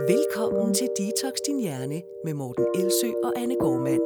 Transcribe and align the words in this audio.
Velkommen 0.00 0.74
til 0.74 0.88
Detox 0.98 1.32
Din 1.46 1.60
Hjerne 1.60 2.02
med 2.24 2.34
Morten 2.34 2.66
Elsø 2.74 3.06
og 3.24 3.32
Anne 3.36 3.56
Gormand. 3.60 4.00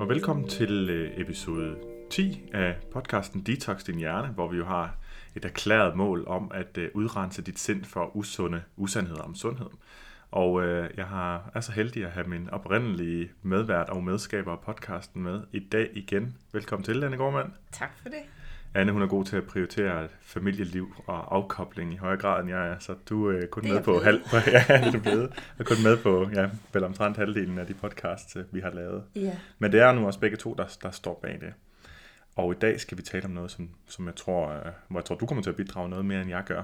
Og 0.00 0.08
velkommen 0.08 0.48
til 0.48 0.90
øh, 0.90 1.20
episode 1.20 1.76
10 2.10 2.50
af 2.52 2.76
podcasten 2.92 3.42
Detox 3.42 3.84
Din 3.84 3.98
Hjerne, 3.98 4.28
hvor 4.28 4.48
vi 4.48 4.56
jo 4.56 4.64
har 4.64 4.96
et 5.36 5.44
erklæret 5.44 5.96
mål 5.96 6.24
om 6.26 6.50
at 6.54 6.78
øh, 6.78 6.90
udrense 6.94 7.42
dit 7.42 7.58
sind 7.58 7.84
for 7.84 8.16
usunde 8.16 8.62
usandheder 8.76 9.22
om 9.22 9.34
sundhed. 9.34 9.70
Og 10.30 10.62
øh, 10.62 10.90
jeg 10.96 11.06
har, 11.06 11.50
er 11.54 11.60
så 11.60 11.72
heldig 11.72 12.04
at 12.04 12.10
have 12.10 12.26
min 12.26 12.50
oprindelige 12.50 13.30
medvært 13.42 13.90
og 13.90 14.04
medskaber 14.04 14.52
af 14.52 14.60
podcasten 14.60 15.22
med 15.22 15.40
i 15.52 15.58
dag 15.58 15.90
igen. 15.92 16.36
Velkommen 16.52 16.84
til, 16.84 17.04
Anne 17.04 17.16
Gormand. 17.16 17.52
Tak 17.72 17.98
for 18.02 18.08
det. 18.08 18.39
Anne, 18.74 18.92
hun 18.92 19.02
er 19.02 19.06
god 19.06 19.24
til 19.24 19.36
at 19.36 19.44
prioritere 19.44 20.08
familieliv 20.20 20.94
og 21.06 21.36
afkobling 21.36 21.92
i 21.92 21.96
højere 21.96 22.16
grad, 22.20 22.40
end 22.40 22.50
jeg 22.50 22.68
er, 22.68 22.78
så 22.78 22.94
du 23.08 23.28
er 23.30 23.46
kun 23.46 23.62
Det 23.62 23.68
er 23.68 23.72
med 23.72 23.76
jeg 23.76 23.84
på 23.84 23.90
blevet. 23.90 24.04
halv, 24.04 24.20
ja, 24.68 24.84
det 24.86 24.94
er 24.94 25.02
blevet. 25.10 25.32
er 25.58 25.64
kun 25.64 25.76
med 25.84 25.96
på, 25.96 26.28
ja, 26.34 26.50
vel 26.72 26.84
omtrent 26.84 27.16
halvdelen 27.16 27.58
af 27.58 27.66
de 27.66 27.74
podcasts, 27.74 28.36
øh, 28.36 28.44
vi 28.52 28.60
har 28.60 28.70
lavet. 28.70 29.04
Ja. 29.16 29.36
Men 29.58 29.72
det 29.72 29.80
er 29.80 29.92
nu 29.92 30.06
også 30.06 30.20
begge 30.20 30.36
to, 30.36 30.54
der, 30.54 30.76
der 30.82 30.90
står 30.90 31.18
bag 31.22 31.38
det. 31.40 31.52
Og 32.36 32.52
i 32.52 32.56
dag 32.60 32.80
skal 32.80 32.98
vi 32.98 33.02
tale 33.02 33.24
om 33.24 33.30
noget, 33.30 33.50
som, 33.50 33.70
som 33.88 34.06
jeg 34.06 34.16
tror, 34.16 34.50
øh, 34.50 34.58
hvor 34.88 35.00
jeg 35.00 35.04
tror, 35.04 35.16
du 35.16 35.26
kommer 35.26 35.42
til 35.42 35.50
at 35.50 35.56
bidrage 35.56 35.88
noget 35.88 36.04
mere, 36.04 36.20
end 36.20 36.30
jeg 36.30 36.44
gør. 36.46 36.62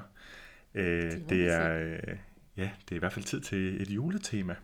Øh, 0.74 1.12
det, 1.12 1.30
vi 1.30 1.40
er, 1.40 1.78
øh, 1.78 2.16
ja, 2.56 2.70
det 2.88 2.92
er 2.92 2.96
i 2.96 2.98
hvert 2.98 3.12
fald 3.12 3.24
tid 3.24 3.40
til 3.40 3.82
et 3.82 3.90
juletema. 3.90 4.54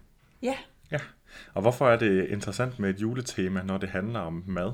Ja, 0.42 0.54
Ja. 0.92 0.98
Og 1.54 1.62
hvorfor 1.62 1.88
er 1.88 1.96
det 1.98 2.26
interessant 2.26 2.78
med 2.78 2.90
et 2.90 3.00
juletema, 3.02 3.62
når 3.62 3.78
det 3.78 3.88
handler 3.88 4.20
om 4.20 4.44
mad? 4.46 4.72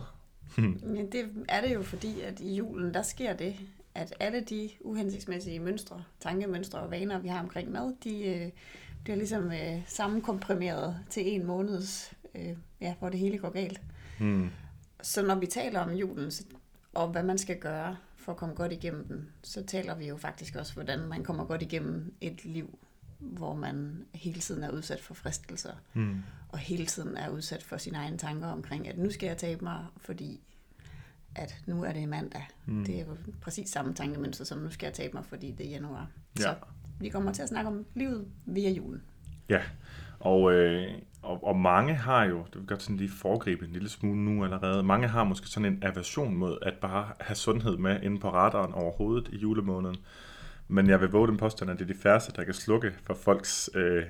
men 0.94 1.12
det 1.12 1.28
er 1.48 1.60
det 1.60 1.74
jo 1.74 1.82
fordi, 1.82 2.20
at 2.20 2.40
i 2.40 2.54
julen, 2.54 2.94
der 2.94 3.02
sker 3.02 3.36
det, 3.36 3.56
at 3.94 4.14
alle 4.20 4.40
de 4.40 4.70
uhensigtsmæssige 4.80 5.60
mønstre, 5.60 6.04
tankemønstre 6.20 6.78
og 6.78 6.90
vaner, 6.90 7.18
vi 7.18 7.28
har 7.28 7.40
omkring 7.40 7.72
mad, 7.72 7.94
de 8.04 8.24
øh, 8.24 8.50
bliver 9.04 9.16
ligesom 9.16 9.52
øh, 9.52 9.82
sammenkomprimeret 9.86 10.96
til 11.10 11.34
en 11.34 11.46
måneds, 11.46 12.12
øh, 12.34 12.56
ja, 12.80 12.94
hvor 12.98 13.08
det 13.08 13.20
hele 13.20 13.38
går 13.38 13.50
galt. 13.50 13.80
Hmm. 14.18 14.50
Så 15.02 15.26
når 15.26 15.34
vi 15.34 15.46
taler 15.46 15.80
om 15.80 15.90
julen, 15.90 16.32
og 16.94 17.08
hvad 17.08 17.22
man 17.22 17.38
skal 17.38 17.58
gøre 17.58 17.96
for 18.16 18.32
at 18.32 18.38
komme 18.38 18.54
godt 18.54 18.72
igennem 18.72 19.04
den, 19.04 19.28
så 19.42 19.64
taler 19.64 19.94
vi 19.94 20.08
jo 20.08 20.16
faktisk 20.16 20.56
også, 20.56 20.74
hvordan 20.74 20.98
man 20.98 21.24
kommer 21.24 21.44
godt 21.44 21.62
igennem 21.62 22.14
et 22.20 22.44
liv, 22.44 22.78
hvor 23.18 23.54
man 23.54 24.04
hele 24.14 24.40
tiden 24.40 24.62
er 24.64 24.70
udsat 24.70 25.00
for 25.00 25.14
fristelser, 25.14 25.72
Hmm. 25.92 26.22
og 26.48 26.58
hele 26.58 26.86
tiden 26.86 27.16
er 27.16 27.28
udsat 27.28 27.62
for 27.62 27.76
sine 27.76 27.98
egne 27.98 28.18
tanker 28.18 28.48
omkring, 28.48 28.88
at 28.88 28.98
nu 28.98 29.10
skal 29.10 29.26
jeg 29.26 29.36
tabe 29.36 29.64
mig, 29.64 29.84
fordi 29.96 30.40
at 31.34 31.56
nu 31.66 31.84
er 31.84 31.92
det 31.92 32.08
mandag. 32.08 32.48
Mm. 32.66 32.74
Mm. 32.74 32.84
Det 32.84 32.94
er 32.94 33.00
jo 33.00 33.16
præcis 33.40 33.70
samme 33.70 33.94
tankemønster, 33.94 34.44
som 34.44 34.58
nu 34.58 34.70
skal 34.70 34.86
jeg 34.86 34.94
tabe 34.94 35.14
mig, 35.14 35.24
fordi 35.24 35.50
det 35.50 35.66
er 35.66 35.70
januar. 35.70 36.06
Ja. 36.38 36.42
Så 36.42 36.54
vi 37.00 37.08
kommer 37.08 37.32
til 37.32 37.42
at 37.42 37.48
snakke 37.48 37.70
om 37.70 37.86
livet 37.94 38.26
via 38.46 38.70
julen. 38.70 39.02
Ja, 39.48 39.60
og, 40.20 40.52
øh, 40.52 40.92
og, 41.22 41.44
og 41.44 41.56
mange 41.56 41.94
har 41.94 42.24
jo, 42.24 42.44
det 42.52 42.60
vil 42.60 42.66
godt 42.66 42.82
sådan 42.82 42.96
lige 42.96 43.10
foregribe 43.10 43.64
en 43.64 43.72
lille 43.72 43.88
smule 43.88 44.20
nu 44.20 44.44
allerede, 44.44 44.82
mange 44.82 45.08
har 45.08 45.24
måske 45.24 45.46
sådan 45.46 45.72
en 45.72 45.82
aversion 45.82 46.34
mod 46.34 46.58
at 46.62 46.74
bare 46.80 47.12
have 47.20 47.36
sundhed 47.36 47.76
med 47.76 48.02
inde 48.02 48.20
på 48.20 48.30
radaren 48.30 48.72
overhovedet 48.72 49.28
i 49.32 49.36
julemåneden. 49.36 49.96
Men 50.68 50.88
jeg 50.88 51.00
vil 51.00 51.08
våge 51.08 51.28
den 51.28 51.36
påstand, 51.36 51.70
at 51.70 51.78
det 51.78 51.90
er 51.90 51.94
de 51.94 52.00
færreste, 52.00 52.32
der 52.36 52.44
kan 52.44 52.54
slukke 52.54 52.94
for 53.06 53.14
folks 53.14 53.70
øh, 53.74 54.04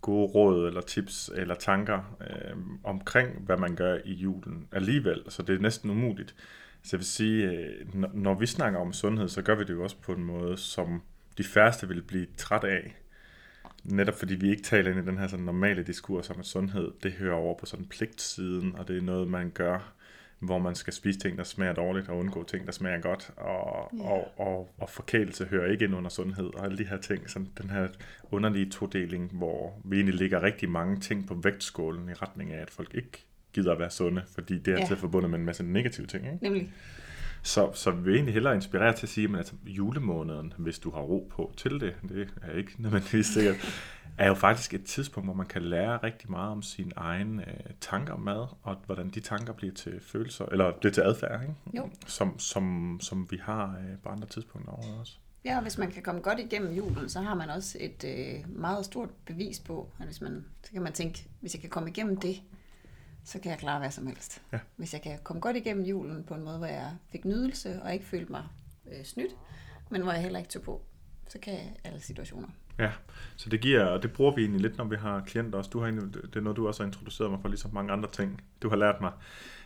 gode 0.00 0.26
råd 0.26 0.66
eller 0.66 0.80
tips 0.80 1.30
eller 1.34 1.54
tanker 1.54 2.16
øh, 2.20 2.56
omkring, 2.84 3.38
hvad 3.40 3.56
man 3.56 3.76
gør 3.76 3.98
i 4.04 4.12
julen 4.12 4.68
alligevel. 4.72 5.22
Så 5.28 5.42
det 5.42 5.54
er 5.54 5.58
næsten 5.58 5.90
umuligt. 5.90 6.34
Så 6.82 6.88
jeg 6.92 6.98
vil 6.98 7.06
sige, 7.06 7.50
øh, 7.50 8.04
når, 8.14 8.34
vi 8.34 8.46
snakker 8.46 8.78
om 8.78 8.92
sundhed, 8.92 9.28
så 9.28 9.42
gør 9.42 9.54
vi 9.54 9.64
det 9.64 9.72
jo 9.72 9.82
også 9.82 9.96
på 10.02 10.12
en 10.12 10.24
måde, 10.24 10.56
som 10.56 11.02
de 11.38 11.44
færreste 11.44 11.88
vil 11.88 12.02
blive 12.02 12.26
træt 12.36 12.64
af. 12.64 12.96
Netop 13.84 14.18
fordi 14.18 14.34
vi 14.34 14.50
ikke 14.50 14.62
taler 14.62 14.90
ind 14.90 15.00
i 15.00 15.10
den 15.10 15.18
her 15.18 15.26
sådan 15.26 15.44
normale 15.44 15.82
diskurs 15.82 16.30
om, 16.30 16.40
at 16.40 16.46
sundhed, 16.46 16.92
det 17.02 17.12
hører 17.12 17.34
over 17.34 17.58
på 17.58 17.66
sådan 17.66 17.86
pligtsiden, 17.86 18.74
og 18.78 18.88
det 18.88 18.96
er 18.96 19.02
noget, 19.02 19.28
man 19.28 19.50
gør, 19.50 19.92
hvor 20.42 20.58
man 20.58 20.74
skal 20.74 20.92
spise 20.92 21.18
ting, 21.18 21.38
der 21.38 21.44
smager 21.44 21.72
dårligt, 21.72 22.08
og 22.08 22.18
undgå 22.18 22.44
ting, 22.44 22.66
der 22.66 22.72
smager 22.72 23.00
godt, 23.00 23.30
og, 23.36 23.90
Ja. 23.98 24.02
og, 24.10 24.32
og, 24.36 24.74
og 24.78 24.90
forkælelse 24.90 25.44
hører 25.44 25.70
ikke 25.72 25.84
ind 25.84 25.94
under 25.94 26.10
sundhed, 26.10 26.44
og 26.54 26.64
alle 26.64 26.78
de 26.78 26.84
her 26.84 26.96
ting, 26.96 27.30
sådan 27.30 27.48
den 27.62 27.70
her 27.70 27.88
underlige 28.30 28.70
todeling, 28.70 29.30
hvor 29.32 29.80
vi 29.84 29.96
egentlig 29.96 30.14
ligger 30.14 30.42
rigtig 30.42 30.70
mange 30.70 31.00
ting 31.00 31.28
på 31.28 31.34
vægtskålen 31.42 32.08
i 32.08 32.12
retning 32.12 32.52
af, 32.52 32.62
at 32.62 32.70
folk 32.70 32.94
ikke 32.94 33.24
gider 33.52 33.72
at 33.72 33.78
være 33.78 33.90
sunde, 33.90 34.22
fordi 34.34 34.58
det 34.58 34.68
er 34.68 34.72
Ja. 34.72 34.80
altid 34.82 34.96
forbundet 34.96 35.30
med 35.30 35.38
en 35.38 35.44
masse 35.44 35.64
negative 35.64 36.06
ting. 36.06 36.24
Ikke? 36.26 36.38
Nemlig, 36.42 36.72
Så, 37.42 37.70
så 37.74 37.90
vi 37.90 38.02
vil 38.02 38.14
egentlig 38.14 38.34
hellere 38.34 38.54
inspirere 38.54 38.92
til 38.96 39.06
at 39.06 39.10
sige, 39.10 39.28
at 39.32 39.36
altså, 39.38 39.54
julemåneden, 39.66 40.52
hvis 40.58 40.78
du 40.78 40.90
har 40.90 41.00
ro 41.00 41.28
på 41.30 41.52
til 41.56 41.80
det, 41.80 41.94
det 42.08 42.28
er 42.42 42.56
ikke 42.56 42.72
nødvendigvis 42.78 43.26
sikkert, 43.26 43.56
er 44.18 44.28
jo 44.28 44.34
faktisk 44.34 44.74
et 44.74 44.84
tidspunkt, 44.84 45.26
hvor 45.26 45.34
man 45.34 45.46
kan 45.46 45.62
lære 45.62 45.96
rigtig 45.96 46.30
meget 46.30 46.50
om 46.50 46.62
sine 46.62 46.92
egne 46.96 47.48
øh, 47.48 47.60
tanker 47.80 48.12
om 48.12 48.20
mad, 48.20 48.46
og 48.62 48.76
hvordan 48.86 49.10
de 49.10 49.20
tanker 49.20 49.52
bliver 49.52 49.74
til 49.74 50.00
følelser, 50.00 50.44
eller 50.44 50.72
bliver 50.78 50.92
til 50.92 51.00
adfærd, 51.00 51.42
ikke? 51.42 51.54
Jo. 51.74 51.90
Som, 52.06 52.38
som, 52.38 52.98
som 53.02 53.26
vi 53.30 53.36
har 53.42 53.78
øh, 53.78 53.98
på 54.02 54.08
andre 54.08 54.28
tidspunkter 54.28 54.72
over 54.72 55.00
også. 55.00 55.16
ja, 55.44 55.56
og 55.56 55.62
hvis 55.62 55.78
man 55.78 55.90
kan 55.90 56.02
komme 56.02 56.20
godt 56.20 56.38
igennem 56.38 56.72
julen, 56.72 57.08
så 57.08 57.20
har 57.20 57.34
man 57.34 57.50
også 57.50 57.78
et 57.80 58.04
øh, 58.04 58.58
meget 58.60 58.84
stort 58.84 59.08
bevis 59.26 59.60
på, 59.60 59.88
at 59.98 60.06
hvis 60.06 60.20
man, 60.20 60.44
så 60.62 60.72
kan 60.72 60.82
man 60.82 60.92
tænke, 60.92 61.28
hvis 61.40 61.54
jeg 61.54 61.60
kan 61.60 61.70
komme 61.70 61.88
igennem 61.90 62.16
det, 62.16 62.42
så 63.24 63.38
kan 63.38 63.50
jeg 63.50 63.58
klare 63.58 63.78
hvad 63.78 63.90
som 63.90 64.06
helst. 64.06 64.42
Ja. 64.52 64.58
Hvis 64.76 64.92
jeg 64.92 65.02
kan 65.02 65.18
komme 65.22 65.40
godt 65.40 65.56
igennem 65.56 65.84
julen 65.84 66.24
på 66.24 66.34
en 66.34 66.44
måde, 66.44 66.58
hvor 66.58 66.66
jeg 66.66 66.90
fik 67.12 67.24
nydelse 67.24 67.82
og 67.82 67.92
ikke 67.92 68.04
følte 68.04 68.32
mig 68.32 68.44
øh, 68.92 69.04
snydt, 69.04 69.36
men 69.90 70.02
hvor 70.02 70.12
jeg 70.12 70.22
heller 70.22 70.38
ikke 70.38 70.50
tog 70.50 70.62
på, 70.62 70.82
så 71.28 71.38
kan 71.38 71.52
jeg 71.52 71.72
alle 71.84 72.00
situationer. 72.00 72.48
Ja, 72.78 72.90
så 73.36 73.48
det 73.48 73.60
giver, 73.60 73.84
og 73.84 74.02
det 74.02 74.12
bruger 74.12 74.34
vi 74.34 74.40
egentlig 74.40 74.60
lidt, 74.60 74.78
når 74.78 74.84
vi 74.84 74.96
har 74.96 75.20
klienter 75.20 75.58
også. 75.58 75.70
Du 75.72 75.78
har 75.78 75.86
egentlig, 75.86 76.14
det 76.14 76.36
er 76.36 76.40
noget, 76.40 76.56
du 76.56 76.66
også 76.66 76.82
har 76.82 76.86
introduceret 76.86 77.30
mig 77.30 77.40
for, 77.40 77.48
ligesom 77.48 77.70
mange 77.74 77.92
andre 77.92 78.10
ting. 78.10 78.42
Du 78.62 78.68
har 78.68 78.76
lært 78.76 79.00
mig 79.00 79.12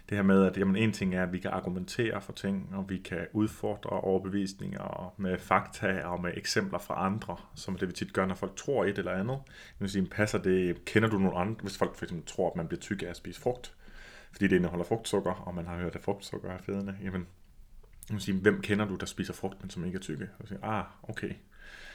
det 0.09 0.17
her 0.17 0.22
med, 0.22 0.44
at 0.44 0.56
jamen, 0.56 0.77
en 0.77 0.93
ting 0.93 1.15
er, 1.15 1.22
at 1.22 1.33
vi 1.33 1.39
kan 1.39 1.50
argumentere 1.50 2.21
for 2.21 2.33
ting, 2.33 2.75
og 2.75 2.91
vi 2.91 2.99
kan 2.99 3.27
udfordre 3.33 3.91
overbevisninger 3.91 5.15
med 5.16 5.39
fakta 5.39 6.03
og 6.05 6.22
med 6.22 6.33
eksempler 6.34 6.78
fra 6.78 7.06
andre, 7.06 7.37
som 7.55 7.75
er 7.75 7.78
det, 7.78 7.89
vi 7.89 7.93
tit 7.93 8.12
gør, 8.12 8.27
når 8.27 8.34
folk 8.34 8.56
tror 8.56 8.84
et 8.84 8.99
eller 8.99 9.12
andet. 9.12 9.39
Jeg 9.47 9.81
vil 9.81 9.91
sige, 9.91 10.06
passer 10.06 10.39
det, 10.39 10.84
kender 10.84 11.09
du 11.09 11.19
nogen 11.19 11.49
andre, 11.49 11.62
hvis 11.62 11.78
folk 11.78 11.97
for 11.97 12.05
eksempel 12.05 12.27
tror, 12.27 12.50
at 12.50 12.56
man 12.56 12.69
bliver 12.69 12.81
tyk 12.81 13.03
af 13.03 13.06
at 13.06 13.16
spise 13.16 13.41
frugt, 13.41 13.75
fordi 14.33 14.47
det 14.47 14.56
indeholder 14.56 14.84
frugtsukker, 14.84 15.33
og 15.33 15.55
man 15.55 15.66
har 15.66 15.77
hørt, 15.77 15.97
at 15.97 16.03
frugtsukker 16.03 16.50
er 16.50 16.59
fedende, 16.59 16.97
jamen, 17.03 17.27
jeg 18.09 18.15
vil 18.15 18.21
sige, 18.22 18.41
hvem 18.41 18.61
kender 18.61 18.84
du, 18.84 18.95
der 18.95 19.06
spiser 19.06 19.33
frugt, 19.33 19.62
men 19.62 19.71
som 19.71 19.84
ikke 19.84 19.97
er 19.97 20.00
tykke? 20.00 20.28
Og 20.39 20.49
sige, 20.49 20.65
ah, 20.65 20.84
okay. 21.03 21.33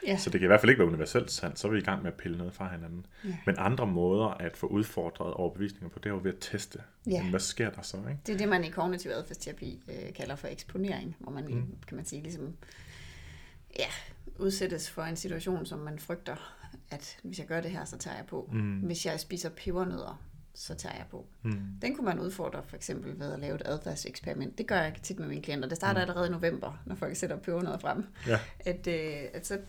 Ja. 0.08 0.18
Så 0.18 0.30
det 0.30 0.40
kan 0.40 0.46
i 0.46 0.48
hvert 0.48 0.60
fald 0.60 0.70
ikke 0.70 0.80
være 0.80 0.88
universelt 0.88 1.32
sandt, 1.32 1.60
så 1.60 1.68
er 1.68 1.72
vi 1.72 1.78
i 1.78 1.82
gang 1.82 2.04
med 2.04 2.12
at 2.12 2.18
pille 2.18 2.38
noget 2.38 2.54
fra 2.54 2.72
hinanden. 2.72 3.06
Ja. 3.26 3.38
Men 3.46 3.56
andre 3.58 3.88
måder 3.88 4.28
at 4.28 4.58
få 4.58 4.68
udfordret 4.68 5.34
overbevisninger 5.34 5.90
på, 5.90 6.00
det 6.00 6.06
er 6.06 6.10
jo 6.10 6.20
ved 6.24 6.34
at 6.34 6.38
teste. 6.42 6.80
Ja. 7.08 7.12
Jamen, 7.12 7.30
hvad 7.30 7.40
sker 7.40 7.70
der 7.70 7.82
så, 7.82 7.98
ikke? 7.98 8.20
Det 8.26 8.34
er 8.34 8.38
det, 8.38 8.50
man 8.50 8.64
i 8.64 8.70
kognitiv 8.70 9.12
adfærdsterapi 9.12 9.84
øh, 9.88 10.14
kalder 10.14 10.36
for 10.36 10.48
eksponering, 10.48 11.16
hvor 11.20 11.32
man, 11.32 11.46
mm. 11.46 11.76
kan 11.88 11.96
man 11.96 12.06
sige, 12.06 12.22
ligesom, 12.22 12.54
ja, 13.80 13.88
udsættes 14.40 14.90
for 14.90 15.02
en 15.02 15.16
situation, 15.16 15.66
som 15.66 15.80
man 15.80 16.00
frygter, 16.00 16.56
at 16.92 17.18
hvis 17.24 17.40
jeg 17.40 17.48
gør 17.48 17.62
det 17.62 17.72
her, 17.72 17.86
så 17.86 17.98
tager 17.98 18.18
jeg 18.18 18.26
på. 18.26 18.50
Mm. 18.54 18.80
Hvis 18.80 19.06
jeg 19.06 19.20
spiser 19.20 19.50
pebernødder, 19.50 20.22
så 20.54 20.76
tager 20.76 20.96
jeg 20.96 21.06
på. 21.12 21.26
Mm. 21.44 21.60
Den 21.82 21.96
kunne 21.96 22.06
man 22.06 22.20
udfordre 22.20 22.64
for 22.68 22.76
eksempel 22.76 23.20
ved 23.20 23.34
at 23.34 23.40
lave 23.40 23.56
et 23.56 23.62
adfærdseksperiment. 23.66 24.58
Det 24.58 24.68
gør 24.68 24.76
jeg 24.76 24.94
tit 25.04 25.20
med 25.20 25.28
mine 25.28 25.42
klienter. 25.42 25.70
Det 25.70 25.78
starter 25.78 26.02
allerede 26.02 26.28
i 26.28 26.32
november, 26.32 26.82
når 26.86 26.96
folk 26.96 27.16
sætter 27.16 27.38
pebernødder 27.38 27.78
frem. 27.78 28.06
Ja. 28.28 28.40
At, 28.60 28.88
øh, 28.88 29.30
at 29.34 29.48
så 29.48 29.60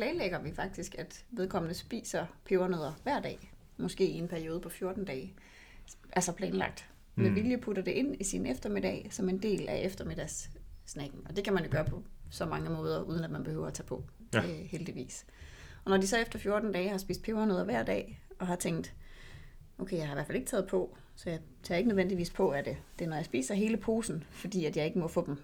planlægger 0.00 0.38
vi 0.42 0.52
faktisk, 0.52 0.94
at 0.98 1.24
vedkommende 1.30 1.74
spiser 1.74 2.26
pebernødder 2.44 2.92
hver 3.02 3.20
dag. 3.20 3.52
Måske 3.76 4.06
i 4.06 4.18
en 4.18 4.28
periode 4.28 4.60
på 4.60 4.68
14 4.68 5.04
dage. 5.04 5.32
Altså 6.12 6.32
planlagt. 6.32 6.88
Med 7.14 7.28
Mm. 7.30 7.34
vilje 7.36 7.58
putter 7.58 7.82
det 7.82 7.90
ind 7.92 8.16
i 8.20 8.24
sin 8.24 8.46
eftermiddag 8.46 9.08
som 9.10 9.28
en 9.28 9.42
del 9.42 9.68
af 9.68 9.80
eftermiddagssnacken. 9.84 11.20
Og 11.28 11.36
det 11.36 11.44
kan 11.44 11.52
man 11.54 11.64
jo 11.64 11.68
gøre 11.70 11.84
på 11.84 12.02
så 12.30 12.46
mange 12.46 12.70
måder, 12.70 13.02
uden 13.02 13.24
at 13.24 13.30
man 13.30 13.44
behøver 13.44 13.66
at 13.66 13.74
tage 13.74 13.86
på. 13.86 14.04
Ja. 14.34 14.38
Øh, 14.42 14.48
heldigvis. 14.48 15.26
Og 15.84 15.90
når 15.90 15.96
de 15.96 16.06
så 16.06 16.18
efter 16.18 16.38
14 16.38 16.72
dage 16.72 16.88
har 16.88 16.98
spist 16.98 17.22
pebernødder 17.22 17.64
hver 17.64 17.82
dag, 17.82 18.20
og 18.38 18.46
har 18.46 18.56
tænkt, 18.56 18.94
okay, 19.78 19.96
jeg 19.96 20.06
har 20.06 20.14
i 20.14 20.16
hvert 20.16 20.26
fald 20.26 20.38
ikke 20.38 20.50
taget 20.50 20.66
på, 20.66 20.96
så 21.14 21.30
jeg 21.30 21.40
tager 21.62 21.78
ikke 21.78 21.88
nødvendigvis 21.88 22.30
på 22.30 22.52
af 22.52 22.64
det. 22.64 22.76
Det 22.98 23.04
er, 23.04 23.08
når 23.08 23.16
jeg 23.16 23.24
spiser 23.24 23.54
hele 23.54 23.76
posen, 23.76 24.24
fordi 24.30 24.64
at 24.64 24.76
jeg 24.76 24.86
ikke 24.86 24.98
må 24.98 25.08
få 25.08 25.26
dem, 25.26 25.36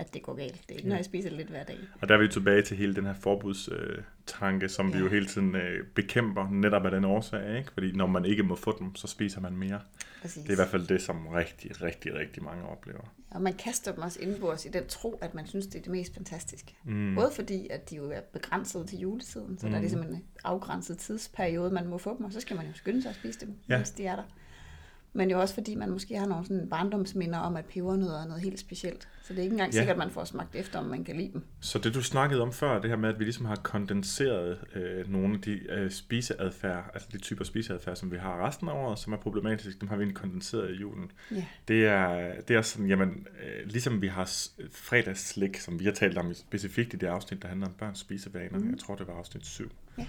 at 0.00 0.14
det 0.14 0.22
går 0.22 0.34
galt. 0.34 0.62
Det 0.68 0.70
er 0.70 0.76
ikke, 0.76 0.88
når 0.88 0.96
jeg 0.96 1.04
spiser 1.04 1.30
lidt 1.30 1.48
hver 1.48 1.64
dag. 1.64 1.78
Og 2.00 2.08
der 2.08 2.14
er 2.14 2.18
vi 2.18 2.28
tilbage 2.28 2.62
til 2.62 2.76
hele 2.76 2.94
den 2.94 3.06
her 3.06 3.14
forbudstanke, 3.14 4.04
tanke, 4.26 4.68
som 4.68 4.88
ja. 4.88 4.96
vi 4.96 5.02
jo 5.02 5.08
hele 5.08 5.26
tiden 5.26 5.54
øh, 5.54 5.86
bekæmper, 5.94 6.48
netop 6.50 6.84
af 6.84 6.90
den 6.90 7.04
årsag, 7.04 7.58
ikke? 7.58 7.72
Fordi 7.72 7.92
når 7.92 8.06
man 8.06 8.24
ikke 8.24 8.42
må 8.42 8.56
få 8.56 8.78
dem, 8.78 8.94
så 8.94 9.06
spiser 9.06 9.40
man 9.40 9.56
mere. 9.56 9.80
Præcis. 10.22 10.42
Det 10.42 10.48
er 10.48 10.52
i 10.52 10.56
hvert 10.56 10.68
fald 10.68 10.86
det, 10.86 11.02
som 11.02 11.26
rigtig, 11.26 11.82
rigtig, 11.82 12.14
rigtig 12.14 12.44
mange 12.44 12.64
oplever. 12.64 13.14
Og 13.30 13.42
man 13.42 13.52
kaster 13.52 13.92
dem 13.92 14.02
også 14.02 14.20
indbords 14.22 14.64
i 14.64 14.68
den 14.68 14.86
tro, 14.86 15.18
at 15.22 15.34
man 15.34 15.46
synes, 15.46 15.66
det 15.66 15.74
er 15.78 15.82
det 15.82 15.92
mest 15.92 16.14
fantastiske. 16.14 16.74
Mm. 16.84 17.14
Både 17.14 17.30
fordi, 17.34 17.68
at 17.70 17.90
de 17.90 17.96
jo 17.96 18.10
er 18.10 18.20
begrænset 18.20 18.88
til 18.88 18.98
juletiden, 18.98 19.58
så 19.58 19.66
mm. 19.66 19.70
der 19.70 19.78
er 19.78 19.80
ligesom 19.80 20.02
en 20.02 20.24
afgrænset 20.44 20.98
tidsperiode, 20.98 21.70
man 21.70 21.86
må 21.86 21.98
få 21.98 22.16
dem, 22.16 22.26
og 22.26 22.32
så 22.32 22.40
skal 22.40 22.56
man 22.56 22.66
jo 22.66 22.72
skynde 22.74 23.02
sig 23.02 23.08
at 23.08 23.16
spise 23.16 23.40
dem, 23.40 23.54
ja. 23.68 23.76
mens 23.76 23.90
de 23.90 24.06
er 24.06 24.16
der. 24.16 24.24
Men 25.12 25.30
jo 25.30 25.40
også 25.40 25.54
fordi, 25.54 25.74
man 25.74 25.90
måske 25.90 26.18
har 26.18 26.26
nogle 26.26 26.46
sådan 26.46 26.68
barndomsminder 26.68 27.38
om, 27.38 27.56
at 27.56 27.64
pebernødder 27.64 28.22
er 28.22 28.26
noget 28.26 28.42
helt 28.42 28.58
specielt. 28.60 29.08
Så 29.22 29.32
det 29.32 29.38
er 29.38 29.42
ikke 29.42 29.54
engang 29.54 29.72
Ja. 29.72 29.78
sikkert, 29.78 29.94
at 29.94 29.98
man 29.98 30.10
får 30.10 30.24
smagt 30.24 30.54
efter, 30.54 30.78
om 30.78 30.84
man 30.84 31.04
kan 31.04 31.16
lide 31.16 31.32
dem. 31.32 31.42
Så 31.60 31.78
det 31.78 31.94
du 31.94 32.02
snakkede 32.02 32.42
om 32.42 32.52
før, 32.52 32.80
det 32.80 32.90
her 32.90 32.96
med, 32.96 33.08
at 33.08 33.18
vi 33.18 33.24
ligesom 33.24 33.44
har 33.44 33.56
kondenseret 33.56 34.58
øh, 34.74 35.12
nogle 35.12 35.34
af 35.34 35.40
de 35.40 35.52
øh, 35.70 35.90
spiseadfærd, 35.90 36.90
altså 36.94 37.08
de 37.12 37.18
typer 37.18 37.44
spiseadfærd, 37.44 37.96
som 37.96 38.10
vi 38.12 38.16
har 38.16 38.46
resten 38.46 38.68
af 38.68 38.72
året, 38.72 38.98
som 38.98 39.12
er 39.12 39.16
problematisk, 39.16 39.80
dem 39.80 39.88
har 39.88 39.96
vi 39.96 40.02
egentlig 40.02 40.16
kondenseret 40.20 40.70
i 40.70 40.74
julen. 40.74 41.10
Ja. 41.30 41.44
Det 41.68 41.86
er, 41.86 42.32
det 42.48 42.56
er 42.56 42.62
sådan, 42.62 42.86
jamen, 42.86 43.26
øh, 43.44 43.66
ligesom 43.70 44.02
vi 44.02 44.06
har 44.06 44.30
fredagsslik, 44.72 45.56
som 45.60 45.80
vi 45.80 45.84
har 45.84 45.92
talt 45.92 46.18
om 46.18 46.34
specifikt 46.34 46.94
i 46.94 46.96
det 46.96 47.06
afsnit, 47.06 47.42
der 47.42 47.48
handler 47.48 47.66
om 47.66 47.72
børns 47.78 47.98
spisevaner, 47.98 48.58
mm. 48.58 48.70
jeg 48.70 48.78
tror 48.78 48.94
det 48.94 49.06
var 49.06 49.14
afsnit 49.14 49.46
7. 49.46 49.70
Ja. 49.98 50.06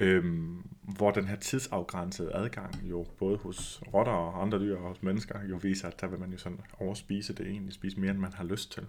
Øhm, 0.00 0.62
hvor 0.82 1.10
den 1.10 1.24
her 1.28 1.36
tidsafgrænsede 1.36 2.32
adgang 2.34 2.80
jo 2.84 3.06
både 3.18 3.36
hos 3.36 3.82
rotter 3.94 4.12
og 4.12 4.42
andre 4.42 4.58
dyr 4.60 4.76
og 4.76 4.88
hos 4.88 5.02
mennesker 5.02 5.44
jo 5.50 5.56
viser, 5.56 5.88
at 5.88 6.00
der 6.00 6.06
vil 6.06 6.18
man 6.20 6.32
jo 6.32 6.38
sådan 6.38 6.60
overspise 6.78 7.32
det 7.34 7.46
egentlig, 7.46 7.74
spise 7.74 8.00
mere 8.00 8.10
end 8.10 8.18
man 8.18 8.32
har 8.32 8.44
lyst 8.44 8.72
til. 8.72 8.82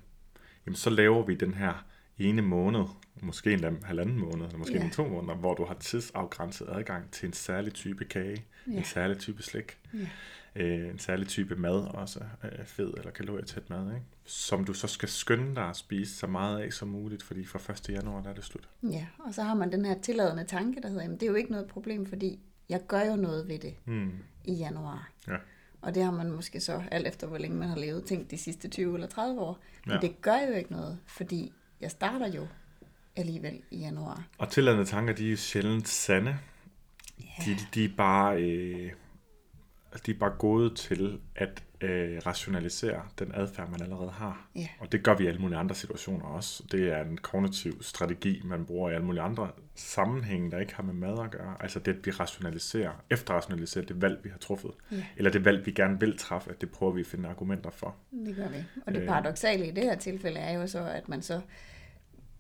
Jamen 0.66 0.76
så 0.76 0.90
laver 0.90 1.26
vi 1.26 1.36
den 1.36 1.54
her 1.54 1.86
ene 2.18 2.42
måned, 2.42 2.84
måske 3.22 3.54
endda 3.54 3.72
halvanden 3.84 4.20
måned, 4.20 4.46
eller 4.46 4.58
måske 4.58 4.74
Ja. 4.76 4.82
yeah. 4.82 4.92
to 4.92 5.08
måneder, 5.08 5.36
hvor 5.36 5.54
du 5.54 5.66
har 5.66 5.74
tidsafgrænset 5.74 6.68
adgang 6.72 7.12
til 7.12 7.28
en 7.28 7.34
særlig 7.34 7.74
type 7.74 8.06
kage, 8.06 8.46
Ja. 8.68 8.72
en 8.78 8.84
særlig 8.84 9.18
type 9.18 9.44
slik, 9.44 9.78
Ja. 9.94 10.00
Øh, 10.56 10.90
en 10.90 11.00
særlig 11.00 11.28
type 11.28 11.56
mad 11.56 11.74
også, 11.96 12.20
øh, 12.44 12.66
fed 12.66 12.94
eller 12.98 13.12
kalorietæt 13.12 13.70
mad, 13.70 13.88
ikke? 13.94 14.06
som 14.26 14.66
du 14.66 14.74
så 14.74 14.88
skal 14.88 15.10
skynde 15.10 15.56
dig 15.56 15.70
at 15.70 15.78
spise 15.78 16.16
så 16.16 16.28
meget 16.28 16.60
af 16.60 16.74
som 16.74 16.88
muligt, 16.88 17.24
fordi 17.24 17.46
fra 17.46 17.74
1. 17.74 17.90
januar 17.90 18.22
der 18.22 18.30
er 18.30 18.34
det 18.34 18.44
slut. 18.44 18.70
Ja, 18.84 19.06
og 19.20 19.34
så 19.34 19.44
har 19.44 19.54
man 19.54 19.72
den 19.72 19.86
her 19.86 20.02
tilladende 20.02 20.44
tanke, 20.44 20.82
der 20.82 20.88
hedder, 20.90 21.02
jamen 21.04 21.18
det 21.18 21.24
er 21.24 21.30
jo 21.30 21.36
ikke 21.36 21.52
noget 21.52 21.68
problem, 21.68 22.06
fordi 22.06 22.40
jeg 22.70 22.82
gør 22.88 23.02
jo 23.02 23.16
noget 23.16 23.48
ved 23.48 23.60
det 23.60 23.74
Mm. 23.86 24.12
i 24.46 24.54
januar. 24.54 25.12
Ja. 25.28 25.36
Og 25.82 25.96
det 25.96 26.04
har 26.04 26.12
man 26.12 26.32
måske 26.32 26.60
så, 26.60 26.84
alt 26.92 27.08
efter 27.08 27.28
hvor 27.28 27.38
længe 27.38 27.58
man 27.58 27.70
har 27.70 27.76
levet, 27.78 28.06
tænkt 28.06 28.32
de 28.32 28.38
sidste 28.38 28.68
20 28.68 28.94
eller 28.94 29.08
30 29.08 29.42
år. 29.42 29.60
Men 29.86 29.94
Ja. 29.96 30.00
det 30.00 30.22
gør 30.22 30.38
jo 30.50 30.54
ikke 30.54 30.72
noget, 30.72 30.98
fordi 31.06 31.54
jeg 31.82 31.92
starter 31.92 32.28
jo 32.28 32.48
alligevel 33.16 33.62
i 33.72 33.78
januar. 33.80 34.28
Og 34.38 34.50
tilladende 34.50 34.86
tanker, 34.86 35.14
de 35.14 35.26
er 35.28 35.32
jo 35.32 35.38
sjældent 35.38 35.88
sande. 35.88 36.38
Ja. 37.20 37.44
De, 37.46 37.58
de 37.74 37.86
er 37.86 37.90
bare... 37.98 38.42
Øh, 38.44 38.92
de 40.06 40.12
er 40.12 40.16
bare 40.20 40.34
gode 40.38 40.76
til 40.76 41.20
at 41.36 41.64
øh, 41.82 42.22
rationalisere 42.26 43.02
den 43.20 43.32
adfærd, 43.36 43.70
man 43.70 43.82
allerede 43.82 44.10
har. 44.12 44.48
Ja. 44.56 44.68
Og 44.80 44.92
det 44.92 45.04
gør 45.04 45.16
vi 45.16 45.24
i 45.24 45.28
alle 45.28 45.40
mulige 45.40 45.58
andre 45.58 45.76
situationer 45.76 46.26
også. 46.26 46.64
Det 46.72 46.90
er 46.94 47.02
en 47.02 47.18
kognitiv 47.18 47.84
strategi, 47.84 48.42
man 48.46 48.66
bruger 48.66 48.90
i 48.90 48.94
alle 48.94 49.06
mulige 49.06 49.22
andre 49.22 49.50
sammenhænge, 49.76 50.52
der 50.52 50.60
ikke 50.60 50.76
har 50.76 50.84
med 50.84 50.94
mad 50.94 51.24
at 51.24 51.32
gøre. 51.32 51.56
Altså 51.60 51.80
det, 51.80 51.92
at 51.98 52.06
vi 52.06 52.12
rationaliserer, 52.12 52.92
efterrationaliserer 53.10 53.86
det 53.86 54.02
valg, 54.02 54.20
vi 54.24 54.30
har 54.30 54.38
truffet. 54.38 54.72
Ja. 54.92 55.04
Eller 55.18 55.32
det 55.32 55.46
valg, 55.46 55.66
vi 55.66 55.72
gerne 55.72 56.00
vil 56.00 56.18
træffe, 56.18 56.50
at 56.50 56.62
det 56.62 56.70
prøver 56.72 56.94
vi 56.94 57.02
at 57.02 57.08
finde 57.08 57.30
argumenter 57.30 57.70
for. 57.70 57.96
Det 58.26 58.36
gør 58.36 58.48
vi. 58.48 58.64
Og 58.86 58.94
det 58.94 59.02
Øh. 59.02 59.08
paradoxale 59.08 59.68
i 59.68 59.72
det 59.72 59.84
her 59.84 59.96
tilfælde 59.96 60.40
er 60.40 60.54
jo 60.60 60.68
så, 60.68 60.80
at 60.80 61.10
man 61.10 61.22
så 61.22 61.42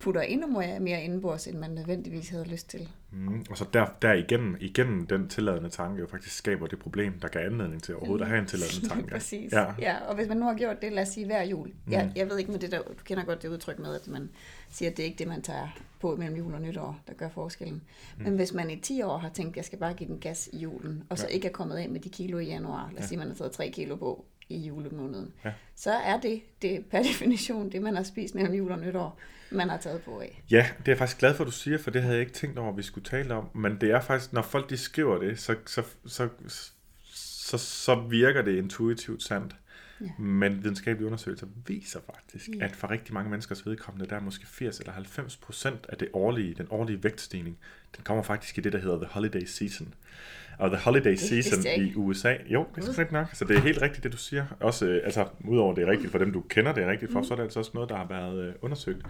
putter 0.01 0.21
endnu 0.21 0.47
mere, 0.47 0.79
mere 0.79 1.03
indenbords, 1.03 1.47
end 1.47 1.57
man 1.57 1.69
nødvendigvis 1.71 2.29
havde 2.29 2.45
lyst 2.45 2.69
til. 2.69 2.89
Mm. 3.11 3.45
Og 3.49 3.57
så 3.57 3.65
der, 3.73 3.85
der 4.01 4.13
igennem, 4.13 4.57
igennem 4.59 5.07
den 5.07 5.29
tilladende 5.29 5.69
tanke 5.69 5.99
jo 5.99 6.07
faktisk 6.07 6.35
skaber 6.35 6.67
det 6.67 6.79
problem, 6.79 7.13
der 7.19 7.27
gav 7.27 7.45
anledning 7.45 7.83
til 7.83 7.95
overhovedet 7.95 8.23
at 8.25 8.29
have 8.29 8.39
en 8.41 8.47
tilladende 8.47 8.87
tanke. 8.89 9.07
Præcis. 9.11 9.51
Ja. 9.53 9.65
ja, 9.79 9.95
og 10.07 10.15
hvis 10.15 10.27
man 10.27 10.37
nu 10.37 10.45
har 10.45 10.53
gjort 10.53 10.81
det, 10.81 10.91
lad 10.93 11.03
os 11.03 11.09
sige 11.09 11.25
hver 11.25 11.43
jul. 11.43 11.67
Mm. 11.67 11.91
Jeg, 11.91 12.11
jeg 12.15 12.29
ved 12.29 12.37
ikke 12.39 12.51
med 12.51 12.59
det 12.59 12.71
der, 12.71 12.77
du 12.81 13.03
kender 13.05 13.23
godt 13.23 13.41
det 13.43 13.49
udtryk 13.49 13.79
med, 13.79 13.95
at 13.95 14.07
man 14.07 14.29
siger, 14.69 14.91
at 14.91 14.97
det 14.97 15.03
er 15.03 15.07
ikke 15.07 15.19
det, 15.19 15.27
man 15.27 15.41
tager 15.41 15.67
på 15.99 16.15
mellem 16.15 16.37
jul 16.37 16.53
og 16.53 16.61
nytår, 16.61 16.99
der 17.07 17.13
gør 17.13 17.29
forskellen. 17.29 17.81
Mm. 18.17 18.23
Men 18.23 18.35
hvis 18.35 18.53
man 18.53 18.69
i 18.69 18.75
10 18.79 19.01
år 19.01 19.17
har 19.17 19.29
tænkt, 19.29 19.51
at 19.53 19.57
jeg 19.57 19.65
skal 19.65 19.79
bare 19.79 19.93
give 19.93 20.07
den 20.09 20.19
gas 20.19 20.49
i 20.53 20.57
julen, 20.57 21.03
og 21.09 21.17
så 21.17 21.27
Ja. 21.29 21.33
ikke 21.33 21.47
er 21.47 21.51
kommet 21.51 21.75
af 21.77 21.89
med 21.89 21.99
de 21.99 22.09
kilo 22.09 22.37
i 22.37 22.45
januar, 22.45 22.89
lad 22.93 23.01
os 23.01 23.05
sige, 23.09 23.15
at 23.15 23.19
man 23.19 23.27
har 23.27 23.35
taget 23.35 23.51
3 23.51 23.69
kilo 23.69 23.95
på 23.95 24.25
i 24.49 24.57
julemåneden, 24.57 25.33
Ja. 25.45 25.51
så 25.75 25.91
er 25.91 26.19
det, 26.19 26.41
det 26.61 26.85
per 26.85 27.03
definition 27.11 27.69
det, 27.71 27.81
man 27.81 27.95
har 27.95 28.03
spist 28.03 28.35
mellem 28.35 28.53
jul 28.53 28.71
og 28.71 28.79
nytår, 28.79 29.17
man 29.51 29.69
har 29.69 29.77
taget 29.77 30.01
på 30.01 30.19
af. 30.19 30.43
Ja, 30.51 30.67
det 30.77 30.87
er 30.87 30.91
jeg 30.91 30.97
faktisk 30.97 31.19
glad 31.19 31.35
for, 31.35 31.43
at 31.43 31.47
du 31.47 31.51
siger, 31.51 31.77
for 31.77 31.91
det 31.91 32.01
havde 32.01 32.15
jeg 32.15 32.21
ikke 32.21 32.33
tænkt 32.33 32.59
over, 32.59 32.71
at 32.71 32.77
vi 32.77 32.83
skulle 32.83 33.05
tale 33.05 33.33
om. 33.33 33.49
Men 33.53 33.81
det 33.81 33.91
er 33.91 34.01
faktisk, 34.01 34.33
når 34.33 34.41
folk 34.41 34.69
de 34.69 34.77
skriver 34.77 35.19
det, 35.19 35.39
så, 35.39 35.55
så, 35.65 35.83
så, 36.05 36.29
så, 37.13 37.57
så 37.57 37.95
virker 37.95 38.41
det 38.41 38.55
intuitivt 38.55 39.23
sandt. 39.23 39.55
Ja. 40.01 40.23
Men 40.23 40.63
videnskabelige 40.63 41.05
undersøgelser 41.07 41.47
viser 41.67 41.99
faktisk, 42.05 42.49
Ja. 42.59 42.65
at 42.65 42.75
for 42.75 42.91
rigtig 42.91 43.13
mange 43.13 43.29
menneskers 43.29 43.65
vedkommende, 43.65 44.09
der 44.09 44.15
er 44.15 44.19
måske 44.21 44.47
80 44.47 44.79
eller 44.79 44.93
90 44.93 45.37
procent 45.37 45.85
af 45.89 45.97
det 45.97 46.09
årlige, 46.13 46.53
den 46.53 46.67
årlige 46.69 47.03
vægtstigning, 47.03 47.57
den 47.97 48.03
kommer 48.03 48.23
faktisk 48.23 48.57
i 48.57 48.61
det, 48.61 48.73
der 48.73 48.79
hedder 48.79 48.97
the 48.97 49.07
holiday 49.11 49.45
season. 49.45 49.93
Og 50.59 50.69
the 50.69 50.79
holiday 50.79 51.15
season 51.15 51.65
i 51.77 51.95
USA, 51.95 52.35
jo, 52.45 52.67
det 52.75 52.83
er 52.83 52.87
rigtigt 52.89 53.11
nok. 53.11 53.27
Så 53.33 53.45
det 53.45 53.57
er 53.57 53.61
helt 53.61 53.81
rigtigt, 53.81 54.03
det 54.03 54.11
du 54.11 54.17
siger. 54.17 54.45
Også, 54.59 54.85
øh, 54.85 55.01
altså, 55.03 55.27
udover 55.47 55.75
det 55.75 55.83
er 55.87 55.91
rigtigt 55.91 56.11
for 56.11 56.17
dem, 56.17 56.33
du 56.33 56.41
kender, 56.41 56.73
det 56.73 56.83
er 56.83 56.87
rigtigt 56.91 57.11
for, 57.11 57.19
mm. 57.19 57.25
så 57.25 57.33
er 57.33 57.35
det 57.35 57.43
altså 57.43 57.59
også 57.59 57.71
noget, 57.73 57.89
der 57.89 57.95
har 57.97 58.07
været 58.07 58.47
øh, 58.47 58.53
undersøgt. 58.61 59.05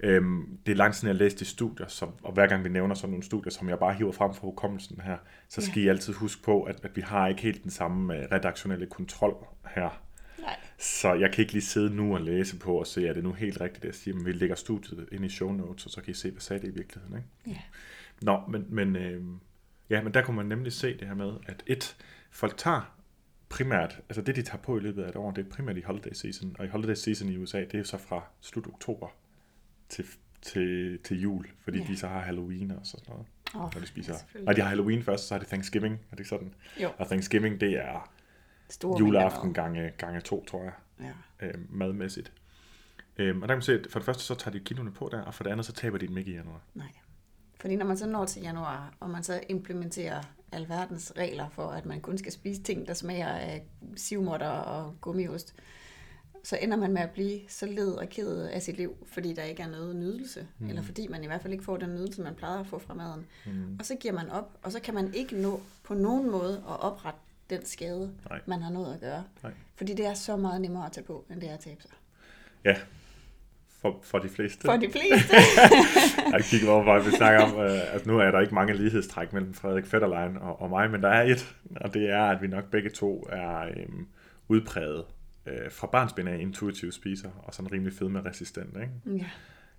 Øhm, 0.00 0.58
det 0.66 0.72
er 0.72 0.76
langt 0.76 0.96
siden, 0.96 1.08
jeg 1.08 1.14
har 1.14 1.18
læst 1.18 1.40
de 1.40 1.44
studier, 1.44 1.86
så, 1.86 2.06
og 2.22 2.32
hver 2.32 2.46
gang 2.46 2.64
vi 2.64 2.68
nævner 2.68 2.94
sådan 2.94 3.10
nogle 3.10 3.24
studier, 3.24 3.50
som 3.50 3.68
jeg 3.68 3.78
bare 3.78 3.94
hiver 3.94 4.12
frem 4.12 4.34
fra 4.34 4.40
hukommelsen 4.40 5.00
her, 5.04 5.16
så 5.48 5.60
skal 5.60 5.80
Ja. 5.82 5.86
I 5.86 5.88
altid 5.88 6.12
huske 6.12 6.42
på, 6.42 6.62
at, 6.62 6.76
at 6.82 6.96
vi 6.96 7.00
har 7.00 7.28
ikke 7.28 7.42
helt 7.42 7.62
den 7.62 7.70
samme 7.70 8.16
øh, 8.16 8.24
redaktionelle 8.32 8.86
kontrol 8.86 9.34
her. 9.74 10.02
Nej. 10.48 10.56
Så 10.78 11.14
jeg 11.14 11.32
kan 11.32 11.42
ikke 11.42 11.52
lige 11.52 11.62
sidde 11.62 11.94
nu 11.94 12.14
og 12.14 12.20
læse 12.20 12.58
på 12.58 12.78
og 12.78 12.86
se, 12.86 13.06
er 13.08 13.12
det 13.12 13.22
nu 13.24 13.32
helt 13.32 13.60
rigtigt, 13.60 13.82
det 13.82 13.88
jeg 13.88 13.94
siger, 13.94 14.14
men 14.14 14.26
vi 14.26 14.32
lægger 14.32 14.56
studiet 14.56 15.08
ind 15.12 15.24
i 15.24 15.28
show 15.28 15.52
notes, 15.52 15.84
og 15.86 15.90
så 15.90 16.00
kan 16.00 16.10
I 16.10 16.14
se, 16.14 16.30
hvad 16.30 16.40
sagde 16.40 16.62
det 16.62 16.68
i 16.68 16.74
virkeligheden. 16.74 17.16
Ikke? 17.16 17.28
Ja. 17.58 17.62
Nå, 18.22 18.40
men, 18.48 18.66
men, 18.68 18.96
øh, 18.96 19.22
ja, 19.90 20.02
men 20.02 20.14
der 20.14 20.22
kunne 20.22 20.36
man 20.36 20.46
nemlig 20.46 20.72
se 20.72 20.98
det 20.98 21.08
her 21.08 21.14
med, 21.14 21.32
at 21.46 21.62
et, 21.66 21.96
folk 22.30 22.56
tager 22.56 22.94
primært, 23.48 24.00
altså 24.08 24.22
det 24.22 24.36
de 24.36 24.42
tager 24.42 24.58
på 24.62 24.76
i 24.76 24.80
løbet 24.80 25.02
af 25.02 25.08
et 25.08 25.16
år, 25.16 25.30
det 25.30 25.46
er 25.46 25.50
primært 25.50 25.76
i 25.76 25.80
holiday 25.80 26.12
season, 26.12 26.56
og 26.58 26.64
i 26.64 26.68
holiday 26.68 26.94
season 26.94 27.28
i 27.28 27.36
USA, 27.36 27.64
det 27.64 27.74
er 27.74 27.82
så 27.84 27.98
fra 27.98 28.22
slut 28.40 28.66
oktober 28.66 29.08
til, 29.88 30.04
til, 30.42 30.98
til 31.04 31.20
jul, 31.20 31.46
fordi 31.64 31.78
Ja. 31.78 31.84
ja. 31.84 31.90
de 31.92 31.96
så 31.98 32.08
har 32.08 32.20
Halloween 32.20 32.70
og 32.70 32.80
sådan 32.84 33.04
noget, 33.08 33.26
Oh, 33.54 33.60
når 33.74 33.80
de 33.80 33.86
spiser. 33.86 34.14
selvfølgelig. 34.18 34.44
Nej, 34.46 34.54
de 34.54 34.60
har 34.60 34.68
Halloween 34.68 35.02
først, 35.02 35.26
så 35.28 35.34
har 35.34 35.38
de 35.40 35.46
Thanksgiving, 35.46 35.94
er 35.94 36.10
det 36.10 36.18
ikke 36.18 36.28
sådan? 36.28 36.54
Jo, 36.82 36.90
Og 36.98 37.06
Thanksgiving, 37.06 37.60
det 37.60 37.72
er 37.72 38.12
store 38.70 38.98
juleaften 38.98 39.54
gange, 39.54 39.92
gange 39.98 40.20
to, 40.20 40.44
tror 40.44 40.62
jeg 40.62 40.72
Ja. 41.00 41.46
øh, 41.46 41.54
madmæssigt. 41.70 42.32
Øhm, 43.18 43.42
og 43.42 43.48
der 43.48 43.54
kan 43.54 43.56
man 43.56 43.62
se, 43.62 43.72
at 43.72 43.86
for 43.90 43.98
det 43.98 44.06
første 44.06 44.22
så 44.22 44.34
tager 44.34 44.52
de 44.52 44.60
kiloene 44.60 44.92
på 44.92 45.08
der, 45.12 45.22
og 45.22 45.34
for 45.34 45.44
det 45.44 45.50
andet 45.50 45.66
så 45.66 45.72
taber 45.72 45.98
de 45.98 46.06
dem 46.08 46.18
ikke 46.18 46.30
i 46.30 46.34
januar. 46.34 46.60
Nej. 46.74 46.86
Fordi 47.60 47.76
når 47.76 47.86
man 47.86 47.96
så 47.96 48.06
når 48.06 48.24
til 48.24 48.42
januar, 48.42 48.92
og 49.00 49.10
man 49.10 49.22
så 49.22 49.40
implementerer 49.48 50.22
alverdens 50.52 51.12
regler 51.16 51.48
for, 51.48 51.68
at 51.68 51.86
man 51.86 52.00
kun 52.00 52.18
skal 52.18 52.32
spise 52.32 52.62
ting, 52.62 52.86
der 52.86 52.94
smager 52.94 53.28
af 53.28 53.66
sivmotter 53.96 54.48
og 54.48 54.94
gummiost, 55.00 55.54
så 56.44 56.58
ender 56.60 56.76
man 56.76 56.92
med 56.92 57.02
at 57.02 57.10
blive 57.10 57.40
så 57.48 57.66
led 57.66 57.92
og 57.92 58.08
ked 58.08 58.42
af 58.42 58.62
sit 58.62 58.76
liv, 58.76 58.96
fordi 59.06 59.32
der 59.32 59.42
ikke 59.42 59.62
er 59.62 59.68
noget 59.68 59.96
nydelse, 59.96 60.46
mm. 60.58 60.68
eller 60.68 60.82
fordi 60.82 61.06
man 61.06 61.24
i 61.24 61.26
hvert 61.26 61.42
fald 61.42 61.52
ikke 61.52 61.64
får 61.64 61.76
den 61.76 61.94
nydelse, 61.94 62.22
man 62.22 62.34
plejede 62.34 62.60
at 62.60 62.66
få 62.66 62.78
fra 62.78 62.94
maden. 62.94 63.26
Mm. 63.46 63.76
Og 63.80 63.86
så 63.86 63.94
giver 63.94 64.14
man 64.14 64.30
op, 64.30 64.58
og 64.62 64.72
så 64.72 64.80
kan 64.80 64.94
man 64.94 65.14
ikke 65.14 65.36
nå 65.36 65.60
på 65.82 65.94
nogen 65.94 66.30
måde 66.30 66.56
at 66.68 66.80
oprette 66.80 67.20
den 67.50 67.64
skade, 67.64 68.12
Nej. 68.30 68.40
man 68.46 68.62
har 68.62 68.70
nået 68.70 68.94
at 68.94 69.00
gøre. 69.00 69.24
Nej. 69.42 69.52
Fordi 69.76 69.94
det 69.94 70.06
er 70.06 70.14
så 70.14 70.36
meget 70.36 70.60
nemmere 70.60 70.86
at 70.86 70.92
tage 70.92 71.04
på, 71.04 71.24
end 71.30 71.40
det 71.40 71.50
er 71.50 71.54
at 71.54 71.60
tabe 71.60 71.82
sig. 71.82 71.90
Ja, 72.64 72.76
for, 73.80 74.00
for 74.02 74.18
de 74.18 74.28
fleste. 74.28 74.64
For 74.64 74.76
de 74.76 74.90
fleste. 74.98 75.36
Jeg 76.32 76.44
kigger 76.44 76.70
over, 76.70 76.82
hvad 76.82 77.10
vi 77.10 77.16
snakker 77.16 77.40
om, 77.40 77.60
øh, 77.60 77.94
at 77.94 78.06
nu 78.06 78.18
er 78.18 78.30
der 78.30 78.40
ikke 78.40 78.54
mange 78.54 78.74
lighedstræk 78.74 79.32
mellem 79.32 79.54
Frederik 79.54 79.86
Fetterlein 79.86 80.36
og, 80.36 80.62
og 80.62 80.70
mig, 80.70 80.90
men 80.90 81.02
der 81.02 81.08
er 81.08 81.22
et, 81.22 81.54
og 81.80 81.94
det 81.94 82.10
er, 82.10 82.22
at 82.22 82.42
vi 82.42 82.46
nok 82.46 82.70
begge 82.70 82.90
to 82.90 83.26
er 83.32 83.60
øhm, 83.60 84.06
udpræget 84.48 85.04
øh, 85.46 85.70
fra 85.70 85.86
barnsben 85.86 86.28
af 86.28 86.38
intuitive 86.38 86.92
spiser, 86.92 87.30
og 87.42 87.54
sådan 87.54 87.72
rimelig 87.72 87.92
fedmeresistent. 87.92 88.76
Ikke? 88.76 89.18
ja. 89.18 89.26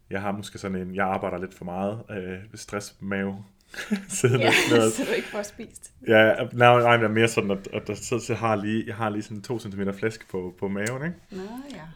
Jeg 0.10 0.22
har 0.22 0.32
måske 0.32 0.58
sådan 0.58 0.78
en, 0.78 0.96
jeg 0.96 1.06
arbejder 1.06 1.38
lidt 1.38 1.54
for 1.54 1.66
meget 1.66 2.04
øh, 2.10 2.38
stressmave, 2.56 3.46
siddende 4.10 4.46
ja, 4.46 4.52
ned. 4.72 4.92
så 4.92 5.04
du 5.04 5.12
ikke 5.12 5.28
får 5.28 5.44
spist. 5.44 5.92
Ja, 6.08 6.34
nej, 6.54 6.82
nej, 6.82 6.98
det 6.98 7.06
er 7.06 7.08
mere 7.08 7.28
sådan, 7.28 7.52
at, 7.52 7.68
at 7.74 7.88
der, 7.88 7.96
så, 7.96 8.20
så 8.20 8.36
har 8.36 8.56
jeg 8.56 8.66
lige, 8.66 8.84
jeg 8.88 8.96
har 8.96 9.10
lige 9.10 9.24
sådan 9.24 9.42
to 9.42 9.60
centimeter 9.60 9.94
flæsk 9.94 10.30
på, 10.32 10.56
på 10.60 10.68
maven, 10.68 11.06
ikke? 11.06 11.16
Nå 11.32 11.42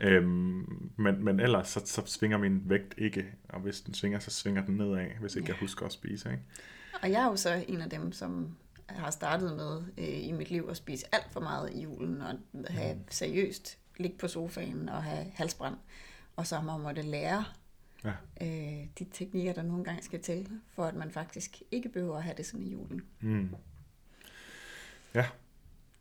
ja. 0.02 0.08
Øhm, 0.08 0.90
men, 0.98 1.26
men 1.26 1.40
ellers 1.40 1.68
så, 1.70 1.82
så 1.86 2.02
svinger 2.06 2.38
min 2.38 2.62
vægt 2.66 2.94
ikke, 2.98 3.26
og 3.50 3.60
hvis 3.60 3.82
den 3.82 3.94
svinger, 3.94 4.20
så 4.20 4.32
svinger 4.32 4.66
den 4.66 4.78
nedad, 4.78 5.06
hvis 5.22 5.36
ikke 5.36 5.48
Ja. 5.48 5.54
jeg 5.54 5.60
husker 5.60 5.86
at 5.86 5.92
spise, 5.92 6.30
ikke? 6.32 6.44
Og 7.02 7.12
jeg 7.12 7.22
er 7.24 7.26
jo 7.26 7.36
så 7.36 7.64
en 7.68 7.82
af 7.82 7.90
dem, 7.90 8.12
som 8.12 8.48
har 8.90 9.12
startet 9.12 9.56
med 9.56 9.82
øh, 9.98 10.28
i 10.28 10.32
mit 10.32 10.52
liv 10.52 10.68
at 10.70 10.78
spise 10.78 11.06
alt 11.12 11.28
for 11.32 11.40
meget 11.40 11.70
i 11.74 11.82
julen, 11.82 12.22
og 12.22 12.34
have 12.70 12.96
seriøst 13.10 13.78
ligge 13.98 14.18
på 14.18 14.28
sofaen 14.28 14.90
og 14.90 15.04
have 15.04 15.26
halsbrand. 15.36 15.76
Og 16.36 16.48
så 16.48 16.56
har 16.56 16.64
man 16.64 16.80
måtte 16.82 17.02
lære 17.02 17.44
Ja. 18.06 18.12
øh, 18.42 18.86
de 19.00 19.06
teknikker, 19.14 19.54
der 19.54 19.62
nogle 19.64 19.84
gange 19.84 20.04
skal 20.04 20.20
til, 20.22 20.48
for 20.76 20.84
at 20.86 20.96
man 20.96 21.12
faktisk 21.12 21.62
ikke 21.72 21.90
behøver 21.90 22.18
at 22.18 22.24
have 22.24 22.34
det 22.38 22.46
sådan 22.46 22.66
i 22.66 22.72
julen. 22.72 23.02
Mm. 23.22 23.50
Ja. 25.16 25.26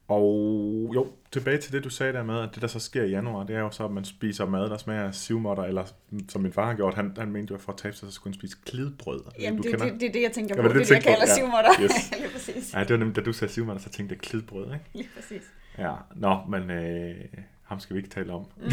Og 0.08 0.90
jo, 0.94 1.12
tilbage 1.32 1.58
til 1.58 1.72
det, 1.72 1.84
du 1.84 1.88
sagde 1.90 2.12
der 2.12 2.22
med, 2.22 2.40
at 2.40 2.48
det, 2.54 2.62
der 2.62 2.68
så 2.68 2.78
sker 2.80 3.02
i 3.02 3.10
januar, 3.10 3.44
det 3.44 3.56
er 3.56 3.60
jo 3.60 3.70
så, 3.70 3.84
at 3.84 3.90
man 3.90 4.04
spiser 4.04 4.46
mad, 4.46 4.70
der 4.70 4.76
smager 4.76 5.02
af 5.02 5.14
sivmotter, 5.14 5.64
eller 5.64 5.84
som 6.28 6.40
min 6.42 6.52
far 6.52 6.66
har 6.66 6.74
gjort, 6.74 6.94
han, 6.94 7.14
han 7.18 7.30
mente 7.32 7.50
jo, 7.50 7.56
at 7.56 7.62
for 7.62 7.72
at 7.72 7.78
tabe 7.78 7.96
sig, 7.96 8.08
så 8.08 8.14
skulle 8.14 8.32
han 8.34 8.38
spise 8.40 8.56
klidbrød. 8.66 9.20
Jamen, 9.40 9.56
du 9.56 9.62
det, 9.62 9.70
kender? 9.78 9.92
det, 9.92 10.00
det, 10.00 10.08
er 10.08 10.12
det, 10.12 10.22
jeg 10.22 10.32
tænker 10.32 10.54
Ja, 10.56 10.62
på. 10.62 10.68
var 10.68 10.72
det 10.72 10.80
Det, 10.80 10.88
det, 10.88 10.94
jeg 10.94 11.02
kalder 11.02 11.26
Ja. 11.28 11.34
sivmotter. 11.34 11.70
Yes. 11.82 12.10
Lige 12.20 12.30
præcis. 12.32 12.74
Ja, 12.74 12.80
det 12.80 12.90
var 12.90 12.96
nemlig, 12.96 13.16
da 13.16 13.20
du 13.20 13.32
sagde 13.32 13.52
sivmotter, 13.52 13.82
så 13.82 13.88
tænkte 13.90 14.12
jeg 14.12 14.20
klidbrød, 14.20 14.64
ikke? 14.74 14.84
Lige 14.94 15.08
præcis. 15.16 15.42
Ja, 15.78 15.94
nå, 16.16 16.38
men 16.48 16.70
øh, 16.70 17.14
ham 17.62 17.80
skal 17.80 17.94
vi 17.94 17.98
ikke 17.98 18.10
tale 18.10 18.32
om. 18.32 18.46
Mm. 18.56 18.70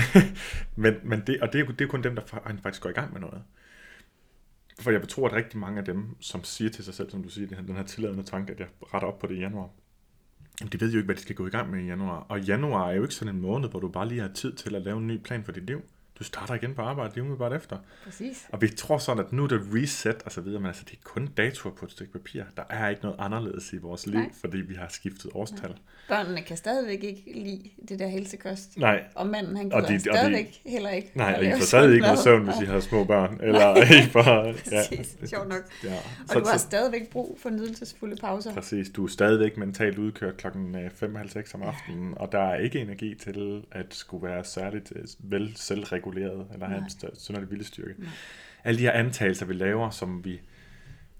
men, 0.83 0.93
men 1.03 1.23
det, 1.27 1.41
og 1.41 1.53
det 1.53 1.61
er, 1.61 1.65
jo- 1.65 1.71
det 1.71 1.81
er 1.81 1.87
kun 1.89 2.03
dem, 2.03 2.15
der 2.15 2.21
faktisk 2.63 2.81
går 2.81 2.89
i 2.89 2.93
gang 2.93 3.13
med 3.13 3.21
noget. 3.21 3.43
For 4.79 4.91
jeg 4.91 5.07
tror, 5.07 5.27
at 5.27 5.33
rigtig 5.33 5.59
mange 5.59 5.79
af 5.79 5.85
dem, 5.85 6.15
som 6.19 6.43
siger 6.43 6.69
til 6.71 6.83
sig 6.83 6.93
selv, 6.93 7.09
som 7.09 7.23
du 7.23 7.29
siger, 7.29 7.47
den 7.47 7.57
her, 7.57 7.63
den 7.65 7.75
her 7.75 7.83
tilladende 7.83 8.23
tanke, 8.23 8.53
at 8.53 8.59
jeg 8.59 8.67
retter 8.93 9.07
op 9.07 9.19
på 9.19 9.27
det 9.27 9.35
i 9.35 9.39
januar, 9.39 9.69
de 10.71 10.79
ved 10.81 10.91
jo 10.91 10.97
ikke, 10.97 11.05
hvad 11.05 11.15
de 11.15 11.21
skal 11.21 11.35
gå 11.35 11.47
i 11.47 11.49
gang 11.49 11.69
med 11.71 11.79
i 11.83 11.85
januar. 11.85 12.17
Og 12.29 12.41
januar 12.41 12.89
er 12.89 12.95
jo 12.95 13.01
ikke 13.01 13.13
sådan 13.15 13.35
en 13.35 13.41
måned, 13.41 13.69
hvor 13.69 13.79
du 13.79 13.87
bare 13.87 14.07
lige 14.07 14.21
har 14.21 14.27
tid 14.33 14.53
til 14.53 14.75
at 14.75 14.81
lave 14.81 14.97
en 14.97 15.07
ny 15.07 15.17
plan 15.23 15.43
for 15.43 15.51
dit 15.51 15.63
liv. 15.65 15.81
Du 16.19 16.23
starter 16.23 16.53
igen 16.53 16.73
på 16.75 16.81
arbejde 16.81 17.13
lige 17.13 17.21
umiddelbart 17.23 17.53
efter. 17.53 17.77
Præcis. 18.03 18.45
Og 18.51 18.61
vi 18.61 18.67
tror 18.69 18.97
sådan, 18.97 19.25
at 19.25 19.33
nu 19.33 19.43
er 19.43 19.47
det 19.47 19.61
reset 19.75 20.23
og 20.25 20.31
så 20.31 20.41
videre, 20.41 20.59
men 20.59 20.67
altså 20.67 20.83
det 20.85 20.93
er 20.93 21.01
kun 21.03 21.27
datoer 21.27 21.73
på 21.73 21.85
et 21.85 21.91
stykke 21.91 22.11
papir. 22.13 22.43
Der 22.57 22.63
er 22.69 22.89
ikke 22.89 23.01
noget 23.01 23.15
anderledes 23.19 23.73
i 23.73 23.77
vores 23.77 24.07
liv, 24.07 24.19
Nej. 24.19 24.29
fordi 24.41 24.57
vi 24.57 24.73
har 24.75 24.87
skiftet 24.89 25.31
årstal. 25.33 25.73
Børnene 26.09 26.41
kan 26.41 26.57
stadigvæk 26.57 27.03
ikke 27.03 27.23
lide 27.35 27.69
det 27.89 27.99
der 27.99 28.07
helsekost. 28.07 28.77
Nej, 28.77 29.03
Og 29.15 29.27
manden, 29.27 29.57
han 29.57 29.73
Og 29.73 29.81
gider 29.81 29.93
de- 29.93 29.99
stadigvæk 29.99 30.61
heller 30.65 30.89
ikke. 30.89 31.11
Nej, 31.15 31.33
og 31.37 31.45
I 31.45 31.51
får 31.51 31.59
stadig 31.65 31.93
ikke 31.93 32.01
noget 32.05 32.19
søvn, 32.19 32.43
hvis 32.43 32.55
I 32.61 32.65
har 32.65 32.79
små 32.79 33.03
børn. 33.03 33.39
Eller 33.43 33.75
I 33.77 34.09
får... 34.15 34.53
Præcis, 34.53 35.17
sjovt 35.29 35.47
nok. 35.49 35.61
Ja. 35.83 35.97
Og 36.29 36.35
du 36.35 36.49
har 36.49 36.57
stadigvæk 36.57 37.09
brug 37.09 37.37
for 37.41 37.49
nydelsesfulde 37.49 38.15
pauser. 38.15 38.53
Præcis, 38.53 38.89
du 38.89 39.03
er 39.03 39.07
stadigvæk 39.09 39.57
mentalt 39.57 39.97
udkørt 39.97 40.37
klokken 40.37 40.75
5.30 40.75 41.53
om 41.53 41.61
aftenen, 41.61 42.13
og 42.17 42.31
der 42.31 42.39
er 42.39 42.55
ikke 42.59 42.79
energi 42.79 43.15
til 43.15 43.63
at 43.71 43.85
skulle 43.93 44.27
være 44.27 44.43
særligt 44.43 44.93
øh, 44.95 45.03
vel 45.19 45.53
selvreguleret, 45.55 46.08
eller 46.17 46.65
have 46.65 46.77
en 46.77 47.15
synderlig 47.15 47.51
viljestyrke. 47.51 47.95
Nej. 47.97 48.09
Alle 48.63 48.77
de 48.77 48.83
her 48.83 48.91
antagelser, 48.91 49.45
vi 49.45 49.53
laver, 49.53 49.89
som 49.89 50.25
vi 50.25 50.41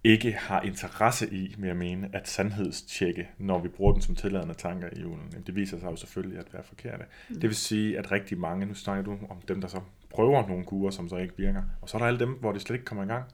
ikke 0.04 0.32
har 0.32 0.62
interesse 0.62 1.34
i, 1.34 1.56
med 1.58 1.70
at 1.70 1.78
mene, 1.78 2.10
at 2.14 2.28
sandhedstjekke, 2.28 3.30
når 3.38 3.60
vi 3.60 3.68
bruger 3.68 3.94
den 3.94 4.02
som 4.02 4.16
tilladende 4.16 4.54
tanker 4.54 4.90
i 4.94 5.02
julen. 5.02 5.28
Jamen, 5.32 5.46
Det 5.46 5.56
viser 5.56 5.80
sig 5.80 5.86
jo 5.86 5.96
selvfølgelig 5.96 6.40
at 6.40 6.54
være 6.54 6.64
forkerte. 6.64 7.04
Mm. 7.30 7.36
Det 7.36 7.44
vil 7.44 7.56
sige, 7.56 7.98
at 7.98 8.12
rigtig 8.12 8.38
mange, 8.38 8.66
nu 8.66 8.74
snakker 8.74 9.04
du 9.04 9.18
om 9.30 9.42
dem, 9.48 9.62
der 9.62 9.68
så 9.68 9.82
prøver 10.10 10.48
nogle 10.48 10.66
kurer, 10.66 10.92
som 10.92 11.10
så 11.10 11.18
ikke 11.18 11.38
virker, 11.38 11.64
og 11.82 11.90
så 11.90 11.98
er 11.98 12.00
der 12.00 12.08
alle 12.08 12.20
dem, 12.20 12.34
hvor 12.34 12.52
det 12.52 12.62
slet 12.62 12.76
ikke 12.76 12.86
kommer 12.86 13.04
i 13.04 13.08
gang. 13.08 13.26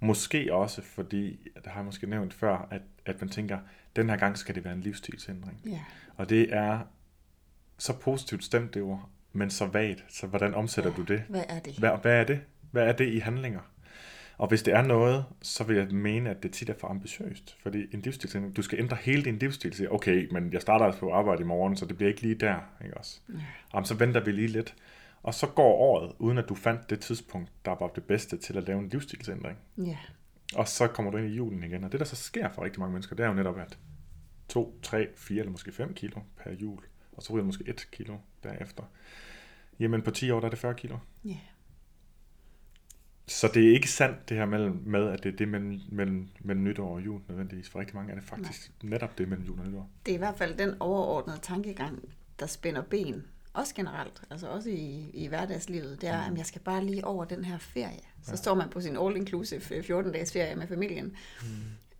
Måske 0.00 0.54
også, 0.54 0.82
fordi, 0.82 1.48
det 1.54 1.66
har 1.66 1.80
jeg 1.80 1.84
måske 1.84 2.06
nævnt 2.06 2.34
før, 2.34 2.68
at, 2.70 2.82
at 3.06 3.20
man 3.20 3.28
tænker, 3.28 3.58
den 3.96 4.10
her 4.10 4.16
gang 4.16 4.38
skal 4.38 4.54
det 4.54 4.64
være 4.64 4.74
en 4.74 4.80
livsstilsændring. 4.80 5.60
Ja. 5.66 5.80
Og 6.16 6.30
det 6.30 6.54
er 6.54 6.80
så 7.78 7.98
positivt 7.98 8.44
stemt 8.44 8.74
det 8.74 8.82
ord, 8.82 9.08
men 9.36 9.50
så 9.50 9.66
vagt. 9.66 10.04
Så 10.08 10.26
hvordan 10.26 10.54
omsætter 10.54 10.94
du 10.94 11.02
det? 11.02 11.22
Hvad 11.28 11.42
er 11.48 11.58
det? 11.58 11.78
Hvad, 11.78 11.90
hvad 12.02 12.20
er 12.20 12.24
det? 12.24 12.40
Hvad 12.70 12.86
er 12.86 12.92
det 12.92 13.12
i 13.12 13.18
handlinger? 13.18 13.60
Og 14.38 14.48
hvis 14.48 14.62
det 14.62 14.74
er 14.74 14.82
noget, 14.82 15.24
så 15.42 15.64
vil 15.64 15.76
jeg 15.76 15.88
mene, 15.90 16.30
at 16.30 16.42
det 16.42 16.52
tit 16.52 16.68
er 16.70 16.74
for 16.80 16.88
ambitiøst. 16.88 17.56
Fordi 17.62 17.86
en 17.94 18.00
livsstilsændring, 18.00 18.56
du 18.56 18.62
skal 18.62 18.78
ændre 18.78 18.96
hele 19.00 19.24
din 19.24 19.38
livsstil. 19.38 19.72
Sige, 19.72 19.92
okay, 19.92 20.28
men 20.32 20.52
jeg 20.52 20.62
starter 20.62 20.84
altså 20.84 21.00
på 21.00 21.12
arbejde 21.12 21.42
i 21.42 21.44
morgen, 21.44 21.76
så 21.76 21.86
det 21.86 21.96
bliver 21.96 22.08
ikke 22.08 22.22
lige 22.22 22.34
der. 22.34 22.56
Ikke 22.84 22.96
også? 22.96 23.20
Ja. 23.28 23.34
Jamen, 23.74 23.84
så 23.84 23.94
venter 23.94 24.20
vi 24.20 24.32
lige 24.32 24.48
lidt. 24.48 24.74
Og 25.22 25.34
så 25.34 25.46
går 25.46 25.74
året, 25.74 26.12
uden 26.18 26.38
at 26.38 26.48
du 26.48 26.54
fandt 26.54 26.90
det 26.90 27.00
tidspunkt, 27.00 27.52
der 27.64 27.76
var 27.80 27.88
det 27.88 28.04
bedste 28.04 28.36
til 28.36 28.56
at 28.56 28.64
lave 28.64 28.78
en 28.78 28.88
livsstilsændring. 28.88 29.58
Ja. 29.78 29.96
Og 30.54 30.68
så 30.68 30.86
kommer 30.86 31.10
du 31.10 31.18
ind 31.18 31.28
i 31.28 31.36
julen 31.36 31.62
igen. 31.62 31.84
Og 31.84 31.92
det, 31.92 32.00
der 32.00 32.06
så 32.06 32.16
sker 32.16 32.48
for 32.48 32.64
rigtig 32.64 32.80
mange 32.80 32.92
mennesker, 32.92 33.16
det 33.16 33.24
er 33.24 33.28
jo 33.28 33.34
netop, 33.34 33.58
at 33.58 33.78
2, 34.48 34.78
3, 34.82 35.08
4 35.16 35.38
eller 35.38 35.52
måske 35.52 35.72
5 35.72 35.94
kilo 35.94 36.20
per 36.36 36.52
jul. 36.52 36.82
Og 37.16 37.22
så 37.22 37.32
ryger 37.32 37.44
måske 37.44 37.64
1 37.68 37.86
kilo 37.92 38.16
derefter. 38.42 38.82
Jamen 39.80 40.02
på 40.02 40.10
10 40.10 40.30
år, 40.30 40.40
der 40.40 40.46
er 40.46 40.50
det 40.50 40.58
40 40.58 40.74
kilo. 40.74 40.96
Ja. 41.24 41.38
Så 43.28 43.50
det 43.54 43.68
er 43.68 43.72
ikke 43.74 43.90
sandt 43.90 44.28
det 44.28 44.36
her 44.36 44.44
mellem, 44.46 44.82
med, 44.86 45.08
at 45.08 45.22
det 45.22 45.32
er 45.32 45.36
det 45.36 45.48
mellem, 45.48 45.80
mellem, 45.88 46.28
mellem 46.40 46.64
nytår 46.64 46.94
og 46.94 47.04
jul 47.04 47.20
nødvendigvis. 47.28 47.68
For 47.68 47.78
rigtig 47.80 47.96
mange 47.96 48.10
er 48.10 48.14
det 48.14 48.24
faktisk 48.24 48.72
Nej. 48.82 48.90
netop 48.90 49.18
det 49.18 49.28
mellem 49.28 49.46
jul 49.46 49.58
og 49.60 49.66
nytår. 49.66 49.90
Det 50.06 50.12
er 50.12 50.16
i 50.16 50.18
hvert 50.18 50.38
fald 50.38 50.56
den 50.58 50.74
overordnede 50.80 51.38
tankegang, 51.42 52.14
der 52.40 52.46
spænder 52.46 52.82
ben. 52.82 53.24
Også 53.52 53.74
generelt, 53.74 54.22
altså 54.30 54.48
også 54.48 54.70
i, 54.70 55.10
i 55.14 55.26
hverdagslivet. 55.26 56.00
Det 56.00 56.08
er, 56.08 56.26
Mm. 56.26 56.32
at 56.32 56.38
jeg 56.38 56.46
skal 56.46 56.60
bare 56.60 56.84
lige 56.84 57.04
over 57.04 57.24
den 57.24 57.44
her 57.44 57.58
ferie. 57.58 58.00
Så 58.22 58.30
ja. 58.30 58.36
står 58.36 58.54
man 58.54 58.68
på 58.68 58.80
sin 58.80 58.96
all-inclusive 58.96 59.62
14-dages 59.80 60.32
ferie 60.32 60.56
med 60.56 60.66
familien. 60.66 61.06
Mm. 61.42 61.48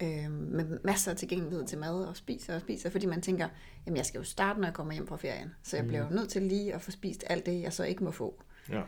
Øh, 0.03 0.31
med 0.31 0.79
masser 0.85 1.11
af 1.11 1.17
tilgængelighed 1.17 1.67
til 1.67 1.79
mad 1.79 2.05
og 2.05 2.17
spiser 2.17 2.55
og 2.55 2.61
spiser, 2.61 2.91
fordi 2.91 3.07
man 3.07 3.23
tænker, 3.23 3.49
jamen 3.87 3.97
jeg 3.97 4.07
skal 4.07 4.19
jo 4.19 4.25
starte, 4.25 4.61
når 4.61 4.67
jeg 4.69 4.75
kommer 4.75 4.93
hjem 4.93 5.07
fra 5.07 5.17
ferien. 5.17 5.55
Så 5.63 5.77
jeg 5.77 5.85
Mm. 5.85 5.89
bliver 5.89 6.05
jo 6.05 6.11
nødt 6.11 6.29
til 6.29 6.43
lige 6.43 6.75
at 6.75 6.83
få 6.83 6.91
spist 6.91 7.25
alt 7.27 7.47
det, 7.47 7.63
jeg 7.63 7.73
så 7.73 7.85
ikke 7.85 8.05
må 8.05 8.11
få. 8.11 8.43
Ja. 8.71 8.83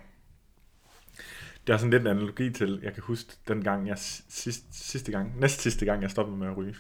Det 1.67 1.73
er 1.73 1.77
sådan 1.77 1.91
lidt 1.91 2.01
en 2.01 2.07
analogi 2.07 2.51
til, 2.53 2.81
jeg 2.83 2.95
kan 2.95 3.03
huske 3.03 3.33
den 3.49 3.65
gang, 3.65 3.89
jeg 3.89 3.99
sidst, 3.99 4.65
sidste 4.91 5.13
gang, 5.13 5.41
næst 5.41 5.61
sidste 5.61 5.85
gang, 5.85 6.03
jeg 6.03 6.11
stoppede 6.11 6.37
med 6.39 6.47
at 6.47 6.57
ryge. 6.57 6.75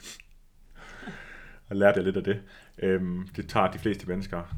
Og 1.68 1.76
lærte 1.76 1.96
jeg 1.96 2.04
lidt 2.04 2.16
af 2.16 2.24
det. 2.24 2.42
Øhm, 2.78 3.28
det 3.36 3.48
tager 3.48 3.70
de 3.70 3.78
fleste 3.78 4.06
mennesker, 4.08 4.56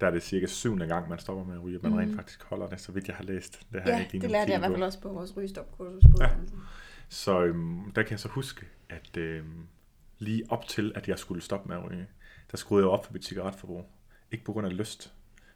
der 0.00 0.06
er 0.06 0.10
det 0.10 0.22
cirka 0.22 0.46
syvende 0.46 0.86
gang, 0.86 1.08
man 1.08 1.18
stopper 1.18 1.44
med 1.44 1.54
at 1.54 1.62
ryge, 1.62 1.76
at 1.76 1.82
man 1.82 1.92
Mhm. 1.92 2.00
rent 2.00 2.16
faktisk 2.16 2.42
holder 2.42 2.66
det, 2.68 2.80
så 2.80 2.92
vidt 2.92 3.08
jeg 3.08 3.16
har 3.16 3.24
læst. 3.24 3.60
Det 3.72 3.80
har 3.82 3.88
jeg 3.90 3.96
Ja, 3.98 4.00
ikke 4.00 4.12
lige 4.12 4.22
det 4.22 4.30
lærte 4.30 4.50
jeg 4.50 4.58
i 4.58 4.60
hvert 4.60 4.70
fald 4.72 4.82
også 4.82 5.00
på 5.00 5.08
vores 5.12 5.36
rygestopkursus. 5.36 6.02
På 6.10 6.16
Ja. 6.22 6.30
Så 7.08 7.44
øhm, 7.44 7.92
der 7.94 8.02
kan 8.02 8.10
jeg 8.10 8.20
så 8.20 8.28
huske, 8.28 8.66
at 8.88 9.16
øhm, 9.16 9.66
lige 10.18 10.42
op 10.48 10.68
til, 10.68 10.92
at 10.94 11.08
jeg 11.08 11.18
skulle 11.18 11.42
stoppe 11.42 11.68
med 11.68 11.76
at 11.76 11.90
ryge, 11.90 12.06
der 12.50 12.56
skruede 12.56 12.84
jeg 12.84 12.90
op 12.90 13.06
for 13.06 13.12
mit 13.12 13.24
cigaretforbrug. 13.24 13.90
Ikke 14.32 14.44
på 14.44 14.52
grund 14.52 14.66
af 14.66 14.76
lyst, 14.76 15.12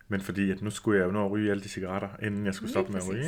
men 0.08 0.20
fordi 0.20 0.50
at 0.50 0.62
nu 0.62 0.70
skulle 0.70 0.98
jeg 1.00 1.06
jo 1.06 1.10
nå 1.10 1.24
at 1.24 1.30
ryge 1.30 1.50
alle 1.50 1.62
de 1.62 1.68
cigaretter, 1.68 2.08
inden 2.22 2.46
jeg 2.46 2.54
skulle 2.54 2.70
stoppe 2.70 2.92
med 2.92 3.00
at 3.00 3.08
ryge. 3.08 3.24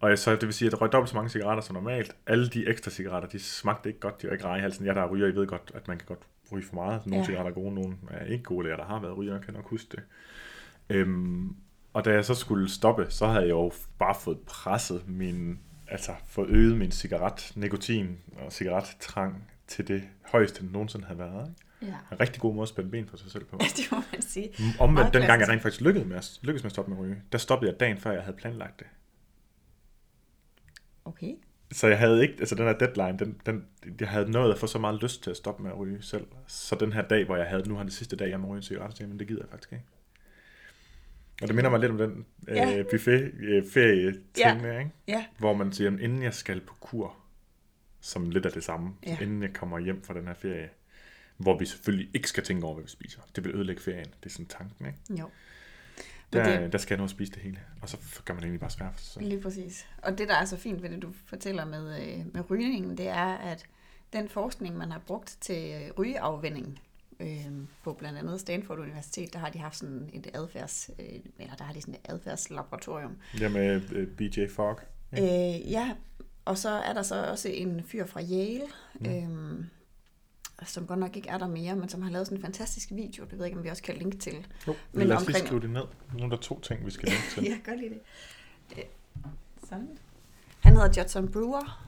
Og 0.00 0.08
jeg, 0.10 0.18
så 0.18 0.32
det 0.32 0.42
vil 0.42 0.52
sige, 0.52 0.66
at 0.66 0.72
jeg 0.72 0.80
røg 0.80 0.92
dobbelt 0.92 1.10
så 1.10 1.16
mange 1.16 1.30
cigaretter 1.30 1.62
som 1.62 1.74
normalt. 1.74 2.16
Alle 2.26 2.48
de 2.48 2.68
ekstra 2.68 2.90
cigaretter, 2.90 3.28
de 3.28 3.38
smagte 3.38 3.88
ikke 3.88 4.00
godt, 4.00 4.22
de 4.22 4.26
var 4.26 4.32
ikke 4.32 4.44
rare 4.44 4.58
i 4.58 4.60
halsen. 4.60 4.86
Jeg 4.86 4.94
der 4.94 5.00
er 5.02 5.08
ryger, 5.08 5.26
I 5.26 5.34
ved 5.34 5.46
godt, 5.46 5.70
at 5.74 5.88
man 5.88 5.98
kan 5.98 6.06
godt 6.06 6.18
ryge 6.52 6.64
for 6.66 6.74
meget. 6.74 7.06
Nogle 7.06 7.18
Ja. 7.22 7.24
cigaretter 7.26 7.50
er 7.50 7.54
gode, 7.54 7.74
nogle 7.74 7.96
er 8.10 8.24
ikke 8.24 8.44
gode. 8.44 8.68
Jeg 8.68 8.78
der 8.78 8.84
har 8.84 9.00
været 9.00 9.16
ryger, 9.16 9.40
kan 9.40 9.54
nok 9.54 9.68
huske 9.68 9.88
det. 9.90 10.02
Øhm, 10.90 11.56
og 11.92 12.04
da 12.04 12.10
jeg 12.12 12.24
så 12.24 12.34
skulle 12.34 12.68
stoppe, 12.68 13.06
så 13.08 13.26
havde 13.26 13.42
jeg 13.42 13.50
jo 13.50 13.72
bare 13.98 14.14
fået 14.14 14.38
presset 14.46 15.08
min, 15.08 15.58
altså 15.92 16.14
fået 16.26 16.48
øget 16.50 16.78
min 16.78 16.90
cigaret, 16.90 17.52
nikotin 17.56 18.18
og 18.36 18.52
cigarettrang 18.52 19.48
til 19.66 19.88
det 19.88 20.02
højeste, 20.26 20.62
den 20.62 20.72
nogensinde 20.72 21.04
havde 21.04 21.18
været. 21.18 21.48
Ikke? 21.48 21.92
Ja, 21.92 22.14
En 22.14 22.20
rigtig 22.20 22.40
god 22.40 22.54
måde 22.54 22.62
at 22.62 22.68
spænde 22.68 22.90
ben 22.90 23.08
for 23.08 23.16
sig 23.16 23.30
selv 23.30 23.44
på. 23.44 23.58
det 23.76 23.88
må 23.92 24.02
man 24.12 24.22
sige. 24.22 24.50
Omvendt, 24.80 24.94
Meget 24.94 25.14
den 25.14 25.22
gang 25.22 25.40
jeg 25.40 25.48
rent 25.48 25.62
faktisk 25.62 25.82
lykkedes 25.82 26.08
med, 26.08 26.16
at, 26.16 26.38
lykkedes 26.42 26.62
med 26.62 26.68
at 26.68 26.72
stoppe 26.72 26.90
med 26.90 26.98
at 26.98 27.04
ryge, 27.04 27.22
der 27.32 27.38
stoppede 27.38 27.70
jeg 27.70 27.80
dagen 27.80 27.98
før, 27.98 28.12
jeg 28.12 28.22
havde 28.22 28.36
planlagt 28.36 28.78
det. 28.78 28.86
Okay. 31.04 31.32
Så 31.72 31.86
jeg 31.88 31.98
havde 31.98 32.22
ikke, 32.22 32.34
altså 32.38 32.54
den 32.54 32.64
her 32.64 32.72
deadline, 32.72 33.18
den, 33.18 33.40
den, 33.46 33.64
jeg 34.00 34.08
havde 34.08 34.30
nået 34.30 34.52
at 34.52 34.58
få 34.58 34.66
så 34.66 34.78
meget 34.78 35.02
lyst 35.02 35.22
til 35.22 35.30
at 35.30 35.36
stoppe 35.36 35.62
med 35.62 35.70
at 35.70 35.78
ryge 35.78 36.02
selv. 36.02 36.26
Så 36.46 36.74
den 36.74 36.92
her 36.92 37.02
dag, 37.02 37.24
hvor 37.24 37.36
jeg 37.36 37.46
havde, 37.46 37.68
nu 37.68 37.74
har 37.74 37.84
det 37.84 37.92
sidste 37.92 38.16
dag, 38.16 38.30
jeg 38.30 38.40
må 38.40 38.48
ryge 38.48 38.56
en 38.56 38.62
cigaret, 38.62 39.08
men 39.08 39.18
det 39.18 39.28
gider 39.28 39.42
jeg 39.42 39.50
faktisk 39.50 39.72
ikke. 39.72 39.84
Og 41.42 41.48
det 41.48 41.54
minder 41.56 41.70
mig 41.70 41.80
lidt 41.80 41.92
om 41.92 41.98
den 41.98 42.26
Ja. 42.48 42.78
øh, 42.78 42.84
buffet 42.90 43.32
øh, 43.40 43.64
ferie 43.72 44.14
Ja. 44.38 44.58
der, 44.62 44.78
ikke? 44.78 44.90
Ja, 45.08 45.24
Hvor 45.38 45.54
man 45.54 45.72
siger, 45.72 45.90
inden 45.90 46.22
jeg 46.22 46.34
skal 46.34 46.60
på 46.60 46.74
kur, 46.80 47.16
som 48.00 48.30
lidt 48.30 48.46
af 48.46 48.52
det 48.52 48.64
samme, 48.64 48.90
Ja. 49.06 49.18
inden 49.20 49.42
jeg 49.42 49.52
kommer 49.54 49.78
hjem 49.78 50.02
fra 50.04 50.14
den 50.14 50.26
her 50.26 50.34
ferie, 50.34 50.68
hvor 51.36 51.58
vi 51.58 51.66
selvfølgelig 51.66 52.10
ikke 52.14 52.28
skal 52.28 52.42
tænke 52.44 52.64
over, 52.66 52.74
hvad 52.74 52.84
vi 52.84 52.90
spiser. 52.90 53.20
Det 53.36 53.44
vil 53.44 53.54
ødelægge 53.54 53.82
ferien. 53.82 54.06
Det 54.20 54.26
er 54.26 54.30
sådan 54.30 54.46
tanken, 54.46 54.86
ikke? 54.86 54.98
jo. 55.22 55.30
Men 56.34 56.40
Der, 56.44 56.60
det, 56.60 56.72
der 56.72 56.78
skal 56.78 56.94
jeg 56.94 56.98
nå 56.98 57.04
at 57.04 57.10
spise 57.10 57.32
det 57.32 57.42
hele. 57.42 57.58
Og 57.82 57.88
så 57.88 57.96
gør 58.24 58.34
man 58.34 58.42
egentlig 58.42 58.60
bare 58.60 58.70
svært 58.70 58.92
selv. 59.00 59.26
Lige 59.26 59.40
præcis. 59.40 59.86
Og 60.02 60.18
det, 60.18 60.28
der 60.28 60.34
er 60.34 60.44
så 60.44 60.56
fint 60.56 60.82
ved 60.82 60.90
det, 60.90 61.02
du 61.02 61.12
fortæller 61.26 61.64
med, 61.64 62.02
øh, 62.02 62.34
med 62.34 62.50
rygningen, 62.50 62.96
det 62.98 63.08
er, 63.08 63.34
at 63.36 63.66
den 64.12 64.28
forskning, 64.28 64.76
man 64.76 64.90
har 64.90 64.98
brugt 65.06 65.36
til 65.40 65.72
øh, 65.82 65.90
rygeafvinding, 65.98 66.78
øh, 67.22 67.52
på 67.84 67.92
blandt 67.92 68.18
andet 68.18 68.40
Stanford 68.40 68.78
Universitet, 68.78 69.32
der 69.32 69.38
har 69.38 69.50
de 69.50 69.58
haft 69.58 69.76
sådan 69.76 70.10
et 70.12 70.30
adfærds, 70.34 70.90
øh, 70.98 71.06
eller 71.38 71.54
der 71.54 71.64
har 71.64 71.72
de 71.72 71.80
sådan 71.80 71.94
et 71.94 72.00
adfærdslaboratorium. 72.04 73.16
Det 73.38 73.52
med 73.52 73.82
øh, 73.92 74.08
BJ 74.08 74.48
Fogg. 74.54 74.80
Øh, 75.12 75.70
ja, 75.72 75.94
og 76.44 76.58
så 76.58 76.68
er 76.70 76.92
der 76.92 77.02
så 77.02 77.26
også 77.30 77.48
en 77.48 77.82
fyr 77.84 78.06
fra 78.06 78.20
Yale, 78.22 78.62
Mm. 79.00 79.06
øh, 79.58 79.64
som 80.66 80.86
godt 80.86 80.98
nok 80.98 81.16
ikke 81.16 81.28
er 81.28 81.38
der 81.38 81.46
mere, 81.48 81.76
men 81.76 81.88
som 81.88 82.02
har 82.02 82.10
lavet 82.10 82.26
sådan 82.26 82.38
en 82.38 82.42
fantastisk 82.42 82.88
video, 82.90 83.24
det 83.24 83.32
ved 83.32 83.38
jeg 83.38 83.46
ikke, 83.46 83.58
om 83.58 83.64
vi 83.64 83.68
også 83.68 83.82
kan 83.82 83.96
linke 83.96 84.16
til. 84.18 84.46
Jo, 84.66 84.74
Men 84.92 85.06
lad 85.06 85.16
os 85.16 85.22
lige 85.22 85.28
omkring- 85.28 85.46
skrive 85.46 85.60
det 85.60 85.70
ned. 85.70 85.82
Nu 86.18 86.24
er 86.24 86.28
der 86.28 86.36
to 86.36 86.60
ting, 86.60 86.86
vi 86.86 86.90
skal 86.90 87.08
linke 87.12 87.24
til. 87.30 87.44
Ja, 87.44 87.58
gør 87.64 87.74
lige 87.74 87.90
det. 87.90 88.00
Øh, 88.78 88.84
Sådan. 89.68 89.98
Han 90.60 90.72
hedder 90.76 91.02
Judson 91.02 91.32
Brewer, 91.32 91.86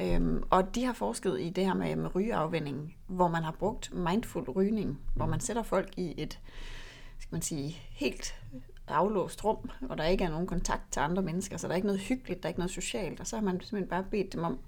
øhm, 0.00 0.42
og 0.50 0.74
de 0.74 0.84
har 0.84 0.92
forsket 0.92 1.40
i 1.40 1.50
det 1.50 1.66
her 1.66 1.74
med, 1.74 1.96
med 1.96 2.14
rygeafvænding, 2.14 2.96
hvor 3.06 3.28
man 3.28 3.42
har 3.42 3.52
brugt 3.52 3.94
mindful 3.94 4.50
rygning, 4.50 5.00
hvor 5.14 5.26
man 5.26 5.40
sætter 5.40 5.62
folk 5.62 5.98
i 5.98 6.14
et, 6.16 6.40
skal 7.18 7.34
man 7.34 7.42
sige, 7.42 7.70
helt 7.90 8.34
aflåst 8.88 9.44
rum, 9.44 9.70
hvor 9.80 9.94
der 9.94 10.04
ikke 10.04 10.24
er 10.24 10.30
nogen 10.30 10.46
kontakt 10.46 10.82
til 10.92 11.00
andre 11.00 11.22
mennesker, 11.22 11.56
så 11.56 11.66
der 11.66 11.72
er 11.72 11.76
ikke 11.76 11.86
noget 11.86 12.00
hyggeligt, 12.00 12.42
der 12.42 12.46
er 12.46 12.50
ikke 12.50 12.60
noget 12.60 12.70
socialt, 12.70 13.20
og 13.20 13.26
så 13.26 13.36
har 13.36 13.42
man 13.42 13.60
simpelthen 13.60 13.88
bare 13.88 14.04
bedt 14.10 14.32
dem 14.32 14.44
om 14.44 14.58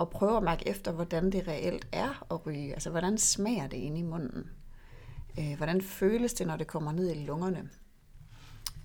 at 0.00 0.10
prøve 0.10 0.36
at 0.36 0.42
mærke 0.42 0.68
efter, 0.68 0.92
hvordan 0.92 1.32
det 1.32 1.48
reelt 1.48 1.88
er 1.92 2.26
at 2.30 2.46
ryge, 2.46 2.72
altså 2.72 2.90
hvordan 2.90 3.18
smager 3.18 3.66
det 3.66 3.76
inde 3.76 3.98
i 3.98 4.02
munden. 4.02 4.50
Øh, 5.38 5.56
hvordan 5.56 5.82
føles 5.82 6.34
det, 6.34 6.46
når 6.46 6.56
det 6.56 6.66
kommer 6.66 6.92
ned 6.92 7.10
i 7.10 7.24
lungerne? 7.24 7.68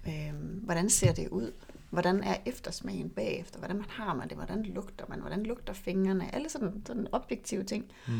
Øh, 0.07 0.33
hvordan 0.63 0.89
ser 0.89 1.13
det 1.13 1.27
ud? 1.27 1.51
Hvordan 1.89 2.23
er 2.23 2.35
eftersmagen 2.45 3.09
bagefter? 3.09 3.59
Hvordan 3.59 3.81
har 3.89 4.13
man 4.13 4.29
det? 4.29 4.37
Hvordan 4.37 4.63
lugter 4.63 5.05
man? 5.09 5.19
Hvordan 5.19 5.43
lugter 5.43 5.73
fingrene? 5.73 6.35
Alle 6.35 6.49
sådan, 6.49 6.83
sådan 6.85 7.07
objektive 7.11 7.63
ting. 7.63 7.85
Mm. 8.07 8.13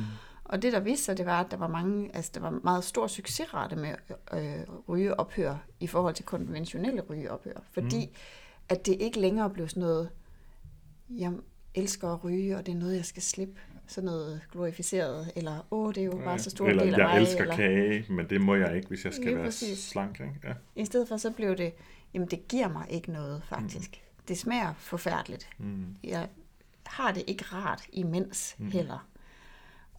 Og 0.43 0.61
det, 0.61 0.73
der 0.73 0.79
viste 0.79 1.05
sig, 1.05 1.17
det 1.17 1.25
var, 1.25 1.39
at 1.39 1.51
der 1.51 1.57
var, 1.57 1.67
mange, 1.67 2.15
altså, 2.15 2.31
der 2.33 2.39
var 2.39 2.59
meget 2.63 2.83
stor 2.83 3.07
succesrate 3.07 3.75
med 3.75 3.93
øh, 4.33 4.75
rygeophør 4.89 5.55
i 5.79 5.87
forhold 5.87 6.15
til 6.15 6.25
konventionelle 6.25 7.01
rygeophør. 7.01 7.59
Fordi 7.71 8.05
mm. 8.05 8.13
at 8.69 8.85
det 8.85 8.95
ikke 8.99 9.19
længere 9.19 9.49
blev 9.49 9.67
sådan 9.67 9.81
noget, 9.81 10.09
jeg 11.09 11.33
elsker 11.75 12.07
at 12.13 12.23
ryge, 12.23 12.57
og 12.57 12.65
det 12.65 12.71
er 12.71 12.75
noget, 12.77 12.95
jeg 12.95 13.05
skal 13.05 13.21
slippe. 13.23 13.59
Sådan 13.87 14.05
noget 14.05 14.41
glorificeret, 14.51 15.31
eller 15.35 15.67
åh, 15.71 15.93
det 15.93 16.01
er 16.01 16.05
jo 16.05 16.21
bare 16.23 16.39
så 16.39 16.49
stor 16.49 16.67
eller, 16.67 16.83
del 16.83 16.93
af 16.93 16.97
jeg 16.97 17.07
mig. 17.07 17.21
elsker 17.21 17.41
eller, 17.41 17.55
kage, 17.55 18.05
men 18.09 18.29
det 18.29 18.41
må 18.41 18.55
jeg 18.55 18.75
ikke, 18.75 18.87
hvis 18.87 19.05
jeg 19.05 19.13
skal 19.13 19.25
Lige 19.25 19.35
være 19.35 19.45
præcis. 19.45 19.79
slank. 19.79 20.19
Ikke? 20.19 20.33
Ja. 20.43 20.53
I 20.75 20.85
stedet 20.85 21.07
for, 21.07 21.17
så 21.17 21.31
blev 21.31 21.57
det, 21.57 21.73
jamen 22.13 22.27
det 22.27 22.47
giver 22.47 22.67
mig 22.67 22.85
ikke 22.89 23.11
noget, 23.11 23.43
faktisk. 23.43 23.89
Mm. 23.91 24.23
Det 24.27 24.37
smager 24.37 24.73
forfærdeligt. 24.73 25.49
Mm. 25.57 25.95
Jeg 26.03 26.27
har 26.85 27.11
det 27.11 27.23
ikke 27.27 27.45
rart 27.45 27.81
imens 27.91 28.55
mm. 28.57 28.71
heller. 28.71 29.07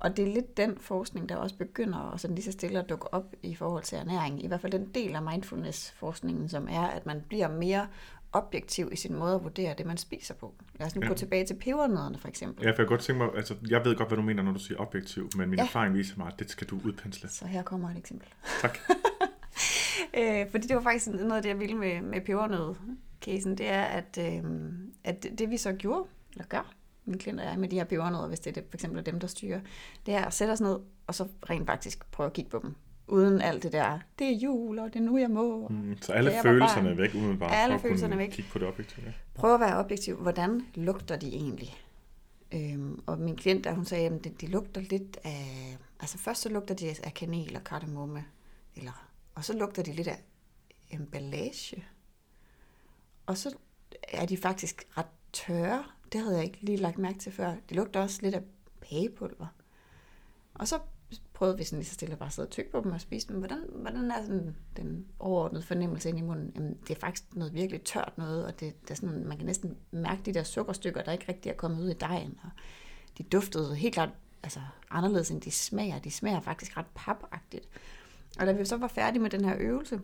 Og 0.00 0.16
det 0.16 0.28
er 0.28 0.32
lidt 0.34 0.56
den 0.56 0.78
forskning, 0.78 1.28
der 1.28 1.36
også 1.36 1.56
begynder 1.56 2.12
at 2.12 2.20
sådan 2.20 2.34
lige 2.34 2.44
så 2.44 2.52
stille 2.52 2.78
at 2.78 2.88
dukke 2.88 3.14
op 3.14 3.34
i 3.42 3.54
forhold 3.54 3.82
til 3.82 3.98
ernæring. 3.98 4.44
I 4.44 4.46
hvert 4.46 4.60
fald 4.60 4.72
den 4.72 4.88
del 4.94 5.16
af 5.16 5.22
mindfulness-forskningen, 5.22 6.48
som 6.48 6.68
er, 6.70 6.82
at 6.82 7.06
man 7.06 7.22
bliver 7.28 7.48
mere 7.48 7.86
objektiv 8.32 8.88
i 8.92 8.96
sin 8.96 9.14
måde 9.14 9.34
at 9.34 9.42
vurdere 9.42 9.74
det, 9.78 9.86
man 9.86 9.96
spiser 9.96 10.34
på. 10.34 10.54
Lad 10.78 10.86
os 10.86 10.94
nu 10.96 11.02
ja. 11.02 11.08
gå 11.08 11.14
tilbage 11.14 11.46
til 11.46 11.54
pebernødderne 11.54 12.18
for 12.18 12.28
eksempel. 12.28 12.64
Ja, 12.64 12.70
for 12.70 12.82
jeg, 12.82 12.86
godt 12.88 13.00
tænke 13.00 13.18
mig, 13.18 13.34
altså, 13.36 13.54
jeg 13.68 13.84
ved 13.84 13.96
godt, 13.96 14.08
hvad 14.08 14.16
du 14.16 14.22
mener, 14.22 14.42
når 14.42 14.52
du 14.52 14.58
siger 14.58 14.80
objektiv, 14.80 15.30
men 15.36 15.50
min 15.50 15.58
ja. 15.58 15.64
erfaring 15.64 15.94
viser 15.94 16.14
mig, 16.16 16.26
at 16.26 16.38
det 16.38 16.50
skal 16.50 16.66
du 16.66 16.80
udpensle. 16.84 17.28
Så 17.28 17.46
her 17.46 17.62
kommer 17.62 17.90
et 17.90 17.96
eksempel. 17.96 18.28
Tak. 18.60 18.78
øh, 20.18 20.50
fordi 20.50 20.66
det 20.66 20.76
var 20.76 20.82
faktisk 20.82 21.06
noget 21.06 21.32
af 21.36 21.42
det, 21.42 21.48
jeg 21.48 21.58
ville 21.60 21.76
med, 21.76 22.00
med 22.02 22.20
pebernød-casen, 22.20 23.54
det 23.58 23.68
er, 23.68 23.82
at, 23.82 24.18
øh, 24.20 24.44
at 25.04 25.22
det, 25.22 25.38
det 25.38 25.50
vi 25.50 25.56
så 25.56 25.72
gjorde, 25.72 26.04
eller 26.32 26.44
gør, 26.44 26.72
min 27.04 27.18
klient 27.18 27.40
og 27.40 27.46
jeg, 27.46 27.58
med 27.58 27.68
de 27.68 27.76
her 27.76 27.84
pebernødder, 27.84 28.28
hvis 28.28 28.40
det 28.40 28.50
er 28.50 28.54
det, 28.54 28.64
for 28.70 28.76
eksempel 28.76 28.98
er 28.98 29.02
dem, 29.02 29.20
der 29.20 29.26
styrer, 29.26 29.60
det 30.06 30.14
er 30.14 30.24
at 30.24 30.34
sætte 30.34 30.52
os 30.52 30.60
ned, 30.60 30.78
og 31.06 31.14
så 31.14 31.26
rent 31.50 31.66
faktisk 31.66 32.10
prøve 32.10 32.26
at 32.26 32.32
kigge 32.32 32.50
på 32.50 32.60
dem. 32.62 32.74
Uden 33.08 33.40
alt 33.40 33.62
det 33.62 33.72
der, 33.72 33.98
det 34.18 34.26
er 34.26 34.36
jul, 34.36 34.78
og 34.78 34.92
det 34.92 34.96
er 34.96 35.04
nu, 35.04 35.18
jeg 35.18 35.30
må. 35.30 35.68
Mm. 35.68 35.96
Så 36.00 36.12
alle 36.12 36.32
følelserne 36.42 36.88
barn. 36.88 36.98
er 36.98 37.02
væk, 37.02 37.14
umiddelbart, 37.14 37.50
Alle 37.54 37.72
for 37.72 37.74
at 37.74 37.80
følelserne 37.82 38.14
er 38.14 38.18
væk. 38.18 38.28
kigge 38.30 38.50
på 38.50 38.58
det 38.58 38.68
objektive. 38.68 39.06
Ja. 39.06 39.12
Prøv 39.34 39.54
at 39.54 39.60
være 39.60 39.76
objektiv. 39.76 40.16
Hvordan 40.16 40.66
lugter 40.74 41.16
de 41.16 41.28
egentlig? 41.28 41.76
Øhm, 42.54 43.00
og 43.06 43.18
min 43.18 43.36
klient, 43.36 43.64
der 43.64 43.72
hun 43.72 43.84
sagde, 43.84 44.06
at 44.06 44.24
de, 44.24 44.30
de 44.40 44.46
lugter 44.46 44.80
lidt 44.80 45.18
af... 45.24 45.76
Altså 46.00 46.18
først 46.18 46.40
så 46.42 46.48
lugter 46.48 46.74
de 46.74 46.94
af 47.04 47.14
kanel 47.14 47.56
og 47.56 47.64
kardemomme. 47.64 48.24
Eller, 48.76 49.09
og 49.34 49.44
så 49.44 49.52
lugter 49.52 49.82
de 49.82 49.92
lidt 49.92 50.08
af 50.08 50.22
emballage. 50.90 51.84
Og 53.26 53.36
så 53.36 53.56
er 54.08 54.26
de 54.26 54.36
faktisk 54.36 54.86
ret 54.98 55.06
tørre. 55.32 55.84
Det 56.12 56.20
havde 56.20 56.36
jeg 56.36 56.44
ikke 56.44 56.58
lige 56.62 56.76
lagt 56.76 56.98
mærke 56.98 57.18
til 57.18 57.32
før. 57.32 57.54
De 57.68 57.74
lugter 57.74 58.00
også 58.00 58.22
lidt 58.22 58.34
af 58.34 58.42
pagepulver. 58.80 59.46
Og 60.54 60.68
så 60.68 60.78
prøvede 61.32 61.58
vi 61.58 61.64
sådan 61.64 61.78
lige 61.78 61.88
så 61.88 61.94
stille 61.94 62.12
at 62.12 62.18
bare 62.18 62.30
sidde 62.30 62.46
og 62.46 62.50
tykke 62.50 62.70
på 62.70 62.80
dem 62.80 62.92
og 62.92 63.00
spise 63.00 63.28
dem. 63.28 63.38
Hvordan, 63.38 63.58
hvordan 63.74 64.10
er 64.10 64.22
sådan 64.22 64.56
den 64.76 65.06
overordnede 65.18 65.62
fornemmelse 65.62 66.08
ind 66.08 66.18
i 66.18 66.22
munden? 66.22 66.52
Jamen, 66.54 66.78
det 66.88 66.96
er 66.96 67.00
faktisk 67.00 67.36
noget 67.36 67.54
virkelig 67.54 67.82
tørt 67.82 68.12
noget, 68.16 68.46
og 68.46 68.60
det, 68.60 68.82
det 68.82 68.90
er 68.90 68.94
sådan, 68.94 69.24
man 69.24 69.36
kan 69.36 69.46
næsten 69.46 69.76
mærke 69.90 70.22
de 70.22 70.34
der 70.34 70.42
sukkerstykker, 70.42 71.02
der 71.02 71.12
ikke 71.12 71.28
rigtig 71.28 71.50
er 71.50 71.54
kommet 71.54 71.82
ud 71.82 71.88
i 71.88 71.94
dejen. 71.94 72.38
Og 72.42 72.50
de 73.18 73.22
duftede 73.22 73.74
helt 73.74 73.94
klart 73.94 74.10
altså, 74.42 74.60
anderledes, 74.90 75.30
end 75.30 75.40
de 75.40 75.50
smager. 75.50 75.98
De 75.98 76.10
smager 76.10 76.40
faktisk 76.40 76.76
ret 76.76 76.86
papagtigt. 76.94 77.68
Og 78.38 78.46
da 78.46 78.52
vi 78.52 78.64
så 78.64 78.76
var 78.76 78.88
færdige 78.88 79.22
med 79.22 79.30
den 79.30 79.44
her 79.44 79.56
øvelse, 79.58 80.00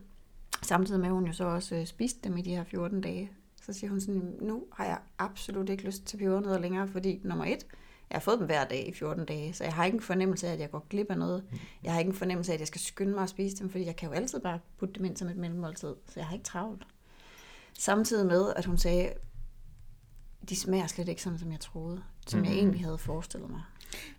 samtidig 0.63 1.01
med, 1.01 1.09
at 1.09 1.15
hun 1.15 1.27
jo 1.27 1.33
så 1.33 1.45
også 1.45 1.75
øh, 1.75 1.87
spiste 1.87 2.29
dem 2.29 2.37
i 2.37 2.43
de 2.43 2.51
her 2.51 2.65
14 2.65 3.01
dage, 3.01 3.31
så 3.63 3.73
siger 3.73 3.91
hun 3.91 4.01
sådan, 4.01 4.37
nu 4.41 4.65
har 4.73 4.85
jeg 4.85 4.99
absolut 5.19 5.69
ikke 5.69 5.85
lyst 5.85 6.05
til 6.07 6.17
pebernødder 6.17 6.59
længere, 6.59 6.89
fordi 6.89 7.21
nummer 7.25 7.45
et, 7.45 7.67
jeg 8.11 8.17
har 8.17 8.21
fået 8.21 8.39
dem 8.39 8.47
hver 8.47 8.65
dag 8.65 8.89
i 8.89 8.93
14 8.93 9.25
dage, 9.25 9.53
så 9.53 9.65
jeg 9.65 9.73
har 9.73 9.85
ikke 9.85 9.97
en 9.97 10.03
fornemmelse 10.03 10.49
af, 10.49 10.53
at 10.53 10.61
jeg 10.61 10.71
går 10.71 10.87
glip 10.91 11.11
af 11.11 11.19
noget. 11.19 11.45
Jeg 11.83 11.93
har 11.93 11.99
ikke 11.99 12.09
en 12.09 12.15
fornemmelse 12.15 12.53
af, 12.53 12.55
at 12.55 12.61
jeg 12.61 12.67
skal 12.69 12.81
skynde 12.81 13.15
mig 13.15 13.23
at 13.23 13.29
spise 13.29 13.57
dem, 13.57 13.71
fordi 13.71 13.87
jeg 13.87 13.97
kan 13.97 14.09
jo 14.09 14.15
altid 14.15 14.41
bare 14.41 14.61
putte 14.79 14.95
dem 14.95 15.05
ind 15.05 15.17
som 15.17 15.29
et 15.29 15.37
mellemmåltid, 15.37 15.95
så 16.07 16.13
jeg 16.17 16.27
har 16.27 16.35
ikke 16.35 16.45
travlt. 16.45 16.87
Samtidig 17.73 18.27
med, 18.27 18.53
at 18.57 18.65
hun 18.65 18.79
sagde, 18.79 19.13
de 20.49 20.57
smager 20.57 20.87
slet 20.87 21.09
ikke 21.09 21.23
sådan, 21.23 21.39
som 21.39 21.53
jeg 21.53 21.61
troede, 21.61 22.03
som 22.27 22.45
jeg 22.45 22.53
egentlig 22.53 22.85
havde 22.85 22.99
forestillet 22.99 23.51
mig. 23.51 23.63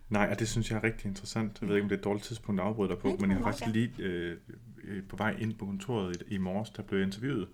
Nej, 0.08 0.28
og 0.30 0.38
det 0.38 0.48
synes 0.48 0.70
jeg 0.70 0.76
er 0.76 0.84
rigtig 0.84 1.06
interessant. 1.06 1.58
Jeg 1.60 1.68
ved 1.68 1.76
ikke, 1.76 1.82
om 1.84 1.88
det 1.88 1.96
er 1.96 2.00
et 2.00 2.04
dårligt 2.04 2.24
tidspunkt 2.26 2.60
at 2.60 2.66
afbryde 2.66 2.88
dig 2.88 2.98
på, 2.98 3.16
men 3.20 3.30
jeg 3.30 3.38
har 3.38 3.44
faktisk 3.44 3.66
lige 3.72 3.90
øh, 3.98 4.36
øh, 4.84 5.02
på 5.08 5.16
vej 5.16 5.36
ind 5.38 5.54
på 5.54 5.66
kontoret 5.66 6.22
i, 6.28 6.34
i 6.34 6.38
morges, 6.38 6.70
der 6.70 6.82
blev 6.82 6.98
jeg 6.98 7.06
interviewet. 7.06 7.48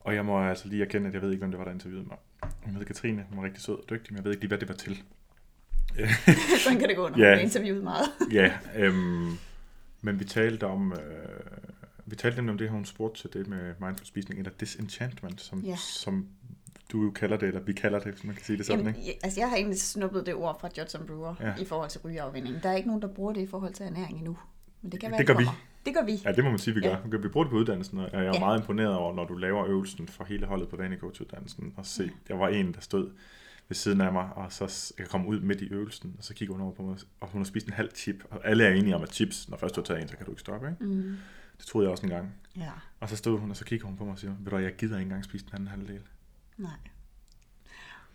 Og 0.00 0.14
jeg 0.14 0.24
må 0.24 0.42
altså 0.42 0.68
lige 0.68 0.82
erkende, 0.84 1.08
at 1.08 1.14
jeg 1.14 1.22
ved 1.22 1.30
ikke, 1.30 1.40
hvem 1.40 1.50
det 1.50 1.58
var, 1.58 1.64
der 1.64 1.72
interviewede 1.72 2.06
mig. 2.08 2.16
Hun 2.62 2.72
hedder 2.72 2.86
Katrine, 2.86 3.24
hun 3.28 3.38
var 3.38 3.44
rigtig 3.44 3.62
sød 3.62 3.74
og 3.74 3.84
dygtig, 3.90 4.12
men 4.12 4.16
jeg 4.16 4.24
ved 4.24 4.32
ikke 4.32 4.42
lige, 4.42 4.48
hvad 4.48 4.58
det 4.58 4.68
var 4.68 4.74
til. 4.74 5.02
sådan 6.64 6.78
kan 6.78 6.88
det 6.88 6.96
gå, 6.96 7.08
når 7.08 7.18
Ja. 7.18 7.34
man 7.36 7.44
interviewet 7.44 7.82
meget. 7.84 8.06
ja, 8.32 8.52
øhm, 8.76 9.32
men 10.02 10.20
vi 10.20 10.24
talte 10.24 10.66
om, 10.66 10.92
øh, 10.92 10.98
vi 12.06 12.16
talte 12.16 12.36
nemlig 12.36 12.52
om 12.52 12.58
det, 12.58 12.70
hun 12.70 12.84
spurgte 12.84 13.20
til 13.20 13.32
det 13.32 13.46
med 13.46 13.74
mindful 13.80 14.06
spisning, 14.06 14.40
eller 14.40 14.52
disenchantment, 14.60 15.40
som, 15.40 15.60
Ja. 15.60 15.76
som 15.76 16.26
du 16.92 17.02
jo 17.04 17.10
kalder 17.10 17.36
det, 17.36 17.46
eller 17.48 17.60
vi 17.60 17.72
kalder 17.72 17.98
det, 17.98 18.12
hvis 18.12 18.24
man 18.24 18.34
kan 18.34 18.44
sige 18.44 18.58
det 18.58 18.66
sådan, 18.66 18.78
Jamen, 18.80 18.94
ikke? 18.96 19.06
jeg, 19.08 19.16
altså 19.22 19.40
jeg 19.40 19.48
har 19.48 19.56
egentlig 19.56 19.80
snuppet 19.80 20.26
det 20.26 20.34
ord 20.34 20.60
fra 20.60 20.68
Judson 20.78 21.06
Brewer 21.06 21.34
Ja. 21.40 21.46
ja. 21.48 21.54
i 21.56 21.64
forhold 21.64 21.90
til 21.90 22.00
rygeafvinding. 22.04 22.62
Der 22.62 22.68
er 22.68 22.76
ikke 22.76 22.88
nogen, 22.88 23.02
der 23.02 23.08
bruger 23.08 23.32
det 23.32 23.40
i 23.40 23.46
forhold 23.46 23.72
til 23.74 23.86
ernæring 23.86 24.18
endnu. 24.18 24.36
Men 24.82 24.92
det 24.92 25.00
kan 25.00 25.10
være, 25.10 25.18
Det 25.18 25.26
gør 25.26 25.36
vi. 25.36 25.44
Det 25.86 25.94
gør 25.94 26.04
vi. 26.04 26.20
Ja, 26.24 26.32
det 26.32 26.44
må 26.44 26.50
man 26.50 26.58
sige, 26.58 26.74
vi 26.74 26.80
gør. 26.80 26.88
Ja. 26.88 26.96
Ja. 27.12 27.16
Vi 27.18 27.28
bruger 27.28 27.44
det 27.44 27.50
på 27.50 27.56
uddannelsen, 27.56 27.98
og 27.98 28.08
jeg 28.12 28.18
er 28.20 28.24
ja. 28.24 28.32
Ja. 28.34 28.38
meget 28.40 28.58
imponeret 28.60 28.94
over, 28.94 29.14
når 29.14 29.24
du 29.24 29.34
laver 29.34 29.66
øvelsen 29.66 30.08
for 30.08 30.24
hele 30.24 30.46
holdet 30.46 30.68
på 30.68 30.76
Vanecoach-uddannelsen, 30.76 31.72
og 31.76 31.86
se, 31.86 32.10
jeg 32.28 32.38
var 32.38 32.48
en, 32.48 32.72
der 32.74 32.80
stod 32.80 33.10
ved 33.68 33.74
siden 33.74 34.00
af 34.00 34.12
mig, 34.12 34.28
og 34.36 34.52
så 34.52 34.94
jeg 34.98 35.06
kom 35.08 35.26
ud 35.26 35.40
midt 35.40 35.60
i 35.60 35.64
øvelsen, 35.64 36.14
og 36.18 36.24
så 36.24 36.34
kigger 36.34 36.54
hun 36.54 36.62
over 36.62 36.72
på 36.72 36.82
mig, 36.82 36.96
og 37.20 37.28
hun 37.28 37.40
har 37.40 37.44
spist 37.44 37.66
en 37.66 37.72
halv 37.72 37.90
chip, 37.94 38.24
og 38.30 38.40
alle 38.44 38.64
er 38.64 38.72
enige 38.74 38.94
om, 38.96 39.02
at 39.02 39.14
chips, 39.14 39.48
når 39.48 39.56
først 39.56 39.76
du 39.76 39.80
har 39.80 39.84
taget 39.84 40.02
en, 40.02 40.08
så 40.08 40.16
kan 40.16 40.26
du 40.26 40.32
ikke 40.32 40.40
stoppe, 40.40 40.68
ikke? 40.68 40.84
Mm. 40.84 41.16
Det 41.58 41.66
troede 41.66 41.84
jeg 41.86 41.92
også 41.92 42.06
en 42.06 42.10
gang. 42.12 42.34
Ja, 42.56 42.70
Og 43.00 43.08
så 43.08 43.16
stod 43.16 43.38
hun, 43.38 43.50
og 43.50 43.56
så 43.56 43.64
kigger 43.64 43.86
hun 43.86 43.96
på 43.96 44.04
mig 44.04 44.12
og 44.12 44.18
siger, 44.18 44.32
ved 44.40 44.50
du 44.50 44.56
jeg 44.58 44.76
gider 44.76 44.96
ikke 44.96 45.02
engang 45.02 45.24
spise 45.24 45.44
den 45.46 45.54
anden 45.54 45.68
halvdel. 45.68 46.00
Nej. 46.56 46.78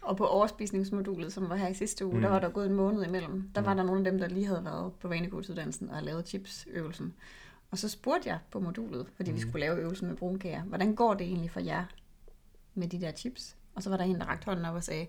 Og 0.01 0.17
på 0.17 0.27
overspisningsmodulet, 0.27 1.33
som 1.33 1.49
var 1.49 1.55
her 1.55 1.67
i 1.67 1.73
sidste 1.73 2.05
uge, 2.05 2.15
mm. 2.15 2.21
der 2.21 2.29
var 2.29 2.39
der 2.39 2.49
gået 2.49 2.65
en 2.65 2.73
måned 2.73 3.03
imellem. 3.03 3.49
Der 3.55 3.61
var 3.61 3.73
der 3.73 3.83
nogle 3.83 3.99
af 3.99 4.11
dem, 4.11 4.19
der 4.19 4.27
lige 4.27 4.45
havde 4.45 4.65
været 4.65 4.93
på 4.93 5.07
vanekursuddannelsen 5.07 5.89
og 5.89 6.03
lavet 6.03 6.27
chipsøvelsen. 6.27 7.13
Og 7.71 7.77
så 7.77 7.89
spurgte 7.89 8.29
jeg 8.29 8.39
på 8.51 8.59
modulet, 8.59 9.07
fordi 9.15 9.31
mm. 9.31 9.35
vi 9.35 9.41
skulle 9.41 9.59
lave 9.59 9.79
øvelsen 9.81 10.07
med 10.07 10.15
brunkager, 10.15 10.61
hvordan 10.61 10.95
går 10.95 11.13
det 11.13 11.27
egentlig 11.27 11.51
for 11.51 11.59
jer 11.59 11.85
med 12.73 12.87
de 12.87 13.01
der 13.01 13.11
chips? 13.11 13.55
Og 13.75 13.83
så 13.83 13.89
var 13.89 13.97
der 13.97 14.03
en, 14.03 14.19
der 14.19 14.25
rakte 14.25 14.45
hånden 14.45 14.65
op 14.65 14.75
og 14.75 14.83
sagde, 14.83 15.07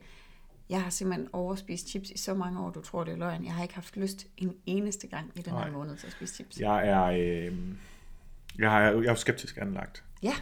jeg 0.68 0.82
har 0.82 0.90
simpelthen 0.90 1.28
overspist 1.32 1.88
chips 1.88 2.10
i 2.10 2.18
så 2.18 2.34
mange 2.34 2.60
år, 2.60 2.70
du 2.70 2.80
tror, 2.80 3.04
det 3.04 3.12
er 3.12 3.16
løgn. 3.16 3.44
Jeg 3.44 3.54
har 3.54 3.62
ikke 3.62 3.74
haft 3.74 3.96
lyst 3.96 4.26
en 4.36 4.56
eneste 4.66 5.06
gang 5.06 5.32
i 5.34 5.42
den 5.42 5.52
her 5.52 5.70
måned 5.70 5.96
til 5.96 6.06
at 6.06 6.12
spise 6.12 6.34
chips. 6.34 6.60
Jeg 6.60 6.88
er, 6.88 7.04
øh, 7.04 7.58
jeg, 8.58 8.86
er, 8.86 9.00
jeg 9.00 9.10
er 9.10 9.14
skeptisk 9.14 9.56
anlagt. 9.56 10.04
Ja, 10.22 10.34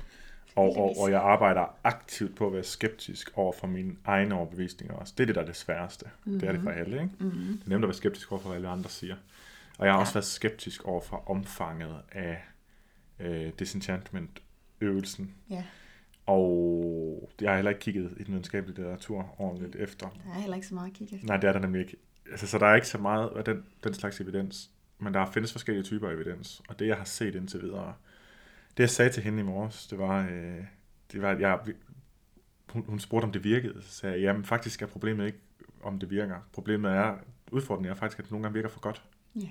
Og, 0.56 0.76
og, 0.76 0.96
og 0.98 1.10
jeg 1.10 1.20
arbejder 1.20 1.76
aktivt 1.84 2.36
på 2.36 2.46
at 2.46 2.52
være 2.52 2.62
skeptisk 2.62 3.30
over 3.34 3.52
for 3.52 3.66
mine 3.66 3.96
egne 4.04 4.34
overbevisninger 4.34 4.94
også. 4.94 5.14
Det 5.18 5.24
er 5.24 5.26
det, 5.26 5.34
der 5.34 5.40
er 5.40 5.46
det 5.46 5.56
sværeste. 5.56 6.04
Mm-hmm. 6.24 6.40
Det 6.40 6.48
er 6.48 6.52
det 6.52 6.62
for 6.62 6.70
alle, 6.70 7.02
ikke? 7.02 7.14
Mm-hmm. 7.18 7.58
Det 7.58 7.64
er 7.64 7.68
nemt 7.68 7.84
at 7.84 7.88
være 7.88 7.94
skeptisk 7.94 8.32
over 8.32 8.40
for, 8.40 8.48
hvad 8.48 8.56
alle 8.56 8.68
andre 8.68 8.90
siger. 8.90 9.16
Og 9.78 9.86
jeg 9.86 9.92
har 9.92 9.98
ja. 9.98 10.00
også 10.00 10.14
været 10.14 10.24
skeptisk 10.24 10.84
over 10.84 11.00
for 11.00 11.30
omfanget 11.30 11.96
af 12.12 12.42
øh, 13.20 13.50
disenchantment-øvelsen. 13.58 15.34
ja. 15.50 15.64
Og 16.26 17.30
jeg 17.40 17.50
har 17.50 17.56
heller 17.56 17.70
ikke 17.70 17.80
kigget 17.80 18.14
i 18.16 18.22
den 18.22 18.32
videnskabelige 18.32 18.76
litteratur 18.76 19.34
ordentligt 19.38 19.76
efter. 19.76 20.08
Der 20.08 20.34
er 20.34 20.40
heller 20.40 20.56
ikke 20.56 20.66
så 20.66 20.74
meget 20.74 20.86
at 20.88 20.92
kigge 20.92 21.14
efter. 21.14 21.26
Nej, 21.26 21.36
det 21.36 21.48
er 21.48 21.52
der 21.52 21.60
nemlig 21.60 21.80
ikke. 21.80 21.96
Altså, 22.30 22.46
så 22.46 22.58
der 22.58 22.66
er 22.66 22.74
ikke 22.74 22.88
så 22.88 22.98
meget 22.98 23.30
af 23.36 23.44
den, 23.44 23.64
den 23.84 23.94
slags 23.94 24.20
evidens. 24.20 24.70
Men 24.98 25.14
der 25.14 25.26
findes 25.26 25.52
forskellige 25.52 25.84
typer 25.84 26.08
af 26.08 26.12
evidens. 26.12 26.62
Og 26.68 26.78
det, 26.78 26.86
jeg 26.86 26.96
har 26.96 27.04
set 27.04 27.34
indtil 27.34 27.62
videre, 27.62 27.94
det 28.76 28.80
jeg 28.82 28.90
sagde 28.90 29.12
til 29.12 29.22
hende 29.22 29.40
i 29.40 29.42
morges, 29.42 29.86
det 29.86 29.98
var, 29.98 30.28
øh, 30.30 30.64
det 31.12 31.22
var 31.22 31.30
at 31.30 31.40
jeg, 31.40 31.58
hun, 32.68 32.84
hun 32.88 32.98
spurgte, 32.98 33.24
om 33.24 33.32
det 33.32 33.44
virkede. 33.44 33.82
Så 33.82 33.90
sagde 33.90 34.14
jeg, 34.14 34.22
jamen 34.22 34.44
faktisk 34.44 34.82
er 34.82 34.86
problemet 34.86 35.26
ikke, 35.26 35.38
om 35.82 35.98
det 35.98 36.10
virker. 36.10 36.36
Problemet 36.52 36.90
er, 36.90 37.16
udfordringen 37.52 37.90
er 37.90 37.94
faktisk, 37.94 38.18
at 38.18 38.24
det 38.24 38.32
nogle 38.32 38.42
gange 38.42 38.54
virker 38.54 38.68
for 38.68 38.80
godt. 38.80 39.02
Ja. 39.36 39.48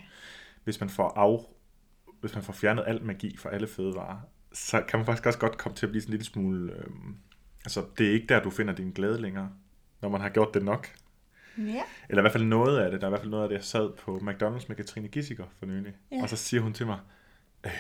Hvis 0.64 0.80
man 0.80 0.90
får 0.90 1.10
af, 1.10 1.46
hvis 2.22 2.34
man 2.36 2.44
får 2.44 2.54
fjernet 2.54 2.84
al 2.88 3.04
magi 3.04 3.38
fra 3.38 3.50
alle 3.50 3.68
fødevarer, 3.68 4.20
så 4.54 4.82
kan 4.88 5.00
man 5.00 5.06
faktisk 5.06 5.26
også 5.26 5.40
godt 5.40 5.58
komme 5.58 5.76
til 5.76 5.86
at 5.86 5.90
blive 5.90 6.02
sådan 6.02 6.10
en 6.10 6.18
lille 6.18 6.26
smule... 6.26 6.74
Øh, 6.74 6.90
altså, 7.66 7.86
det 7.98 8.08
er 8.08 8.12
ikke 8.12 8.28
der, 8.28 8.44
du 8.44 8.50
finder 8.50 8.76
din 8.76 8.92
glæde 8.92 9.22
længere, 9.22 9.52
når 10.02 10.10
man 10.10 10.22
har 10.22 10.30
gjort 10.30 10.54
det 10.54 10.64
nok. 10.64 10.88
Ja. 11.58 11.82
Eller 12.10 12.22
i 12.22 12.24
hvert 12.24 12.32
fald 12.32 12.44
noget 12.44 12.80
af 12.80 12.92
det. 12.92 13.02
Der 13.02 13.08
er 13.08 13.10
i 13.10 13.12
hvert 13.12 13.22
fald 13.22 13.32
noget 13.32 13.44
af 13.44 13.50
det, 13.50 13.56
jeg 13.56 13.64
sad 13.64 13.92
på 13.98 14.18
McDonald's 14.18 14.66
med 14.68 14.76
Katrine 14.76 15.08
Gissiker 15.08 15.46
for 15.60 15.66
nylig. 15.66 15.94
Ja. 16.12 16.22
Og 16.22 16.30
så 16.30 16.36
siger 16.36 16.62
hun 16.62 16.74
til 16.74 16.86
mig, 16.86 17.00
øh, 17.66 17.72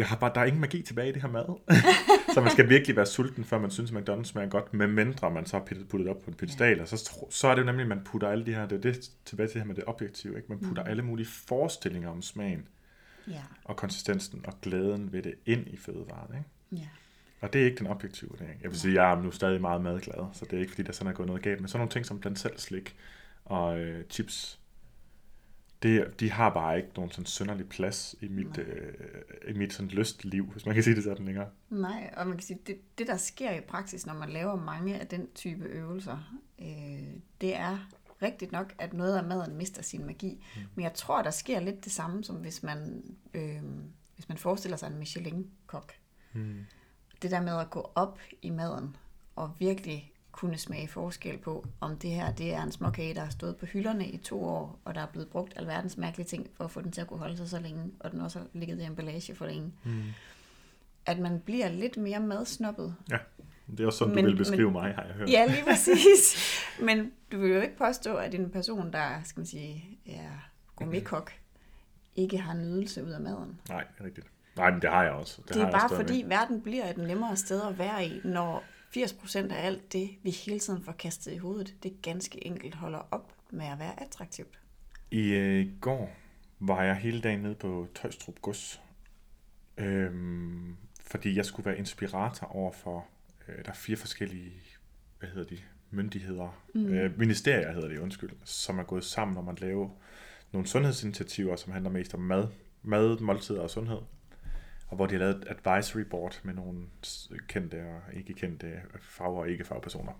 jeg 0.00 0.08
har 0.08 0.16
bare, 0.16 0.32
der 0.34 0.40
er 0.40 0.44
ingen 0.44 0.60
magi 0.60 0.82
tilbage 0.82 1.08
i 1.08 1.12
det 1.12 1.22
her 1.22 1.28
mad. 1.28 1.44
så 2.34 2.40
man 2.40 2.50
skal 2.50 2.68
virkelig 2.68 2.96
være 2.96 3.06
sulten, 3.06 3.44
før 3.44 3.58
man 3.58 3.70
synes, 3.70 3.92
at 3.92 3.96
McDonald's 3.96 4.24
smager 4.24 4.48
godt, 4.48 4.74
med 4.74 4.86
mindre 4.86 5.30
man 5.30 5.46
så 5.46 5.56
har 5.56 5.64
puttet 5.88 6.08
op 6.08 6.16
på 6.24 6.30
en 6.30 6.34
pedestal, 6.34 6.76
ja. 6.76 6.82
og 6.82 6.88
så, 6.88 7.10
så 7.30 7.48
er 7.48 7.54
det 7.54 7.62
jo 7.62 7.66
nemlig, 7.66 7.82
at 7.82 7.88
man 7.88 8.00
putter 8.04 8.28
alle 8.28 8.46
de 8.46 8.54
her, 8.54 8.66
det 8.66 8.76
er 8.76 8.92
det 8.92 9.10
tilbage 9.24 9.46
til 9.46 9.54
det 9.54 9.62
her 9.62 9.66
med 9.66 9.74
det 9.74 9.84
objektive, 9.86 10.36
ikke? 10.36 10.48
man 10.48 10.58
putter 10.58 10.82
mm. 10.82 10.90
alle 10.90 11.02
mulige 11.02 11.26
forestillinger 11.26 12.10
om 12.10 12.22
smagen, 12.22 12.68
Ja, 13.28 13.42
og 13.64 13.76
konsistensen 13.76 14.44
og 14.46 14.60
glæden 14.62 15.12
ved 15.12 15.22
det 15.22 15.34
ind 15.46 15.68
i 15.68 15.76
fødevaren. 15.76 16.34
Ikke? 16.34 16.82
ja. 16.82 16.88
Og 17.40 17.52
det 17.52 17.60
er 17.60 17.64
ikke 17.64 17.78
den 17.78 17.86
objektive 17.86 18.30
vurdering. 18.30 18.62
Jeg 18.62 18.70
vil 18.70 18.80
sige, 18.80 19.02
jeg 19.02 19.12
er 19.12 19.22
nu 19.22 19.30
stadig 19.30 19.60
meget 19.60 19.80
madglad, 19.80 20.26
så 20.32 20.44
det 20.44 20.56
er 20.56 20.60
ikke, 20.60 20.70
fordi 20.70 20.82
der 20.82 20.92
sådan 20.92 21.12
er 21.12 21.16
gået 21.16 21.26
noget 21.26 21.42
galt. 21.42 21.60
Men 21.60 21.68
sådan 21.68 21.78
nogle 21.78 21.90
ting 21.90 22.06
som 22.06 22.20
blandt 22.20 22.38
selv 22.38 22.58
slik 22.58 22.96
og 23.44 23.78
øh, 23.78 24.04
chips, 24.10 24.59
det, 25.82 26.20
de 26.20 26.30
har 26.30 26.50
bare 26.50 26.76
ikke 26.76 26.88
nogen 26.96 27.10
sådan 27.10 27.26
synderlig 27.26 27.68
plads 27.68 28.14
i 28.20 28.28
mit, 28.28 28.56
Nej. 28.56 28.66
øh, 28.66 29.54
i 29.54 29.58
mit 29.58 29.72
sådan 29.72 29.88
lystliv, 29.88 30.46
hvis 30.52 30.66
man 30.66 30.74
kan 30.74 30.84
sige 30.84 30.96
det 30.96 31.04
sådan 31.04 31.26
længere. 31.26 31.48
Nej, 31.70 32.14
og 32.16 32.26
man 32.26 32.36
kan 32.36 32.46
sige, 32.46 32.58
det, 32.66 32.98
det 32.98 33.06
der 33.06 33.16
sker 33.16 33.52
i 33.52 33.60
praksis, 33.60 34.06
når 34.06 34.14
man 34.14 34.30
laver 34.30 34.56
mange 34.56 35.00
af 35.00 35.06
den 35.06 35.28
type 35.34 35.64
øvelser, 35.64 36.40
øh, 36.58 37.14
det 37.40 37.56
er 37.56 37.88
rigtigt 38.22 38.52
nok, 38.52 38.74
at 38.78 38.92
noget 38.92 39.16
af 39.16 39.24
maden 39.24 39.56
mister 39.56 39.82
sin 39.82 40.06
magi. 40.06 40.44
Mm. 40.56 40.62
Men 40.74 40.82
jeg 40.82 40.94
tror, 40.94 41.22
der 41.22 41.30
sker 41.30 41.60
lidt 41.60 41.84
det 41.84 41.92
samme, 41.92 42.24
som 42.24 42.36
hvis 42.36 42.62
man, 42.62 43.04
øh, 43.34 43.62
hvis 44.14 44.28
man 44.28 44.38
forestiller 44.38 44.76
sig 44.76 44.86
en 44.86 44.98
Michelin-kok. 44.98 45.92
Mm. 46.32 46.66
Det 47.22 47.30
der 47.30 47.40
med 47.40 47.56
at 47.58 47.70
gå 47.70 47.92
op 47.94 48.18
i 48.42 48.50
maden 48.50 48.96
og 49.36 49.52
virkelig 49.58 50.12
kunne 50.40 50.58
smage 50.58 50.88
forskel 50.88 51.38
på, 51.38 51.66
om 51.80 51.96
det 51.96 52.10
her 52.10 52.32
det 52.32 52.54
er 52.54 52.62
en 52.62 52.72
småkage, 52.72 53.14
der 53.14 53.20
har 53.20 53.30
stået 53.30 53.56
på 53.56 53.66
hylderne 53.66 54.06
i 54.08 54.16
to 54.16 54.44
år, 54.44 54.80
og 54.84 54.94
der 54.94 55.00
er 55.00 55.06
blevet 55.06 55.28
brugt 55.28 55.52
alverdens 55.56 55.96
mærkelige 55.96 56.26
ting 56.26 56.46
for 56.56 56.64
at 56.64 56.70
få 56.70 56.80
den 56.80 56.92
til 56.92 57.00
at 57.00 57.06
kunne 57.06 57.18
holde 57.18 57.36
sig 57.36 57.48
så 57.48 57.58
længe, 57.60 57.90
og 58.00 58.12
den 58.12 58.20
også 58.20 58.38
har 58.38 58.46
ligget 58.52 58.80
i 58.80 58.84
emballage 58.84 59.34
for 59.34 59.46
længe. 59.46 59.72
Mm. 59.84 60.02
At 61.06 61.18
man 61.18 61.40
bliver 61.40 61.68
lidt 61.68 61.96
mere 61.96 62.20
madsnoppet. 62.20 62.94
Ja, 63.10 63.18
det 63.70 63.80
er 63.80 63.86
også 63.86 63.98
sådan, 63.98 64.14
Men- 64.14 64.24
du 64.24 64.30
vil 64.30 64.36
beskrive 64.36 64.64
men- 64.64 64.72
mig, 64.72 64.94
har 64.94 65.02
jeg 65.04 65.14
hørt. 65.14 65.30
Ja, 65.30 65.46
lige 65.46 65.64
præcis. 65.64 66.36
Men 66.86 67.12
du 67.32 67.38
vil 67.38 67.50
jo 67.50 67.60
ikke 67.60 67.76
påstå, 67.76 68.16
at 68.16 68.34
en 68.34 68.50
person, 68.50 68.92
der 68.92 69.08
skal 69.24 69.40
man 69.40 69.46
sige, 69.46 69.98
er 70.06 70.48
gourmetkok, 70.76 71.32
ikke 72.16 72.38
har 72.38 72.54
nydelse 72.54 73.04
ud 73.04 73.10
af 73.10 73.20
maden. 73.20 73.60
Nej, 73.68 73.84
det 73.94 74.00
er 74.00 74.04
rigtigt. 74.04 74.26
Nej, 74.56 74.70
men 74.70 74.82
det 74.82 74.90
har 74.90 75.02
jeg 75.02 75.12
også. 75.12 75.42
Det, 75.48 75.54
Det 75.54 75.62
er 75.62 75.70
bare 75.70 75.88
fordi, 75.88 76.24
verden 76.26 76.60
bliver 76.62 76.90
et 76.90 76.96
nemmere 76.98 77.36
sted 77.36 77.62
at 77.62 77.78
være 77.78 78.06
i, 78.06 78.20
når 78.24 78.64
80% 78.96 79.52
af 79.52 79.66
alt 79.66 79.92
det, 79.92 80.10
vi 80.22 80.30
hele 80.30 80.58
tiden 80.60 80.82
får 80.82 80.92
kastet 80.92 81.32
i 81.32 81.36
hovedet, 81.36 81.74
det 81.82 82.02
ganske 82.02 82.46
enkelt 82.46 82.74
holder 82.74 83.08
op 83.10 83.34
med 83.50 83.66
at 83.66 83.78
være 83.78 84.02
attraktivt. 84.02 84.60
I 85.10 85.28
øh, 85.28 85.66
går 85.80 86.10
var 86.58 86.82
jeg 86.82 86.96
hele 86.96 87.20
dagen 87.20 87.40
nede 87.40 87.54
på 87.54 87.88
Tøjstrup 87.94 88.40
Gods, 88.42 88.80
øhm, 89.76 90.76
fordi 91.02 91.36
jeg 91.36 91.44
skulle 91.46 91.66
være 91.66 91.78
inspirator 91.78 92.46
over 92.46 92.72
for, 92.72 93.06
øh, 93.48 93.64
der 93.64 93.70
er 93.70 93.74
fire 93.74 93.96
forskellige, 93.96 94.52
hvad 95.18 95.28
hedder 95.28 95.56
de, 95.56 95.58
myndigheder, 95.90 96.62
mm. 96.74 96.86
øh, 96.86 97.18
ministerier 97.18 97.72
hedder 97.72 97.88
det, 97.88 97.98
undskyld, 97.98 98.30
som 98.44 98.78
er 98.78 98.82
gået 98.82 99.04
sammen 99.04 99.36
om 99.36 99.48
at 99.48 99.60
lave 99.60 99.90
nogle 100.52 100.66
sundhedsinitiativer, 100.66 101.56
som 101.56 101.72
handler 101.72 101.90
mest 101.90 102.14
om 102.14 102.20
mad, 102.20 102.48
mad, 102.82 103.20
måltider 103.20 103.60
og 103.60 103.70
sundhed. 103.70 103.98
Og 104.90 104.96
hvor 104.96 105.06
de 105.06 105.12
har 105.12 105.18
lavet 105.18 105.36
et 105.36 105.48
advisory 105.48 106.00
board 106.00 106.40
med 106.42 106.54
nogle 106.54 106.86
kendte 107.48 107.76
og 107.76 108.14
ikke 108.14 108.34
kendte 108.34 108.80
fag- 109.00 109.26
og 109.26 109.50
ikke 109.50 109.64
fagpersoner. 109.64 110.12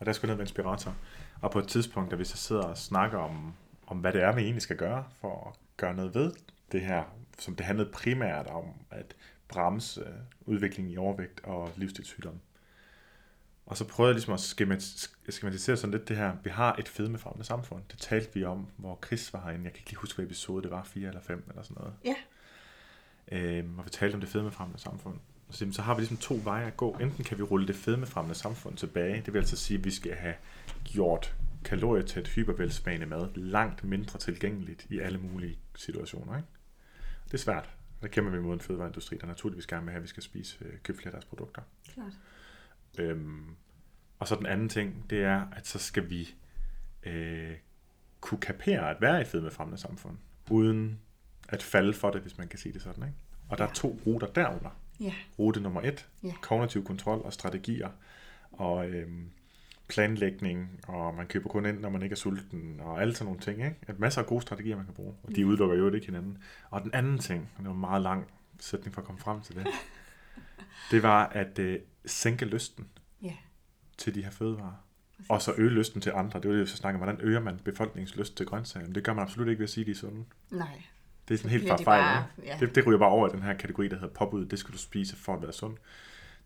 Og 0.00 0.06
der 0.06 0.12
skulle 0.12 0.28
ned 0.28 0.36
med 0.36 0.44
inspirator. 0.44 0.96
Og 1.40 1.50
på 1.50 1.58
et 1.58 1.68
tidspunkt, 1.68 2.10
da 2.10 2.16
vi 2.16 2.24
så 2.24 2.36
sidder 2.36 2.62
og 2.62 2.78
snakker 2.78 3.18
om, 3.18 3.54
om 3.86 3.98
hvad 3.98 4.12
det 4.12 4.22
er, 4.22 4.34
vi 4.34 4.42
egentlig 4.42 4.62
skal 4.62 4.76
gøre 4.76 5.04
for 5.20 5.48
at 5.48 5.58
gøre 5.76 5.94
noget 5.94 6.14
ved 6.14 6.32
det 6.72 6.80
her, 6.80 7.04
som 7.38 7.56
det 7.56 7.66
handlede 7.66 7.90
primært 7.92 8.46
om 8.46 8.64
at 8.90 9.16
bremse 9.48 10.06
udviklingen 10.40 10.92
i 10.92 10.96
overvægt 10.96 11.40
og 11.44 11.72
livsstilssygdomme. 11.76 12.40
Og 13.66 13.76
så 13.76 13.88
prøvede 13.88 14.10
jeg 14.10 14.14
ligesom 14.14 14.34
at 14.34 14.40
skematisere 15.28 15.76
sådan 15.76 15.90
lidt 15.90 16.08
det 16.08 16.16
her. 16.16 16.36
Vi 16.44 16.50
har 16.50 16.76
et 16.78 16.88
fedmefremmende 16.88 17.46
samfund. 17.46 17.82
Det 17.90 17.98
talte 17.98 18.34
vi 18.34 18.44
om, 18.44 18.66
hvor 18.76 18.98
Chris 19.06 19.32
var 19.32 19.40
herinde. 19.40 19.64
Jeg 19.64 19.72
kan 19.72 19.80
ikke 19.80 19.90
lige 19.90 19.98
huske, 19.98 20.16
hvad 20.16 20.24
episode 20.24 20.62
det 20.62 20.70
var, 20.70 20.82
fire 20.82 21.08
eller 21.08 21.20
fem 21.20 21.44
eller 21.48 21.62
sådan 21.62 21.76
noget. 21.80 21.94
Ja. 22.04 22.14
Øhm, 23.32 23.78
og 23.78 23.84
vi 23.84 23.90
talte 23.90 24.14
om 24.14 24.20
det 24.20 24.28
fedmefremmende 24.28 24.80
samfund. 24.80 25.18
Så, 25.50 25.68
så 25.72 25.82
har 25.82 25.94
vi 25.94 26.00
ligesom 26.00 26.16
to 26.16 26.40
veje 26.44 26.66
at 26.66 26.76
gå. 26.76 26.96
Enten 27.00 27.24
kan 27.24 27.38
vi 27.38 27.42
rulle 27.42 27.66
det 27.66 27.76
fedmefremmende 27.76 28.34
samfund 28.34 28.76
tilbage. 28.76 29.22
Det 29.26 29.32
vil 29.32 29.38
altså 29.38 29.56
sige, 29.56 29.78
at 29.78 29.84
vi 29.84 29.90
skal 29.90 30.14
have 30.14 30.34
gjort 30.84 31.36
kalorietæt 31.64 32.28
hypervelsmagende 32.28 33.06
mad 33.06 33.28
langt 33.34 33.84
mindre 33.84 34.18
tilgængeligt 34.18 34.86
i 34.90 34.98
alle 34.98 35.18
mulige 35.18 35.58
situationer. 35.76 36.36
Ikke? 36.36 36.48
Det 37.24 37.34
er 37.34 37.38
svært. 37.38 37.70
Der 38.02 38.08
kæmper 38.08 38.32
vi 38.32 38.40
mod 38.40 38.54
en 38.54 38.60
fødevareindustri, 38.60 39.16
der 39.20 39.26
naturligvis 39.26 39.66
gerne 39.66 39.82
vil 39.82 39.90
have, 39.90 39.96
at 39.96 40.02
vi 40.02 40.08
skal 40.08 40.22
spise, 40.22 40.64
øh, 40.64 40.72
købe 40.82 40.98
flere 40.98 41.08
af 41.08 41.12
deres 41.12 41.24
produkter. 41.24 41.62
Klart. 41.94 42.12
Øhm, 42.98 43.44
og 44.18 44.28
så 44.28 44.34
den 44.34 44.46
anden 44.46 44.68
ting, 44.68 45.10
det 45.10 45.22
er, 45.22 45.46
at 45.52 45.66
så 45.66 45.78
skal 45.78 46.10
vi 46.10 46.34
øh, 47.02 47.54
kunne 48.20 48.40
kapere 48.40 48.90
at 48.90 49.00
være 49.00 49.20
i 49.20 49.24
fedmefremmende 49.24 49.80
samfund, 49.80 50.16
uden 50.50 51.00
at 51.48 51.62
falde 51.62 51.94
for 51.94 52.10
det, 52.10 52.20
hvis 52.20 52.38
man 52.38 52.48
kan 52.48 52.58
sige 52.58 52.72
det 52.72 52.82
sådan. 52.82 53.04
Ikke? 53.04 53.16
Og 53.48 53.58
der 53.58 53.64
er 53.64 53.68
Ja. 53.68 53.74
to 53.74 54.00
ruter 54.06 54.26
derunder. 54.26 54.70
Ja, 55.00 55.12
Rute 55.38 55.60
nummer 55.60 55.82
et, 55.82 56.08
Ja. 56.24 56.32
kognitiv 56.42 56.84
kontrol 56.84 57.20
og 57.24 57.32
strategier, 57.32 57.88
og 58.52 58.88
øhm, 58.88 59.30
planlægning, 59.88 60.80
og 60.88 61.14
man 61.14 61.26
køber 61.26 61.48
kun 61.48 61.66
ind, 61.66 61.80
når 61.80 61.90
man 61.90 62.02
ikke 62.02 62.12
er 62.12 62.16
sulten, 62.16 62.80
og 62.80 63.00
alle 63.02 63.14
sådan 63.14 63.24
nogle 63.26 63.40
ting. 63.40 63.58
Ikke? 63.64 63.76
At 63.86 63.98
masser 63.98 64.20
af 64.20 64.26
gode 64.26 64.42
strategier, 64.42 64.76
man 64.76 64.84
kan 64.84 64.94
bruge, 64.94 65.14
og 65.22 65.36
de 65.36 65.46
udelukker 65.46 65.76
jo 65.76 65.90
ikke 65.94 66.06
hinanden. 66.06 66.38
Og 66.70 66.82
den 66.82 66.90
anden 66.94 67.18
ting, 67.18 67.50
og 67.56 67.58
det 67.58 67.66
var 67.68 67.74
en 67.74 67.80
meget 67.80 68.02
lang 68.02 68.26
sætning 68.60 68.94
for 68.94 69.00
at 69.00 69.06
komme 69.06 69.20
frem 69.20 69.40
til 69.40 69.54
det, 69.54 69.66
det 70.90 71.02
var 71.02 71.26
at 71.26 71.58
øh, 71.58 71.78
sænke 72.06 72.44
lysten 72.44 72.88
ja. 73.22 73.32
til 73.98 74.14
de 74.14 74.22
her 74.24 74.30
fødevarer. 74.30 74.84
Præcis. 75.16 75.30
Og 75.30 75.42
så 75.42 75.52
øge 75.56 75.70
lysten 75.70 76.00
til 76.00 76.12
andre. 76.14 76.40
Det 76.40 76.48
var 76.48 76.54
det, 76.56 76.62
vi 76.62 76.66
så 76.70 76.76
snakker 76.76 77.00
om. 77.00 77.04
Hvordan 77.04 77.26
øger 77.26 77.40
man 77.40 77.58
befolkningens 77.64 78.16
lyst 78.16 78.36
til 78.36 78.46
grøntsager? 78.46 78.86
Men 78.86 78.94
det 78.94 79.04
gør 79.04 79.12
man 79.12 79.22
absolut 79.22 79.48
ikke 79.48 79.58
ved 79.58 79.64
at 79.64 79.70
sige, 79.70 79.82
at 79.82 79.86
de 79.86 79.90
er 79.90 79.94
sunde. 79.96 80.24
Nej. 80.50 80.82
Det 81.28 81.34
er 81.34 81.38
sådan 81.38 81.50
helt 81.50 81.68
fra 81.68 81.76
de 81.76 81.84
fejl. 81.84 82.02
bare- 82.02 82.26
ja. 82.46 82.56
Det, 82.60 82.74
det 82.74 82.86
ryger 82.86 82.98
bare 82.98 83.08
over 83.10 83.28
i 83.28 83.32
den 83.32 83.42
her 83.42 83.54
kategori, 83.54 83.88
der 83.88 83.94
hedder 83.98 84.14
påbud. 84.14 84.46
Det 84.46 84.58
skal 84.58 84.72
du 84.72 84.78
spise 84.78 85.16
for 85.16 85.34
at 85.34 85.42
være 85.42 85.52
sund. 85.52 85.76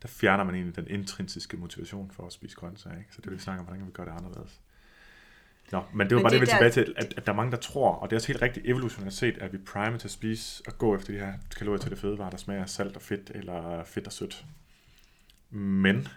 Der 0.01 0.07
fjerner 0.07 0.43
man 0.43 0.55
egentlig 0.55 0.75
den 0.75 0.87
intrinsiske 0.87 1.57
motivation 1.57 2.11
for 2.11 2.25
at 2.25 2.33
spise 2.33 2.55
grøntsager. 2.55 2.97
Ikke? 2.97 3.09
Så 3.11 3.17
det 3.21 3.25
er 3.25 3.29
det, 3.29 3.37
vi 3.37 3.43
snakker 3.43 3.59
om, 3.59 3.65
hvordan 3.65 3.79
kan 3.79 3.87
vi 3.87 3.91
gøre 3.91 4.05
det 4.05 4.11
anderledes. 4.11 4.59
Nå, 5.71 5.83
men 5.93 6.07
det 6.09 6.15
var 6.15 6.19
Men 6.21 6.23
bare 6.23 6.31
det, 6.31 6.31
det 6.31 6.33
vi 6.35 6.39
vil 6.39 6.47
der- 6.47 6.69
tilbage 6.71 6.85
til, 6.85 6.93
at, 6.97 7.13
at 7.17 7.25
der 7.25 7.31
er 7.31 7.35
mange, 7.35 7.51
der 7.51 7.57
tror, 7.57 7.91
og 7.91 8.09
det 8.09 8.15
er 8.15 8.17
også 8.17 8.27
helt 8.27 8.41
rigtigt 8.41 8.65
evolutionært 8.65 9.13
set, 9.13 9.37
at 9.37 9.53
vi 9.53 9.57
er 9.57 9.61
primet 9.65 9.99
til 9.99 10.07
at 10.07 10.11
spise 10.11 10.63
og 10.67 10.77
gå 10.77 10.95
efter 10.95 11.13
de 11.13 11.19
her 11.19 11.33
kalorier 11.57 11.79
til 11.81 11.91
det 11.91 11.99
fødevarer, 11.99 12.29
der 12.29 12.37
smager 12.37 12.65
salt 12.65 12.95
og 12.95 13.01
fedt, 13.01 13.31
eller 13.35 13.83
fedt 13.83 14.07
og 14.07 14.13
sødt. 14.13 14.45
Men, 15.49 16.07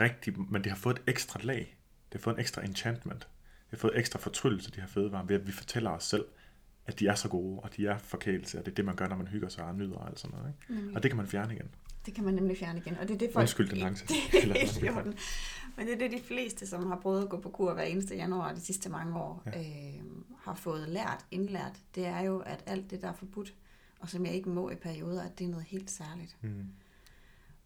rigtig, 0.00 0.34
men 0.50 0.64
det 0.64 0.72
har 0.72 0.76
fået 0.78 0.96
et 0.98 1.02
ekstra 1.06 1.40
lag. 1.42 1.76
Det 2.12 2.20
har 2.20 2.22
fået 2.22 2.34
en 2.34 2.40
ekstra 2.40 2.64
enchantment. 2.64 3.20
Det 3.20 3.70
har 3.70 3.76
fået 3.78 3.98
ekstra 3.98 4.18
fortryllelse, 4.18 4.70
de 4.70 4.80
her 4.80 4.88
fødevarer, 4.88 5.24
ved 5.24 5.36
at 5.40 5.46
vi 5.46 5.52
fortæller 5.52 5.90
os 5.90 6.04
selv, 6.04 6.24
at 6.88 6.98
de 7.00 7.06
er 7.06 7.14
så 7.14 7.28
gode, 7.28 7.60
og 7.60 7.76
de 7.76 7.86
er 7.86 7.98
forkælelse, 7.98 8.58
og 8.58 8.64
det 8.64 8.70
er 8.70 8.74
det, 8.74 8.84
man 8.84 8.96
gør, 8.96 9.08
når 9.08 9.16
man 9.16 9.26
hygger 9.26 9.48
sig 9.48 9.64
og 9.64 9.74
nyder 9.74 9.96
og 9.96 10.08
alt 10.08 10.20
sådan 10.20 10.38
noget. 10.38 10.52
Ikke? 10.70 10.82
Mm. 10.88 10.94
Og 10.94 11.02
det 11.02 11.10
kan 11.10 11.16
man 11.16 11.26
fjerne 11.26 11.54
igen. 11.54 11.68
Det 12.06 12.14
kan 12.14 12.24
man 12.24 12.34
nemlig 12.34 12.56
fjerne 12.58 12.78
igen. 12.78 12.96
Og 12.98 13.08
det 13.08 13.14
er 13.14 13.18
det 13.18 13.30
folk... 13.32 13.42
Undskyld 13.42 13.68
den 13.68 13.78
lange 13.78 13.98
det. 14.06 15.16
Men 15.76 15.86
det 15.86 15.94
er 15.94 15.98
det, 15.98 16.10
de 16.12 16.20
fleste, 16.24 16.66
som 16.66 16.86
har 16.86 16.96
prøvet 16.96 17.22
at 17.22 17.28
gå 17.28 17.40
på 17.40 17.48
kur 17.48 17.74
hver 17.74 17.82
eneste 17.82 18.14
januar 18.16 18.54
de 18.54 18.60
sidste 18.60 18.88
mange 18.90 19.16
år, 19.18 19.42
Ja. 19.46 19.60
øh, 19.60 20.02
har 20.38 20.54
fået 20.54 20.88
lært, 20.88 21.24
indlært. 21.30 21.76
Det 21.94 22.06
er 22.06 22.20
jo, 22.20 22.38
at 22.38 22.62
alt 22.66 22.90
det, 22.90 23.02
der 23.02 23.08
er 23.08 23.12
forbudt, 23.12 23.54
og 24.00 24.08
som 24.08 24.26
jeg 24.26 24.34
ikke 24.34 24.48
må 24.48 24.70
i 24.70 24.74
perioder, 24.74 25.22
at 25.22 25.38
det 25.38 25.44
er 25.44 25.48
noget 25.48 25.64
helt 25.66 25.90
særligt. 25.90 26.36
Mm. 26.42 26.64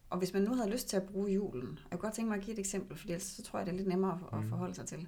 Og 0.09 0.17
hvis 0.19 0.33
man 0.33 0.41
nu 0.43 0.55
havde 0.55 0.69
lyst 0.71 0.89
til 0.89 0.97
at 0.97 1.03
bruge 1.03 1.31
julen, 1.31 1.79
jeg 1.91 1.99
kunne 1.99 2.07
godt 2.07 2.13
tænke 2.13 2.29
mig 2.29 2.37
at 2.37 2.43
give 2.43 2.53
et 2.53 2.59
eksempel, 2.59 2.97
for 2.97 3.05
ellers 3.07 3.23
så 3.23 3.43
tror 3.43 3.59
jeg, 3.59 3.65
det 3.65 3.73
er 3.73 3.77
lidt 3.77 3.87
nemmere 3.87 4.19
at, 4.31 4.37
at 4.37 4.43
Mm. 4.43 4.49
forholde 4.49 4.73
sig 4.75 4.85
til. 4.85 5.07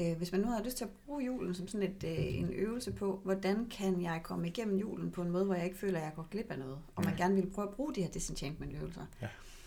Øh, 0.00 0.16
hvis 0.16 0.32
man 0.32 0.40
nu 0.40 0.46
havde 0.48 0.64
lyst 0.64 0.76
til 0.76 0.84
at 0.84 0.90
bruge 1.06 1.24
julen 1.24 1.54
som 1.54 1.68
sådan 1.68 1.88
et, 1.90 2.04
øh, 2.04 2.34
en 2.38 2.52
øvelse 2.52 2.92
på, 2.92 3.20
hvordan 3.24 3.66
kan 3.70 4.02
jeg 4.02 4.20
komme 4.22 4.46
igennem 4.48 4.76
julen 4.78 5.10
på 5.10 5.22
en 5.22 5.30
måde, 5.30 5.44
hvor 5.44 5.54
jeg 5.54 5.64
ikke 5.64 5.78
føler, 5.78 5.98
at 5.98 6.04
jeg 6.04 6.12
går 6.16 6.26
glip 6.30 6.50
af 6.50 6.58
noget, 6.58 6.78
og 6.96 7.04
man 7.04 7.12
Mm. 7.12 7.16
gerne 7.18 7.34
ville 7.34 7.50
prøve 7.50 7.68
at 7.68 7.74
bruge 7.74 7.94
de 7.94 8.02
her 8.02 8.08
disenchantment-øvelser. 8.10 9.00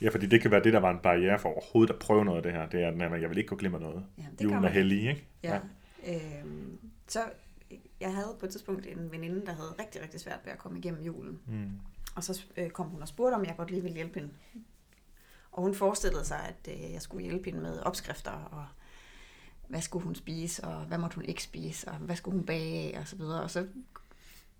Ja, 0.02 0.10
fordi 0.10 0.26
det 0.26 0.42
kan 0.42 0.52
være 0.52 0.64
det, 0.64 0.74
der 0.74 0.80
var 0.80 0.92
en 0.92 1.00
barriere 1.04 1.40
for 1.40 1.50
overhovedet 1.50 1.94
at 1.94 2.00
prøve 2.00 2.26
noget 2.26 2.38
af 2.38 2.44
det 2.44 2.52
her. 2.52 2.70
Det 2.70 2.84
er, 2.84 3.14
at 3.14 3.22
jeg 3.22 3.30
vil 3.30 3.38
ikke 3.38 3.48
gå 3.50 3.56
glip 3.56 3.74
af 3.74 3.82
noget. 3.82 4.06
Ja, 4.18 4.24
det 4.40 4.44
Julen 4.44 4.64
er 4.64 4.70
hellig, 4.70 5.10
ikke? 5.10 5.28
Ja. 5.44 5.60
Øhm, 6.08 6.78
så 7.08 7.20
jeg 8.00 8.16
havde 8.16 8.36
på 8.40 8.46
et 8.46 8.52
tidspunkt 8.52 8.86
en 8.86 9.12
veninde, 9.12 9.46
der 9.46 9.54
havde 9.54 9.74
rigtig, 9.80 10.02
rigtig 10.02 10.20
svært 10.20 10.40
ved 10.46 10.52
at 10.52 10.58
komme 10.58 10.78
igennem 10.80 11.02
julen. 11.02 11.40
Mm. 11.48 11.70
Og 12.16 12.24
så 12.24 12.46
øh, 12.58 12.70
kom 12.70 12.88
hun 12.88 13.02
og 13.02 13.08
spurgte, 13.08 13.36
om 13.36 13.46
jeg 13.46 13.54
godt 13.58 13.70
lige 13.72 13.82
ville 13.82 13.96
hjælpe 13.96 14.20
hende. 14.20 14.34
Og 15.52 15.64
hun 15.64 15.76
forestillede 15.76 16.26
sig, 16.26 16.40
at 16.48 16.74
øh, 16.74 16.94
jeg 16.94 17.02
skulle 17.02 17.24
hjælpe 17.24 17.46
hende 17.46 17.60
med 17.62 17.80
opskrifter, 17.80 18.32
og 18.32 18.66
hvad 19.72 19.82
skulle 19.82 20.04
hun 20.04 20.16
spise, 20.16 20.64
og 20.64 20.86
hvad 20.86 20.98
måtte 20.98 21.16
hun 21.16 21.26
ikke 21.26 21.44
spise, 21.44 21.88
og 21.88 21.96
hvad 21.96 22.16
skulle 22.16 22.38
hun 22.38 22.46
bage 22.46 22.96
af, 22.96 23.00
og 23.00 23.08
så 23.08 23.16
videre. 23.16 23.42
Og 23.42 23.52
så, 23.52 23.68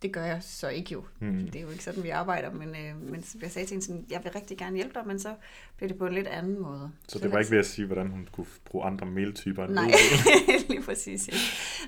det 0.02 0.14
gør 0.14 0.26
jeg 0.26 0.44
så 0.44 0.70
ikke 0.70 0.94
jo. 0.94 1.04
Mm. 1.20 1.40
Det 1.40 1.56
er 1.56 1.62
jo 1.62 1.70
ikke 1.70 1.84
sådan, 1.84 2.04
vi 2.04 2.10
arbejder, 2.10 2.52
men, 2.54 2.70
øh, 2.70 3.02
men 3.02 3.24
jeg 3.42 3.52
sagde 3.52 3.68
til 3.68 3.76
hende 3.76 3.86
sådan, 3.86 4.06
jeg 4.10 4.24
vil 4.24 4.32
rigtig 4.32 4.58
gerne 4.58 4.76
hjælpe 4.76 4.94
dig, 4.94 5.08
men 5.08 5.20
så 5.20 5.36
blev 5.78 5.90
det 5.90 5.98
på 5.98 6.08
en 6.08 6.14
lidt 6.14 6.28
anden 6.28 6.62
måde. 6.62 6.92
Så 7.08 7.20
det 7.20 7.32
var 7.32 7.40
ikke 7.40 7.52
ved 7.52 7.60
at 7.60 7.66
sige, 7.66 7.86
hvordan 7.86 8.08
hun 8.08 8.28
kunne 8.32 8.48
bruge 8.66 8.86
andre 8.86 9.06
meltyper 9.06 9.66
end 9.66 9.74
Nej, 9.74 9.92
lige 10.70 10.84
præcis. 10.84 11.28
Ikke? 11.28 11.40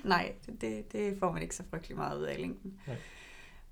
Nej, 0.04 0.34
det, 0.62 0.92
det 0.92 1.18
får 1.20 1.32
man 1.32 1.42
ikke 1.42 1.56
så 1.56 1.64
frygtelig 1.70 1.98
meget 1.98 2.20
ud 2.20 2.24
af 2.24 2.36
i 2.38 2.42
længden. 2.42 2.74
Nej. 2.88 2.98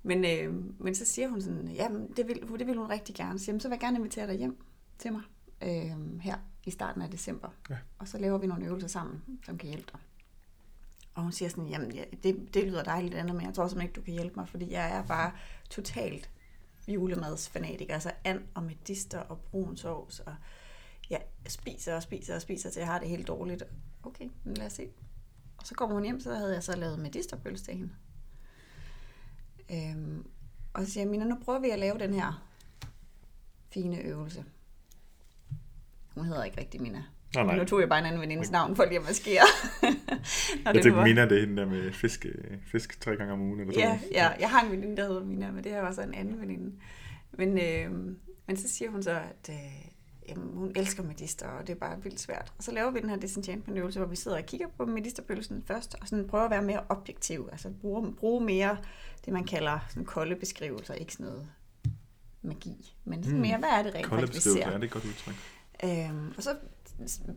Men, 0.02 0.24
øh, 0.24 0.54
men 0.78 0.94
så 0.94 1.04
siger 1.04 1.28
hun 1.28 1.42
sådan, 1.42 1.68
jamen 1.68 2.08
det 2.16 2.28
vil, 2.28 2.58
det 2.58 2.66
vil 2.66 2.76
hun 2.76 2.90
rigtig 2.90 3.14
gerne. 3.14 3.38
Så, 3.38 3.44
jamen, 3.46 3.60
så 3.60 3.68
vil 3.68 3.74
jeg 3.74 3.80
gerne 3.80 3.98
invitere 3.98 4.26
dig 4.26 4.36
hjem. 4.36 4.56
til 4.98 5.12
mig 5.12 5.22
øh, 5.62 6.20
her 6.20 6.36
i 6.64 6.70
starten 6.70 7.02
af 7.02 7.10
december. 7.10 7.48
Ja. 7.70 7.76
Og 7.98 8.08
så 8.08 8.18
laver 8.18 8.38
vi 8.38 8.46
nogle 8.46 8.66
øvelser 8.66 8.88
sammen, 8.88 9.22
som 9.44 9.58
kan 9.58 9.68
hjælpe 9.68 9.88
dig. 9.92 10.00
Og 11.14 11.22
hun 11.22 11.32
siger 11.32 11.48
sådan, 11.48 11.66
jamen 11.66 11.92
ja, 11.92 12.04
det, 12.22 12.54
det 12.54 12.64
lyder 12.64 12.82
dejligt 12.82 13.14
andet, 13.14 13.36
men 13.36 13.46
jeg 13.46 13.54
tror 13.54 13.68
simpelthen 13.68 13.88
ikke, 13.88 13.96
du 13.96 14.04
kan 14.04 14.14
hjælpe 14.14 14.36
mig, 14.36 14.48
fordi 14.48 14.72
jeg 14.72 14.96
er 14.96 15.06
bare 15.06 15.32
totalt 15.70 16.30
julemadsfanatiker. 16.88 17.94
Altså 17.94 18.12
and 18.24 18.40
og 18.54 18.62
medister 18.62 19.18
og 19.18 19.38
brun 19.40 19.76
sovs, 19.76 20.20
og 20.20 20.34
jeg 21.10 21.22
spiser 21.48 21.96
og 21.96 22.02
spiser 22.02 22.34
og 22.34 22.42
spiser, 22.42 22.70
til 22.70 22.80
jeg 22.80 22.88
har 22.88 22.98
det 22.98 23.08
helt 23.08 23.28
dårligt. 23.28 23.62
Okay, 24.02 24.28
men 24.44 24.56
lad 24.56 24.66
os 24.66 24.72
se. 24.72 24.88
Og 25.58 25.66
så 25.66 25.74
kommer 25.74 25.94
hun 25.94 26.04
hjem, 26.04 26.20
så 26.20 26.34
havde 26.34 26.54
jeg 26.54 26.62
så 26.62 26.76
lavet 26.76 26.98
medisterpølse 26.98 27.64
til 27.64 27.74
hende. 27.74 27.92
Øhm, 29.70 30.26
og 30.72 30.84
så 30.86 30.92
siger 30.92 31.04
jeg, 31.04 31.10
Mina, 31.10 31.24
nu 31.24 31.38
prøver 31.44 31.58
vi 31.58 31.70
at 31.70 31.78
lave 31.78 31.98
den 31.98 32.14
her 32.14 32.48
fine 33.70 33.98
øvelse. 33.98 34.44
Hun 36.14 36.24
hedder 36.24 36.44
ikke 36.44 36.60
rigtig 36.60 36.82
Mina. 36.82 37.04
Nå, 37.34 37.42
nej. 37.42 37.56
Nu 37.56 37.64
tog 37.64 37.80
jeg 37.80 37.88
bare 37.88 37.98
en 37.98 38.04
anden 38.06 38.20
venindes 38.20 38.50
navn 38.50 38.76
for 38.76 38.84
lige 38.84 38.98
at 38.98 39.04
maskere. 39.04 39.42
Jeg 40.64 40.74
tænkte, 40.74 40.94
var- 40.96 41.04
Mina, 41.04 41.28
det 41.28 41.36
er 41.36 41.40
hende 41.40 41.56
der 41.62 41.68
med 41.68 41.92
fisk, 41.92 42.26
øh, 42.26 42.58
fisk 42.72 43.00
tre 43.00 43.16
gange 43.16 43.32
om 43.32 43.40
ugen. 43.40 43.60
Eller 43.60 43.72
sådan 43.72 43.88
Ja, 43.88 43.94
noget. 43.96 44.10
ja, 44.12 44.28
jeg 44.40 44.50
har 44.50 44.64
en 44.64 44.72
veninde, 44.72 44.96
der 44.96 45.06
hedder 45.08 45.24
Mina, 45.24 45.50
men 45.50 45.64
det 45.64 45.72
her 45.72 45.80
var 45.80 45.92
så 45.92 46.02
en 46.02 46.14
anden 46.14 46.40
veninde. 46.40 46.72
Men, 47.32 47.58
øh, 47.58 47.90
men 48.46 48.56
så 48.56 48.68
siger 48.68 48.90
hun 48.90 49.02
så, 49.02 49.10
at 49.10 49.48
øh, 49.50 49.56
jamen, 50.28 50.54
hun 50.56 50.72
elsker 50.76 51.02
medister, 51.02 51.46
og 51.46 51.66
det 51.66 51.72
er 51.74 51.78
bare 51.78 52.02
vildt 52.02 52.20
svært. 52.20 52.52
Og 52.58 52.64
så 52.64 52.72
laver 52.72 52.90
vi 52.90 53.00
den 53.00 53.10
her 53.10 53.16
disenchantment-øvelse, 53.16 53.98
hvor 53.98 54.08
vi 54.08 54.16
sidder 54.16 54.36
og 54.36 54.46
kigger 54.46 54.66
på 54.76 54.86
medisterpølsen 54.86 55.62
først, 55.66 55.94
og 56.00 56.08
sådan 56.08 56.26
prøver 56.28 56.44
at 56.44 56.50
være 56.50 56.62
mere 56.62 56.80
objektiv, 56.88 57.48
altså 57.52 57.70
bruge, 57.80 58.12
bruge 58.14 58.44
mere 58.44 58.76
det, 59.24 59.32
man 59.32 59.44
kalder 59.44 59.78
sådan 59.88 60.04
kolde 60.04 60.36
beskrivelser, 60.36 60.94
ikke 60.94 61.12
sådan 61.12 61.26
noget 61.26 61.46
magi, 62.42 62.94
men 63.04 63.22
sådan 63.24 63.36
Mm. 63.36 63.42
mere, 63.42 63.58
hvad 63.58 63.68
er 63.68 63.82
det 63.82 63.94
rent 63.94 64.06
Kolde 64.06 64.26
faktisk, 64.26 64.46
vi 64.46 64.50
ser? 64.52 64.58
ja, 64.70 64.74
det 64.74 64.80
er 64.80 64.84
et 64.84 64.90
godt 64.90 65.04
udtryk. 65.04 65.34
Øhm, 65.84 66.34
og 66.36 66.42
så 66.42 66.56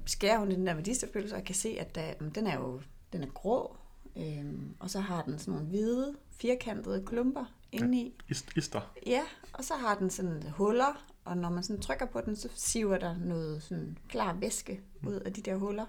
skærer 0.05 0.39
hun 0.39 0.51
den 0.51 0.67
der 0.67 0.75
medisterpølse, 0.75 1.35
og 1.35 1.39
jeg 1.39 1.45
kan 1.45 1.55
se, 1.55 1.77
at 1.79 1.95
der, 1.95 2.13
mm, 2.19 2.31
den 2.31 2.47
er 2.47 2.55
jo 2.55 2.81
den 3.13 3.23
er 3.23 3.27
grå, 3.27 3.77
øhm, 4.17 4.75
og 4.79 4.89
så 4.89 4.99
har 4.99 5.21
den 5.21 5.39
sådan 5.39 5.53
nogle 5.53 5.67
hvide, 5.67 6.15
firkantede 6.31 7.05
klumper 7.05 7.45
indeni. 7.71 8.15
Ist, 8.29 8.57
ister. 8.57 8.93
Ja, 9.05 9.23
og 9.53 9.63
så 9.63 9.75
har 9.75 9.95
den 9.95 10.09
sådan 10.09 10.43
huller, 10.49 11.05
og 11.25 11.37
når 11.37 11.49
man 11.49 11.63
sådan 11.63 11.81
trykker 11.81 12.05
på 12.05 12.21
den, 12.21 12.35
så 12.35 12.49
siver 12.55 12.97
der 12.97 13.17
noget 13.17 13.63
sådan 13.63 13.97
klar 14.09 14.33
væske 14.33 14.81
ud 15.07 15.13
af 15.13 15.33
de 15.33 15.41
der 15.41 15.55
huller. 15.55 15.85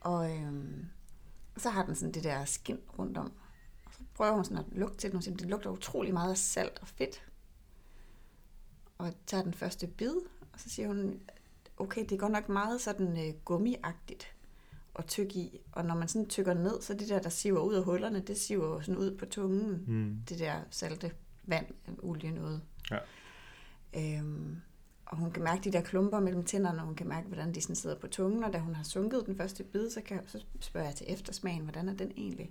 Og 0.00 0.36
øhm, 0.36 0.86
så 1.56 1.70
har 1.70 1.84
den 1.84 1.94
sådan 1.94 2.14
det 2.14 2.24
der 2.24 2.44
skin 2.44 2.78
rundt 2.98 3.18
om. 3.18 3.32
Og 3.86 3.94
så 3.94 4.00
prøver 4.14 4.32
hun 4.32 4.44
sådan 4.44 4.58
at 4.58 4.72
lugte 4.72 4.98
til 4.98 5.10
den, 5.10 5.16
og 5.16 5.22
siger, 5.22 5.36
det 5.36 5.46
lugter 5.46 5.70
utrolig 5.70 6.12
meget 6.12 6.30
af 6.30 6.38
salt 6.38 6.78
og 6.82 6.88
fedt. 6.88 7.22
Og 8.98 9.12
tager 9.26 9.42
den 9.42 9.54
første 9.54 9.86
bid, 9.86 10.14
og 10.52 10.60
så 10.60 10.70
siger 10.70 10.88
hun, 10.88 11.20
okay, 11.80 12.00
det 12.00 12.12
er 12.12 12.16
godt 12.16 12.32
nok 12.32 12.48
meget 12.48 12.80
sådan 12.80 13.28
øh, 13.28 13.34
gummiagtigt 13.44 14.32
at 14.98 15.06
tykke 15.06 15.34
i. 15.34 15.60
Og 15.72 15.84
når 15.84 15.94
man 15.94 16.08
sådan 16.08 16.28
tykker 16.28 16.54
ned, 16.54 16.80
så 16.80 16.94
det 16.94 17.08
der, 17.08 17.18
der 17.18 17.28
siver 17.28 17.60
ud 17.60 17.74
af 17.74 17.84
hullerne, 17.84 18.20
det 18.20 18.38
siver 18.38 18.66
jo 18.66 18.80
sådan 18.80 18.98
ud 18.98 19.16
på 19.16 19.26
tungen 19.26 19.84
Mm. 19.86 20.16
det 20.28 20.38
der 20.38 20.54
salte 20.70 21.12
vand, 21.44 21.66
olie 22.02 22.30
noget. 22.30 22.62
Ja. 22.90 22.98
Øhm, 23.96 24.56
og 25.06 25.16
hun 25.16 25.30
kan 25.30 25.42
mærke 25.42 25.64
de 25.64 25.72
der 25.72 25.80
klumper 25.80 26.20
mellem 26.20 26.44
tænderne, 26.44 26.78
og 26.78 26.84
hun 26.86 26.94
kan 26.94 27.08
mærke, 27.08 27.26
hvordan 27.28 27.54
de 27.54 27.60
sådan 27.60 27.76
sidder 27.76 27.96
på 27.96 28.06
tungen, 28.08 28.44
og 28.44 28.52
da 28.52 28.58
hun 28.58 28.74
har 28.74 28.84
sunket 28.84 29.26
den 29.26 29.36
første 29.36 29.64
bid, 29.64 29.90
så, 29.90 30.00
kan, 30.00 30.20
så 30.26 30.44
spørger 30.60 30.86
jeg 30.86 30.96
til 30.96 31.06
eftersmagen, 31.08 31.62
hvordan 31.62 31.88
er 31.88 31.94
den 31.94 32.12
egentlig? 32.16 32.50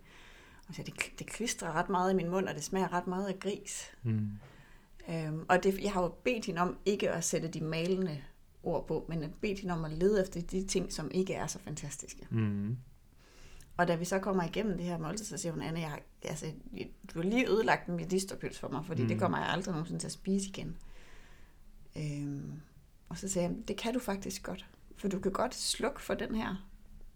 Og 0.68 0.76
så 0.76 0.84
det, 0.84 0.94
det 1.20 1.28
klistrer 1.28 1.72
ret 1.72 1.90
meget 1.90 2.12
i 2.12 2.16
min 2.16 2.30
mund, 2.30 2.48
og 2.48 2.56
det 2.56 2.64
smager 2.64 2.94
ret 2.94 3.08
meget 3.08 3.28
af 3.28 3.40
gris. 3.40 3.92
Mm. 4.04 4.30
Øhm, 5.10 5.46
og 5.50 5.64
det, 5.64 5.80
jeg 5.84 5.92
har 5.92 6.02
jo 6.02 6.08
bedt 6.24 6.46
hende 6.46 6.62
om 6.62 6.78
ikke 6.86 7.12
at 7.12 7.24
sætte 7.24 7.48
de 7.48 7.62
malende 7.62 8.22
ord 8.64 8.88
på, 8.88 9.06
men 9.10 9.24
at 9.24 9.30
bedt 9.42 9.60
hende 9.60 9.74
om 9.74 9.86
at 9.86 9.92
lede 9.92 10.22
efter 10.22 10.42
de 10.42 10.64
ting, 10.68 10.94
som 10.94 11.12
ikke 11.12 11.34
er 11.34 11.48
så 11.48 11.60
fantastiske. 11.60 12.28
Mm. 12.32 12.78
Og 13.78 13.88
da 13.88 13.96
vi 13.96 14.06
så 14.06 14.20
kommer 14.20 14.44
igennem 14.44 14.78
det 14.78 14.86
her 14.86 14.98
måltid, 14.98 15.26
så 15.26 15.38
siger 15.38 15.52
hun, 15.52 15.62
Anne, 15.62 15.80
jeg, 15.80 15.90
har- 15.90 16.02
altså, 16.24 16.46
du 17.14 17.22
har 17.22 17.30
lige 17.30 17.50
ødelagt 17.50 17.88
en 17.90 17.96
medisterpøls 17.96 18.60
for 18.60 18.70
mig, 18.70 18.86
fordi 18.86 19.02
mm. 19.02 19.08
det 19.08 19.18
Mm. 19.18 19.22
kommer 19.22 19.38
jeg 19.38 19.48
aldrig 19.50 19.72
nogensinde 19.72 20.02
til 20.02 20.08
at 20.08 20.12
spise 20.12 20.48
igen. 20.50 20.78
Øhm, 21.98 22.52
og 23.10 23.18
så 23.18 23.28
sagde 23.30 23.48
jeg, 23.48 23.58
det 23.68 23.78
kan 23.78 23.94
du 23.94 24.00
faktisk 24.00 24.44
godt. 24.44 24.66
For 24.98 25.08
du 25.08 25.20
kan 25.20 25.32
godt 25.32 25.56
slukke 25.56 26.02
for 26.02 26.14
den 26.14 26.36
her 26.36 26.68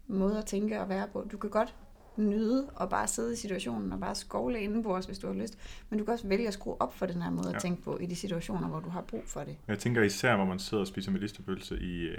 måde 0.06 0.38
at 0.38 0.46
tænke 0.46 0.80
og 0.80 0.88
være 0.88 1.08
på. 1.12 1.26
Du 1.32 1.38
kan 1.38 1.50
godt 1.50 1.74
nyde 2.18 2.66
og 2.74 2.90
bare 2.90 3.06
sidde 3.06 3.32
i 3.32 3.36
situationen 3.36 3.92
og 3.92 4.00
bare 4.00 4.14
skovle 4.14 4.60
indenbords, 4.60 5.06
hvis 5.06 5.18
du 5.18 5.26
har 5.26 5.34
lyst. 5.34 5.58
Men 5.90 5.98
du 5.98 6.04
kan 6.04 6.12
også 6.14 6.26
vælge 6.28 6.46
at 6.48 6.54
skrue 6.54 6.82
op 6.82 6.94
for 6.94 7.06
den 7.06 7.22
her 7.22 7.30
måde 7.30 7.48
ja. 7.48 7.54
At 7.54 7.62
tænke 7.62 7.82
på 7.82 7.98
i 7.98 8.06
de 8.06 8.16
situationer, 8.16 8.68
hvor 8.68 8.80
du 8.80 8.88
har 8.88 9.00
brug 9.00 9.22
for 9.26 9.40
det. 9.40 9.56
Jeg 9.68 9.78
tænker 9.78 10.02
især, 10.02 10.36
hvor 10.36 10.44
man 10.44 10.58
sidder 10.58 10.80
og 10.80 10.86
spiser 10.86 11.10
medisterpølse 11.10 11.78
i 11.80 12.00
øh, 12.02 12.16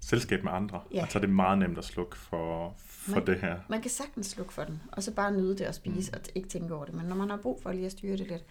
selskab 0.00 0.44
med 0.44 0.52
andre, 0.52 0.80
Ja. 0.94 1.02
og 1.02 1.08
så 1.12 1.18
er 1.18 1.20
det 1.20 1.30
meget 1.30 1.58
nemt 1.58 1.78
at 1.78 1.84
slukke 1.84 2.16
for, 2.18 2.74
for 2.78 3.14
Men- 3.16 3.26
det 3.26 3.40
her. 3.40 3.58
Man 3.68 3.82
kan 3.82 3.90
sagtens 3.90 4.26
slukke 4.26 4.52
for 4.52 4.64
den, 4.64 4.82
og 4.92 5.02
så 5.02 5.14
bare 5.14 5.32
nyde 5.32 5.58
det 5.58 5.66
og 5.66 5.74
spise, 5.74 6.10
mm. 6.12 6.18
og 6.20 6.30
ikke 6.34 6.48
tænke 6.48 6.74
over 6.74 6.84
det. 6.84 6.94
Men 6.94 7.06
når 7.06 7.16
man 7.16 7.30
har 7.30 7.36
brug 7.36 7.62
for 7.62 7.72
lige 7.72 7.86
at 7.86 7.92
styre 7.92 8.16
det 8.16 8.26
lidt. 8.28 8.44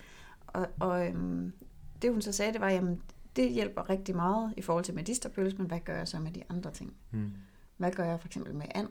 Og, 0.47 0.67
og 0.79 1.07
øhm, 1.07 1.53
det 2.01 2.11
hun 2.11 2.21
så 2.21 2.31
sagde, 2.31 2.53
det 2.53 2.61
var, 2.61 2.69
jamen, 2.69 3.01
det 3.35 3.51
hjælper 3.51 3.89
rigtig 3.89 4.15
meget 4.15 4.53
i 4.57 4.61
forhold 4.61 4.85
til 4.85 4.93
medisterpølse, 4.95 5.57
men 5.57 5.67
hvad 5.67 5.79
gør 5.79 5.97
jeg 5.97 6.07
så 6.07 6.19
med 6.19 6.31
de 6.31 6.43
andre 6.49 6.71
ting? 6.71 6.93
Mm. 7.11 7.31
Hvad 7.77 7.91
gør 7.91 8.03
jeg 8.03 8.19
for 8.19 8.27
eksempel 8.27 8.55
med 8.55 8.65
and, 8.75 8.87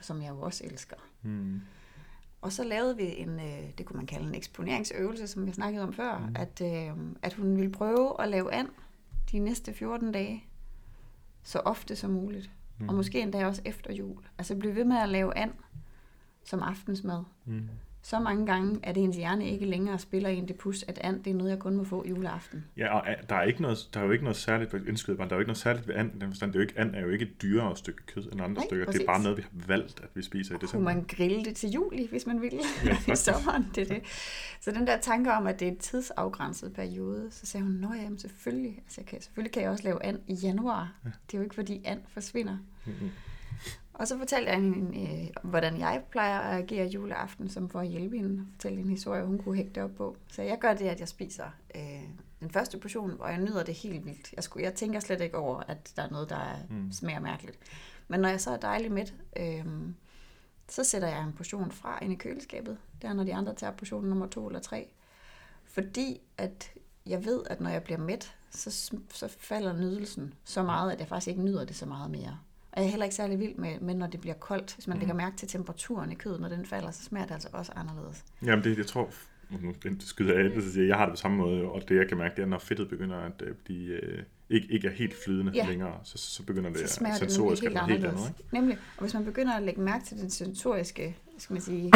som 0.00 0.22
jeg 0.22 0.30
jo 0.30 0.40
også 0.40 0.64
elsker? 0.64 0.96
Mm. 1.22 1.60
Og 2.40 2.52
så 2.52 2.64
lavede 2.64 2.96
vi 2.96 3.16
en, 3.16 3.40
øh, 3.40 3.70
det 3.78 3.86
kunne 3.86 3.96
man 3.96 4.06
kalde 4.06 4.28
en 4.28 4.34
eksponeringsøvelse, 4.34 5.28
som 5.28 5.46
jeg 5.46 5.54
snakkede 5.54 5.84
om 5.84 5.92
før, 5.92 6.18
mm. 6.18 6.36
at, 6.36 6.60
øh, 6.62 6.96
at 7.22 7.32
hun 7.32 7.56
ville 7.56 7.72
prøve 7.72 8.22
at 8.22 8.28
lave 8.28 8.52
and 8.52 8.68
de 9.32 9.38
næste 9.38 9.74
14 9.74 10.12
dage, 10.12 10.44
så 11.42 11.58
ofte 11.58 11.96
som 11.96 12.10
muligt. 12.10 12.50
Mm. 12.78 12.88
Og 12.88 12.94
måske 12.94 13.20
endda 13.20 13.46
også 13.46 13.62
efter 13.64 13.92
jul. 13.92 14.22
Altså 14.38 14.56
blive 14.56 14.74
ved 14.74 14.84
med 14.84 14.96
at 14.96 15.08
lave 15.08 15.36
and 15.36 15.52
som 16.44 16.62
aftensmad. 16.62 17.22
Mm. 17.44 17.68
Så 18.08 18.18
mange 18.20 18.46
gange, 18.46 18.80
at 18.82 18.96
ens 18.96 19.16
hjerne 19.16 19.48
ikke 19.50 19.66
længere 19.66 19.98
spiller 19.98 20.28
en 20.28 20.48
det 20.48 20.56
pus, 20.56 20.84
at 20.88 20.98
and 21.04 21.22
det 21.24 21.30
er 21.30 21.34
noget, 21.34 21.50
jeg 21.50 21.58
kun 21.58 21.76
må 21.76 21.84
få 21.84 22.04
juleaften. 22.08 22.64
Ja, 22.76 22.94
og 22.94 23.10
a- 23.10 23.14
der 23.28 23.34
er, 23.36 23.42
ikke 23.42 23.62
noget, 23.62 23.88
der 23.94 24.00
er 24.00 24.04
jo 24.04 24.10
ikke 24.10 24.24
noget 24.24 24.36
særligt, 24.36 24.74
indskyder 24.88 25.16
bare, 25.16 25.28
der 25.28 25.34
er 25.34 25.36
jo 25.36 25.40
ikke 25.40 25.48
noget 25.48 25.58
særligt 25.58 25.88
ved 25.88 25.94
and, 25.94 26.10
den 26.20 26.28
forstand, 26.30 26.52
det 26.52 26.58
er 26.58 26.62
jo 26.62 26.68
ikke, 26.68 26.78
and 26.80 26.94
er 26.94 27.00
jo 27.00 27.08
ikke 27.08 27.24
et 27.24 27.42
dyrere 27.42 27.76
stykke 27.76 28.02
kød 28.06 28.22
end 28.32 28.40
andre 28.40 28.48
Nej, 28.60 28.64
stykker, 28.66 28.84
det 28.84 28.92
præcis. 28.92 29.02
er 29.02 29.06
bare 29.06 29.22
noget, 29.22 29.36
vi 29.38 29.42
har 29.42 29.50
valgt, 29.66 30.00
at 30.00 30.08
vi 30.14 30.22
spiser 30.22 30.54
i 30.54 30.58
Kunne 30.58 30.66
december. 30.66 30.94
man 30.94 31.04
grille 31.08 31.44
det 31.44 31.56
til 31.56 31.70
juli, 31.70 32.08
hvis 32.10 32.26
man 32.26 32.42
ville, 32.42 32.60
Ja, 32.84 32.96
i 33.12 33.16
sommeren. 33.16 33.66
Det 33.74 33.90
er 33.90 33.94
det. 33.94 34.02
Så 34.60 34.70
den 34.70 34.86
der 34.86 34.96
tanke 35.00 35.32
om, 35.32 35.46
at 35.46 35.60
det 35.60 35.68
er 35.68 35.72
en 35.72 35.78
tidsafgrænset 35.78 36.72
periode, 36.72 37.28
så 37.30 37.46
sagde 37.46 37.64
hun, 37.64 37.72
nå 37.72 37.92
jamen 37.94 38.18
selvfølgelig, 38.18 38.78
altså 38.84 39.00
jeg 39.00 39.06
kan, 39.06 39.22
selvfølgelig 39.22 39.52
kan 39.52 39.62
jeg 39.62 39.70
også 39.70 39.84
lave 39.84 40.04
and 40.04 40.18
i 40.26 40.34
januar. 40.34 40.92
Ja. 41.04 41.10
Det 41.26 41.34
er 41.34 41.38
jo 41.38 41.42
ikke, 41.44 41.54
fordi 41.54 41.82
and 41.84 42.00
forsvinder. 42.08 42.56
Mm-hmm. 42.86 43.10
Og 43.98 44.08
så 44.08 44.18
fortalte 44.18 44.50
jeg 44.50 44.60
hende, 44.60 45.00
øh, 45.00 45.50
hvordan 45.50 45.78
jeg 45.78 46.02
plejer 46.10 46.38
at 46.38 46.62
agere 46.62 46.86
juleaften, 46.86 47.48
som 47.48 47.68
for 47.68 47.80
at 47.80 47.88
hjælpe 47.88 48.16
hende 48.16 48.40
og 48.40 48.46
fortælle 48.52 48.80
en 48.80 48.88
historie, 48.88 49.24
hun 49.24 49.38
kunne 49.38 49.56
hægte 49.56 49.84
op 49.84 49.94
på. 49.94 50.16
Så 50.28 50.42
jeg 50.42 50.58
gør 50.58 50.74
det, 50.74 50.84
at 50.84 51.00
jeg 51.00 51.08
spiser 51.08 51.46
øh, 51.74 52.02
den 52.40 52.50
første 52.50 52.78
portion, 52.78 53.10
hvor 53.10 53.26
jeg 53.26 53.38
nyder 53.40 53.62
det 53.62 53.74
helt 53.74 54.06
vildt. 54.06 54.32
Jeg, 54.36 54.44
skulle, 54.44 54.64
jeg 54.64 54.74
tænker 54.74 55.00
slet 55.00 55.20
ikke 55.20 55.36
over, 55.38 55.62
at 55.68 55.92
der 55.96 56.02
er 56.02 56.10
noget, 56.10 56.30
der 56.30 56.36
er, 56.36 56.56
mm. 56.70 56.92
smager 56.92 57.20
mærkeligt. 57.20 57.58
Men 58.08 58.20
når 58.20 58.28
jeg 58.28 58.40
så 58.40 58.50
er 58.50 58.56
dejlig 58.56 58.92
mæt, 58.92 59.14
øh, 59.36 59.64
så 60.68 60.84
sætter 60.84 61.08
jeg 61.08 61.22
en 61.22 61.32
portion 61.32 61.72
fra 61.72 61.98
ind 62.02 62.12
i 62.12 62.16
køleskabet. 62.16 62.78
Det 63.02 63.08
er, 63.08 63.12
når 63.12 63.24
de 63.24 63.34
andre 63.34 63.54
tager 63.54 63.72
portion 63.72 64.04
nummer 64.04 64.26
to 64.26 64.46
eller 64.46 64.60
tre. 64.60 64.92
Fordi 65.64 66.20
at 66.38 66.72
jeg 67.06 67.24
ved, 67.24 67.42
at 67.50 67.60
når 67.60 67.70
jeg 67.70 67.82
bliver 67.82 67.98
mæt, 67.98 68.36
så, 68.50 68.96
så 69.10 69.28
falder 69.38 69.72
nydelsen 69.72 70.34
så 70.44 70.62
meget, 70.62 70.92
at 70.92 71.00
jeg 71.00 71.08
faktisk 71.08 71.28
ikke 71.28 71.42
nyder 71.42 71.64
det 71.64 71.76
så 71.76 71.86
meget 71.86 72.10
mere. 72.10 72.38
Og 72.76 72.82
jeg 72.82 72.86
er 72.86 72.90
heller 72.90 73.04
ikke 73.04 73.16
særlig 73.16 73.38
vild 73.40 73.54
med, 73.54 73.80
med 73.80 73.94
når 73.94 74.06
det 74.06 74.20
bliver 74.20 74.34
koldt. 74.34 74.74
Hvis 74.74 74.86
man 74.86 74.96
mm. 74.96 74.98
lægger 74.98 75.14
mærke 75.14 75.36
til 75.36 75.48
temperaturen 75.48 76.12
i 76.12 76.14
kødet, 76.14 76.40
når 76.40 76.48
den 76.48 76.66
falder, 76.66 76.90
så 76.90 77.02
smager 77.04 77.26
det 77.26 77.34
altså 77.34 77.48
også 77.52 77.72
anderledes. 77.76 78.24
Jamen, 78.42 78.64
det, 78.64 78.78
jeg 78.78 78.86
tror, 78.86 79.10
nu 79.50 79.74
skyder 80.00 80.34
jeg 80.34 80.44
ind, 80.44 80.62
så 80.62 80.72
siger 80.72 80.86
jeg, 80.86 80.96
har 80.96 81.04
det 81.04 81.12
på 81.12 81.16
samme 81.16 81.36
måde, 81.36 81.62
og 81.62 81.88
det 81.88 81.96
jeg 81.96 82.08
kan 82.08 82.18
mærke, 82.18 82.36
det 82.36 82.42
er, 82.42 82.46
når 82.46 82.58
fedtet 82.58 82.88
begynder 82.88 83.16
at 83.16 83.42
øh, 83.42 83.54
blive, 83.54 83.90
øh, 83.90 84.22
ikke, 84.50 84.68
ikke 84.70 84.88
er 84.88 84.92
helt 84.92 85.14
flydende 85.24 85.52
Ja. 85.54 85.66
længere, 85.66 86.00
så, 86.04 86.18
så 86.18 86.42
begynder 86.42 86.70
det 86.70 86.90
Så 86.90 87.04
det 87.04 87.16
sensorisk 87.16 87.62
at 87.62 87.68
helt 87.68 87.74
være 87.74 87.86
helt 87.86 88.04
andet, 88.04 88.28
ikke? 88.28 88.50
Nemlig. 88.52 88.78
Og 88.96 89.00
hvis 89.00 89.14
man 89.14 89.24
begynder 89.24 89.52
at 89.52 89.62
lægge 89.62 89.80
mærke 89.80 90.04
til 90.04 90.18
den 90.18 90.30
sensoriske, 90.30 91.16
skal 91.38 91.54
man 91.54 91.62
sige, 91.62 91.92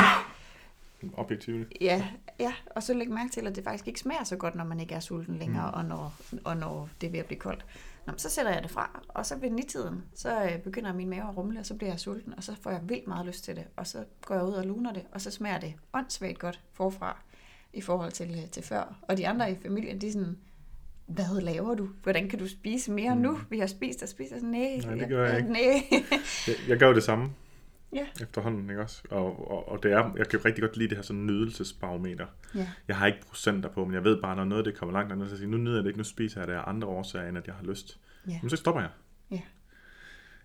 Objektivt. 1.13 1.73
Ja, 1.81 2.09
ja, 2.41 2.53
og 2.67 2.83
så 2.83 2.95
læg 2.95 3.11
mærke 3.11 3.31
til, 3.31 3.47
at 3.47 3.57
det 3.57 3.65
faktisk 3.65 3.89
ikke 3.89 4.01
smager 4.01 4.25
så 4.25 4.37
godt, 4.37 4.55
når 4.55 4.65
man 4.65 4.81
ikke 4.81 4.95
er 4.95 5.01
sulten 5.01 5.37
længere, 5.37 5.71
mm. 5.71 5.79
og, 5.79 5.85
når, 5.85 6.15
og 6.45 6.57
når 6.57 6.89
det 7.01 7.07
er 7.07 7.11
ved 7.11 7.19
at 7.19 7.27
blive 7.27 7.39
koldt. 7.39 7.65
Nå, 8.07 8.13
så 8.17 8.31
sætter 8.31 8.53
jeg 8.53 8.63
det 8.63 8.71
fra, 8.71 9.03
og 9.09 9.27
så 9.27 9.37
ved 9.39 9.51
nitiden, 9.51 10.05
så 10.15 10.45
øh, 10.45 10.59
begynder 10.59 10.93
min 10.93 11.09
mave 11.09 11.29
at 11.29 11.37
rumle, 11.37 11.61
og 11.61 11.67
så 11.67 11.75
bliver 11.75 11.91
jeg 11.91 12.01
sulten, 12.01 12.35
og 12.37 12.45
så 12.45 12.57
får 12.63 12.71
jeg 12.71 12.81
vildt 12.83 13.07
meget 13.07 13.27
lyst 13.27 13.45
til 13.45 13.57
det, 13.57 13.65
og 13.77 13.87
så 13.87 14.05
går 14.23 14.35
jeg 14.35 14.45
ud 14.45 14.53
og 14.53 14.67
luner 14.67 14.93
det, 14.93 15.03
og 15.13 15.21
så 15.21 15.31
smager 15.31 15.59
det 15.59 15.75
åndssvagt 15.93 16.39
godt 16.39 16.61
forfra 16.73 17.23
i 17.73 17.81
forhold 17.81 18.13
til, 18.13 18.31
øh, 18.31 18.51
til 18.51 18.63
før. 18.63 18.99
Og 19.03 19.17
de 19.17 19.29
andre 19.29 19.53
i 19.53 19.57
familien, 19.63 20.01
de 20.01 20.09
er 20.09 20.13
sådan, 20.13 20.39
hvad 21.07 21.41
laver 21.41 21.75
du? 21.75 21.89
Hvordan 22.03 22.29
kan 22.29 22.39
du 22.39 22.49
spise 22.49 22.93
mere 22.93 23.15
mm. 23.15 23.21
nu? 23.21 23.39
Vi 23.51 23.59
har 23.59 23.67
spist 23.67 24.03
og 24.03 24.09
spist. 24.09 24.33
Og 24.33 24.39
sådan, 24.39 24.51
nej, 24.51 24.81
Nej, 24.85 24.95
det 24.95 25.09
gør 25.09 25.29
jeg 25.29 25.39
ikke. 25.39 25.53
Nej. 25.53 26.03
Jeg, 26.47 26.55
jeg 26.69 26.79
gør 26.79 26.93
det 26.93 27.03
samme 27.03 27.31
ja. 27.93 28.07
efterhånden, 28.21 28.71
ikke 28.71 28.83
også? 28.83 29.03
Og, 29.11 29.51
og, 29.51 29.69
og 29.69 29.83
det 29.83 29.93
er, 29.93 30.13
jeg 30.17 30.29
kan 30.29 30.45
rigtig 30.45 30.63
godt 30.63 30.77
lide 30.77 30.89
det 30.89 30.97
her 30.99 31.03
sådan 31.03 31.27
nydelsesbarometer. 31.27 32.27
ja. 32.55 32.69
Jeg 32.89 32.97
har 32.97 33.07
ikke 33.07 33.21
procenter 33.29 33.69
på, 33.69 33.85
men 33.85 33.95
jeg 33.95 34.05
ved 34.05 34.21
bare, 34.23 34.37
når 34.37 34.45
noget 34.45 34.65
det 34.65 34.77
kommer 34.79 34.93
langt, 34.93 35.13
andet, 35.13 35.31
så 35.31 35.37
siger, 35.37 35.49
nu 35.49 35.57
nyder 35.57 35.75
jeg 35.75 35.85
det 35.85 35.91
ikke, 35.91 35.99
nu 35.99 36.05
spiser 36.05 36.41
jeg 36.41 36.49
det 36.49 36.55
af 36.55 36.63
andre 36.67 36.89
årsager, 36.89 37.29
end 37.29 37.39
at 37.39 37.47
jeg 37.47 37.55
har 37.55 37.65
lyst. 37.65 37.99
Ja. 38.29 38.39
Men 38.43 38.51
så 38.51 38.57
stopper 38.57 38.81
jeg. 38.81 38.91
Ja. 39.31 39.41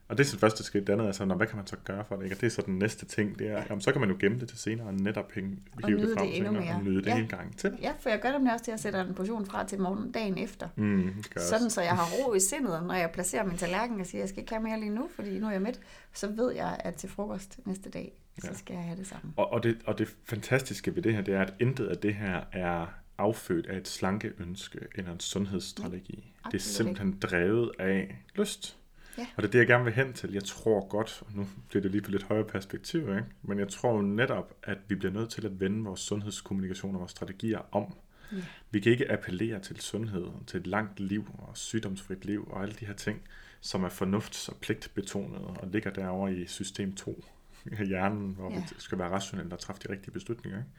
Og 0.07 0.17
det 0.17 0.23
er 0.23 0.27
så 0.27 0.31
det 0.31 0.39
første 0.39 0.63
skridt. 0.63 0.87
Det 0.87 0.93
andet 0.93 1.07
er 1.07 1.11
så, 1.11 1.25
når, 1.25 1.35
hvad 1.35 1.47
kan 1.47 1.55
man 1.57 1.67
så 1.67 1.75
gøre 1.85 2.05
for 2.05 2.15
det? 2.15 2.23
Ikke? 2.23 2.35
Og 2.35 2.41
det 2.41 2.47
er 2.47 2.51
så 2.51 2.61
den 2.65 2.79
næste 2.79 3.05
ting. 3.05 3.39
Det 3.39 3.47
er, 3.49 3.63
jamen, 3.69 3.81
så 3.81 3.91
kan 3.91 4.01
man 4.01 4.09
jo 4.09 4.17
gemme 4.19 4.39
det 4.39 4.49
til 4.49 4.57
senere 4.57 4.87
og 4.87 4.93
netop 4.93 5.31
hænge, 5.31 5.57
hive 5.87 6.01
det 6.01 6.17
frem 6.17 6.27
det 6.27 6.35
senere 6.35 6.51
mere. 6.53 6.75
og 6.75 6.83
nyde 6.83 6.97
det 7.01 7.05
Ja. 7.07 7.17
en 7.19 7.27
gang 7.27 7.57
til. 7.57 7.77
Ja, 7.81 7.93
for 7.99 8.09
jeg 8.09 8.19
gør 8.21 8.29
det 8.29 8.37
nemlig 8.39 8.53
også 8.53 8.65
til 8.65 8.71
at 8.71 8.79
sætte 8.79 8.99
en 8.99 9.13
portion 9.13 9.45
fra 9.45 9.67
til 9.67 9.79
morgen 9.79 10.11
dagen 10.11 10.37
efter. 10.37 10.67
Mm, 10.75 11.05
jeg 11.07 11.13
Sådan, 11.37 11.69
så 11.69 11.81
jeg 11.81 11.91
har 11.91 12.05
ro 12.11 12.33
i 12.33 12.39
sindet, 12.39 12.83
når 12.87 12.93
jeg 12.93 13.11
placerer 13.13 13.43
min 13.45 13.57
tallerken 13.57 13.99
og 13.99 14.05
siger, 14.05 14.21
jeg 14.21 14.29
skal 14.29 14.39
ikke 14.41 14.53
have 14.53 14.63
mere 14.63 14.79
lige 14.79 14.89
nu, 14.95 15.09
fordi 15.15 15.39
nu 15.39 15.47
er 15.47 15.51
jeg 15.51 15.61
midt. 15.61 15.79
Så 16.13 16.27
ved 16.27 16.51
jeg, 16.51 16.77
at 16.79 16.95
til 16.95 17.09
frokost 17.09 17.59
næste 17.65 17.89
dag, 17.89 18.13
så 18.41 18.47
Ja. 18.47 18.57
skal 18.57 18.73
jeg 18.73 18.83
have 18.83 18.97
det 18.97 19.07
samme. 19.07 19.33
Og, 19.37 19.51
og, 19.53 19.63
det, 19.63 19.77
og 19.85 19.97
det 19.97 20.15
fantastiske 20.25 20.95
ved 20.95 21.03
det 21.03 21.13
her, 21.13 21.21
det 21.21 21.33
er, 21.33 21.41
at 21.41 21.53
intet 21.59 21.87
af 21.87 21.97
det 21.97 22.13
her 22.15 22.41
er 22.51 22.85
affødt 23.17 23.65
af 23.67 23.77
et 23.77 23.87
slankeønske 23.87 24.79
eller 24.95 25.11
en 25.11 25.19
sundhedsstrategi. 25.19 26.33
det 26.45 26.53
er 26.53 26.61
simpelthen 26.61 27.17
drevet 27.21 27.71
af 27.79 28.15
lyst. 28.35 28.77
Ja. 29.17 29.27
Og 29.35 29.43
det 29.43 29.47
er 29.47 29.51
det, 29.51 29.59
jeg 29.59 29.67
gerne 29.67 29.83
vil 29.83 29.93
hen 29.93 30.13
til. 30.13 30.33
Jeg 30.33 30.43
tror 30.43 30.87
godt, 30.87 31.23
og 31.27 31.31
nu 31.35 31.47
bliver 31.69 31.81
det 31.81 31.91
lige 31.91 32.01
på 32.01 32.11
lidt 32.11 32.23
højere 32.23 32.45
perspektiv, 32.45 32.99
ikke? 33.01 33.25
men 33.43 33.59
jeg 33.59 33.67
tror 33.69 34.01
netop, 34.01 34.53
at 34.63 34.77
vi 34.87 34.95
bliver 34.95 35.13
nødt 35.13 35.29
til 35.29 35.45
at 35.45 35.59
vende 35.59 35.83
vores 35.83 35.99
sundhedskommunikation 35.99 36.95
og 36.95 36.99
vores 36.99 37.11
strategier 37.11 37.59
om. 37.75 37.95
Ja. 38.31 38.37
Vi 38.71 38.79
kan 38.79 38.91
ikke 38.91 39.11
appellere 39.11 39.59
til 39.59 39.79
sundhed, 39.81 40.25
til 40.47 40.59
et 40.59 40.67
langt 40.67 40.99
liv 40.99 41.25
og 41.37 41.57
sygdomsfrit 41.57 42.25
liv 42.25 42.47
og 42.51 42.61
alle 42.63 42.75
de 42.79 42.85
her 42.85 42.93
ting, 42.93 43.21
som 43.61 43.83
er 43.83 43.89
fornufts- 43.89 44.49
og 44.49 44.57
pligtbetonede 44.61 45.47
og 45.47 45.67
ligger 45.67 45.91
derovre 45.91 46.33
i 46.33 46.45
system 46.47 46.95
2 46.95 47.23
i 47.71 47.85
hjernen, 47.85 48.33
hvor 48.35 48.51
Ja. 48.51 48.59
vi 48.59 48.63
skal 48.77 48.97
være 48.99 49.09
rationelle 49.09 49.53
og 49.53 49.59
træffe 49.59 49.81
de 49.87 49.93
rigtige 49.93 50.11
beslutninger. 50.11 50.59
Ikke? 50.59 50.69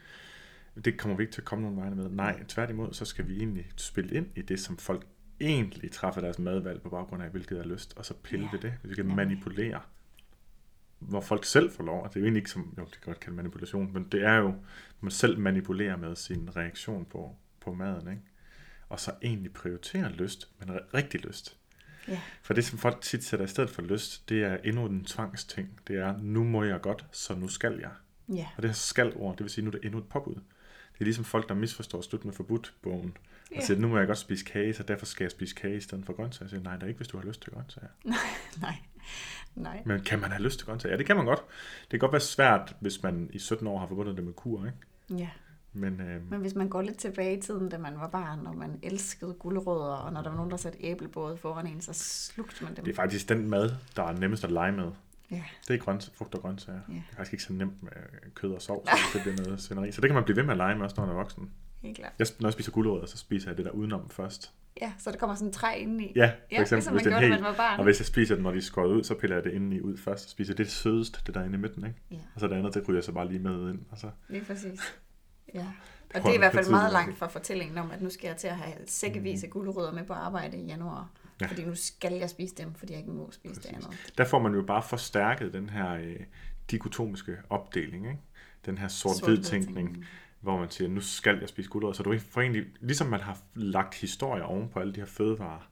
Det 0.84 0.98
kommer 0.98 1.16
vi 1.16 1.22
ikke 1.22 1.32
til 1.32 1.40
at 1.40 1.44
komme 1.44 1.62
nogen 1.62 1.76
vegne 1.76 1.96
med. 1.96 2.08
Nej, 2.08 2.44
tværtimod, 2.48 2.92
så 2.92 3.04
skal 3.04 3.28
vi 3.28 3.36
egentlig 3.36 3.66
spille 3.76 4.14
ind 4.16 4.26
i 4.36 4.42
det, 4.42 4.60
som 4.60 4.76
folk 4.76 5.06
egentlig 5.40 5.90
træffer 5.90 6.20
deres 6.20 6.38
madvalg 6.38 6.82
på 6.82 6.88
baggrund 6.88 7.22
af, 7.22 7.30
hvilket 7.30 7.58
er 7.58 7.64
lyst, 7.64 7.94
og 7.96 8.04
så 8.04 8.14
pille 8.14 8.44
Ja. 8.44 8.50
ved 8.52 8.60
det. 8.60 8.74
Vi 8.82 8.92
skal 8.92 9.06
Nemlig. 9.06 9.16
manipulere, 9.16 9.80
hvor 10.98 11.20
folk 11.20 11.44
selv 11.44 11.70
får 11.72 11.84
lov, 11.84 12.02
og 12.02 12.08
det 12.08 12.16
er 12.16 12.20
jo 12.20 12.24
egentlig 12.24 12.40
ikke 12.40 12.50
som, 12.50 12.74
jo, 12.78 12.84
det 12.84 12.92
kan 12.92 13.00
godt 13.04 13.20
kalde 13.20 13.36
manipulation, 13.36 13.92
men 13.92 14.04
det 14.12 14.22
er 14.24 14.34
jo, 14.36 14.54
man 15.00 15.10
selv 15.10 15.38
manipulerer 15.38 15.96
med 15.96 16.16
sin 16.16 16.56
reaktion 16.56 17.04
på, 17.04 17.36
på 17.60 17.74
maden, 17.74 18.08
ikke? 18.10 18.22
Og 18.88 19.00
så 19.00 19.12
egentlig 19.22 19.52
prioritere 19.52 20.12
lyst, 20.12 20.48
men 20.60 20.70
ri- 20.76 20.94
rigtig 20.94 21.26
lyst. 21.26 21.56
Ja. 22.08 22.20
For 22.42 22.54
det, 22.54 22.64
som 22.64 22.78
folk 22.78 23.00
tit 23.00 23.24
sætter 23.24 23.46
i 23.46 23.48
stedet 23.48 23.70
for 23.70 23.82
lyst, 23.82 24.28
det 24.28 24.44
er 24.44 24.56
endnu 24.64 24.86
en 24.86 25.04
tvangsting. 25.04 25.80
Det 25.88 25.96
er, 25.96 26.16
nu 26.18 26.44
må 26.44 26.64
jeg 26.64 26.80
godt, 26.80 27.06
så 27.12 27.34
nu 27.34 27.48
skal 27.48 27.78
jeg. 27.80 27.90
Ja. 28.36 28.46
Og 28.56 28.62
det 28.62 28.70
her 28.70 28.74
skal-ord, 28.74 29.36
det 29.36 29.44
vil 29.44 29.50
sige, 29.50 29.64
nu 29.64 29.68
er 29.70 29.72
det 29.72 29.84
endnu 29.84 29.98
et 29.98 30.08
påbud. 30.08 30.34
Det 30.34 31.00
er 31.00 31.04
ligesom 31.04 31.24
folk, 31.24 31.48
der 31.48 31.54
misforstår 31.54 32.00
slut 32.00 32.24
med 32.24 32.32
forbudt-bogen. 32.32 33.16
Og 33.50 33.56
Ja. 33.56 33.60
siger, 33.60 33.80
nu 33.80 33.88
må 33.88 33.98
jeg 33.98 34.06
godt 34.06 34.18
spise 34.18 34.44
kage, 34.44 34.74
så 34.74 34.82
derfor 34.82 35.06
skal 35.06 35.24
jeg 35.24 35.30
spise 35.30 35.54
kage 35.54 35.76
i 35.76 35.80
stedet 35.80 36.06
for 36.06 36.12
grøntsager. 36.12 36.44
Jeg 36.44 36.50
siger, 36.50 36.62
nej, 36.62 36.74
det 36.74 36.82
er 36.82 36.86
ikke, 36.86 36.98
hvis 36.98 37.08
du 37.08 37.18
har 37.18 37.24
lyst 37.24 37.42
til 37.42 37.52
grøntsager. 37.52 37.88
Nej. 38.60 38.74
Nej. 39.54 39.82
Men 39.86 40.00
kan 40.00 40.20
man 40.20 40.30
have 40.30 40.42
lyst 40.42 40.58
til 40.58 40.66
grøntsager? 40.66 40.92
Ja, 40.92 40.98
det 40.98 41.06
kan 41.06 41.16
man 41.16 41.24
godt. 41.24 41.40
Det 41.80 41.90
kan 41.90 41.98
godt 41.98 42.12
være 42.12 42.20
svært, 42.20 42.76
hvis 42.80 43.02
man 43.02 43.30
i 43.32 43.38
17 43.38 43.66
år 43.66 43.78
har 43.78 43.86
forbundet 43.86 44.16
det 44.16 44.24
med 44.24 44.32
kur, 44.32 44.66
ikke? 44.66 44.78
Ja. 45.22 45.28
Men, 45.72 46.00
øh, 46.00 46.30
Men 46.30 46.40
hvis 46.40 46.54
man 46.54 46.68
går 46.68 46.82
lidt 46.82 46.98
tilbage 46.98 47.38
i 47.38 47.40
tiden, 47.40 47.68
da 47.68 47.78
man 47.78 47.94
var 48.00 48.08
barn, 48.08 48.46
og 48.46 48.56
man 48.56 48.78
elskede 48.82 49.34
gulerødder, 49.34 49.94
og 49.96 50.12
når 50.12 50.22
der 50.22 50.28
var 50.30 50.36
nogen, 50.36 50.50
der 50.50 50.56
satte 50.56 50.78
æblebåde 50.80 51.36
foran 51.36 51.66
en, 51.66 51.80
så 51.80 51.92
slugte 51.92 52.64
man 52.64 52.76
dem. 52.76 52.84
det 52.84 52.92
er 52.92 52.96
faktisk 52.96 53.28
den 53.28 53.48
mad, 53.50 53.70
der 53.96 54.02
er 54.02 54.12
nemmest 54.12 54.44
at 54.44 54.52
lege 54.52 54.72
med. 54.72 54.90
Ja. 55.30 55.42
Det 55.68 55.74
er 55.74 55.78
grønt, 55.78 56.10
frugt 56.14 56.34
og 56.34 56.40
grøntsager. 56.40 56.80
Ja. 56.88 56.94
Det 56.94 57.02
er 57.12 57.16
faktisk 57.16 57.32
ikke 57.32 57.44
så 57.44 57.52
nemt 57.52 57.82
med 57.82 57.92
kød 58.34 58.52
og 58.52 58.62
sovs, 58.62 58.90
det 59.14 59.22
bliver 59.22 59.36
noget 59.44 59.60
sceneri. 59.60 59.92
Så 59.92 60.00
det 60.00 60.08
kan 60.08 60.14
man 60.14 60.24
blive 60.24 60.36
ved 60.36 60.42
med 60.44 60.50
at 60.52 60.56
lege 60.56 60.74
med, 60.74 60.84
også 60.84 60.94
når 60.98 61.06
man 61.06 61.12
er 61.14 61.16
voksen. 61.18 61.50
Helt 61.82 61.96
klart. 61.96 62.12
Jeg, 62.18 62.26
når 62.40 62.48
jeg 62.48 62.52
spiser 62.52 62.72
gulerødder, 62.72 63.06
så 63.06 63.16
spiser 63.18 63.50
jeg 63.50 63.56
det 63.56 63.64
der 63.64 63.70
udenom 63.70 64.10
først. 64.10 64.52
Ja, 64.82 64.92
så 64.98 65.10
der 65.10 65.16
kommer 65.16 65.34
sådan 65.36 65.48
en 65.48 65.52
træ 65.52 65.76
indeni. 65.78 66.12
Ja, 66.16 66.26
for 66.26 66.32
Ja, 66.52 66.60
eksempel, 66.60 66.76
ligesom 66.76 66.94
hvis 66.94 67.04
man 67.04 67.12
det 67.12 67.20
gjorde, 67.20 67.20
hel, 67.22 67.30
man 67.30 67.42
var 67.50 67.56
barn. 67.56 67.78
og 67.78 67.84
hvis 67.84 68.00
jeg 68.00 68.06
spiser 68.06 68.34
den, 68.34 68.42
når 68.44 68.50
de 68.50 68.56
er 68.58 68.62
skåret 68.62 68.88
ud, 68.92 69.04
så 69.04 69.14
piller 69.14 69.36
jeg 69.36 69.44
det 69.44 69.52
indeni 69.52 69.80
ud 69.80 69.96
først, 69.96 70.24
og 70.24 70.30
spiser 70.30 70.54
det 70.54 70.70
sødeste, 70.70 71.20
det 71.26 71.34
der 71.34 71.44
inde 71.44 71.54
i 71.58 71.60
midten, 71.60 71.86
ikke? 71.86 71.98
Ja, 72.10 72.16
Og 72.34 72.40
så 72.40 72.46
det 72.48 72.54
andet, 72.54 72.74
det 72.74 72.88
ryger 72.88 72.96
jeg 72.98 73.04
så 73.04 73.12
bare 73.12 73.28
lige 73.28 73.38
med 73.38 73.70
ind. 73.70 73.80
Og 73.90 73.98
så, 73.98 74.10
lige 74.28 74.44
præcis. 74.44 74.80
Ja. 75.54 75.66
Og 76.14 76.20
tror 76.22 76.30
det 76.30 76.30
er 76.30 76.34
i 76.34 76.38
hvert 76.38 76.52
fald 76.52 76.70
meget 76.70 76.92
langt 76.92 77.18
fra 77.18 77.26
fortællingen 77.26 77.78
om, 77.78 77.90
at 77.90 78.02
nu 78.02 78.10
skal 78.10 78.28
jeg 78.28 78.36
til 78.36 78.48
at 78.48 78.56
have 78.56 78.74
sækkevis 78.86 79.44
af 79.44 79.50
gulerødder 79.50 79.92
med 79.92 80.04
på 80.04 80.12
arbejde 80.12 80.56
i 80.56 80.66
januar. 80.66 81.10
Mm. 81.24 81.28
Ja. 81.40 81.46
Fordi 81.46 81.64
nu 81.64 81.74
skal 81.74 82.12
jeg 82.12 82.30
spise 82.30 82.54
dem, 82.54 82.74
fordi 82.74 82.92
jeg 82.92 83.00
ikke 83.00 83.12
må 83.12 83.30
spise 83.32 83.54
det 83.54 83.62
Præcis. 83.62 83.86
andet. 83.86 84.14
der 84.18 84.24
får 84.24 84.38
man 84.38 84.54
jo 84.54 84.62
bare 84.62 84.82
forstærket 84.82 85.52
den 85.52 85.70
her 85.70 85.92
øh, 85.92 86.16
dikotomiske 86.70 87.36
opdeling, 87.50 88.06
ikke? 88.06 88.18
Den 88.66 88.78
her 88.78 88.88
sort-hvid 88.88 89.18
Sort-hvid 89.20 89.42
tænkning, 89.44 89.76
tænkning. 89.76 90.06
Hvor 90.46 90.58
man 90.58 90.70
siger, 90.70 90.88
nu 90.88 91.00
skal 91.00 91.38
jeg 91.40 91.48
spise 91.48 91.70
gulerødder. 91.70 91.96
Så 91.96 92.02
du 92.02 92.18
får 92.18 92.40
egentlig, 92.40 92.64
ligesom 92.80 93.06
man 93.06 93.20
har 93.20 93.38
lagt 93.54 93.94
historier 93.94 94.44
oven 94.44 94.68
på 94.68 94.80
alle 94.80 94.92
de 94.92 95.00
her 95.00 95.06
fødevarer, 95.06 95.70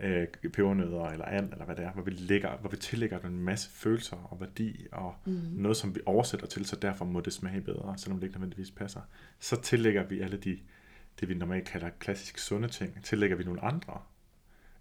øh, 0.00 0.26
pebernødder 0.52 1.04
eller 1.04 1.24
and, 1.24 1.52
eller 1.52 1.64
hvad 1.64 1.76
det 1.76 1.84
er, 1.84 1.92
hvor 1.92 2.02
vi, 2.02 2.10
lægger, 2.10 2.56
hvor 2.56 2.70
vi 2.70 2.76
tillægger 2.76 3.20
en 3.20 3.44
masse 3.44 3.70
følelser 3.70 4.16
og 4.16 4.40
værdi, 4.40 4.86
og 4.92 5.14
mm. 5.24 5.32
noget, 5.52 5.76
som 5.76 5.94
vi 5.94 6.00
oversætter 6.06 6.46
til, 6.46 6.66
så 6.66 6.76
derfor 6.76 7.04
må 7.04 7.20
det 7.20 7.32
smage 7.32 7.60
bedre, 7.60 7.94
selvom 7.98 8.20
det 8.20 8.26
ikke 8.26 8.38
nødvendigvis 8.38 8.70
passer. 8.70 9.00
Så 9.38 9.60
tillægger 9.60 10.02
vi 10.02 10.20
alle 10.20 10.36
de, 10.36 10.58
det 11.20 11.28
vi 11.28 11.34
normalt 11.34 11.68
kalder 11.68 11.90
klassisk 11.98 12.38
sunde 12.38 12.68
ting, 12.68 13.04
tillægger 13.04 13.36
vi 13.36 13.44
nogle 13.44 13.64
andre 13.64 14.00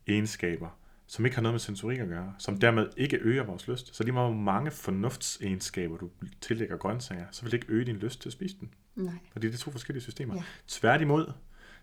egenskaber, 0.07 0.77
som 1.13 1.25
ikke 1.25 1.35
har 1.37 1.41
noget 1.41 1.53
med 1.53 1.59
sensorik 1.59 1.99
at 1.99 2.07
gøre, 2.07 2.33
som 2.37 2.59
dermed 2.59 2.89
ikke 2.97 3.17
øger 3.17 3.43
vores 3.43 3.67
lyst. 3.67 3.95
Så 3.95 4.03
lige 4.03 4.13
meget 4.13 4.29
hvor 4.29 4.41
mange 4.41 4.71
fornuftsegenskaber, 4.71 5.97
du 5.97 6.09
tillægger 6.41 6.77
grøntsager, 6.77 7.25
så 7.31 7.41
vil 7.41 7.51
det 7.51 7.57
ikke 7.57 7.73
øge 7.73 7.85
din 7.85 7.95
lyst 7.95 8.21
til 8.21 8.29
at 8.29 8.33
spise 8.33 8.55
den. 8.59 8.73
Nej. 8.95 9.13
Fordi 9.31 9.47
det 9.47 9.53
er 9.53 9.57
to 9.57 9.71
forskellige 9.71 10.03
systemer. 10.03 10.35
Ja. 10.35 10.43
Tværtimod, 10.67 11.31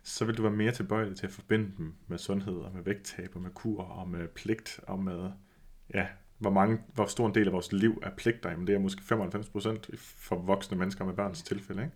så 0.02 0.24
vil 0.24 0.36
du 0.36 0.42
være 0.42 0.52
mere 0.52 0.72
tilbøjelig 0.72 1.16
til 1.16 1.26
at 1.26 1.32
forbinde 1.32 1.72
dem 1.78 1.94
med 2.06 2.18
sundhed 2.18 2.54
og 2.54 2.74
med 2.74 2.82
vægttab 2.82 3.30
og 3.34 3.42
med 3.42 3.50
kur 3.50 3.82
og 3.82 4.08
med 4.08 4.28
pligt 4.28 4.80
og 4.82 4.98
med, 4.98 5.30
ja, 5.94 6.06
hvor, 6.38 6.50
mange, 6.50 6.78
hvor 6.94 7.06
stor 7.06 7.26
en 7.26 7.34
del 7.34 7.46
af 7.46 7.52
vores 7.52 7.72
liv 7.72 7.98
er 8.02 8.10
pligter. 8.16 8.50
Jamen 8.50 8.66
det 8.66 8.74
er 8.74 8.78
måske 8.78 9.02
95 9.02 9.48
procent 9.48 9.90
for 9.98 10.36
voksne 10.36 10.78
mennesker 10.78 11.04
med 11.04 11.14
børns 11.14 11.42
tilfælde. 11.42 11.82
Ikke? 11.82 11.94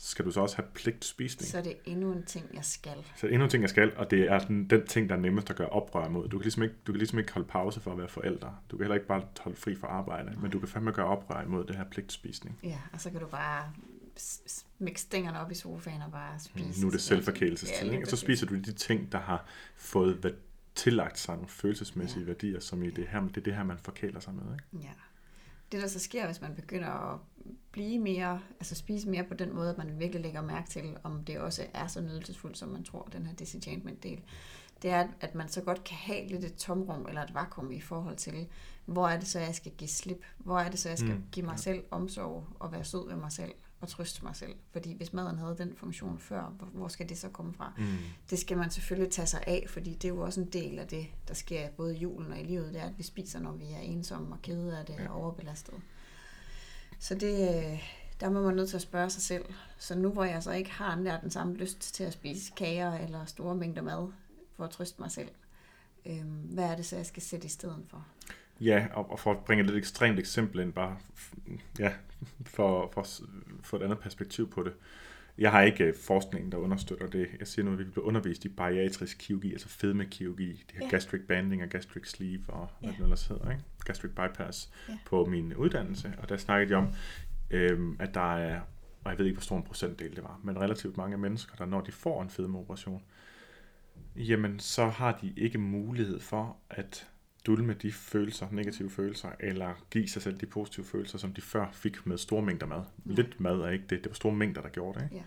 Så 0.00 0.10
skal 0.10 0.24
du 0.24 0.30
så 0.30 0.40
også 0.40 0.56
have 0.56 0.66
pligtspisning. 0.74 1.50
Så 1.50 1.58
er 1.58 1.62
det 1.62 1.76
endnu 1.84 2.12
en 2.12 2.22
ting, 2.22 2.46
jeg 2.54 2.64
skal. 2.64 3.06
Så 3.16 3.26
endnu 3.26 3.44
en 3.44 3.50
ting, 3.50 3.62
jeg 3.62 3.70
skal, 3.70 3.96
og 3.96 4.10
det 4.10 4.30
er 4.30 4.38
den, 4.38 4.70
den 4.70 4.86
ting, 4.86 5.08
der 5.08 5.14
er 5.14 5.20
nemmest 5.20 5.50
at 5.50 5.56
gøre 5.56 5.68
oprør 5.68 6.08
mod. 6.08 6.28
Du 6.28 6.38
kan, 6.38 6.42
ligesom 6.42 6.62
ikke, 6.62 6.74
du 6.86 6.92
kan 6.92 6.98
ligesom 6.98 7.18
ikke 7.18 7.32
holde 7.32 7.48
pause 7.48 7.80
for 7.80 7.92
at 7.92 7.98
være 7.98 8.08
forældre. 8.08 8.56
Du 8.70 8.76
kan 8.76 8.84
heller 8.84 8.94
ikke 8.94 9.06
bare 9.06 9.22
holde 9.40 9.56
fri 9.56 9.76
fra 9.76 9.86
arbejde, 9.88 10.36
men 10.40 10.50
du 10.50 10.58
kan 10.58 10.68
fandme 10.68 10.92
gøre 10.92 11.06
oprør 11.06 11.42
imod 11.42 11.64
det 11.64 11.76
her 11.76 11.84
pligtspisning. 11.84 12.58
Ja, 12.62 12.78
og 12.92 13.00
så 13.00 13.10
kan 13.10 13.20
du 13.20 13.26
bare 13.26 13.72
smække 14.46 15.00
stængerne 15.00 15.40
op 15.40 15.50
i 15.50 15.54
sofaen 15.54 16.02
og 16.02 16.12
bare 16.12 16.38
spise. 16.38 16.80
Nu 16.80 16.86
er 16.86 16.90
det 16.90 17.00
selvforkælelsestid, 17.00 17.90
Ja, 17.90 18.00
og 18.00 18.06
så 18.06 18.16
spiser 18.16 18.46
du 18.46 18.54
de 18.54 18.72
ting, 18.72 19.12
der 19.12 19.18
har 19.18 19.44
fået 19.76 20.36
tillagt 20.74 21.18
sig 21.18 21.34
nogle 21.34 21.48
følelsesmæssige 21.48 22.20
ja. 22.20 22.26
værdier, 22.26 22.60
som 22.60 22.82
i 22.82 22.90
det 22.90 23.06
her, 23.08 23.20
det 23.20 23.36
er 23.36 23.40
det 23.40 23.54
her, 23.54 23.62
man 23.62 23.78
forkæler 23.78 24.20
sig 24.20 24.34
med. 24.34 24.42
Ikke? 24.52 24.86
Ja. 24.86 24.92
Det, 25.72 25.82
der 25.82 25.88
så 25.88 25.98
sker, 25.98 26.26
hvis 26.26 26.40
man 26.40 26.54
begynder 26.54 27.12
at 27.12 27.20
blive 27.72 27.98
mere, 27.98 28.40
altså 28.60 28.74
spise 28.74 29.08
mere 29.08 29.24
på 29.24 29.34
den 29.34 29.54
måde, 29.54 29.70
at 29.70 29.78
man 29.78 29.98
virkelig 29.98 30.22
lægger 30.22 30.40
mærke 30.42 30.70
til, 30.70 30.96
om 31.02 31.24
det 31.24 31.38
også 31.38 31.66
er 31.74 31.86
så 31.86 32.00
nydelsesfuldt, 32.00 32.58
som 32.58 32.68
man 32.68 32.84
tror, 32.84 33.08
den 33.12 33.26
her 33.26 33.34
disenchantment-del, 33.34 34.20
det 34.82 34.90
er, 34.90 35.08
at 35.20 35.34
man 35.34 35.48
så 35.48 35.60
godt 35.60 35.84
kan 35.84 35.96
have 35.96 36.26
lidt 36.26 36.44
et 36.44 36.54
tomrum 36.54 37.06
eller 37.08 37.22
et 37.22 37.34
vakuum 37.34 37.70
i 37.72 37.80
forhold 37.80 38.16
til, 38.16 38.48
hvor 38.84 39.08
er 39.08 39.18
det 39.18 39.28
så, 39.28 39.38
jeg 39.38 39.54
skal 39.54 39.72
give 39.72 39.88
slip? 39.88 40.24
Hvor 40.38 40.58
er 40.58 40.70
det 40.70 40.78
så, 40.78 40.88
jeg 40.88 40.98
skal 40.98 41.14
Mm, 41.14 41.24
give 41.32 41.46
mig 41.46 41.58
selv 41.58 41.84
omsorg 41.90 42.46
og 42.58 42.72
være 42.72 42.84
sød 42.84 43.08
ved 43.08 43.16
mig 43.16 43.32
selv 43.32 43.52
og 43.80 43.88
trøste 43.88 44.24
mig 44.24 44.36
selv? 44.36 44.54
Fordi 44.72 44.96
hvis 44.96 45.12
maden 45.12 45.38
havde 45.38 45.56
den 45.58 45.74
funktion 45.76 46.18
før, 46.18 46.42
hvor- 46.72 46.88
skal 46.88 47.08
det 47.08 47.18
så 47.18 47.28
komme 47.28 47.54
fra? 47.54 47.72
Mm. 47.78 47.84
Det 48.30 48.38
skal 48.38 48.56
man 48.58 48.70
selvfølgelig 48.70 49.12
tage 49.12 49.26
sig 49.26 49.44
af, 49.46 49.66
fordi 49.68 49.94
det 49.94 50.04
er 50.04 50.08
jo 50.08 50.20
også 50.20 50.40
en 50.40 50.46
del 50.48 50.78
af 50.78 50.86
det, 50.88 51.06
der 51.28 51.34
sker 51.34 51.68
både 51.76 51.96
i 51.96 51.98
julen 51.98 52.32
og 52.32 52.38
i 52.40 52.42
livet, 52.44 52.72
det 52.74 52.80
er, 52.80 52.86
at 52.86 52.98
vi 52.98 53.02
spiser, 53.02 53.40
når 53.40 53.52
vi 53.52 53.64
er 53.64 53.78
ensomme 53.78 54.34
og 54.34 54.42
kede 54.42 54.78
af 54.78 54.86
det 54.86 54.94
Ja. 54.98 55.08
og 55.08 55.22
overbelastet. 55.22 55.74
Så 56.98 57.14
det, 57.14 57.48
øh, 57.72 57.82
der 58.20 58.30
må 58.30 58.42
man 58.42 58.54
nødt 58.56 58.68
til 58.68 58.76
at 58.76 58.82
spørge 58.82 59.10
sig 59.10 59.22
selv. 59.22 59.44
Så 59.78 59.94
nu 59.98 60.10
hvor 60.10 60.24
jeg 60.24 60.42
så 60.42 60.50
ikke 60.52 60.70
har 60.70 60.96
nær 60.96 61.20
den 61.20 61.30
samme 61.30 61.54
lyst 61.56 61.94
til 61.94 62.04
at 62.04 62.12
spise 62.12 62.52
kager 62.56 62.92
eller 62.94 63.24
store 63.24 63.54
mængder 63.54 63.82
mad 63.82 64.12
for 64.56 64.64
at 64.64 64.70
trøste 64.70 65.00
mig 65.02 65.10
selv, 65.10 65.28
øh, 66.06 66.22
hvad 66.26 66.64
er 66.64 66.76
det 66.76 66.86
så, 66.86 66.96
jeg 66.96 67.06
skal 67.06 67.22
sætte 67.22 67.46
i 67.46 67.50
stedet 67.50 67.84
for? 67.88 68.06
Ja, 68.60 68.86
og, 68.94 69.18
for 69.18 69.30
at 69.32 69.38
bringe 69.44 69.60
et 69.60 69.66
lidt 69.66 69.78
ekstremt 69.78 70.18
eksempel 70.18 70.60
ind, 70.60 70.72
bare 70.72 70.96
ja, 71.78 71.92
for, 72.46 72.90
for, 72.94 73.06
få 73.62 73.76
et 73.76 73.82
andet 73.82 73.98
perspektiv 73.98 74.50
på 74.50 74.62
det. 74.62 74.72
Jeg 75.38 75.50
har 75.50 75.62
ikke 75.62 75.84
øh, 75.84 75.94
forskning, 75.94 76.52
der 76.52 76.58
understøtter 76.58 77.06
det. 77.06 77.28
Jeg 77.38 77.46
siger 77.46 77.64
nu, 77.66 77.72
at 77.72 77.78
vi 77.78 77.84
bliver 77.84 78.04
undervist 78.06 78.44
i 78.44 78.48
bariatrisk 78.48 79.16
kirurgi, 79.20 79.52
altså 79.52 79.68
fedmekirurgi, 79.68 80.48
det 80.52 80.64
her 80.72 80.84
Ja. 80.84 80.88
gastric 80.90 81.20
banding 81.28 81.62
og 81.62 81.68
gastric 81.68 82.08
sleeve 82.10 82.44
og 82.48 82.68
hvad 82.80 82.90
Ja. 82.90 82.96
det 82.96 83.02
ellers 83.02 83.26
hedder, 83.26 83.50
ikke? 83.50 83.62
gastric 83.84 84.10
bypass 84.10 84.70
Ja. 84.88 84.98
på 85.06 85.24
min 85.24 85.54
uddannelse. 85.56 86.12
Og 86.18 86.28
der 86.28 86.36
snakkede 86.36 86.70
de 86.70 86.74
om, 86.74 86.88
øhm, 87.50 87.96
at 87.98 88.14
der 88.14 88.36
er, 88.36 88.60
og 89.04 89.10
jeg 89.10 89.18
ved 89.18 89.26
ikke, 89.26 89.36
hvor 89.36 89.42
stor 89.42 89.56
en 89.56 89.62
procentdel 89.62 90.16
det 90.16 90.24
var, 90.24 90.40
men 90.44 90.58
relativt 90.60 90.96
mange 90.96 91.18
mennesker, 91.18 91.56
der 91.56 91.64
når 91.66 91.80
de 91.80 91.92
får 91.92 92.22
en 92.22 92.30
fedmeoperation, 92.30 93.02
jamen 94.16 94.58
så 94.58 94.86
har 94.88 95.18
de 95.22 95.32
ikke 95.36 95.58
mulighed 95.58 96.20
for 96.20 96.56
at 96.70 97.08
dulme 97.46 97.74
de 97.74 97.92
følelser, 97.92 98.48
negative 98.50 98.90
følelser, 98.90 99.28
eller 99.40 99.84
give 99.90 100.08
sig 100.08 100.22
selv 100.22 100.36
de 100.40 100.46
positive 100.46 100.86
følelser, 100.86 101.18
som 101.18 101.32
de 101.32 101.40
før 101.40 101.66
fik 101.72 102.06
med 102.06 102.18
store 102.18 102.42
mængder 102.42 102.66
mad. 102.66 102.82
Ja. 103.06 103.12
Lidt 103.12 103.40
mad 103.40 103.60
er 103.60 103.68
ikke 103.68 103.84
det, 103.90 104.04
det 104.04 104.10
var 104.10 104.14
store 104.14 104.34
mængder, 104.34 104.62
der 104.62 104.68
gjorde 104.68 104.98
det. 104.98 105.04
Ikke? 105.04 105.16
Ja. 105.16 105.22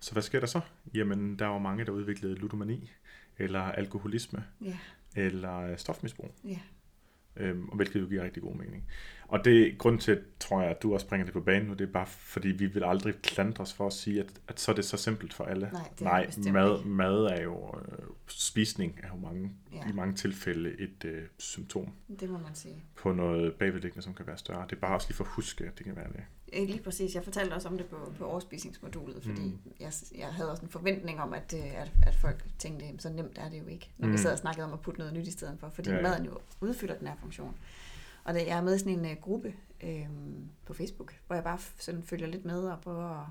Så 0.00 0.12
hvad 0.12 0.22
sker 0.22 0.40
der 0.40 0.46
så? 0.46 0.60
Jamen, 0.94 1.38
der 1.38 1.46
var 1.46 1.58
mange, 1.58 1.84
der 1.84 1.92
udviklede 1.92 2.34
ludomani, 2.34 2.90
eller 3.38 3.60
alkoholisme, 3.60 4.44
Ja, 4.60 4.78
eller 5.16 5.76
stofmisbrug. 5.76 6.34
Ja. 6.44 6.58
Øhm, 7.36 7.68
og 7.68 7.76
hvilket 7.76 8.00
jo 8.00 8.06
giver 8.06 8.24
rigtig 8.24 8.42
god 8.42 8.54
mening. 8.54 8.84
Og 9.32 9.44
det 9.44 9.78
grund 9.78 9.98
til, 9.98 10.20
tror 10.40 10.60
jeg, 10.62 10.70
at 10.70 10.82
du 10.82 10.94
også 10.94 11.06
bringer 11.08 11.24
det 11.24 11.32
på 11.32 11.40
banen 11.40 11.68
nu, 11.68 11.74
det 11.74 11.88
er 11.88 11.92
bare 11.92 12.06
fordi, 12.06 12.48
vi 12.48 12.66
vil 12.66 12.84
aldrig 12.84 13.14
klandre 13.22 13.62
os 13.62 13.72
for 13.72 13.86
at 13.86 13.92
sige, 13.92 14.20
at, 14.20 14.26
at 14.48 14.60
så 14.60 14.70
er 14.70 14.74
det 14.74 14.84
så 14.84 14.96
simpelt 14.96 15.34
for 15.34 15.44
alle. 15.44 15.70
Nej, 15.72 15.88
det 15.90 16.00
Nej 16.00 16.26
det 16.44 16.52
mad, 16.52 16.78
ikke. 16.78 16.88
mad 16.88 17.14
er 17.24 17.42
jo, 17.42 17.74
øh, 17.78 17.98
spisning 18.26 19.00
er 19.02 19.08
jo 19.08 19.16
mange, 19.16 19.52
Ja. 19.72 19.88
i 19.90 19.92
mange 19.92 20.14
tilfælde 20.14 20.70
et 20.80 21.04
øh, 21.04 21.22
symptom 21.38 21.88
Det 22.20 22.30
må 22.30 22.38
man 22.38 22.54
sige. 22.54 22.74
på 22.96 23.12
noget 23.12 23.54
bagvedliggende, 23.54 24.02
som 24.02 24.14
kan 24.14 24.26
være 24.26 24.38
større. 24.38 24.64
Det 24.70 24.76
er 24.76 24.80
bare 24.80 24.94
også 24.94 25.08
lige 25.08 25.16
for 25.16 25.24
at 25.24 25.30
huske, 25.30 25.64
at 25.64 25.78
det 25.78 25.86
kan 25.86 25.96
være 25.96 26.08
det. 26.12 26.24
Lige 26.68 26.82
præcis. 26.82 27.14
Jeg 27.14 27.24
fortalte 27.24 27.54
også 27.54 27.68
om 27.68 27.76
det 27.76 27.86
på, 27.86 28.12
på 28.18 28.24
overspisningsmodulet, 28.24 29.22
fordi 29.24 29.42
Mm. 29.42 29.58
jeg, 29.80 29.92
jeg 30.18 30.26
havde 30.26 30.50
også 30.50 30.62
en 30.62 30.68
forventning 30.68 31.20
om, 31.20 31.32
at, 31.34 31.54
øh, 31.56 31.80
at, 31.82 31.92
at 32.06 32.14
folk 32.14 32.44
tænkte, 32.58 32.84
"Jamen, 32.86 32.98
så 33.00 33.10
nemt 33.10 33.38
er 33.38 33.48
det 33.48 33.58
jo 33.58 33.66
ikke, 33.66 33.90
når 33.98 34.06
mm. 34.08 34.12
vi 34.12 34.18
sad 34.18 34.32
og 34.32 34.38
snakkede 34.38 34.66
om 34.66 34.72
at 34.72 34.80
putte 34.80 34.98
noget 35.00 35.14
nyt 35.14 35.26
i 35.26 35.30
stedet 35.30 35.56
for, 35.60 35.68
fordi 35.74 35.90
ja, 35.90 35.96
ja. 35.96 36.02
maden 36.02 36.24
jo 36.24 36.38
udfylder 36.60 36.94
den 36.94 37.06
her 37.06 37.14
funktion. 37.20 37.54
Og 38.24 38.34
da 38.34 38.38
jeg 38.46 38.58
er 38.58 38.62
med 38.62 38.74
i 38.74 38.78
sådan 38.78 38.98
en 38.98 39.04
uh, 39.10 39.16
gruppe 39.22 39.54
øh, 39.82 40.06
på 40.66 40.74
Facebook, 40.74 41.14
hvor 41.26 41.36
jeg 41.36 41.44
bare 41.44 41.58
sådan 41.78 42.02
følger 42.02 42.26
lidt 42.26 42.44
med 42.44 42.62
og 42.68 42.80
prøver 42.80 43.20
at, 43.20 43.26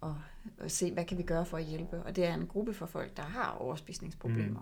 og, 0.00 0.16
og 0.60 0.70
se, 0.70 0.92
hvad 0.92 1.04
kan 1.04 1.18
vi 1.18 1.22
gøre 1.22 1.46
for 1.46 1.56
at 1.56 1.64
hjælpe. 1.64 2.02
Og 2.02 2.16
det 2.16 2.24
er 2.24 2.34
en 2.34 2.46
gruppe 2.46 2.74
for 2.74 2.86
folk, 2.86 3.16
der 3.16 3.22
har 3.22 3.50
overspisningsproblemer. 3.50 4.60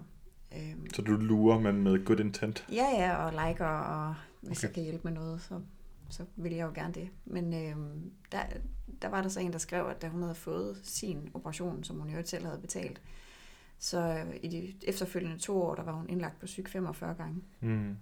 Mm. 0.52 0.58
Øhm, 0.58 0.86
Så 0.94 1.02
du 1.02 1.12
lurer, 1.12 1.58
men 1.60 1.82
med 1.82 2.04
good 2.04 2.20
intent. 2.20 2.66
Ja, 2.72 2.84
ja, 2.96 3.16
og 3.16 3.32
liker, 3.48 3.66
og 3.66 4.14
hvis 4.40 4.58
Okay. 4.58 4.66
jeg 4.68 4.74
kan 4.74 4.82
hjælpe 4.82 5.00
med 5.04 5.12
noget, 5.12 5.40
så, 5.40 5.60
så 6.08 6.24
vil 6.36 6.52
jeg 6.52 6.66
jo 6.66 6.72
gerne 6.74 6.94
det. 6.94 7.08
Men 7.24 7.54
øhm, 7.54 8.10
der, 8.32 8.42
der 9.02 9.08
var 9.08 9.22
der 9.22 9.28
så 9.28 9.40
en, 9.40 9.52
der 9.52 9.58
skrev, 9.58 9.86
at 9.86 10.02
da 10.02 10.08
hun 10.08 10.22
havde 10.22 10.34
fået 10.34 10.80
sin 10.82 11.30
operation, 11.34 11.84
som 11.84 11.98
hun 12.00 12.10
øvrigt 12.10 12.28
selv 12.28 12.46
havde 12.46 12.58
betalt, 12.60 13.00
så 13.78 14.00
øh, 14.00 14.36
i 14.42 14.48
de 14.48 14.74
efterfølgende 14.88 15.38
to 15.38 15.62
år, 15.62 15.74
der 15.74 15.82
var 15.82 15.92
hun 15.92 16.08
indlagt 16.08 16.40
på 16.40 16.46
syg 16.46 16.64
45 16.68 17.14
gange. 17.14 17.42
Mm. 17.60 17.96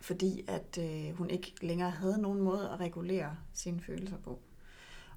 Fordi 0.00 0.44
at 0.48 0.78
øh, 0.80 1.16
hun 1.16 1.30
ikke 1.30 1.54
længere 1.62 1.90
havde 1.90 2.18
nogen 2.22 2.40
måde 2.40 2.70
at 2.70 2.80
regulere 2.80 3.36
sine 3.52 3.80
følelser 3.80 4.16
på. 4.16 4.38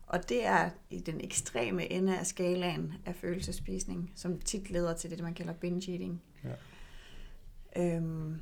Og 0.07 0.29
det 0.29 0.45
er 0.45 0.69
i 0.89 0.99
den 0.99 1.21
ekstreme 1.21 1.91
ende 1.91 2.17
af 2.19 2.25
skalaen 2.25 2.93
af 3.05 3.15
følelsespisning, 3.15 4.11
som 4.15 4.39
tit 4.39 4.69
leder 4.71 4.93
til 4.93 5.09
det, 5.11 5.19
man 5.23 5.33
kalder 5.33 5.53
binge 5.53 5.91
eating. 5.91 6.21
Ja. 6.43 6.55
Øhm, 7.95 8.39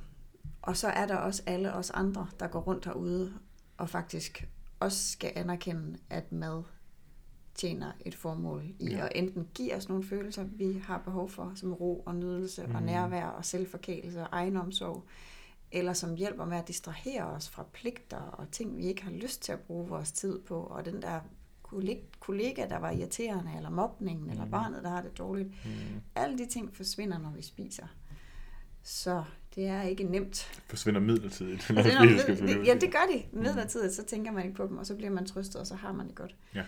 og 0.62 0.78
så 0.78 0.88
er 0.88 1.08
der 1.08 1.16
også 1.16 1.44
alle 1.46 1.74
os 1.74 1.90
andre, 1.90 2.28
der 2.40 2.48
går 2.48 2.60
rundt 2.60 2.86
herude 2.86 3.34
og 3.78 3.90
faktisk 3.90 4.48
også 4.80 5.12
skal 5.12 5.32
anerkende, 5.36 5.98
at 6.10 6.32
mad 6.32 6.64
tjener 7.56 7.92
et 8.06 8.16
formål 8.16 8.64
i 8.80 8.90
Ja. 8.90 9.06
at 9.06 9.12
enten 9.16 9.48
give 9.54 9.76
os 9.76 9.90
nogle 9.90 10.04
følelser, 10.04 10.44
vi 10.44 10.74
har 10.84 10.98
behov 10.98 11.30
for, 11.30 11.52
som 11.56 11.74
ro 11.74 12.00
og 12.06 12.16
nydelse 12.16 12.64
og 12.64 12.70
Mhm. 12.70 12.84
nærvær 12.84 13.26
og 13.26 13.46
selvforkælelse 13.46 14.22
og 14.22 14.28
egenomsorg, 14.32 15.04
eller 15.72 15.93
som 15.93 16.15
hjælper 16.15 16.45
med 16.45 16.57
at 16.57 16.68
distrahere 16.68 17.24
os 17.24 17.49
fra 17.49 17.65
pligter 17.74 18.18
og 18.18 18.51
ting, 18.51 18.78
vi 18.78 18.84
ikke 18.84 19.03
har 19.03 19.11
lyst 19.11 19.41
til 19.41 19.51
at 19.51 19.59
bruge 19.59 19.88
vores 19.89 20.11
tid 20.11 20.39
på, 20.39 20.59
og 20.59 20.86
den 20.86 21.01
der 21.01 21.20
kolleg- 21.63 22.20
kollega, 22.20 22.65
der 22.70 22.78
var 22.80 22.91
irriterende, 22.91 23.51
eller 23.57 23.70
mobningen, 23.70 24.30
eller 24.30 24.43
Mhm. 24.43 24.51
barnet, 24.51 24.84
der 24.84 24.89
har 24.89 25.01
det 25.01 25.18
dårligt. 25.18 25.47
Mm. 25.65 25.72
Alle 26.15 26.38
de 26.38 26.45
ting 26.45 26.76
forsvinder, 26.76 27.18
når 27.20 27.32
vi 27.32 27.41
spiser. 27.41 27.88
Så 28.84 29.24
det 29.55 29.68
er 29.68 29.82
ikke 29.82 30.03
nemt. 30.03 30.61
Forsvinder 30.68 31.01
midlertidigt. 31.01 31.63
Finde 31.63 32.59
ud 32.59 32.65
ja, 32.65 32.74
det 32.74 32.91
gør 32.91 33.05
de. 33.13 33.24
Midlertidigt, 33.38 33.93
så 33.93 34.03
tænker 34.05 34.32
man 34.32 34.43
ikke 34.45 34.55
på 34.55 34.68
dem, 34.68 34.78
og 34.78 34.86
så 34.86 34.95
bliver 34.95 35.11
man 35.11 35.26
trøstet, 35.26 35.55
og 35.55 35.68
så 35.68 35.76
har 35.76 35.91
man 35.91 36.07
det 36.07 36.15
godt. 36.15 36.36
Ja. 36.55 36.63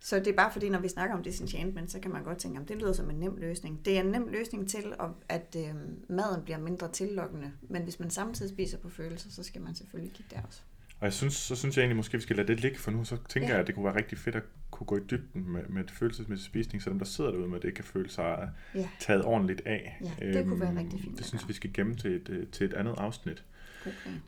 Så 0.00 0.18
det 0.18 0.26
er 0.26 0.32
bare 0.36 0.52
fordi, 0.52 0.68
når 0.68 0.80
vi 0.80 0.88
snakker 0.88 1.16
om 1.16 1.22
disenchantment, 1.22 1.90
så 1.90 2.00
kan 2.00 2.10
man 2.10 2.22
godt 2.24 2.38
tænke, 2.38 2.60
at 2.60 2.68
det 2.68 2.76
lyder 2.76 2.92
som 2.92 3.10
en 3.10 3.16
nem 3.16 3.36
løsning. 3.36 3.84
Det 3.84 3.96
er 3.96 4.00
en 4.00 4.06
nem 4.10 4.28
løsning 4.28 4.68
til, 4.70 4.84
at, 5.28 5.56
øh, 5.58 5.74
maden 6.08 6.42
bliver 6.44 6.58
mindre 6.58 6.92
tillokkende. 6.92 7.52
Men 7.62 7.82
hvis 7.82 8.00
man 8.00 8.10
samtidig 8.10 8.50
spiser 8.52 8.78
på 8.78 8.88
følelser, 8.88 9.30
så 9.30 9.42
skal 9.42 9.60
man 9.60 9.74
selvfølgelig 9.74 10.12
kigge 10.14 10.36
der 10.36 10.42
også. 10.46 10.60
Og 11.00 11.04
jeg 11.04 11.12
synes, 11.12 11.34
så 11.34 11.56
synes 11.56 11.76
jeg 11.76 11.82
egentlig 11.82 11.96
måske, 11.96 12.16
vi 12.16 12.22
skal 12.22 12.36
lade 12.36 12.48
det 12.48 12.60
ligge, 12.60 12.78
for 12.78 12.90
nu 12.90 13.04
så 13.04 13.16
tænker 13.28 13.48
Ja. 13.48 13.52
jeg, 13.54 13.60
at 13.60 13.66
det 13.66 13.74
kunne 13.74 13.84
være 13.84 13.96
rigtig 13.96 14.18
fedt 14.18 14.36
at 14.36 14.42
kunne 14.70 14.86
gå 14.86 14.96
i 14.96 15.00
dybden 15.10 15.52
med, 15.52 15.62
med 15.68 15.82
det 15.84 15.90
følelsesmæssige 15.90 16.46
spisning, 16.46 16.82
så 16.82 16.90
dem, 16.90 16.98
der 16.98 17.06
sidder 17.06 17.30
derude 17.30 17.48
med 17.48 17.60
det, 17.60 17.74
kan 17.74 17.84
føle 17.84 18.10
sig 18.10 18.50
Ja, 18.74 18.88
taget 19.00 19.24
ordentligt 19.24 19.62
af. 19.66 19.98
Ja, 20.20 20.32
det 20.32 20.46
kunne 20.46 20.60
være 20.60 20.78
rigtig 20.78 21.00
fint 21.00 21.18
Det 21.18 21.26
synes 21.26 21.48
vi 21.48 21.52
skal 21.52 21.72
gemme 21.72 21.94
til 21.94 22.12
et, 22.16 22.28
øh, 22.28 22.46
til 22.46 22.66
et 22.66 22.74
andet 22.74 22.94
afsnit. 22.98 23.44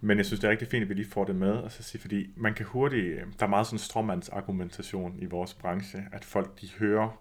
Men 0.01 0.19
jeg 0.19 0.27
synes, 0.27 0.41
det 0.41 0.47
er 0.47 0.51
rigtig 0.51 0.69
fint, 0.69 0.83
at 0.83 0.89
vi 0.89 0.95
lige 0.95 1.11
får 1.11 1.25
det 1.25 1.37
med, 1.37 1.51
og 1.51 1.73
så 1.73 1.83
sige, 1.83 2.01
fordi 2.01 2.31
man 2.37 2.55
kan 2.55 2.67
hurtigt, 2.67 3.05
øh, 3.07 3.23
der 3.41 3.47
er 3.47 3.51
meget 3.51 3.67
sådan 3.67 3.79
stråmands 3.79 4.29
argumentation 4.29 5.15
i 5.19 5.25
vores 5.27 5.55
branche, 5.55 6.03
at 6.13 6.25
folk 6.25 6.61
de 6.61 6.69
hører 6.79 7.21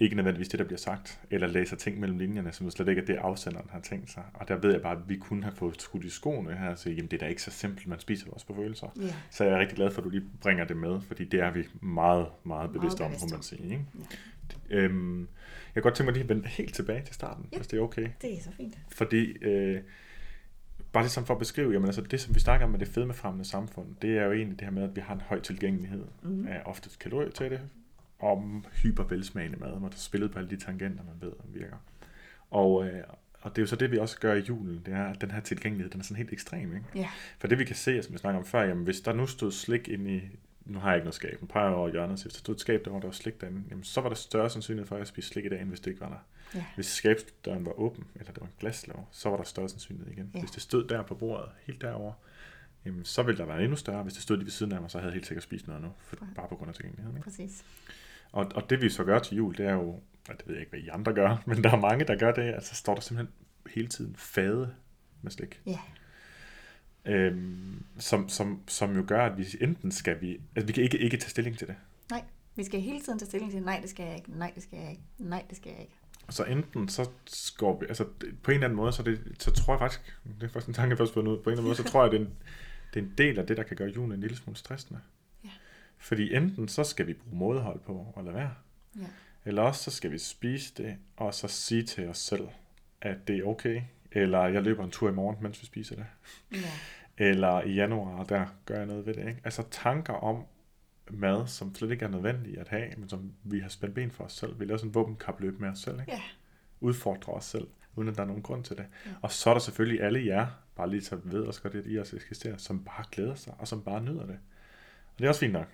ikke 0.00 0.16
nødvendigvis 0.16 0.48
det, 0.48 0.58
der 0.58 0.64
bliver 0.64 0.78
sagt, 0.78 1.20
eller 1.30 1.46
læser 1.46 1.76
ting 1.76 2.00
mellem 2.00 2.18
linjerne, 2.18 2.52
som 2.52 2.70
slet 2.70 2.88
ikke 2.88 3.02
er 3.02 3.06
det, 3.06 3.16
afsenderen 3.16 3.66
har 3.70 3.80
tænkt 3.80 4.10
sig. 4.10 4.22
Og 4.34 4.48
der 4.48 4.56
ved 4.56 4.72
jeg 4.72 4.82
bare, 4.82 4.92
at 4.96 5.08
vi 5.08 5.16
kunne 5.16 5.42
have 5.42 5.54
fået 5.56 5.82
skudt 5.82 6.04
i 6.04 6.10
skoene 6.10 6.56
her 6.56 6.68
og 6.70 6.78
sige, 6.78 6.94
jamen 6.94 7.10
det 7.10 7.16
er 7.16 7.18
da 7.20 7.26
ikke 7.26 7.42
så 7.42 7.50
simpelt, 7.50 7.86
man 7.86 7.98
spiser 8.00 8.30
også 8.30 8.46
på 8.46 8.54
følelser. 8.54 8.86
Ja, 9.00 9.14
Så 9.30 9.44
jeg 9.44 9.52
er 9.54 9.58
rigtig 9.58 9.76
glad 9.76 9.90
for, 9.90 10.00
at 10.00 10.04
du 10.04 10.10
lige 10.10 10.22
bringer 10.40 10.64
det 10.64 10.76
med, 10.76 11.00
fordi 11.00 11.24
det 11.24 11.40
er 11.40 11.50
vi 11.50 11.64
meget, 11.80 12.26
meget 12.44 12.72
bevidste 12.72 13.00
om, 13.00 13.06
bevidste 13.10 13.26
må 13.26 13.30
man 13.30 13.36
om. 13.36 13.42
sige. 13.42 13.62
Ikke? 13.64 13.84
ja. 14.70 14.76
Øhm, 14.76 15.20
jeg 15.20 15.28
kan 15.74 15.82
godt 15.82 15.94
tænke 15.94 16.06
mig 16.06 16.14
lige 16.14 16.22
at 16.22 16.28
vende 16.28 16.48
helt 16.48 16.74
tilbage 16.74 17.02
til 17.04 17.14
starten, 17.14 17.46
Ja. 17.52 17.56
hvis 17.56 17.66
det 17.66 17.78
er 17.78 17.82
okay. 17.82 18.08
det 18.22 18.38
er 18.38 18.42
så 18.42 18.50
fint. 18.56 18.78
Fordi, 18.88 19.32
øh, 19.32 19.80
bare 20.92 21.02
ligesom 21.04 21.26
for 21.26 21.34
at 21.34 21.38
beskrive, 21.38 21.72
jamen 21.72 21.86
altså 21.86 22.00
det, 22.00 22.20
som 22.20 22.34
vi 22.34 22.40
snakker 22.40 22.66
om 22.66 22.70
med 22.72 22.78
det 22.78 22.88
fedmefremmende 22.88 23.44
samfund, 23.44 23.86
det 24.02 24.18
er 24.18 24.24
jo 24.24 24.32
egentlig 24.32 24.58
det 24.58 24.64
her 24.64 24.72
med, 24.72 24.82
at 24.82 24.96
vi 24.96 25.00
har 25.00 25.14
en 25.14 25.20
høj 25.20 25.40
tilgængelighed 25.40 26.04
Mhm. 26.22 26.46
af 26.48 26.62
oftest 26.64 26.98
kalorier 26.98 27.30
til 27.30 27.50
det, 27.50 27.60
og 28.18 28.62
hyper 28.82 29.04
velsmagende 29.04 29.58
mad, 29.58 29.70
hvor 29.70 29.88
der 29.88 29.94
er 29.94 29.98
spillet 29.98 30.30
på 30.30 30.38
alle 30.38 30.50
de 30.50 30.56
tangenter, 30.56 31.04
man 31.04 31.14
ved, 31.20 31.32
om 31.38 31.54
virker. 31.54 31.76
Og, 32.50 32.86
øh, 32.86 33.02
og 33.40 33.50
det 33.50 33.58
er 33.58 33.62
jo 33.62 33.66
så 33.66 33.76
det, 33.76 33.90
vi 33.90 33.98
også 33.98 34.18
gør 34.20 34.34
i 34.34 34.38
julen, 34.40 34.82
det 34.86 34.94
er, 34.94 35.04
at 35.04 35.20
den 35.20 35.30
her 35.30 35.40
tilgængelighed, 35.40 35.90
den 35.90 36.00
er 36.00 36.04
sådan 36.04 36.16
helt 36.16 36.32
ekstrem, 36.32 36.60
ikke? 36.76 36.84
Ja, 36.94 37.08
For 37.38 37.48
det 37.48 37.58
vi 37.58 37.64
kan 37.64 37.76
se, 37.76 38.02
som 38.02 38.12
vi 38.12 38.18
snakker 38.18 38.38
om 38.40 38.46
før, 38.46 38.62
jamen 38.62 38.84
hvis 38.84 39.00
der 39.00 39.12
nu 39.12 39.26
stod 39.26 39.52
slik 39.52 39.88
ind 39.88 40.08
i, 40.10 40.20
nu 40.68 40.78
har 40.78 40.88
jeg 40.88 40.96
ikke 40.96 41.04
noget 41.04 41.14
skab, 41.14 41.40
men 41.40 41.48
peger 41.48 41.70
over 41.70 41.88
hjørnet, 41.90 42.18
så 42.18 42.24
hvis 42.24 42.32
der 42.34 42.38
stod 42.38 42.54
et 42.54 42.60
skab 42.60 42.84
der, 42.84 42.90
hvor 42.90 43.00
der 43.00 43.06
var 43.06 43.12
slik 43.12 43.40
derinde, 43.40 43.62
jamen 43.70 43.84
så 43.84 44.00
var 44.00 44.08
der 44.08 44.16
større 44.16 44.50
sandsynlighed 44.50 44.86
for, 44.86 44.94
at 44.94 44.98
jeg 44.98 45.06
spiste 45.06 45.30
slik 45.32 45.44
i 45.44 45.48
dag, 45.48 45.60
end 45.60 45.68
hvis 45.68 45.80
det 45.80 45.90
ikke 45.90 46.00
var 46.00 46.08
der. 46.08 46.18
ja, 46.58 46.64
Hvis 46.74 46.86
skabsdøren 46.86 47.66
var 47.66 47.72
åben, 47.80 48.04
eller 48.14 48.32
det 48.32 48.40
var 48.40 48.46
en 48.46 48.52
glaslåg, 48.60 49.06
så 49.10 49.28
var 49.30 49.36
der 49.36 49.44
større 49.44 49.68
sandsynlighed 49.68 50.12
igen. 50.12 50.30
Ja. 50.34 50.40
Hvis 50.40 50.50
det 50.50 50.62
stod 50.62 50.88
der 50.88 51.02
på 51.02 51.14
bordet, 51.14 51.48
helt 51.66 51.80
derovre, 51.80 52.14
jamen, 52.84 53.04
så 53.04 53.22
ville 53.22 53.38
der 53.38 53.44
være 53.44 53.62
endnu 53.62 53.76
større. 53.76 54.02
Hvis 54.02 54.14
det 54.14 54.22
stod 54.22 54.36
lige 54.36 54.44
ved 54.46 54.52
siden 54.52 54.72
af 54.72 54.80
mig, 54.80 54.90
så 54.90 54.98
havde 54.98 55.08
jeg 55.10 55.14
helt 55.14 55.26
sikkert 55.26 55.42
spist 55.44 55.66
noget 55.66 55.82
nu, 55.82 55.88
for, 56.00 56.16
Ja. 56.20 56.26
bare 56.36 56.48
på 56.48 56.56
grund 56.56 56.68
af 56.68 56.74
tilgængeligheden. 56.74 57.16
Ikke? 57.16 57.24
præcis. 57.24 57.64
Og, 58.32 58.46
og 58.54 58.70
det 58.70 58.80
vi 58.82 58.88
så 58.88 59.04
gør 59.04 59.18
til 59.18 59.36
jul, 59.36 59.56
det 59.56 59.66
er 59.66 59.72
jo, 59.72 59.88
og 60.28 60.34
det 60.38 60.42
ved 60.46 60.54
jeg 60.54 60.60
ikke, 60.60 60.70
hvad 60.70 60.80
I 60.80 60.88
andre 60.88 61.12
gør, 61.14 61.36
men 61.46 61.64
der 61.64 61.70
er 61.70 61.80
mange, 61.80 62.04
der 62.04 62.16
gør 62.18 62.32
det, 62.32 62.42
altså 62.54 62.74
står 62.74 62.94
der 62.94 63.00
simpelthen 63.00 63.34
hele 63.74 63.88
tiden 63.88 64.16
fade 64.16 64.74
med 65.22 65.30
slik. 65.30 65.60
Ja, 65.66 65.78
Øhm, 67.04 67.84
som, 67.98 68.28
som, 68.28 68.62
som 68.68 68.96
jo 68.96 69.04
gør, 69.06 69.26
at 69.26 69.38
vi 69.38 69.46
enten 69.60 69.92
skal 69.92 70.20
vi, 70.20 70.40
altså 70.56 70.66
vi 70.66 70.72
kan 70.72 70.82
ikke, 70.82 70.98
ikke 70.98 71.16
tage 71.16 71.30
stilling 71.30 71.58
til 71.58 71.66
det. 71.66 71.76
vi 72.56 72.64
skal 72.64 72.80
hele 72.80 73.00
tiden 73.00 73.18
tage 73.18 73.26
stilling 73.26 73.52
til, 73.52 73.62
nej, 73.62 73.78
det 73.80 73.90
skal 73.90 74.06
jeg 74.06 74.16
ikke, 74.16 74.38
nej, 74.38 74.52
det 74.54 74.62
skal 74.62 74.78
jeg 74.78 74.90
ikke, 74.90 75.02
nej, 75.18 75.44
det 75.48 75.56
skal 75.56 75.70
jeg 75.70 75.80
ikke. 75.80 75.94
Så 76.30 76.44
enten 76.44 76.88
så 76.88 77.08
går 77.56 77.80
vi, 77.80 77.86
altså 77.88 78.04
på 78.42 78.50
en 78.50 78.54
eller 78.54 78.66
anden 78.66 78.76
måde, 78.76 78.92
så, 78.92 79.02
det, 79.02 79.36
så 79.38 79.50
tror 79.50 79.74
jeg 79.74 79.78
faktisk, 79.78 80.20
det 80.40 80.42
er 80.42 80.48
faktisk 80.48 80.68
en 80.68 80.74
tanke, 80.74 80.90
jeg 80.90 80.98
først 80.98 81.14
på 81.14 81.22
nu, 81.22 81.30
på 81.30 81.32
en 81.32 81.38
eller 81.40 81.50
anden 81.52 81.64
måde, 81.64 81.76
så 81.76 81.84
tror 81.84 82.02
jeg, 82.02 82.12
det 82.12 82.20
er, 82.20 82.24
en, 82.24 82.30
det 82.94 83.00
er 83.00 83.04
en 83.04 83.14
del 83.18 83.38
af 83.38 83.46
det, 83.46 83.56
der 83.56 83.62
kan 83.62 83.76
gøre 83.76 83.88
julen 83.88 84.12
en 84.12 84.20
lille 84.20 84.36
smule 84.36 84.56
stressende. 84.56 85.00
Ja. 85.44 85.50
Fordi 85.98 86.34
enten 86.34 86.68
så 86.68 86.84
skal 86.84 87.06
vi 87.06 87.14
bruge 87.14 87.36
mådehold 87.36 87.80
på 87.80 88.14
at 88.16 88.24
lade 88.24 88.34
være, 88.36 88.54
Ja. 88.96 89.06
eller 89.44 89.62
også 89.62 89.84
så 89.84 89.90
skal 89.90 90.12
vi 90.12 90.18
spise 90.18 90.74
det, 90.76 90.96
og 91.16 91.34
så 91.34 91.48
sige 91.48 91.82
til 91.82 92.08
os 92.08 92.18
selv, 92.18 92.48
at 93.00 93.28
det 93.28 93.38
er 93.38 93.44
okay, 93.44 93.82
eller 94.22 94.46
jeg 94.46 94.62
løber 94.62 94.84
en 94.84 94.90
tur 94.90 95.08
i 95.08 95.12
morgen, 95.12 95.36
mens 95.40 95.60
vi 95.60 95.66
spiser 95.66 95.96
det, 95.96 96.06
Ja, 96.52 96.70
eller 97.18 97.62
i 97.62 97.74
januar, 97.74 98.24
der 98.24 98.46
gør 98.66 98.76
jeg 98.76 98.86
noget 98.86 99.06
ved 99.06 99.14
det. 99.14 99.28
Ikke? 99.28 99.40
Altså 99.44 99.64
tanker 99.70 100.12
om 100.12 100.44
mad, 101.10 101.46
som 101.46 101.74
slet 101.74 101.90
ikke 101.90 102.04
er 102.04 102.08
nødvendige 102.08 102.60
at 102.60 102.68
have, 102.68 102.88
men 102.96 103.08
som 103.08 103.32
vi 103.44 103.60
har 103.60 103.68
spændt 103.68 103.94
ben 103.94 104.10
for 104.10 104.24
os 104.24 104.32
selv. 104.32 104.60
Vi 104.60 104.64
laver 104.64 104.78
sådan 104.78 104.90
en 104.90 104.94
våbenkapløb 104.94 105.60
med 105.60 105.68
os 105.68 105.78
selv. 105.78 106.00
Ikke? 106.00 106.12
ja, 106.12 106.20
udfordre 106.80 107.32
os 107.32 107.44
selv, 107.44 107.68
uden 107.96 108.08
at 108.08 108.16
der 108.16 108.22
er 108.22 108.26
nogen 108.26 108.42
grund 108.42 108.64
til 108.64 108.76
det. 108.76 108.86
Ja. 109.06 109.10
Og 109.22 109.32
så 109.32 109.50
er 109.50 109.54
der 109.54 109.60
selvfølgelig 109.60 110.02
alle 110.02 110.26
jer, 110.26 110.46
bare 110.76 110.90
lige 110.90 111.02
så 111.04 111.16
ved 111.24 111.42
også 111.42 111.62
godt, 111.62 111.74
at 111.74 111.84
I 111.86 111.98
også 111.98 112.16
eksisterer, 112.16 112.56
som 112.56 112.84
bare 112.84 113.04
glæder 113.12 113.34
sig, 113.34 113.54
og 113.58 113.68
som 113.68 113.82
bare 113.82 114.02
nyder 114.02 114.26
det. 114.26 114.38
Og 115.12 115.18
det 115.18 115.24
er 115.24 115.28
også 115.28 115.40
fint 115.40 115.52
nok. 115.52 115.68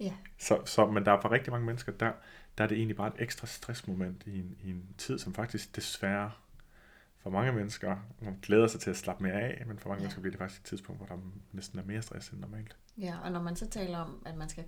ja, 0.00 0.12
Så, 0.38 0.60
så, 0.64 0.86
men 0.86 1.04
der 1.04 1.12
er 1.12 1.20
for 1.20 1.32
rigtig 1.32 1.50
mange 1.52 1.66
mennesker, 1.66 1.92
der, 1.92 2.12
der 2.58 2.64
er 2.64 2.68
det 2.68 2.76
egentlig 2.78 2.96
bare 2.96 3.08
et 3.08 3.22
ekstra 3.22 3.46
stressmoment 3.46 4.22
i 4.26 4.38
en, 4.38 4.56
i 4.64 4.70
en 4.70 4.88
tid, 4.98 5.18
som 5.18 5.34
faktisk 5.34 5.76
desværre 5.76 6.30
for 7.26 7.30
mange 7.30 7.52
mennesker 7.52 7.96
man 8.22 8.38
glæder 8.42 8.66
sig 8.66 8.80
til 8.80 8.90
at 8.90 8.96
slappe 8.96 9.22
mere 9.24 9.32
af, 9.32 9.64
men 9.66 9.78
for 9.78 9.88
mange 9.88 9.98
Ja. 10.00 10.02
ja. 10.02 10.04
mennesker 10.04 10.20
bliver 10.20 10.30
det 10.30 10.38
faktisk 10.38 10.60
et 10.60 10.66
tidspunkt, 10.66 10.98
hvor 11.00 11.06
der 11.16 11.22
næsten 11.52 11.78
er 11.78 11.82
mere 11.84 12.02
stress 12.02 12.28
end 12.28 12.40
normalt. 12.40 12.76
ja, 12.98 13.14
og 13.24 13.32
når 13.32 13.42
man 13.42 13.56
så 13.56 13.68
taler 13.70 13.98
om, 13.98 14.22
at 14.26 14.36
man 14.36 14.48
skal 14.48 14.64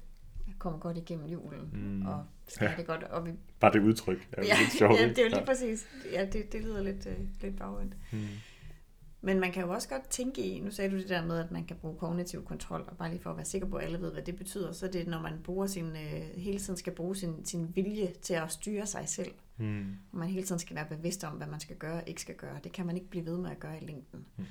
komme 0.58 0.78
godt 0.78 0.96
igennem 0.96 1.26
julen, 1.26 1.70
Mm. 1.72 2.06
og 2.06 2.24
skal 2.48 2.64
Ja. 2.70 2.74
det 2.76 2.86
godt, 2.86 3.02
og 3.02 3.26
vi 3.26 3.32
Bare 3.60 3.72
det 3.72 3.80
udtryk 3.80 4.28
er 4.32 4.42
jo 4.42 4.48
ja, 4.48 4.54
lidt 4.60 4.72
sjovt. 4.72 4.94
ja, 5.00 5.08
det 5.08 5.18
er 5.18 5.22
jo 5.22 5.28
lige 5.28 5.46
præcis. 5.46 5.86
Ja, 6.12 6.24
det, 6.32 6.52
det 6.52 6.62
lyder 6.62 6.82
lidt, 6.82 7.06
øh, 7.06 7.18
lidt 7.40 7.56
bagvendt. 7.58 7.94
Mm. 8.12 8.18
Men 9.20 9.40
man 9.40 9.52
kan 9.52 9.62
jo 9.64 9.70
også 9.72 9.88
godt 9.88 10.08
tænke 10.08 10.42
i, 10.42 10.60
nu 10.60 10.70
sagde 10.70 10.90
du 10.90 10.96
det 10.98 11.08
der 11.08 11.24
med, 11.26 11.38
at 11.38 11.50
man 11.50 11.64
kan 11.64 11.76
bruge 11.76 11.96
kognitiv 11.98 12.44
kontrol, 12.44 12.84
og 12.90 12.96
bare 12.96 13.10
lige 13.10 13.20
for 13.22 13.30
at 13.30 13.36
være 13.36 13.44
sikker 13.46 13.68
på, 13.68 13.76
at 13.76 13.84
alle 13.84 14.00
ved, 14.00 14.12
hvad 14.12 14.22
det 14.22 14.36
betyder, 14.36 14.72
så 14.72 14.86
er 14.86 14.90
det, 14.90 15.06
når 15.06 15.20
man 15.20 15.32
bruger 15.44 15.66
sin, 15.66 15.84
øh, 15.86 16.22
hele 16.36 16.58
tiden 16.58 16.76
skal 16.76 16.92
bruge 16.92 17.16
sin, 17.16 17.44
sin 17.44 17.72
vilje 17.76 18.12
til 18.22 18.34
at 18.34 18.52
styre 18.52 18.86
sig 18.86 19.08
selv. 19.08 19.32
Mm. 19.56 19.96
Og 20.12 20.18
man 20.18 20.28
hele 20.28 20.46
tiden 20.46 20.58
skal 20.58 20.76
være 20.76 20.86
bevidst 20.90 21.24
om, 21.24 21.32
hvad 21.32 21.46
man 21.46 21.60
skal 21.60 21.76
gøre 21.76 21.94
og 21.96 22.02
ikke 22.06 22.20
skal 22.20 22.34
gøre. 22.34 22.58
Det 22.64 22.72
kan 22.72 22.86
man 22.86 22.96
ikke 22.96 23.08
blive 23.10 23.26
ved 23.26 23.38
med 23.38 23.50
at 23.50 23.60
gøre 23.60 23.82
i 23.82 23.86
længden. 23.86 24.24
Mm. 24.36 24.44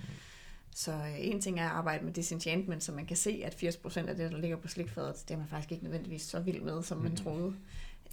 Så 0.76 0.92
øh, 0.94 1.16
en 1.28 1.42
ting 1.42 1.60
er 1.60 1.66
at 1.66 1.72
arbejde 1.72 2.06
med 2.06 2.14
disenchantment, 2.14 2.84
så 2.84 2.92
man 2.92 3.06
kan 3.06 3.18
se, 3.18 3.42
at 3.46 3.64
80% 3.64 3.98
af 4.10 4.16
det, 4.16 4.32
der 4.32 4.38
ligger 4.38 4.58
på 4.58 4.68
slikfadet, 4.68 5.16
det 5.28 5.34
er 5.34 5.38
man 5.38 5.48
faktisk 5.48 5.72
ikke 5.72 5.84
nødvendigvis 5.84 6.22
så 6.22 6.40
vild 6.40 6.62
med, 6.62 6.84
som 6.84 6.98
man 6.98 7.08
Mhm. 7.12 7.16
troede. 7.16 7.54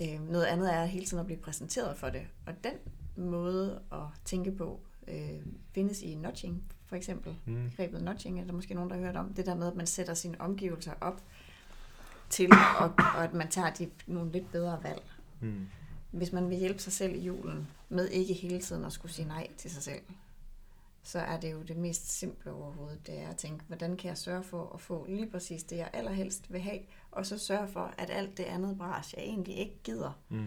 Øh, 0.00 0.30
noget 0.30 0.44
andet 0.44 0.74
er 0.74 0.84
hele 0.84 1.06
tiden 1.06 1.18
at 1.20 1.26
blive 1.26 1.38
præsenteret 1.40 1.96
for 1.96 2.08
det. 2.08 2.22
Og 2.46 2.52
den 2.64 2.72
måde 3.16 3.80
at 3.92 3.98
tænke 4.24 4.52
på 4.52 4.80
øh, 5.08 5.46
findes 5.72 6.02
i 6.02 6.14
nudging, 6.14 6.62
for 6.86 6.96
eksempel. 6.96 7.36
Mm. 7.44 7.70
Begrebet 7.70 8.02
nudging 8.02 8.40
er 8.40 8.44
der 8.44 8.52
måske 8.52 8.74
nogen, 8.74 8.90
der 8.90 8.96
har 8.96 9.02
hørt 9.02 9.16
om. 9.16 9.34
Det 9.34 9.46
der 9.46 9.54
med, 9.54 9.66
at 9.66 9.76
man 9.76 9.86
sætter 9.86 10.14
sine 10.14 10.40
omgivelser 10.40 10.92
op 11.00 11.22
til, 12.30 12.50
og, 12.80 12.92
og 12.96 13.24
at 13.24 13.34
man 13.34 13.48
tager 13.48 13.70
de, 13.70 13.90
nogle 14.06 14.32
lidt 14.32 14.52
bedre 14.52 14.82
valg. 14.82 15.02
Mm. 15.40 15.66
Hvis 16.10 16.32
man 16.32 16.50
vil 16.50 16.58
hjælpe 16.58 16.78
sig 16.78 16.92
selv 16.92 17.14
i 17.14 17.20
julen, 17.20 17.68
med 17.88 18.08
ikke 18.08 18.34
hele 18.34 18.60
tiden 18.60 18.84
at 18.84 18.92
skulle 18.92 19.12
sige 19.12 19.28
nej 19.28 19.48
til 19.56 19.70
sig 19.70 19.82
selv, 19.82 20.00
så 21.02 21.18
er 21.18 21.40
det 21.40 21.52
jo 21.52 21.62
det 21.62 21.76
mest 21.76 22.18
simple 22.18 22.52
overhovedet. 22.52 23.06
Det 23.06 23.18
er 23.18 23.28
at 23.28 23.36
tænke, 23.36 23.64
hvordan 23.66 23.96
kan 23.96 24.08
jeg 24.08 24.18
sørge 24.18 24.42
for 24.42 24.72
at 24.74 24.80
få 24.80 25.06
lige 25.08 25.30
præcis 25.30 25.62
det, 25.62 25.76
jeg 25.76 25.90
allerhelst 25.92 26.52
vil 26.52 26.60
have, 26.60 26.78
og 27.10 27.26
så 27.26 27.38
sørge 27.38 27.68
for, 27.68 27.94
at 27.98 28.10
alt 28.10 28.36
det 28.38 28.44
andet 28.44 28.78
bras, 28.78 29.14
jeg 29.14 29.22
egentlig 29.24 29.56
ikke 29.58 29.78
gider 29.84 30.20
Mm. 30.28 30.46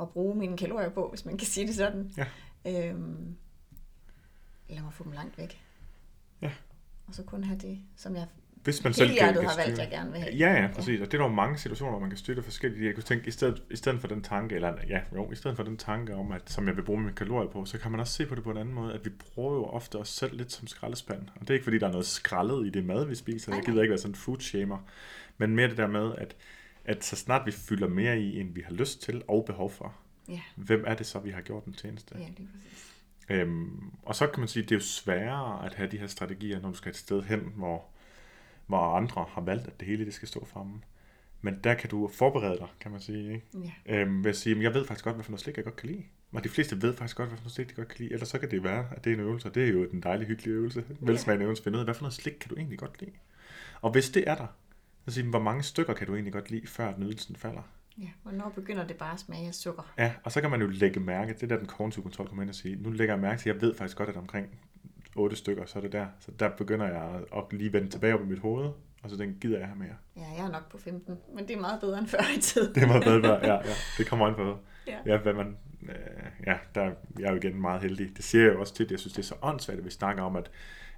at 0.00 0.10
bruge 0.10 0.34
mine 0.34 0.56
kalorier 0.56 0.88
på, 0.88 1.08
hvis 1.08 1.24
man 1.24 1.38
kan 1.38 1.46
sige 1.46 1.66
det 1.66 1.74
sådan. 1.76 2.12
Ja. 2.16 2.26
Øhm, 2.90 3.36
lad 4.74 4.82
mig 4.82 4.92
få 4.92 5.04
dem 5.04 5.12
langt 5.12 5.38
væk. 5.38 5.60
Ja. 6.42 6.50
Og 7.06 7.14
så 7.14 7.22
kun 7.22 7.44
have 7.44 7.58
det, 7.58 7.78
som 7.96 8.16
jeg 8.16 8.26
Hvis 8.64 8.84
man 8.84 8.92
selv 8.92 9.18
kan, 9.18 9.34
har 9.34 9.56
valgt, 9.56 9.78
jeg 9.78 9.90
gerne 9.90 10.12
vil 10.12 10.20
have. 10.20 10.34
Ja, 10.34 10.52
ja, 10.52 10.68
præcis. 10.74 11.00
Og 11.00 11.06
det 11.06 11.14
er 11.14 11.18
der 11.18 11.28
jo 11.28 11.34
mange 11.34 11.58
situationer, 11.58 11.90
hvor 11.90 12.00
man 12.00 12.10
kan 12.10 12.18
styre 12.18 12.36
det 12.36 12.44
forskelligt. 12.44 12.84
Jeg 12.84 12.94
kunne 12.94 13.02
tænke, 13.02 13.28
i 13.28 13.30
stedet, 13.30 13.62
i 13.70 13.76
stedet 13.76 14.00
for 14.00 14.08
den 14.08 14.22
tanke, 14.22 14.54
eller 14.54 14.74
ja, 14.88 15.00
jo, 15.14 15.32
i 15.32 15.34
stedet 15.34 15.56
for 15.56 15.64
den 15.64 15.76
tanke 15.76 16.14
om, 16.14 16.32
at 16.32 16.50
som 16.50 16.66
jeg 16.66 16.76
vil 16.76 16.82
bruge 16.82 17.00
mine 17.00 17.12
kalorier 17.12 17.50
på, 17.50 17.64
så 17.64 17.78
kan 17.78 17.90
man 17.90 18.00
også 18.00 18.12
se 18.12 18.26
på 18.26 18.34
det 18.34 18.44
på 18.44 18.50
en 18.50 18.56
anden 18.56 18.74
måde, 18.74 18.92
at 18.92 19.04
vi 19.04 19.10
bruger 19.10 19.54
jo 19.54 19.64
ofte 19.64 19.96
os 19.96 20.08
selv 20.08 20.36
lidt 20.36 20.52
som 20.52 20.66
skraldespand. 20.66 21.28
Og 21.34 21.40
det 21.40 21.50
er 21.50 21.54
ikke, 21.54 21.64
fordi 21.64 21.78
der 21.78 21.86
er 21.86 21.90
noget 21.92 22.06
skraldet 22.06 22.66
i 22.66 22.70
det 22.70 22.84
mad, 22.84 23.04
vi 23.06 23.14
spiser. 23.14 23.54
Jeg 23.54 23.64
gider 23.64 23.82
ikke 23.82 23.90
være 23.90 23.98
sådan 23.98 24.10
en 24.10 24.14
food 24.16 24.40
shamer. 24.40 24.78
Men 25.38 25.56
mere 25.56 25.68
det 25.68 25.76
der 25.76 25.86
med, 25.86 26.12
at, 26.18 26.36
at 26.84 27.04
så 27.04 27.16
snart 27.16 27.46
vi 27.46 27.50
fylder 27.50 27.88
mere 27.88 28.20
i, 28.20 28.40
end 28.40 28.54
vi 28.54 28.60
har 28.66 28.72
lyst 28.72 29.02
til 29.02 29.22
og 29.28 29.44
behov 29.46 29.70
for, 29.70 29.94
Ja, 30.28 30.40
hvem 30.56 30.84
er 30.86 30.94
det 30.94 31.06
så, 31.06 31.18
vi 31.18 31.30
har 31.30 31.40
gjort 31.40 31.64
en 31.64 31.72
tjeneste? 31.72 32.14
ja 32.18 32.26
lige 32.36 32.48
præcis. 32.52 32.85
Øhm, 33.28 33.92
og 34.02 34.14
så 34.14 34.26
kan 34.26 34.40
man 34.40 34.48
sige, 34.48 34.62
at 34.62 34.68
det 34.68 34.74
er 34.74 34.78
jo 34.78 34.84
sværere 34.84 35.66
at 35.66 35.74
have 35.74 35.90
de 35.90 35.98
her 35.98 36.06
strategier, 36.06 36.60
når 36.60 36.70
du 36.70 36.76
skal 36.76 36.90
et 36.90 36.96
sted 36.96 37.22
hen, 37.22 37.52
hvor, 37.56 37.84
hvor 38.66 38.96
andre 38.96 39.26
har 39.28 39.40
valgt, 39.40 39.66
at 39.66 39.80
det 39.80 39.88
hele 39.88 40.04
det 40.04 40.14
skal 40.14 40.28
stå 40.28 40.44
fremme. 40.44 40.80
Men 41.40 41.60
der 41.64 41.74
kan 41.74 41.90
du 41.90 42.08
forberede 42.08 42.58
dig, 42.58 42.68
kan 42.80 42.90
man 42.90 43.00
sige. 43.00 43.34
Ikke? 43.34 43.72
Ja. 43.86 44.00
Øhm, 44.00 44.24
ved 44.24 44.30
at 44.30 44.36
sige, 44.36 44.56
at 44.56 44.62
jeg 44.62 44.74
ved 44.74 44.84
faktisk 44.86 45.04
godt, 45.04 45.16
hvad 45.16 45.24
for 45.24 45.30
noget 45.30 45.40
slik, 45.40 45.56
jeg 45.56 45.64
godt 45.64 45.76
kan 45.76 45.88
lide. 45.88 46.02
Og 46.32 46.44
de 46.44 46.48
fleste 46.48 46.82
ved 46.82 46.94
faktisk 46.94 47.16
godt, 47.16 47.28
hvad 47.28 47.38
for 47.38 47.44
noget 47.44 47.52
slik, 47.52 47.70
de 47.70 47.74
godt 47.74 47.88
kan 47.88 47.96
lide. 47.98 48.12
Ellers 48.12 48.28
så 48.28 48.38
kan 48.38 48.50
det 48.50 48.64
være, 48.64 48.86
at 48.96 49.04
det 49.04 49.10
er 49.10 49.14
en 49.14 49.20
øvelse, 49.20 49.48
og 49.48 49.54
det 49.54 49.64
er 49.64 49.68
jo 49.68 49.84
en 49.84 50.00
dejlig, 50.00 50.26
hyggelig 50.26 50.50
øvelse. 50.50 50.84
Velsmagende 51.00 51.44
øvelse, 51.44 51.62
finde 51.62 51.76
ud 51.76 51.80
af, 51.80 51.86
hvad 51.86 51.94
for 51.94 52.02
noget 52.02 52.14
slik 52.14 52.34
kan 52.40 52.50
du 52.50 52.56
egentlig 52.56 52.78
godt 52.78 53.00
lide. 53.00 53.12
Og 53.80 53.90
hvis 53.90 54.10
det 54.10 54.28
er 54.28 54.34
der, 54.34 54.46
så 55.08 55.14
sige, 55.14 55.30
hvor 55.30 55.42
mange 55.42 55.62
stykker 55.62 55.94
kan 55.94 56.06
du 56.06 56.14
egentlig 56.14 56.32
godt 56.32 56.50
lide, 56.50 56.66
før 56.66 56.94
nydelsen 56.98 57.36
falder. 57.36 57.62
Ja. 57.98 58.06
Hvornår 58.22 58.48
begynder 58.54 58.86
det 58.86 58.96
bare 58.96 59.12
at 59.12 59.20
smage 59.20 59.48
af 59.48 59.54
sukker? 59.54 59.92
Ja, 59.98 60.12
og 60.24 60.32
så 60.32 60.40
kan 60.40 60.50
man 60.50 60.60
jo 60.60 60.66
lægge 60.66 61.00
mærke, 61.00 61.32
det 61.34 61.42
er 61.42 61.46
der 61.46 61.56
den 61.56 61.66
kognitive 61.66 62.02
kontrol 62.02 62.28
kommer 62.28 62.42
ind 62.42 62.50
og 62.50 62.54
sige, 62.56 62.76
nu 62.82 62.90
lægger 62.90 63.14
jeg 63.14 63.20
mærke 63.20 63.40
til, 63.42 63.50
at 63.50 63.54
jeg 63.56 63.62
ved 63.62 63.74
faktisk 63.74 63.96
godt, 63.96 64.08
at 64.08 64.16
omkring 64.16 64.46
otte 65.16 65.36
stykker, 65.36 65.64
så 65.66 65.78
er 65.78 65.82
det 65.82 65.92
der. 65.92 66.06
Så 66.20 66.30
der 66.40 66.48
begynder 66.48 66.86
jeg 66.86 67.20
at- 67.36 67.44
lige 67.58 67.72
vende 67.72 67.88
tilbage 67.88 68.14
op 68.14 68.20
i 68.20 68.24
mit 68.24 68.38
hoved, 68.38 68.70
og 69.02 69.10
så 69.10 69.16
den 69.16 69.36
gider 69.40 69.58
jeg 69.58 69.66
have 69.66 69.78
mere. 69.78 69.94
Ja, 70.16 70.22
jeg 70.38 70.46
er 70.46 70.50
nok 70.52 70.70
på 70.70 70.78
15, 70.78 71.16
men 71.34 71.48
det 71.48 71.56
er 71.56 71.60
meget 71.60 71.80
bedre 71.80 71.98
end 71.98 72.06
før 72.06 72.18
i 72.38 72.40
tiden. 72.40 72.74
Det 72.74 72.82
er 72.82 72.86
meget 72.86 73.04
bedre, 73.04 73.34
ja, 73.46 73.54
ja. 73.68 73.72
Det 73.98 74.06
kommer 74.06 74.26
an 74.26 74.34
på, 74.34 74.58
Ja. 74.86 74.98
ja, 75.06 75.16
hvad 75.18 75.32
man, 75.32 75.56
øh, 75.82 75.94
ja, 76.46 76.56
der, 76.74 76.82
jeg 77.18 77.26
er 77.26 77.30
jo 77.30 77.36
igen 77.36 77.60
meget 77.60 77.82
heldig. 77.82 78.16
Det 78.16 78.24
siger 78.24 78.44
jeg 78.44 78.54
jo 78.54 78.60
også 78.60 78.74
tit, 78.74 78.90
jeg 78.90 78.98
synes, 78.98 79.12
det 79.12 79.18
er 79.22 79.26
så 79.26 79.34
åndssvagt, 79.42 79.78
at 79.78 79.84
vi 79.84 79.90
snakker 79.90 80.22
om, 80.22 80.36
at 80.36 80.50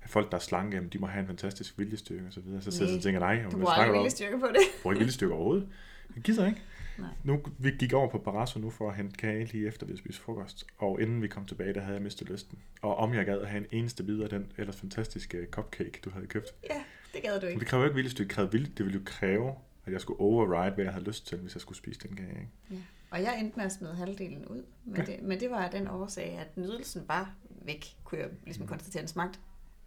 folk, 0.07 0.31
der 0.31 0.37
er 0.37 0.41
slanke, 0.41 0.75
jamen, 0.77 0.91
de 0.91 0.99
må 0.99 1.07
have 1.07 1.21
en 1.21 1.27
fantastisk 1.27 1.79
viljestyrke 1.79 2.27
og 2.27 2.33
så 2.33 2.41
videre. 2.41 2.63
Så 2.63 2.71
sidder 2.71 2.87
jeg 2.93 2.97
og 2.97 3.03
tænker, 3.03 3.21
nej, 3.21 3.43
Du 3.45 3.51
bruger 3.51 3.89
om? 3.89 3.93
viljestyrke 3.95 4.39
på 4.39 4.47
det. 4.47 4.55
Jeg 4.55 4.63
bruger 4.83 4.93
ikke 4.95 4.99
viljestyrke 4.99 5.35
overhovedet. 5.35 5.69
Jeg 6.15 6.23
gider 6.23 6.47
ikke. 6.47 6.63
Nej. 6.99 7.11
Nu, 7.25 7.41
vi 7.59 7.71
gik 7.71 7.93
over 7.93 8.09
på 8.09 8.19
Barrasso 8.19 8.59
nu 8.59 8.71
for 8.71 8.91
at 8.91 8.97
hente 8.97 9.17
kage 9.17 9.45
lige 9.45 9.67
efter 9.67 9.87
vi 9.87 9.91
havde 9.91 9.99
spist 9.99 10.19
frokost, 10.19 10.67
og 10.79 11.01
inden 11.03 11.23
vi 11.23 11.29
kom 11.29 11.47
tilbage, 11.47 11.75
der 11.75 11.81
havde 11.81 11.95
jeg 11.95 12.03
mistet 12.03 12.29
lysten. 12.31 12.59
Og 12.83 12.97
om 12.97 13.15
jeg 13.15 13.25
gad 13.27 13.39
at 13.41 13.49
have 13.49 13.61
en 13.61 13.67
eneste 13.71 14.05
bid 14.05 14.21
af 14.21 14.29
den 14.29 14.53
ellers 14.59 14.77
fantastiske 14.77 15.47
cupcake, 15.51 16.01
du 16.05 16.11
havde 16.11 16.27
købt. 16.27 16.47
Ja, 16.71 16.83
det 17.15 17.23
gad 17.23 17.35
du 17.35 17.41
Men 17.41 17.49
ikke. 17.49 17.61
det 17.61 17.69
kræver 17.69 17.83
jo 17.85 17.89
ikke 17.89 17.95
viljestyrke, 17.97 18.29
det 18.29 18.35
krævede 18.35 18.53
vilje, 18.53 18.67
det 18.77 18.85
ville 18.87 18.99
jo 18.99 19.05
kræve, 19.05 19.55
at 19.87 19.93
jeg 19.93 20.01
skulle 20.01 20.21
override, 20.21 20.75
hvad 20.75 20.85
jeg 20.85 20.93
havde 20.93 21.05
lyst 21.07 21.27
til, 21.27 21.39
hvis 21.39 21.55
jeg 21.55 21.61
skulle 21.61 21.79
spise 21.79 22.01
den 22.09 22.17
kage. 22.17 22.29
Ikke? 22.31 22.49
Ja. 22.71 22.77
Og 23.11 23.23
jeg 23.23 23.41
endte 23.41 23.57
med 23.57 23.65
at 23.65 23.73
smide 23.73 23.95
halvdelen 23.95 24.47
ud. 24.47 24.63
Men, 24.85 24.97
Ja. 24.97 25.05
det, 25.05 25.23
men 25.23 25.41
det 25.41 25.51
var 25.51 25.57
af 25.65 25.71
den 25.71 25.89
årsag, 25.89 26.39
at 26.39 26.57
nydelsen 26.57 27.03
var 27.09 27.35
væk, 27.65 27.85
kunne 28.05 28.21
jeg 28.21 28.29
ligesom 28.45 28.67
konstatere. 28.67 29.01
Den 29.01 29.09
smagte 29.09 29.39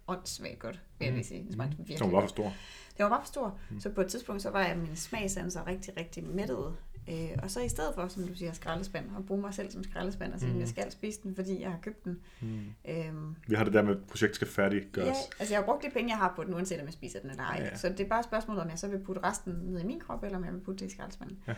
åndssvagt 0.08 0.58
godt, 0.58 0.80
vil 0.98 1.06
jeg 1.06 1.14
lige 1.14 1.24
sige. 1.24 1.42
Den 1.44 1.52
smagte 1.52 1.76
Så 1.76 1.82
virkelig 1.82 2.00
hun 2.00 2.12
var 2.12 2.20
godt. 2.20 2.30
for 2.30 2.34
stor. 2.34 2.52
Det 2.96 3.02
var 3.04 3.08
bare 3.08 3.20
for 3.22 3.26
stor. 3.26 3.58
Så 3.80 3.90
på 3.90 4.00
et 4.00 4.06
tidspunkt, 4.08 4.42
så 4.42 4.50
var 4.50 4.66
jeg 4.66 4.76
mine 4.78 4.96
smagsanser 4.96 5.66
rigtig, 5.66 5.96
rigtig 5.96 6.24
mættede. 6.24 6.76
Øh, 7.10 7.30
og 7.42 7.50
så 7.50 7.60
i 7.60 7.68
stedet 7.68 7.94
for, 7.94 8.08
som 8.08 8.28
du 8.28 8.34
siger, 8.34 8.52
skraldespand, 8.52 9.10
og 9.16 9.26
bruge 9.26 9.40
mig 9.40 9.54
selv 9.54 9.70
som 9.70 9.84
skraldespand, 9.84 10.32
og 10.32 10.40
sige, 10.40 10.52
Mm. 10.52 10.60
jeg 10.60 10.68
skal 10.68 10.92
spise 10.92 11.20
den, 11.22 11.34
fordi 11.34 11.60
jeg 11.60 11.70
har 11.70 11.78
købt 11.82 12.04
den. 12.04 12.20
Mm. 12.40 12.60
Øhm, 12.88 13.36
Vi 13.48 13.54
har 13.54 13.64
det 13.64 13.72
der 13.72 13.82
med, 13.82 13.96
at 13.96 14.04
projektet 14.08 14.34
skal 14.36 14.48
færdiggøres. 14.48 15.06
ja, 15.08 15.12
altså 15.40 15.54
jeg 15.54 15.58
har 15.60 15.64
brugt 15.64 15.82
de 15.84 15.90
penge, 15.90 16.10
jeg 16.10 16.18
har 16.18 16.32
på 16.36 16.44
den, 16.44 16.54
uanset 16.54 16.80
om 16.80 16.86
jeg 16.86 16.92
spiser 16.92 17.20
den 17.20 17.30
eller 17.30 17.42
ej. 17.42 17.50
Ja, 17.54 17.58
Ja, 17.58 17.64
ja. 17.64 17.70
ja. 17.70 17.76
Så 17.76 17.88
det 17.88 18.00
er 18.00 18.08
bare 18.08 18.20
et 18.20 18.24
spørgsmål, 18.26 18.58
om 18.58 18.68
jeg 18.68 18.78
så 18.78 18.88
vil 18.88 18.98
putte 18.98 19.22
resten 19.22 19.52
ned 19.52 19.80
i 19.80 19.84
min 19.86 20.00
krop, 20.00 20.24
eller 20.24 20.38
om 20.38 20.44
jeg 20.44 20.52
vil 20.52 20.60
putte 20.60 20.84
det 20.84 20.90
i 20.92 20.94
skraldespanden. 20.94 21.38
Ja. 21.48 21.54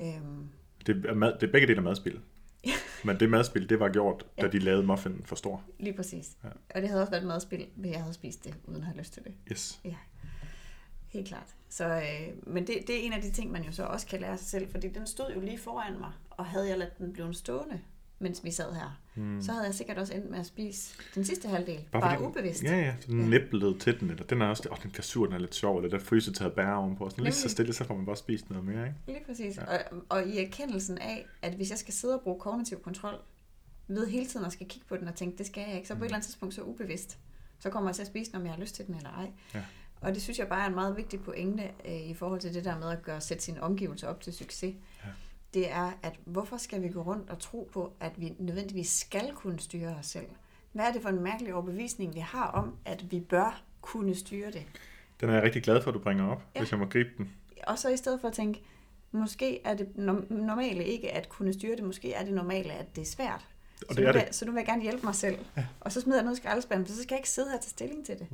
Øhm, 0.00 0.48
Det, 0.86 1.06
er 1.06 1.14
mad, 1.14 1.32
det 1.40 1.48
er 1.48 1.52
begge 1.52 1.66
dele 1.66 1.76
af 1.76 1.82
madspil. 1.82 2.20
Men 3.04 3.20
det 3.20 3.30
madspil, 3.30 3.68
det 3.68 3.80
var 3.80 3.88
gjort, 3.88 4.26
da 4.40 4.42
Ja. 4.46 4.48
de 4.52 4.58
lavede 4.58 4.82
muffin 4.86 5.22
for 5.24 5.36
stor. 5.36 5.62
lige 5.78 5.92
præcis. 5.96 6.28
Ja. 6.44 6.48
Ja. 6.48 6.52
Og 6.74 6.80
det 6.82 6.88
havde 6.88 7.02
også 7.02 7.10
været 7.10 7.22
et 7.22 7.28
madspil, 7.28 7.66
hvis 7.76 7.90
jeg 7.92 8.00
havde 8.00 8.14
spist 8.14 8.44
det, 8.44 8.54
uden 8.64 8.80
at 8.80 8.86
have 8.86 8.98
lyst 8.98 9.12
til 9.12 9.24
det. 9.24 9.32
Yes. 9.52 9.80
Helt 11.08 11.28
klart. 11.28 11.54
Så, 11.72 11.84
øh, 11.94 12.28
men 12.54 12.66
det, 12.66 12.76
det 12.86 12.96
er 12.96 13.00
en 13.06 13.12
af 13.12 13.22
de 13.22 13.30
ting, 13.30 13.52
man 13.52 13.62
jo 13.64 13.72
så 13.72 13.84
også 13.84 14.06
kan 14.06 14.20
lære 14.20 14.38
sig 14.38 14.46
selv, 14.46 14.70
fordi 14.70 14.88
den 14.88 15.06
stod 15.06 15.32
jo 15.34 15.40
lige 15.40 15.58
foran 15.58 15.98
mig, 15.98 16.12
og 16.30 16.44
havde 16.46 16.68
jeg 16.68 16.78
ladet 16.78 16.98
den 16.98 17.12
blive 17.12 17.34
stående, 17.34 17.80
mens 18.18 18.44
vi 18.44 18.50
sad 18.50 18.74
her, 18.74 18.98
Mm. 19.14 19.22
mm. 19.22 19.42
så 19.42 19.52
havde 19.52 19.64
jeg 19.66 19.74
sikkert 19.74 19.98
også 19.98 20.14
endt 20.14 20.30
med 20.30 20.38
at 20.38 20.46
spise 20.46 20.94
den 21.14 21.24
sidste 21.24 21.48
halvdel, 21.48 21.80
Bare 21.92 22.02
bare, 22.02 22.18
den- 22.18 22.26
ubevidst. 22.26 22.62
Ja, 22.64 22.76
ja. 22.78 22.94
Sådan 23.00 23.20
Ja. 23.20 23.26
niblet 23.38 23.80
til 23.80 24.00
den, 24.00 24.10
eller 24.10 24.24
den 24.24 24.42
er 24.42 24.46
også, 24.46 24.68
åh, 24.70 24.76
den 24.82 24.90
glasur, 24.90 25.24
den 25.26 25.34
er 25.34 25.38
lidt 25.38 25.54
sjov, 25.54 25.76
eller 25.78 25.90
der 25.90 26.04
frysetaget 26.04 26.52
bær 26.52 26.72
ovenpå. 26.72 27.10
Sådan 27.10 27.24
lige 27.24 27.34
så 27.34 27.48
stille, 27.48 27.72
så 27.72 27.84
får 27.84 27.96
man 27.96 28.06
bare 28.06 28.16
spist 28.16 28.50
noget 28.50 28.64
mere, 28.64 28.86
ikke? 28.86 28.98
Lige 29.06 29.20
præcis. 29.26 29.56
Ja. 29.56 29.62
Og, 29.76 30.02
og 30.08 30.26
i 30.26 30.38
erkendelsen 30.44 30.98
af, 30.98 31.26
at 31.42 31.52
hvis 31.54 31.70
jeg 31.70 31.78
skal 31.78 31.94
sidde 31.94 32.14
og 32.14 32.20
bruge 32.20 32.40
kognitiv 32.40 32.82
kontrol, 32.82 33.14
ved 33.88 34.06
hele 34.06 34.26
tiden 34.26 34.46
at 34.46 34.52
skal 34.52 34.66
kigge 34.68 34.86
på 34.88 34.96
den 34.96 35.08
og 35.08 35.14
tænke, 35.14 35.38
det 35.38 35.46
skal 35.46 35.64
jeg 35.68 35.76
ikke, 35.76 35.88
så 35.88 35.94
på 35.94 35.98
Mm. 35.98 36.02
et 36.02 36.06
eller 36.06 36.16
andet 36.16 36.26
tidspunkt 36.26 36.54
så 36.54 36.62
ubevidst, 36.62 37.18
så 37.58 37.70
kommer 37.70 37.90
jeg 37.90 37.94
til 37.94 38.02
at 38.02 38.08
spise 38.08 38.30
den, 38.32 38.40
om 38.40 38.44
jeg 38.46 38.52
har 38.54 38.60
lyst 38.60 38.74
til 38.74 38.86
den 38.86 38.94
eller 38.94 39.10
ej. 39.10 39.30
Ja. 39.54 39.62
Og 40.02 40.14
det 40.14 40.22
synes 40.22 40.38
jeg 40.38 40.48
bare 40.48 40.62
er 40.62 40.66
en 40.68 40.74
meget 40.74 40.96
vigtig 40.96 41.22
pointe 41.22 41.70
øh, 41.84 41.92
i 42.10 42.14
forhold 42.14 42.40
til 42.40 42.54
det 42.54 42.64
der 42.64 42.78
med 42.78 42.90
at 42.90 43.02
gøre, 43.02 43.20
sætte 43.20 43.42
sine 43.44 43.62
omgivelser 43.62 44.08
op 44.08 44.20
til 44.20 44.32
succes. 44.32 44.74
Ja. 45.04 45.08
Det 45.54 45.70
er, 45.72 45.92
at 46.02 46.14
hvorfor 46.24 46.56
skal 46.56 46.82
vi 46.82 46.88
gå 46.88 47.02
rundt 47.02 47.30
og 47.30 47.38
tro 47.38 47.70
på, 47.72 47.92
at 48.00 48.20
vi 48.20 48.34
nødvendigvis 48.38 48.88
skal 48.90 49.32
kunne 49.34 49.60
styre 49.60 49.88
os 50.00 50.06
selv? 50.06 50.26
Hvad 50.72 50.84
er 50.84 50.92
det 50.92 51.02
for 51.02 51.08
en 51.08 51.22
mærkelig 51.22 51.54
overbevisning, 51.54 52.14
vi 52.14 52.20
har 52.20 52.46
om, 52.46 52.76
at 52.84 53.10
vi 53.10 53.20
bør 53.20 53.62
kunne 53.80 54.14
styre 54.14 54.50
det? 54.50 54.62
Den 55.20 55.28
er 55.28 55.34
jeg 55.34 55.42
rigtig 55.42 55.62
glad 55.62 55.82
for, 55.82 55.90
at 55.90 55.94
du 55.94 55.98
bringer 55.98 56.26
op, 56.28 56.42
Ja. 56.54 56.60
hvis 56.60 56.70
jeg 56.70 56.78
må 56.78 56.86
gribe 56.86 57.10
den. 57.18 57.32
Og 57.66 57.78
så 57.78 57.88
i 57.88 57.96
stedet 57.96 58.20
for 58.20 58.28
at 58.28 58.34
tænke, 58.34 58.62
måske 59.12 59.60
er 59.64 59.74
det 59.74 59.88
norm- 59.96 60.32
normale 60.34 60.84
ikke 60.84 61.12
at 61.12 61.28
kunne 61.28 61.52
styre 61.52 61.76
det, 61.76 61.84
måske 61.84 62.12
er 62.12 62.24
det 62.24 62.34
normale, 62.34 62.72
at 62.72 62.96
det 62.96 63.02
er 63.02 63.06
svært. 63.06 63.48
Og 63.88 63.94
så, 63.94 63.94
det 63.94 63.98
nu 63.98 64.08
er 64.08 64.12
vil, 64.12 64.20
det. 64.20 64.26
jeg- 64.26 64.34
så 64.34 64.44
nu 64.46 64.52
vil 64.52 64.58
jeg 64.58 64.66
gerne 64.66 64.82
hjælpe 64.82 65.06
mig 65.06 65.14
selv. 65.14 65.38
Ja. 65.56 65.66
Og 65.80 65.92
så 65.92 66.00
smider 66.00 66.18
jeg 66.18 66.24
noget 66.24 66.36
i 66.38 66.40
skraldespanden, 66.40 66.86
for 66.86 66.92
så 66.94 67.02
skal 67.02 67.14
jeg 67.14 67.18
ikke 67.20 67.30
sidde 67.30 67.50
her 67.50 67.58
tage 67.58 67.70
stilling 67.70 68.06
til 68.06 68.18
det. 68.18 68.26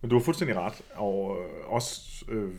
Men 0.00 0.10
du 0.10 0.16
har 0.16 0.24
fuldstændig 0.24 0.56
ret, 0.56 0.82
og 0.94 1.38
øh, 1.40 1.72
også, 1.72 2.24
øh, 2.28 2.50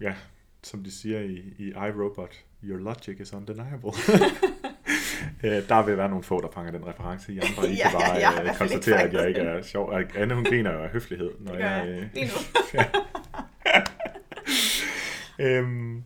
ja, 0.00 0.14
som 0.62 0.84
de 0.84 0.90
siger 0.92 1.20
i, 1.20 1.42
i 1.58 1.68
iRobot, 1.68 2.34
your 2.64 2.78
logic 2.78 3.20
is 3.20 3.32
undeniable. 3.32 3.90
Øh, 5.44 5.68
der 5.68 5.82
vil 5.86 5.96
være 5.96 6.08
nogle 6.08 6.24
få, 6.24 6.40
der 6.40 6.48
fanger 6.54 6.72
den 6.72 6.86
reference 6.86 7.32
i 7.32 7.38
andre. 7.38 7.68
I 7.70 7.74
Ja, 7.74 7.90
kan 7.90 8.00
bare 8.00 8.16
ja, 8.16 8.40
i 8.40 8.48
øh, 8.48 8.56
konstatere, 8.56 9.02
at 9.02 9.12
jeg 9.12 9.28
ikke 9.28 9.40
er 9.40 9.62
sjov. 9.62 9.92
Anne, 10.14 10.34
hun 10.34 10.44
griner 10.44 10.72
jo 10.72 10.82
af 10.82 10.88
høflighed, 10.88 11.30
når 11.40 11.52
Det 11.52 11.60
gør 11.60 11.68
jeg... 11.68 12.08
jeg. 12.14 12.30
øh, 12.74 12.80
nu. 15.38 15.44
øhm, 15.44 16.02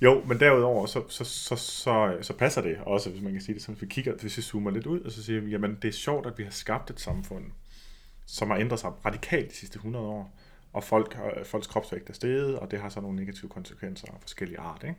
jo, 0.00 0.22
men 0.26 0.40
derudover, 0.40 0.86
så, 0.86 1.02
så, 1.08 1.24
så, 1.24 1.56
så, 1.56 2.16
så 2.22 2.32
passer 2.32 2.62
det 2.62 2.76
også, 2.86 3.10
hvis 3.10 3.22
man 3.22 3.32
kan 3.32 3.40
sige 3.40 3.54
det 3.54 3.62
sådan, 3.62 3.74
hvis 3.74 3.82
vi 3.82 3.86
kigger, 3.86 4.14
hvis 4.20 4.36
vi 4.36 4.42
zoomer 4.42 4.70
lidt 4.70 4.86
ud, 4.86 5.00
og 5.00 5.12
så 5.12 5.24
siger 5.24 5.40
vi, 5.40 5.50
jamen 5.50 5.78
det 5.82 5.88
er 5.88 5.92
sjovt, 5.92 6.26
at 6.26 6.38
vi 6.38 6.42
har 6.44 6.50
skabt 6.50 6.90
et 6.90 7.00
samfund, 7.00 7.44
som 8.28 8.50
har 8.50 8.56
ændret 8.58 8.80
sig 8.80 8.90
radikalt 9.06 9.50
de 9.50 9.54
sidste 9.56 9.76
100 9.76 10.04
år, 10.06 10.38
og 10.72 10.84
folk, 10.84 11.14
har- 11.14 11.44
folks 11.44 11.66
kropsvægt 11.66 12.10
er 12.10 12.14
steget, 12.14 12.58
og 12.58 12.70
det 12.70 12.80
har 12.80 12.88
så 12.88 13.00
nogle 13.00 13.16
negative 13.16 13.48
konsekvenser 13.48 14.08
af 14.08 14.20
forskellige 14.20 14.58
art, 14.58 14.84
ikke? 14.88 14.96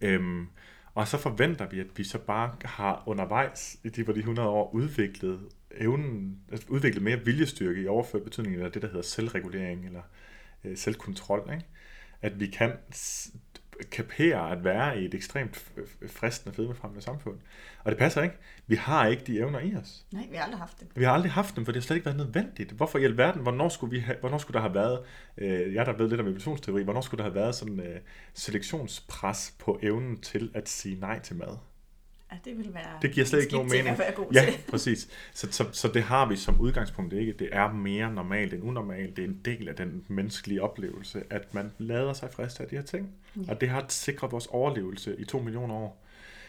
Øhm, 0.00 0.48
og 0.94 1.08
så 1.08 1.18
forventer 1.18 1.68
vi, 1.68 1.80
at 1.80 1.86
vi 1.96 2.04
så 2.04 2.18
bare 2.18 2.56
har 2.64 3.02
undervejs 3.06 3.76
i 3.84 3.88
de, 3.88 4.04
på 4.04 4.12
de 4.12 4.18
100 4.18 4.48
år 4.48 4.74
udviklet 4.74 5.40
evnen, 5.76 6.38
altså 6.52 6.66
udviklet 6.68 7.02
mere 7.02 7.24
viljestyrke 7.24 7.82
i 7.82 7.86
overført 7.86 8.22
betydning, 8.24 8.54
eller 8.54 8.68
det, 8.68 8.82
der 8.82 8.88
hedder 8.88 9.02
selvregulering, 9.02 9.86
eller 9.86 10.02
øh, 10.64 10.76
selvkontrol, 10.76 11.50
ikke? 11.52 11.66
at 12.22 12.40
vi 12.40 12.46
kan 12.46 12.72
kapere 13.90 14.50
at 14.50 14.64
være 14.64 15.00
i 15.00 15.04
et 15.04 15.14
ekstremt 15.14 15.72
fristende 16.08 16.56
fedmefremmende 16.56 17.04
samfund. 17.04 17.38
Og 17.84 17.90
det 17.90 17.98
passer 17.98 18.22
ikke. 18.22 18.36
Vi 18.66 18.76
har 18.76 19.06
ikke 19.06 19.24
de 19.24 19.38
evner 19.38 19.60
i 19.60 19.76
os. 19.76 20.06
Nej, 20.12 20.26
vi 20.30 20.36
har 20.36 20.44
aldrig 20.44 20.58
haft 20.58 20.80
det. 20.80 20.88
Vi 20.94 21.04
har 21.04 21.12
aldrig 21.12 21.32
haft 21.32 21.56
dem, 21.56 21.64
for 21.64 21.72
det 21.72 21.82
har 21.82 21.84
slet 21.84 21.96
ikke 21.96 22.06
været 22.06 22.16
nødvendigt. 22.16 22.72
Hvorfor 22.72 22.98
i 22.98 23.04
alverden, 23.04 23.42
hvornår 23.42 23.68
skulle, 23.68 23.90
vi 23.90 23.98
have, 23.98 24.16
hvornår 24.20 24.38
skulle 24.38 24.54
der 24.54 24.60
have 24.60 24.74
været, 24.74 25.00
øh, 25.38 25.74
jeg 25.74 25.86
der 25.86 25.92
ved 25.92 26.08
lidt 26.08 26.20
om 26.20 26.26
evolutionsteori, 26.26 26.82
hvornår 26.82 27.00
skulle 27.00 27.18
der 27.18 27.30
have 27.30 27.34
været 27.34 27.54
sådan 27.54 27.80
øh, 27.80 28.00
selektionspres 28.34 29.54
på 29.58 29.78
evnen 29.82 30.20
til 30.20 30.50
at 30.54 30.68
sige 30.68 31.00
nej 31.00 31.18
til 31.18 31.36
mad? 31.36 31.56
Ja, 32.34 32.50
det 32.50 32.58
vil 32.58 32.74
være 32.74 32.98
Det 33.02 33.12
giver 33.12 33.26
slet 33.26 33.42
ikke 33.42 33.52
nogen 33.52 33.70
mening. 33.70 33.98
Ja, 34.32 34.44
præcis. 34.70 35.08
Så, 35.32 35.52
så, 35.52 35.64
så 35.72 35.88
det 35.88 36.02
har 36.02 36.28
vi 36.28 36.36
som 36.36 36.60
udgangspunkt 36.60 37.12
ikke. 37.12 37.32
Det 37.32 37.48
er 37.52 37.72
mere 37.72 38.12
normalt 38.12 38.54
end 38.54 38.62
unormalt. 38.62 39.16
Det 39.16 39.24
er 39.24 39.28
en 39.28 39.40
del 39.44 39.68
af 39.68 39.76
den 39.76 40.04
menneskelige 40.08 40.62
oplevelse, 40.62 41.22
at 41.30 41.54
man 41.54 41.72
lader 41.78 42.12
sig 42.12 42.28
friste 42.32 42.62
af 42.62 42.68
de 42.68 42.76
her 42.76 42.82
ting. 42.82 43.10
Ja. 43.36 43.42
Og 43.48 43.60
det 43.60 43.68
har 43.68 43.84
sikret 43.88 44.32
vores 44.32 44.46
overlevelse 44.46 45.16
i 45.18 45.24
to 45.24 45.38
millioner 45.38 45.74
år. 45.74 46.04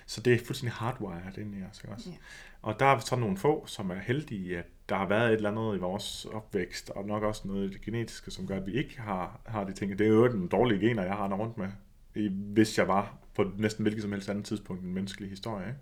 Så 0.06 0.22
det 0.22 0.34
er 0.34 0.46
fuldstændig 0.46 0.74
hardwired 0.74 1.38
ind 1.38 1.56
i 1.56 1.64
os. 1.72 1.82
Ikke 1.84 1.94
også? 1.94 2.10
Ja. 2.10 2.16
Og 2.62 2.80
der 2.80 2.86
er 2.86 3.00
så 3.00 3.16
nogle 3.16 3.38
få, 3.38 3.66
som 3.68 3.90
er 3.90 3.96
heldige, 3.96 4.58
at 4.58 4.66
der 4.90 4.96
har 4.96 5.08
været 5.08 5.28
et 5.28 5.36
eller 5.36 5.52
andet 5.52 5.78
i 5.78 5.80
vores 5.80 6.26
opvækst, 6.26 6.90
og 6.90 7.06
nok 7.06 7.24
også 7.24 7.42
noget 7.48 7.70
i 7.70 7.74
det 7.74 7.82
genetiske, 7.82 8.32
som 8.32 8.48
gør, 8.48 8.58
at 8.58 8.68
vi 8.68 8.74
ikke 8.74 9.02
har, 9.02 9.40
har 9.46 9.64
de 9.64 9.74
ting. 9.74 10.00
Det 10.00 10.08
er 10.08 10.12
jo 10.12 10.28
den 10.28 10.48
dårlige 10.48 10.80
gener, 10.80 11.04
jeg 11.04 11.14
har 11.14 11.36
rundt 11.36 11.58
med, 11.58 11.68
hvis 12.30 12.78
jeg 12.78 12.88
var 12.88 13.25
på 13.36 13.52
næsten 13.58 13.84
hvilket 13.84 14.02
som 14.02 14.12
helst 14.12 14.30
andet 14.30 14.46
tidspunkt 14.46 14.82
i 14.82 14.86
den 14.86 14.94
menneskelige 14.94 15.30
historie. 15.30 15.68
Ikke? 15.68 15.80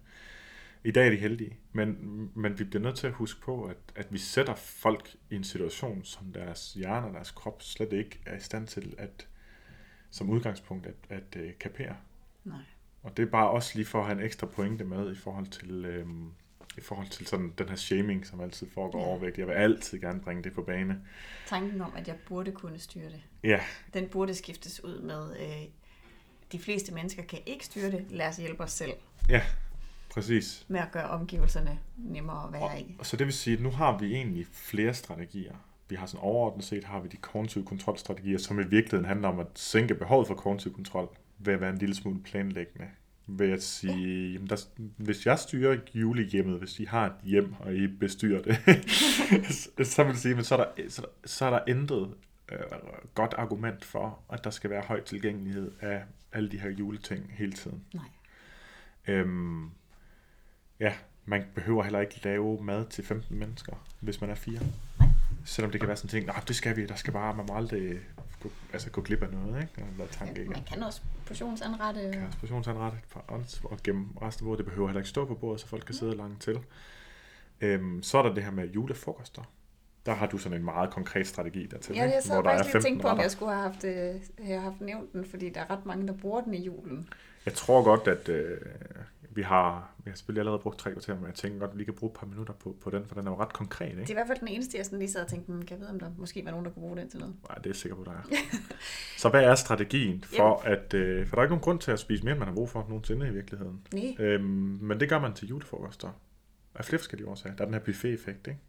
I 0.83 0.91
dag 0.91 1.05
er 1.05 1.11
de 1.11 1.17
heldige, 1.17 1.57
men, 1.71 1.97
men 2.35 2.59
vi 2.59 2.63
bliver 2.63 2.83
nødt 2.83 2.95
til 2.95 3.07
at 3.07 3.13
huske 3.13 3.41
på, 3.41 3.63
at, 3.65 3.77
at 3.95 4.13
vi 4.13 4.17
sætter 4.17 4.55
folk 4.55 5.15
i 5.29 5.35
en 5.35 5.43
situation, 5.43 6.03
som 6.03 6.33
deres 6.33 6.73
hjerne 6.73 7.07
og 7.07 7.13
deres 7.13 7.31
krop 7.31 7.61
slet 7.61 7.93
ikke 7.93 8.19
er 8.25 8.37
i 8.37 8.39
stand 8.39 8.67
til 8.67 8.95
at, 8.97 9.27
som 10.09 10.29
udgangspunkt 10.29 10.87
at, 10.87 10.95
at 11.09 11.43
uh, 11.43 11.49
kapere. 11.59 11.95
Nej. 12.43 12.59
Og 13.03 13.17
det 13.17 13.23
er 13.25 13.31
bare 13.31 13.49
også 13.49 13.71
lige 13.75 13.85
for 13.85 13.99
at 13.99 14.05
have 14.05 14.19
en 14.19 14.25
ekstra 14.25 14.47
pointe 14.47 14.83
med 14.83 15.11
i 15.11 15.15
forhold 15.15 15.47
til, 15.47 15.85
øhm, 15.85 16.31
i 16.77 16.81
forhold 16.81 17.07
til 17.07 17.27
sådan 17.27 17.53
den 17.57 17.69
her 17.69 17.75
shaming, 17.75 18.25
som 18.25 18.41
altid 18.41 18.67
foregår 18.69 18.99
ja. 18.99 19.05
overvægt. 19.05 19.37
Jeg 19.37 19.47
vil 19.47 19.53
altid 19.53 19.99
gerne 19.99 20.21
bringe 20.21 20.43
det 20.43 20.53
på 20.53 20.61
bane. 20.61 21.01
Tanken 21.47 21.81
om, 21.81 21.93
at 21.95 22.07
jeg 22.07 22.15
burde 22.27 22.51
kunne 22.51 22.79
styre 22.79 23.09
det, 23.09 23.23
Ja, 23.43 23.59
den 23.93 24.09
burde 24.09 24.33
skiftes 24.33 24.83
ud 24.83 25.01
med, 25.01 25.35
øh, 25.39 25.67
de 26.53 26.59
fleste 26.59 26.93
mennesker 26.93 27.23
kan 27.23 27.39
ikke 27.45 27.65
styre 27.65 27.91
det, 27.91 28.05
lad 28.09 28.27
os 28.27 28.37
hjælpe 28.37 28.63
os 28.63 28.71
selv 28.71 28.91
ja, 29.29 29.41
præcis. 30.13 30.65
med 30.67 30.79
at 30.79 30.91
gøre 30.91 31.09
omgivelserne 31.09 31.79
nemmere 31.97 32.47
at 32.47 32.53
være 32.53 32.61
Og, 32.61 32.79
i. 32.79 32.95
og 32.99 33.05
så 33.05 33.17
det 33.17 33.25
vil 33.25 33.33
sige, 33.33 33.57
at 33.57 33.63
nu 33.63 33.69
har 33.69 33.97
vi 33.97 34.13
egentlig 34.13 34.47
flere 34.51 34.93
strategier. 34.93 35.55
Vi 35.89 35.95
har 35.95 36.05
sådan 36.05 36.23
overordnet 36.23 36.65
set, 36.65 36.83
har 36.83 36.99
vi 36.99 37.07
de 37.07 37.17
kognitive 37.17 37.65
kontrolstrategier, 37.65 38.37
som 38.37 38.59
i 38.59 38.63
virkeligheden 38.63 39.05
handler 39.05 39.27
om 39.27 39.39
at 39.39 39.47
sænke 39.55 39.95
behovet 39.95 40.27
for 40.27 40.35
kognitiv 40.35 40.73
kontrol, 40.73 41.17
ved 41.39 41.53
at 41.53 41.61
være 41.61 41.69
en 41.69 41.77
lille 41.77 41.95
smule 41.95 42.23
planlæggende. 42.23 42.87
Ved 43.27 43.51
at 43.51 43.63
sige, 43.63 44.33
jamen 44.33 44.49
der, 44.49 44.65
hvis 44.97 45.25
jeg 45.25 45.39
styrer 45.39 45.77
julehjemmet, 45.93 46.59
hvis 46.59 46.79
I 46.79 46.85
har 46.85 47.05
et 47.05 47.13
hjem, 47.23 47.53
og 47.59 47.75
I 47.75 47.87
bestyrer 47.87 48.41
det, 48.41 48.57
så 49.87 50.03
vil 50.03 50.09
jeg 50.09 50.17
sige, 50.17 50.35
men 50.35 50.43
så 50.43 50.55
er 50.55 50.63
der, 50.63 50.89
så, 50.89 51.05
så 51.25 51.45
er 51.45 51.49
der 51.49 51.59
intet 51.67 52.13
øh, 52.53 52.59
godt 53.15 53.33
argument 53.37 53.85
for, 53.85 54.19
at 54.29 54.43
der 54.43 54.49
skal 54.49 54.69
være 54.69 54.81
høj 54.81 55.01
tilgængelighed 55.03 55.71
af 55.81 56.03
alle 56.33 56.49
de 56.51 56.59
her 56.59 56.69
juleting 56.69 57.33
hele 57.37 57.53
tiden. 57.53 57.83
Nej. 57.93 58.03
Øhm, 59.07 59.71
ja, 60.79 60.93
man 61.25 61.45
behøver 61.55 61.83
heller 61.83 61.99
ikke 61.99 62.19
lave 62.23 62.63
mad 62.63 62.85
til 62.85 63.03
15 63.03 63.37
mennesker, 63.39 63.85
hvis 63.99 64.21
man 64.21 64.29
er 64.29 64.35
fire. 64.35 64.59
Nej. 64.99 65.07
Selvom 65.45 65.71
det 65.71 65.81
kan 65.81 65.87
være 65.87 65.97
sådan 65.97 66.07
en 66.07 66.09
ting, 66.09 66.25
nej, 66.25 66.43
det 66.47 66.55
skal 66.55 66.75
vi, 66.75 66.85
der 66.85 66.95
skal 66.95 67.13
bare, 67.13 67.35
man 67.35 67.45
må 67.49 67.55
aldrig 67.55 67.99
gå, 68.43 68.51
altså 68.73 68.89
gå 68.89 69.01
glip 69.01 69.23
af 69.23 69.29
noget, 69.31 69.61
ikke? 69.61 69.73
Den 69.75 69.95
der 69.99 70.07
tanke, 70.07 70.39
ikke? 70.41 70.51
Man 70.53 70.63
kan 70.63 70.83
også 70.83 71.01
portionsanrette. 71.25 72.11
Kan 72.13 72.21
og- 72.21 72.27
også 72.27 72.39
portionsanrette 72.39 72.97
og 73.63 73.77
gemme 73.83 74.07
resten 74.21 74.43
af 74.43 74.45
bordet. 74.47 74.57
Det 74.57 74.65
behøver 74.65 74.87
heller 74.87 74.99
ikke 75.01 75.09
stå 75.09 75.25
på 75.25 75.35
bordet, 75.35 75.61
så 75.61 75.67
folk 75.67 75.85
kan 75.85 75.95
sidde 75.95 76.15
langt 76.15 76.41
til. 76.41 76.59
Øhm, 77.61 78.03
så 78.03 78.17
er 78.17 78.21
der 78.23 78.33
det 78.33 78.43
her 78.43 78.51
med 78.51 78.67
julefrokoster. 78.71 79.41
Der 80.05 80.13
har 80.13 80.27
du 80.27 80.37
sådan 80.37 80.57
en 80.57 80.65
meget 80.65 80.89
konkret 80.89 81.27
strategi 81.27 81.65
dertil, 81.65 81.95
Ja, 81.95 82.01
jeg 82.03 82.19
sad 82.23 82.35
der 82.35 82.43
faktisk 82.43 82.63
lige 82.65 82.69
og 82.69 82.83
15 82.83 82.89
tænkte 82.91 83.01
på, 83.01 83.07
om 83.07 83.19
jeg 83.19 83.31
skulle 83.31 83.51
have 83.53 83.63
haft, 83.63 83.83
øh, 83.83 84.15
have 84.45 84.59
haft 84.61 84.81
nævnt 84.81 85.13
den, 85.13 85.25
fordi 85.25 85.49
der 85.49 85.61
er 85.61 85.69
ret 85.71 85.85
mange, 85.85 86.07
der 86.07 86.13
bruger 86.13 86.41
den 86.41 86.53
i 86.53 86.63
julen. 86.63 87.09
Jeg 87.45 87.53
tror 87.53 87.83
godt, 87.83 88.07
at 88.07 88.29
øh, 88.29 88.57
vi 89.29 89.41
har, 89.41 89.91
vi 90.03 90.09
har 90.09 90.15
selvfølgelig 90.15 90.41
allerede 90.41 90.59
brugt 90.61 90.79
tre 90.79 90.91
kvarter, 90.91 91.15
men 91.15 91.25
jeg 91.25 91.33
tænker 91.33 91.59
godt, 91.59 91.71
at 91.71 91.77
vi 91.77 91.83
kan 91.83 91.93
bruge 91.93 92.11
et 92.11 92.19
par 92.19 92.27
minutter 92.27 92.53
på, 92.53 92.75
på 92.81 92.89
den, 92.89 93.05
for 93.05 93.15
den 93.15 93.27
er 93.27 93.31
jo 93.31 93.37
ret 93.39 93.53
konkret, 93.53 93.89
ikke? 93.89 94.01
Det 94.01 94.07
er 94.09 94.13
i 94.13 94.13
hvert 94.13 94.27
fald 94.27 94.39
den 94.39 94.47
eneste, 94.47 94.77
jeg 94.77 94.85
sådan 94.85 94.99
lige 94.99 95.11
sad 95.11 95.21
og 95.21 95.27
tænkte, 95.27 95.51
"Hmm, 95.51 95.61
kan 95.65 95.75
jeg 95.77 95.79
vide, 95.81 95.89
om 95.89 95.99
der 95.99 96.09
måske 96.17 96.45
var 96.45 96.51
nogen, 96.51 96.65
der 96.65 96.71
kunne 96.71 96.81
bruge 96.81 96.97
den 96.97 97.09
til 97.09 97.19
noget? 97.19 97.35
Nej, 97.49 97.55
det 97.57 97.65
er 97.65 97.69
jeg 97.69 97.75
sikker 97.75 97.95
på, 97.95 98.03
der 98.03 98.11
er. 98.11 98.23
så 99.17 99.29
hvad 99.29 99.43
er 99.43 99.55
strategien 99.55 100.23
for 100.37 100.61
at... 100.65 100.93
Øh, 100.93 101.27
for 101.27 101.35
der 101.35 101.41
er 101.41 101.45
ikke 101.45 101.51
nogen 101.51 101.63
grund 101.63 101.79
til 101.79 101.91
at 101.91 101.99
spise 101.99 102.23
mere, 102.23 102.31
end 102.31 102.39
man 102.39 102.47
har 102.47 102.55
brug 102.55 102.69
for 102.69 102.85
nogensinde 102.89 103.27
i 103.27 103.31
virkeligheden. 103.31 103.81
Nej. 103.93 104.15
Øhm, 104.19 104.43
men 104.81 104.99
det 104.99 105.09
gør 105.09 105.19
man 105.19 105.33
til 105.33 105.47
julefrokoster. 105.47 106.09
Af 106.75 106.85
flere 106.85 106.99
forskellige 106.99 107.27
årsager. 107.27 107.55
Der 107.55 107.61
er 107.61 107.65
den 107.65 107.73
her 107.73 107.81
buffet-effekt, 107.81 108.47
ikke? 108.47 108.59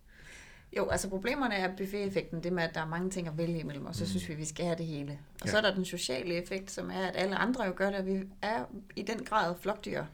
Jo, 0.76 0.88
altså 0.88 1.08
problemerne 1.08 1.54
er 1.54 1.76
buffet-effekten, 1.76 2.42
det 2.42 2.52
med, 2.52 2.62
at 2.62 2.74
der 2.74 2.80
er 2.80 2.86
mange 2.86 3.10
ting 3.10 3.28
at 3.28 3.38
vælge 3.38 3.58
imellem, 3.60 3.86
og 3.86 3.94
så 3.94 4.04
Mm. 4.04 4.08
synes 4.08 4.28
vi, 4.28 4.34
vi 4.34 4.44
skal 4.44 4.64
have 4.64 4.76
det 4.78 4.86
hele. 4.86 5.18
Og 5.40 5.46
Ja. 5.46 5.50
så 5.50 5.56
er 5.56 5.60
der 5.60 5.74
den 5.74 5.84
sociale 5.84 6.34
effekt, 6.34 6.70
som 6.70 6.90
er, 6.90 7.06
at 7.06 7.12
alle 7.16 7.36
andre 7.36 7.64
jo 7.64 7.72
gør 7.76 7.90
det, 7.90 7.98
og 7.98 8.06
vi 8.06 8.22
er 8.42 8.64
i 8.96 9.02
den 9.02 9.24
grad 9.24 9.54
flokdyr. 9.60 10.04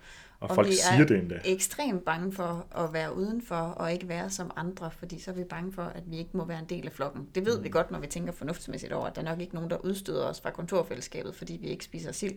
Og, 0.41 0.49
Og 0.51 0.55
folk 0.55 0.69
vi 0.69 0.73
er- 0.73 0.93
siger 0.97 1.07
det 1.07 1.19
endda. 1.19 1.41
Ekstremt 1.45 2.05
bange 2.05 2.33
for 2.33 2.67
at 2.77 2.93
være 2.93 3.17
udenfor, 3.17 3.57
og 3.57 3.93
ikke 3.93 4.09
være 4.09 4.31
som 4.31 4.51
andre, 4.57 4.91
fordi 4.91 5.21
så 5.21 5.31
er 5.31 5.35
vi 5.35 5.45
bange 5.45 5.73
for, 5.73 5.83
at 5.83 6.03
vi 6.11 6.17
ikke 6.19 6.31
må 6.37 6.45
være 6.45 6.59
en 6.59 6.65
del 6.65 6.87
af 6.87 6.93
flokken. 6.93 7.29
Det 7.35 7.47
ved 7.47 7.61
vi 7.61 7.69
Mm. 7.69 7.73
godt, 7.73 7.91
når 7.91 7.99
vi 7.99 8.07
tænker 8.07 8.33
fornuftsmæssigt 8.33 8.93
over, 8.93 9.07
at 9.07 9.17
der 9.17 9.23
er 9.23 9.27
nok 9.27 9.41
ikke 9.41 9.55
nogen, 9.55 9.71
der 9.71 9.77
udstøder 9.77 10.25
os 10.25 10.41
fra 10.41 10.51
kontorfællesskabet, 10.51 11.35
fordi 11.35 11.59
vi 11.63 11.67
ikke 11.67 11.85
spiser 11.85 12.13
sild. 12.13 12.35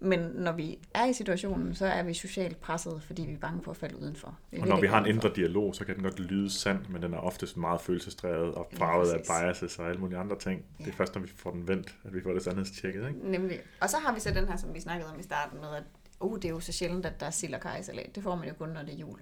Men 0.00 0.18
når 0.20 0.52
vi 0.52 0.78
er 0.94 1.04
i 1.06 1.12
situationen, 1.12 1.74
så 1.74 1.86
er 1.86 2.02
vi 2.02 2.14
socialt 2.14 2.60
presset, 2.60 3.02
fordi 3.02 3.22
vi 3.22 3.32
er 3.32 3.38
bange 3.38 3.62
for 3.62 3.70
at 3.70 3.76
falde 3.76 3.98
udenfor. 4.00 4.38
Vi 4.50 4.60
Og 4.60 4.66
når 4.68 4.80
vi 4.80 4.86
har 4.86 5.00
en 5.04 5.06
indre 5.06 5.32
dialog, 5.36 5.74
så 5.74 5.84
kan 5.84 5.94
den 5.94 6.02
godt 6.04 6.20
lyde 6.20 6.50
sand, 6.50 6.78
men 6.88 7.02
den 7.02 7.14
er 7.14 7.18
oftest 7.18 7.56
meget 7.56 7.80
følelsesdrevet 7.80 8.54
og 8.54 8.68
Ja, 8.72 8.78
farvet 8.78 9.10
af 9.10 9.20
biases 9.28 9.78
og 9.78 9.88
alle 9.88 10.00
mulige 10.00 10.18
andre 10.18 10.38
ting. 10.38 10.64
Det 10.78 10.84
er 10.84 10.90
Ja. 10.90 10.92
først, 10.94 11.14
når 11.14 11.22
vi 11.22 11.28
får 11.36 11.50
den 11.50 11.68
vendt, 11.68 11.94
at 12.04 12.14
vi 12.14 12.22
får 12.22 12.32
det 12.32 12.42
sandhedstjekket, 12.42 13.08
ikke? 13.08 13.30
Nemlig. 13.30 13.60
Og 13.80 13.90
så 13.90 13.96
har 13.98 14.14
vi 14.14 14.20
så 14.20 14.30
den 14.30 14.48
her, 14.48 14.56
som 14.56 14.74
vi 14.74 14.80
snakkede 14.80 15.10
om 15.12 15.20
i 15.20 15.22
starten 15.22 15.60
med, 15.60 15.68
at 15.76 15.82
uh, 16.20 16.36
det 16.36 16.44
er 16.44 16.48
jo 16.48 16.60
så 16.60 16.72
sjældent, 16.72 17.06
at 17.06 17.20
der 17.20 17.26
er 17.26 17.30
sild 17.30 17.54
og 17.54 17.60
kajsalat. 17.60 18.14
Det 18.14 18.22
får 18.22 18.36
man 18.36 18.48
jo 18.48 18.54
kun, 18.54 18.68
når 18.68 18.82
det 18.82 18.94
er 18.94 18.98
jul. 18.98 19.18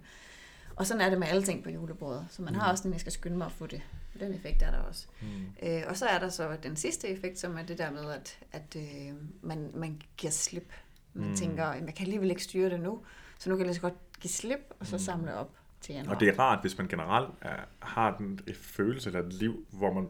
Og 0.76 0.86
sådan 0.86 1.00
er 1.00 1.10
det 1.10 1.18
med 1.18 1.26
alle 1.28 1.42
ting 1.42 1.64
på 1.64 1.70
julebordet. 1.70 2.26
Så 2.30 2.42
man 2.42 2.54
har 2.54 2.64
Mm. 2.66 2.70
også 2.70 2.82
den, 2.84 2.92
jeg 2.92 3.00
skal 3.00 3.12
skynde 3.12 3.36
mig 3.38 3.44
at 3.46 3.52
få 3.52 3.66
det. 3.66 3.80
Den 4.20 4.34
effekt 4.34 4.62
er 4.62 4.70
der 4.70 4.78
også. 4.78 5.06
Mm. 5.22 5.28
Øh, 5.68 5.82
og 5.88 5.96
så 5.96 6.06
er 6.06 6.18
der 6.18 6.28
så 6.28 6.56
den 6.62 6.76
sidste 6.76 7.08
effekt, 7.08 7.38
som 7.38 7.56
er 7.58 7.62
det 7.62 7.78
der 7.78 7.90
med, 7.90 8.10
at, 8.12 8.38
at 8.52 8.76
øh, 8.76 9.14
man, 9.42 9.70
man 9.74 10.02
giver 10.16 10.30
slip. 10.30 10.72
Man 11.14 11.28
Mm. 11.28 11.36
tænker, 11.36 11.66
"Jamen, 11.66 11.86
jeg 11.86 11.94
kan 11.94 12.04
alligevel 12.06 12.30
ikke 12.30 12.42
styre 12.42 12.70
det 12.70 12.80
nu, 12.80 13.00
så 13.38 13.50
nu 13.50 13.56
kan 13.56 13.60
jeg 13.60 13.66
lige 13.66 13.74
så 13.74 13.80
godt 13.80 13.94
give 14.20 14.30
slip, 14.30 14.74
og 14.80 14.86
så 14.86 14.96
Mm. 14.96 15.00
samle 15.00 15.34
op 15.34 15.50
til 15.80 15.94
januar. 15.94 16.14
Og 16.14 16.20
det 16.20 16.28
er 16.28 16.38
rart, 16.38 16.60
hvis 16.60 16.78
man 16.78 16.88
generelt 16.88 17.30
er, 17.40 17.56
har 17.78 18.16
den 18.16 18.40
følelse 18.54 19.08
eller 19.08 19.22
et 19.26 19.32
liv, 19.32 19.66
hvor 19.70 19.92
man 19.92 20.08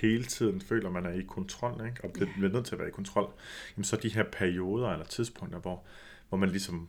hele 0.00 0.24
tiden 0.24 0.60
føler, 0.60 0.86
at 0.86 0.92
man 0.92 1.06
er 1.06 1.10
i 1.10 1.22
kontrol, 1.22 1.86
ikke? 1.86 2.04
og 2.04 2.12
bliver, 2.12 2.28
bliver 2.36 2.52
nødt 2.52 2.66
til 2.66 2.74
at 2.74 2.78
være 2.78 2.88
i 2.88 2.92
kontrol, 2.92 3.32
jamen 3.76 3.84
så 3.84 3.96
de 3.96 4.08
her 4.08 4.24
perioder 4.32 4.88
eller 4.92 5.06
tidspunkter, 5.06 5.58
hvor, 5.58 5.84
hvor 6.28 6.38
man 6.38 6.48
ligesom 6.50 6.88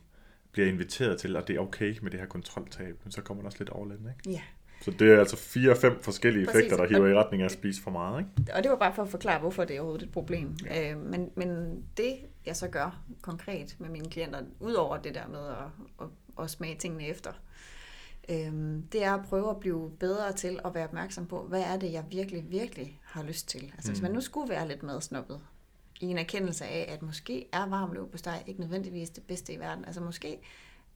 bliver 0.52 0.68
inviteret 0.68 1.18
til, 1.20 1.36
at 1.36 1.48
det 1.48 1.56
er 1.56 1.60
okay 1.60 1.98
med 2.02 2.10
det 2.10 2.20
her 2.20 2.26
kontroltab, 2.26 3.00
men 3.04 3.12
så 3.12 3.22
kommer 3.22 3.42
man 3.42 3.46
også 3.46 3.58
lidt 3.58 3.70
in, 4.00 4.08
ikke? 4.08 4.30
Ja, 4.30 4.42
Så 4.82 4.90
det 4.90 5.12
er 5.14 5.18
altså 5.18 5.36
fire-fem 5.36 6.02
forskellige 6.02 6.46
Præcis. 6.46 6.58
effekter, 6.60 6.76
der 6.76 6.88
hiver 6.88 7.08
i 7.08 7.14
retning 7.14 7.42
af 7.42 7.46
at 7.46 7.52
spise 7.52 7.82
for 7.82 7.90
meget, 7.90 8.18
ikke? 8.20 8.54
og 8.54 8.62
det 8.62 8.70
var 8.70 8.76
bare 8.76 8.94
for 8.94 9.02
at 9.02 9.08
forklare, 9.08 9.40
hvorfor 9.40 9.64
det 9.64 9.76
er 9.76 9.80
overhovedet 9.80 10.06
et 10.06 10.12
problem. 10.12 10.56
Øh, 10.76 11.00
men, 11.00 11.30
men 11.36 11.82
det, 11.96 12.16
jeg 12.46 12.56
så 12.56 12.68
gør 12.68 13.00
konkret 13.22 13.76
med 13.78 13.88
mine 13.88 14.10
klienter, 14.10 14.40
udover 14.60 14.96
det 14.96 15.14
der 15.14 15.28
med 15.28 15.46
at, 15.48 15.56
at, 16.00 16.06
at 16.44 16.50
smage 16.50 16.74
tingene 16.74 17.06
efter, 17.06 17.30
øh, 18.28 18.52
det 18.92 19.04
er 19.04 19.12
at 19.14 19.24
prøve 19.28 19.50
at 19.50 19.60
blive 19.60 19.90
bedre 20.00 20.32
til 20.32 20.58
at 20.64 20.74
være 20.74 20.84
opmærksom 20.84 21.26
på, 21.26 21.42
hvad 21.42 21.62
er 21.62 21.76
det, 21.78 21.92
jeg 21.92 22.04
virkelig, 22.10 22.44
virkelig 22.50 23.00
har 23.04 23.22
lyst 23.22 23.48
til. 23.48 23.62
Altså 23.74 23.90
mm. 23.90 23.92
hvis 23.92 24.00
Mm. 24.00 24.02
man 24.02 24.12
nu 24.12 24.20
skulle 24.20 24.48
være 24.50 24.68
lidt 24.68 24.82
madsnoppet, 24.82 25.40
i 26.00 26.06
en 26.06 26.18
erkendelse 26.18 26.64
af, 26.64 26.90
at 26.92 27.02
måske 27.02 27.46
er 27.52 27.66
varm 27.66 27.92
løb 27.92 28.10
på 28.10 28.18
steg 28.18 28.42
ikke 28.46 28.60
nødvendigvis 28.60 29.10
det 29.10 29.22
bedste 29.22 29.52
i 29.52 29.58
verden. 29.58 29.84
Altså 29.84 30.00
måske 30.00 30.38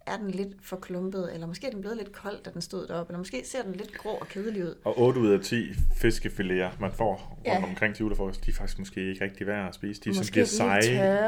er 0.07 0.17
den 0.17 0.31
lidt 0.31 0.49
for 0.63 0.77
klumpet, 0.77 1.35
eller 1.35 1.47
måske 1.47 1.67
er 1.67 1.71
den 1.71 1.81
blevet 1.81 1.97
lidt 1.97 2.13
kold, 2.13 2.43
da 2.45 2.51
den 2.51 2.61
stod 2.63 2.87
deroppe, 2.87 3.11
eller 3.11 3.19
måske 3.19 3.43
ser 3.45 3.63
den 3.63 3.73
lidt 3.73 3.99
grå 3.99 4.11
og 4.11 4.29
kedelig 4.29 4.65
ud. 4.65 4.75
Og 4.85 4.99
8 5.01 5.21
ud 5.21 5.31
af 5.31 5.41
10 5.41 5.71
fiskefiléer, 5.73 6.81
man 6.81 6.93
får 6.93 7.15
rundt 7.31 7.47
Ja. 7.47 7.65
omkring 7.65 7.95
til 7.95 8.03
julefrokost, 8.03 8.47
de 8.47 8.51
er 8.51 8.55
faktisk 8.55 8.79
måske 8.79 9.11
ikke 9.11 9.25
rigtig 9.25 9.47
værd 9.47 9.69
at 9.69 9.75
spise. 9.75 10.01
De 10.05 10.09
Måske 10.17 10.33
bliver 10.33 10.45
er 10.45 10.49
seje. 10.49 10.81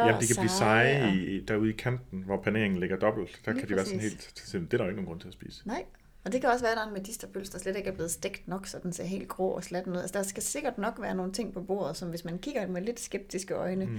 Jamen, 0.07 0.21
de 0.21 0.27
kan 0.27 0.37
blive 0.37 0.49
seje, 0.49 1.01
seje 1.01 1.03
og- 1.09 1.15
i, 1.15 1.41
derude 1.45 1.71
i 1.71 1.73
kanten, 1.73 2.23
hvor 2.23 2.43
paneringen 2.43 2.81
ligger 2.81 2.97
dobbelt. 2.97 3.41
Der 3.45 3.53
Lige 3.53 3.61
kan 3.61 3.69
de 3.69 3.77
være 3.77 3.85
sådan 3.85 3.99
præcis. 4.01 4.13
helt... 4.53 4.71
Det 4.71 4.75
er 4.75 4.77
der 4.79 4.85
jo 4.85 4.91
ikke 4.91 4.97
nogen 5.03 5.07
grund 5.09 5.21
til 5.21 5.29
at 5.29 5.35
spise. 5.35 5.63
Nej, 5.69 5.85
og 6.25 6.33
det 6.33 6.41
kan 6.41 6.51
også 6.51 6.65
være, 6.65 6.73
at 6.73 6.77
der 6.77 6.83
er 6.83 6.89
en 6.89 6.95
medisterpølse, 6.95 7.53
der 7.53 7.59
slet 7.59 7.77
ikke 7.77 7.89
er 7.91 7.95
blevet 7.95 8.11
stegt 8.11 8.49
nok, 8.49 8.67
så 8.67 8.79
den 8.83 8.93
ser 8.93 9.05
helt 9.05 9.29
grå 9.29 9.49
og 9.51 9.65
slatten 9.65 9.93
ud. 9.93 9.99
Altså, 10.01 10.19
der 10.19 10.23
skal 10.25 10.43
sikkert 10.43 10.79
nok 10.79 10.95
være 11.01 11.15
nogle 11.15 11.33
ting 11.33 11.53
på 11.55 11.61
bordet, 11.61 11.97
som 11.97 12.09
hvis 12.09 12.25
man 12.25 12.39
kigger 12.39 12.67
med 12.67 12.83
lidt 12.83 13.01
skeptiske 13.01 13.55
øjne, 13.55 13.85
mm. 13.85 13.99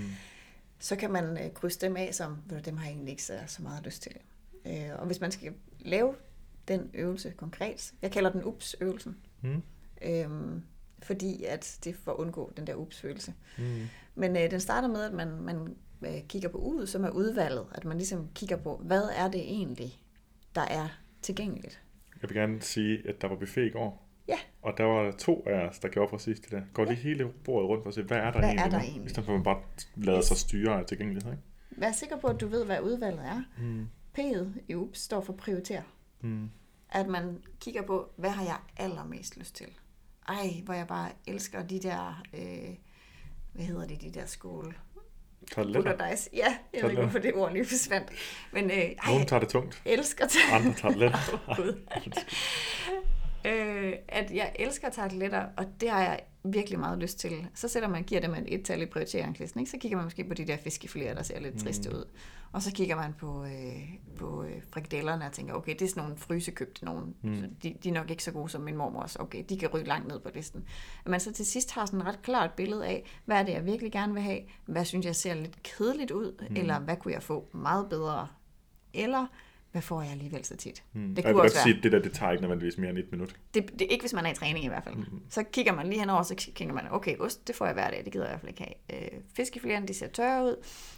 Så 0.79 0.95
kan 0.95 1.11
man 1.11 1.23
øh, 1.37 1.53
krydse 1.53 1.79
dem 1.81 1.97
af 1.97 2.09
som, 2.15 2.37
dem 2.65 2.77
har 2.77 2.85
jeg 2.85 2.91
egentlig 2.93 3.11
ikke 3.11 3.23
så, 3.23 3.33
så 3.47 3.61
meget 3.61 3.85
lyst 3.85 4.01
til. 4.03 4.11
Øh, 4.67 4.99
og 4.99 5.05
hvis 5.05 5.21
man 5.21 5.31
skal 5.31 5.53
lave 5.79 6.15
den 6.67 6.89
øvelse 6.93 7.31
konkret, 7.37 7.93
jeg 8.01 8.11
kalder 8.11 8.31
den 8.31 8.43
ups-øvelsen, 8.43 9.17
Mm. 9.41 9.61
øhm, 10.01 10.63
fordi 11.03 11.43
at 11.43 11.77
det 11.83 11.95
er 12.05 12.11
at 12.11 12.15
undgå 12.15 12.51
den 12.57 12.67
der 12.67 12.75
ups-følelse. 12.75 13.33
Mm. 13.57 13.63
Men 14.15 14.37
øh, 14.37 14.51
den 14.51 14.59
starter 14.59 14.87
med, 14.87 15.03
at 15.03 15.13
man, 15.13 15.41
man 15.41 15.75
øh, 16.01 16.21
kigger 16.29 16.49
på 16.49 16.57
ud, 16.57 16.87
som 16.87 17.03
er 17.03 17.09
udvalget. 17.09 17.65
At 17.71 17.85
man 17.85 17.97
ligesom 17.97 18.27
kigger 18.35 18.57
på, 18.57 18.81
hvad 18.85 19.03
er 19.17 19.31
det 19.31 19.41
egentlig, 19.41 20.01
der 20.55 20.61
er 20.61 20.87
tilgængeligt. 21.21 21.81
Jeg 22.21 22.29
vil 22.29 22.37
gerne 22.37 22.61
sige, 22.61 23.09
at 23.09 23.21
der 23.21 23.27
var 23.27 23.35
buffet 23.35 23.65
i 23.65 23.69
går. 23.69 24.07
Ja. 24.27 24.37
Og 24.61 24.73
der 24.77 24.83
var 24.83 25.11
to 25.11 25.43
af 25.47 25.67
os, 25.67 25.79
der 25.79 25.87
gjorde 25.89 26.09
præcis 26.09 26.39
det 26.39 26.51
der. 26.51 26.61
Går 26.73 26.85
lige 26.85 26.95
hele 26.95 27.27
bordet 27.43 27.69
rundt 27.69 27.83
for 27.83 27.89
at 27.89 27.95
se, 27.95 28.01
hvad 28.03 28.17
er 28.17 28.31
der 28.31 28.39
Hvad 28.39 28.49
er 28.49 28.53
egentlig 28.53 28.71
der 28.71 28.77
nu? 28.79 28.83
egentlig? 28.83 29.05
I 29.05 29.09
stedet 29.09 29.25
for 29.25 29.33
at 29.33 29.37
man 29.39 29.43
bare 29.43 29.61
lader 29.95 30.21
sig 30.21 30.37
styre 30.37 30.79
af 30.79 30.85
tilgængelighed. 30.85 31.31
Ikke? 31.31 31.43
Vær 31.71 31.91
sikker 31.91 32.17
på, 32.17 32.27
at 32.27 32.41
du 32.41 32.47
ved, 32.47 32.65
hvad 32.65 32.81
udvalget 32.81 33.25
er. 33.25 33.43
Mm. 33.61 33.87
P'et 34.17 34.47
i 34.67 34.75
UPS 34.75 34.99
står 34.99 35.21
for 35.21 35.33
prioritere. 35.33 35.83
Mm. 36.21 36.49
At 36.89 37.07
man 37.07 37.43
kigger 37.59 37.81
på, 37.81 38.09
hvad 38.15 38.29
har 38.29 38.43
jeg 38.43 38.57
allermest 38.77 39.37
lyst 39.37 39.55
til? 39.55 39.67
Ej, 40.27 40.61
hvor 40.63 40.73
jeg 40.73 40.87
bare 40.87 41.11
elsker 41.27 41.63
de 41.63 41.79
der, 41.79 42.23
øh, 42.33 42.75
hvad 43.53 43.65
hedder 43.65 43.87
det, 43.87 44.01
de 44.01 44.11
der 44.11 44.25
skåle? 44.25 44.73
Toiletter. 45.51 45.81
Butterdice. 45.91 46.29
Ja, 46.33 46.39
jeg 46.43 46.49
ved 46.49 46.57
ikke, 46.73 46.81
Toiletter. 46.81 47.03
hvorfor 47.03 47.19
det 47.19 47.33
ord 47.33 47.53
lige 47.53 47.65
forsvandt. 47.65 48.11
Men 48.53 48.65
øh, 48.65 48.77
ej, 48.77 48.95
Nogen 49.07 49.27
tager 49.27 49.39
det 49.39 49.49
tungt, 49.49 49.81
elsker 49.85 50.25
andre 50.51 50.73
tager 50.73 50.93
det 50.93 50.99
let. 50.99 52.25
Øh, 53.45 53.93
at 54.07 54.31
jeg 54.31 54.55
elsker 54.59 54.89
tarteletter, 54.89 55.45
og 55.57 55.65
det 55.81 55.89
har 55.89 56.01
jeg 56.01 56.19
virkelig 56.53 56.79
meget 56.79 56.99
lyst 56.99 57.19
til. 57.19 57.47
Så 57.53 57.67
sætter 57.67 57.89
man, 57.89 58.03
giver 58.03 58.21
dem 58.21 58.33
et 58.33 58.43
et-tal 58.47 58.81
i 58.81 58.85
prioriteringslisten, 58.85 59.59
ikke? 59.59 59.71
så 59.71 59.77
kigger 59.77 59.97
man 59.97 60.05
måske 60.05 60.23
på 60.23 60.33
de 60.33 60.47
der 60.47 60.57
fiskefiléer, 60.57 61.13
der 61.13 61.23
ser 61.23 61.39
lidt 61.39 61.59
triste 61.59 61.89
ud. 61.89 62.05
Og 62.51 62.61
så 62.61 62.71
kigger 62.71 62.95
man 62.95 63.13
på, 63.13 63.43
øh, 63.43 63.93
på 64.17 64.43
øh, 64.43 64.61
frikadellerne 64.69 65.25
og 65.25 65.31
tænker, 65.31 65.53
okay, 65.53 65.73
det 65.73 65.81
er 65.81 65.89
sådan 65.89 66.03
nogle 66.03 66.17
frysekøbte 66.17 66.85
nogen. 66.85 67.15
Mm. 67.21 67.35
Så 67.35 67.47
de, 67.63 67.75
de 67.83 67.89
er 67.89 67.93
nok 67.93 68.11
ikke 68.11 68.23
så 68.23 68.31
gode 68.31 68.49
som 68.49 68.61
min 68.61 68.77
mormors. 68.77 69.15
Okay, 69.15 69.43
de 69.49 69.57
kan 69.57 69.69
ryge 69.69 69.85
langt 69.85 70.07
ned 70.07 70.19
på 70.19 70.29
listen. 70.35 70.65
At 71.05 71.11
man 71.11 71.19
så 71.19 71.33
til 71.33 71.45
sidst 71.45 71.71
har 71.71 71.85
sådan 71.85 72.01
et 72.01 72.05
ret 72.05 72.21
klart 72.21 72.51
billede 72.51 72.87
af, 72.87 73.05
hvad 73.25 73.37
er 73.37 73.43
det, 73.43 73.53
jeg 73.53 73.65
virkelig 73.65 73.91
gerne 73.91 74.13
vil 74.13 74.21
have? 74.21 74.39
Hvad 74.65 74.85
synes 74.85 75.05
jeg 75.05 75.15
ser 75.15 75.33
lidt 75.33 75.63
kedeligt 75.63 76.11
ud? 76.11 76.45
Mm. 76.49 76.55
Eller 76.55 76.79
hvad 76.79 76.95
kunne 76.95 77.13
jeg 77.13 77.23
få 77.23 77.49
meget 77.53 77.89
bedre? 77.89 78.27
Eller 78.93 79.25
hvad 79.77 79.81
får 79.81 80.01
jeg 80.01 80.11
alligevel 80.11 80.45
så 80.45 80.57
tit? 80.57 80.83
Mm. 80.93 81.01
Det 81.01 81.09
Og 81.09 81.15
jeg 81.15 81.23
kunne 81.23 81.33
vil 81.33 81.41
også 81.41 81.55
være. 81.55 81.63
sige, 81.63 81.77
at 81.77 81.83
det 81.83 81.91
der, 81.91 81.99
det 81.99 82.11
tager 82.13 82.31
ikke 82.31 82.41
nødvendigvis 82.41 82.77
mere 82.77 82.89
end 82.89 82.97
et 82.97 83.11
minut. 83.11 83.35
Det, 83.53 83.71
det 83.79 83.81
er 83.81 83.89
ikke, 83.89 84.03
hvis 84.03 84.13
man 84.13 84.25
er 84.25 84.31
i 84.31 84.33
træning 84.33 84.65
i 84.65 84.67
hvert 84.67 84.83
fald. 84.83 84.95
Mm. 84.95 85.21
Så 85.29 85.43
kigger 85.43 85.73
man 85.73 85.87
lige 85.87 85.99
henover, 85.99 86.23
så 86.23 86.35
kigger 86.35 86.73
man, 86.73 86.83
okay, 86.91 87.17
ost, 87.19 87.47
det 87.47 87.55
får 87.55 87.65
jeg 87.65 87.73
hver 87.73 87.89
dag, 87.89 88.01
det 88.05 88.13
gider 88.13 88.25
jeg 88.25 88.31
i 88.31 88.33
hvert 88.33 88.41
fald 88.41 88.49
ikke 88.49 88.77
have. 88.89 89.03
Øh, 89.03 89.19
fiskefiléerne, 89.39 89.85
de 89.85 89.93
ser 89.93 90.07
tørre 90.07 90.43
ud. 90.45 90.55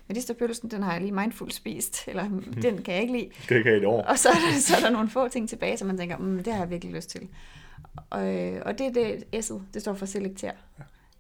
Medisterpølsen, 0.08 0.72
den 0.72 0.84
har 0.84 0.92
jeg 0.92 1.02
lige 1.02 1.12
mindful 1.12 1.52
spist, 1.52 2.04
eller 2.08 2.30
den 2.62 2.82
kan 2.82 2.94
jeg 2.94 3.02
ikke 3.02 3.14
lide. 3.14 3.26
Det 3.30 3.48
kan 3.48 3.58
ikke 3.58 3.70
have 3.70 3.80
et 3.80 3.86
år. 3.86 4.02
Og 4.02 4.20
så 4.20 4.30
er, 4.30 4.34
der, 4.34 4.60
så 4.60 4.76
er 4.76 4.80
der 4.82 4.90
nogle 4.90 5.10
få 5.10 5.28
ting 5.28 5.50
tilbage, 5.50 5.78
som 5.78 5.88
man 5.88 5.98
tænker, 5.98 6.18
mm, 6.18 6.44
det 6.44 6.54
har 6.54 6.60
jeg 6.60 6.70
virkelig 6.70 6.94
lyst 6.96 7.10
til. 7.10 7.28
Og, 8.10 8.36
øh, 8.36 8.62
og 8.66 8.78
det 8.78 8.88
er 8.88 8.92
det, 8.92 9.24
S'et, 9.36 9.62
det 9.74 9.82
står 9.82 9.94
for 9.94 10.06
selekter. 10.06 10.52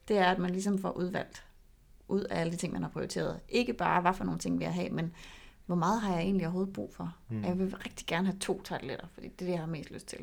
Det 0.07 0.18
er, 0.18 0.26
at 0.26 0.39
man 0.39 0.49
ligesom 0.49 0.80
får 0.80 0.91
udvalgt 0.91 1.43
ud 2.07 2.22
af 2.22 2.41
alle 2.41 2.51
de 2.51 2.57
ting, 2.57 2.74
man 2.74 2.82
har 2.82 2.89
prioriteret. 2.89 3.39
Ikke 3.49 3.74
bare, 3.74 4.01
hvad 4.01 4.14
for 4.14 4.24
nogle 4.24 4.39
ting 4.39 4.60
vil 4.60 4.66
jeg 4.66 4.74
have, 4.74 4.89
men 4.89 5.14
hvor 5.70 5.76
meget 5.76 6.02
har 6.02 6.14
jeg 6.14 6.22
egentlig 6.22 6.46
overhovedet 6.46 6.74
brug 6.74 6.94
for? 6.94 7.16
Mm. 7.30 7.44
Jeg 7.44 7.60
vil 7.60 7.76
rigtig 7.76 8.08
gerne 8.08 8.28
have 8.28 8.40
to 8.40 8.62
tarteletter, 8.62 9.08
fordi 9.14 9.28
det 9.28 9.42
er 9.42 9.46
det, 9.46 9.52
jeg 9.52 9.60
har 9.60 9.68
mest 9.68 9.92
lyst 9.92 10.08
til. 10.08 10.20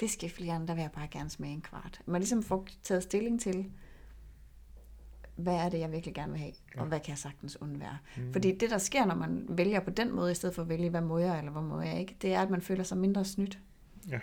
Fiskefilierne, 0.00 0.66
der 0.66 0.74
vil 0.74 0.80
jeg 0.80 0.90
bare 0.90 1.08
gerne 1.08 1.30
smage 1.30 1.52
en 1.52 1.60
kvart. 1.60 2.00
Man 2.06 2.20
ligesom 2.20 2.42
får 2.42 2.66
taget 2.82 3.02
stilling 3.02 3.40
til, 3.40 3.70
hvad 5.36 5.54
er 5.54 5.68
det, 5.68 5.78
jeg 5.78 5.92
virkelig 5.92 6.14
gerne 6.14 6.32
vil 6.32 6.40
have, 6.40 6.52
og 6.76 6.86
hvad 6.86 7.00
kan 7.00 7.10
jeg 7.10 7.18
sagtens 7.18 7.62
undvære. 7.62 7.98
Mm. 8.16 8.32
Fordi 8.32 8.58
det, 8.58 8.70
der 8.70 8.78
sker, 8.78 9.04
når 9.04 9.14
man 9.14 9.46
vælger 9.48 9.80
på 9.80 9.90
den 9.90 10.12
måde, 10.12 10.32
i 10.32 10.34
stedet 10.34 10.54
for 10.54 10.62
at 10.62 10.68
vælge, 10.68 10.90
hvad 10.90 11.00
må 11.00 11.18
jeg, 11.18 11.38
eller 11.38 11.52
hvad 11.52 11.62
må 11.62 11.80
jeg 11.80 12.00
ikke, 12.00 12.16
det 12.22 12.34
er, 12.34 12.42
at 12.42 12.50
man 12.50 12.62
føler 12.62 12.84
sig 12.84 12.98
mindre 12.98 13.24
snydt. 13.24 13.58
Ja. 14.08 14.18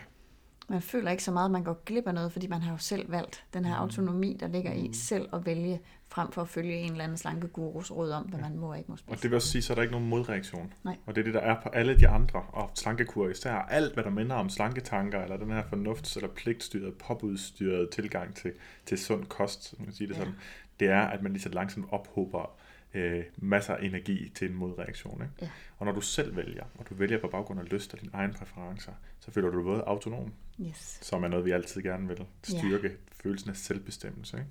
Man 0.72 0.82
føler 0.82 1.10
ikke 1.10 1.22
så 1.24 1.30
meget, 1.32 1.44
at 1.44 1.50
man 1.50 1.64
går 1.64 1.82
glip 1.86 2.06
af 2.06 2.14
noget, 2.14 2.32
fordi 2.32 2.46
man 2.46 2.60
har 2.62 2.72
jo 2.72 2.78
selv 2.78 3.10
valgt 3.10 3.44
den 3.54 3.64
her 3.64 3.74
autonomi, 3.74 4.36
der 4.40 4.48
ligger 4.48 4.72
i 4.72 4.90
selv 4.92 5.28
at 5.32 5.46
vælge, 5.46 5.80
frem 6.08 6.32
for 6.32 6.42
at 6.42 6.48
følge 6.48 6.74
en 6.74 6.90
eller 6.90 7.04
anden 7.04 7.18
slanke 7.18 7.48
gurus 7.48 7.90
råd 7.90 8.10
om, 8.10 8.22
hvad 8.24 8.40
man 8.40 8.56
må 8.56 8.66
og 8.70 8.78
ikke 8.78 8.88
må 8.90 8.92
Og 8.92 8.98
spise. 8.98 9.22
det 9.22 9.30
vil 9.30 9.34
også 9.36 9.48
sige, 9.48 9.62
så 9.62 9.72
er 9.72 9.74
der 9.74 9.82
ikke 9.82 9.92
nogen 9.92 10.08
modreaktion. 10.08 10.72
Nej. 10.84 10.96
Og 11.06 11.14
det 11.14 11.20
er 11.20 11.24
det, 11.24 11.34
der 11.34 11.40
er 11.40 11.62
på 11.62 11.68
alle 11.68 11.98
de 11.98 12.08
andre, 12.08 12.42
og 12.52 12.70
slankekur 12.74 13.28
især. 13.28 13.54
Alt, 13.54 13.94
hvad 13.94 14.04
der 14.04 14.10
minder 14.10 14.36
om 14.36 14.48
slanketanker, 14.48 15.22
eller 15.22 15.36
den 15.36 15.50
her 15.50 15.62
fornufts- 15.62 16.16
eller 16.16 16.28
pligtstyrede, 16.36 16.92
påbudstyrede 16.92 17.88
tilgang 17.92 18.34
til, 18.34 18.52
til 18.86 18.98
sund 18.98 19.24
kost, 19.26 19.64
som 19.64 19.78
man 19.78 19.86
kan 19.86 19.94
sige 19.94 20.08
det 20.08 20.14
Ja. 20.14 20.18
sådan, 20.18 20.34
det 20.80 20.88
er, 20.88 21.00
at 21.02 21.22
man 21.22 21.32
lige 21.32 21.42
så 21.42 21.48
langsomt 21.48 21.86
ophober 21.90 22.50
øh, 22.94 23.24
masser 23.36 23.74
af 23.74 23.84
energi 23.84 24.28
til 24.34 24.50
en 24.50 24.56
modreaktion. 24.56 25.22
Ikke? 25.22 25.34
Ja. 25.42 25.48
Og 25.78 25.86
når 25.86 25.92
du 25.92 26.00
selv 26.00 26.36
vælger, 26.36 26.64
og 26.78 26.88
du 26.88 26.94
vælger 26.94 27.18
på 27.20 27.28
baggrund 27.28 27.60
af 27.60 27.72
lyst 27.72 27.94
og 27.94 28.00
dine 28.00 28.12
egne 28.14 28.32
præferencer, 28.32 28.92
så 29.20 29.30
føler 29.30 29.50
du 29.50 29.56
dig 29.56 29.64
både 29.64 29.82
autonom, 29.82 30.32
Yes. 30.60 30.98
som 31.02 31.24
er 31.24 31.28
noget, 31.28 31.44
vi 31.44 31.50
altid 31.50 31.82
gerne 31.82 32.08
vil 32.08 32.26
styrke, 32.42 32.88
ja. 32.88 32.94
følelsen 33.22 33.50
af 33.50 33.56
selvbestemmelse. 33.56 34.36
Ikke? 34.36 34.48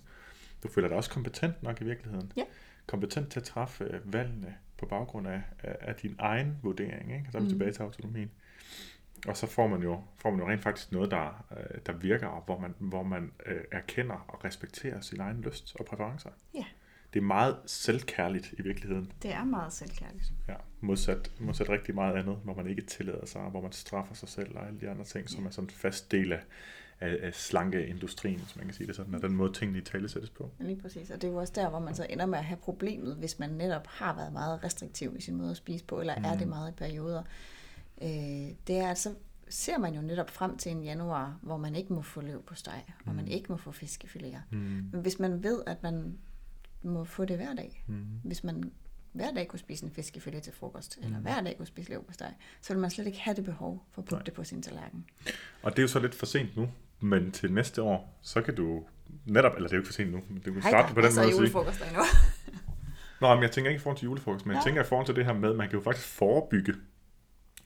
Du 0.64 0.68
føler 0.68 0.88
dig 0.88 0.98
også 0.98 1.10
kompetent 1.10 1.64
nok 1.64 1.82
i 1.82 1.84
virkeligheden. 1.84 2.32
Ja. 2.38 2.44
Kompetent 2.88 3.32
til 3.32 3.40
at 3.40 3.44
træffe 3.46 3.84
øh, 3.84 4.14
valgene 4.14 4.56
på 4.78 4.86
baggrund 4.86 5.28
af, 5.28 5.42
af, 5.60 5.76
af 5.82 5.96
din 5.96 6.16
egen 6.20 6.58
vurdering. 6.64 7.14
Ikke? 7.14 7.26
Så 7.32 7.38
er 7.38 7.42
vi 7.42 7.44
Mhm. 7.46 7.50
tilbage 7.50 7.72
til 7.72 7.84
autonomien. 7.84 8.32
Og 9.28 9.38
så 9.38 9.48
får 9.48 9.68
man 9.68 9.84
jo, 9.84 10.04
får 10.18 10.32
man 10.32 10.40
jo 10.40 10.48
rent 10.50 10.62
faktisk 10.62 10.92
noget, 10.92 11.12
der, 11.12 11.46
øh, 11.52 11.80
der 11.86 11.94
virker, 11.94 12.28
og 12.28 12.42
hvor 12.46 12.60
man, 12.60 12.76
hvor 12.80 13.04
man 13.04 13.32
øh, 13.46 13.62
erkender 13.72 14.16
og 14.28 14.46
respekterer 14.46 15.02
sin 15.02 15.20
egen 15.20 15.42
lyst 15.42 15.76
og 15.80 15.86
præferencer. 15.86 16.30
Ja. 16.54 16.66
Det 17.14 17.20
er 17.20 17.24
meget 17.24 17.58
selvkærligt 17.66 18.54
i 18.58 18.62
virkeligheden. 18.62 19.12
Det 19.22 19.34
er 19.34 19.44
meget 19.44 19.74
selvkærligt. 19.74 20.34
Ja, 20.48 20.56
modsat, 20.82 21.32
modsat 21.40 21.70
rigtig 21.70 21.96
meget 21.96 22.16
andet, 22.16 22.38
hvor 22.44 22.54
man 22.56 22.68
ikke 22.68 22.82
tillader 22.82 23.26
sig, 23.26 23.42
hvor 23.42 23.62
man 23.62 23.72
straffer 23.72 24.16
sig 24.16 24.30
selv 24.30 24.58
og 24.58 24.68
alle 24.68 24.80
de 24.80 24.90
andre 24.90 25.04
ting, 25.04 25.30
som 25.30 25.46
er 25.46 25.50
sådan 25.50 25.64
en 25.64 25.70
fast 25.70 26.12
del 26.12 26.32
af, 26.32 26.42
af, 27.00 27.18
af 27.22 27.34
slankeindustrien, 27.34 28.40
hvis 28.40 28.56
man 28.56 28.66
kan 28.66 28.74
sige 28.74 28.88
det 28.88 28.96
sådan, 28.96 29.16
og 29.16 29.22
den 29.22 29.36
måde 29.36 29.54
tingene 29.54 29.80
i 29.80 29.82
tale 29.82 30.10
sættes 30.10 30.30
på. 30.30 30.52
Ja, 30.60 30.66
Lige 30.66 30.82
præcis. 30.82 31.10
Og 31.10 31.22
det 31.22 31.28
er 31.28 31.32
jo 31.32 31.38
også 31.38 31.54
der, 31.56 31.70
hvor 31.70 31.80
man 31.80 31.96
så 31.96 32.08
ender 32.10 32.26
med 32.26 32.38
at 32.38 32.46
have 32.46 32.58
problemet, 32.58 33.16
hvis 33.16 33.40
man 33.40 33.50
netop 33.50 33.88
har 33.88 34.16
været 34.16 34.34
meget 34.34 34.64
restriktiv 34.64 35.16
i 35.18 35.22
sin 35.22 35.36
måde 35.36 35.52
at 35.52 35.58
spise 35.58 35.86
på, 35.86 36.00
eller 36.00 36.20
mm. 36.20 36.26
er 36.26 36.38
det 36.38 36.48
meget 36.48 36.72
i 36.72 36.74
perioder. 36.74 37.24
Øh, 38.02 38.10
det 38.68 38.78
er, 38.78 38.88
at 38.88 38.98
så 38.98 39.16
ser 39.50 39.78
man 39.78 39.94
jo 39.94 40.02
netop 40.02 40.30
frem 40.30 40.58
til 40.58 40.72
en 40.72 40.84
januar, 40.84 41.40
hvor 41.42 41.58
man 41.58 41.76
ikke 41.76 41.94
må 41.94 42.02
få 42.02 42.22
løv 42.22 42.44
på 42.44 42.56
steg, 42.56 42.84
hvor 43.04 43.14
man 43.14 43.28
ikke 43.28 43.46
må 43.50 43.58
få 43.58 43.72
fiskefiléer. 43.72 44.40
Mm. 44.52 44.58
Men 44.92 45.02
hvis 45.02 45.20
man 45.20 45.44
ved, 45.44 45.62
at 45.68 45.84
man 45.84 46.18
må 46.84 47.04
få 47.04 47.26
det 47.26 47.38
hver 47.38 47.54
dag, 47.54 47.84
Mm. 47.88 48.06
hvis 48.24 48.44
man 48.44 48.72
hver 49.14 49.32
dag 49.34 49.48
kunne 49.48 49.60
spise 49.60 49.86
en 49.86 49.92
fiskefilet 49.92 50.44
til 50.44 50.54
frokost, 50.54 51.00
eller 51.04 51.20
hver 51.20 51.42
dag 51.42 51.58
kunne 51.58 51.66
spise 51.66 51.90
lev 51.90 52.04
på 52.04 52.14
steg, 52.14 52.34
så 52.62 52.74
vil 52.74 52.82
man 52.82 52.90
slet 52.90 53.08
ikke 53.08 53.20
have 53.20 53.36
det 53.36 53.46
behov 53.46 53.86
for 53.92 54.02
at 54.02 54.06
putte 54.06 54.16
Nej. 54.16 54.24
det 54.24 54.34
på 54.34 54.44
sin 54.44 54.62
tallerken. 54.62 55.06
Og 55.64 55.72
det 55.72 55.80
er 55.80 55.84
jo 55.84 55.88
så 55.88 56.00
lidt 56.00 56.16
for 56.16 56.26
sent 56.26 56.58
nu, 56.58 56.70
men 57.00 57.32
til 57.32 57.54
næste 57.54 57.82
år, 57.82 58.20
så 58.22 58.42
kan 58.42 58.56
du 58.56 58.84
netop, 59.26 59.52
eller 59.56 59.68
det 59.68 59.74
er 59.74 59.78
jo 59.78 59.82
ikke 59.82 59.88
for 59.88 59.94
sent 59.94 60.12
nu, 60.12 60.22
men 60.30 60.42
du 60.42 60.54
kan 60.54 60.62
starte 60.62 60.88
da, 60.88 60.94
på 60.94 61.00
den 61.02 61.06
altså 61.06 61.22
måde 61.22 61.30
at 61.30 61.76
sige, 61.76 61.88
endnu. 61.88 62.04
Nå, 63.22 63.34
men 63.36 63.44
jeg 63.44 63.52
tænker 63.52 63.70
ikke 63.72 63.80
i 63.80 63.82
forhold 63.84 63.98
til 63.98 64.06
julefrokost, 64.06 64.46
men 64.46 64.56
jeg 64.56 64.62
Ja. 64.66 64.70
tænker 64.70 64.82
i 64.82 64.86
forhold 64.86 65.06
til 65.06 65.16
det 65.16 65.26
her 65.26 65.34
med, 65.34 65.50
at 65.50 65.56
man 65.56 65.70
kan 65.70 65.78
jo 65.80 65.84
faktisk 65.84 66.08
forebygge 66.08 66.74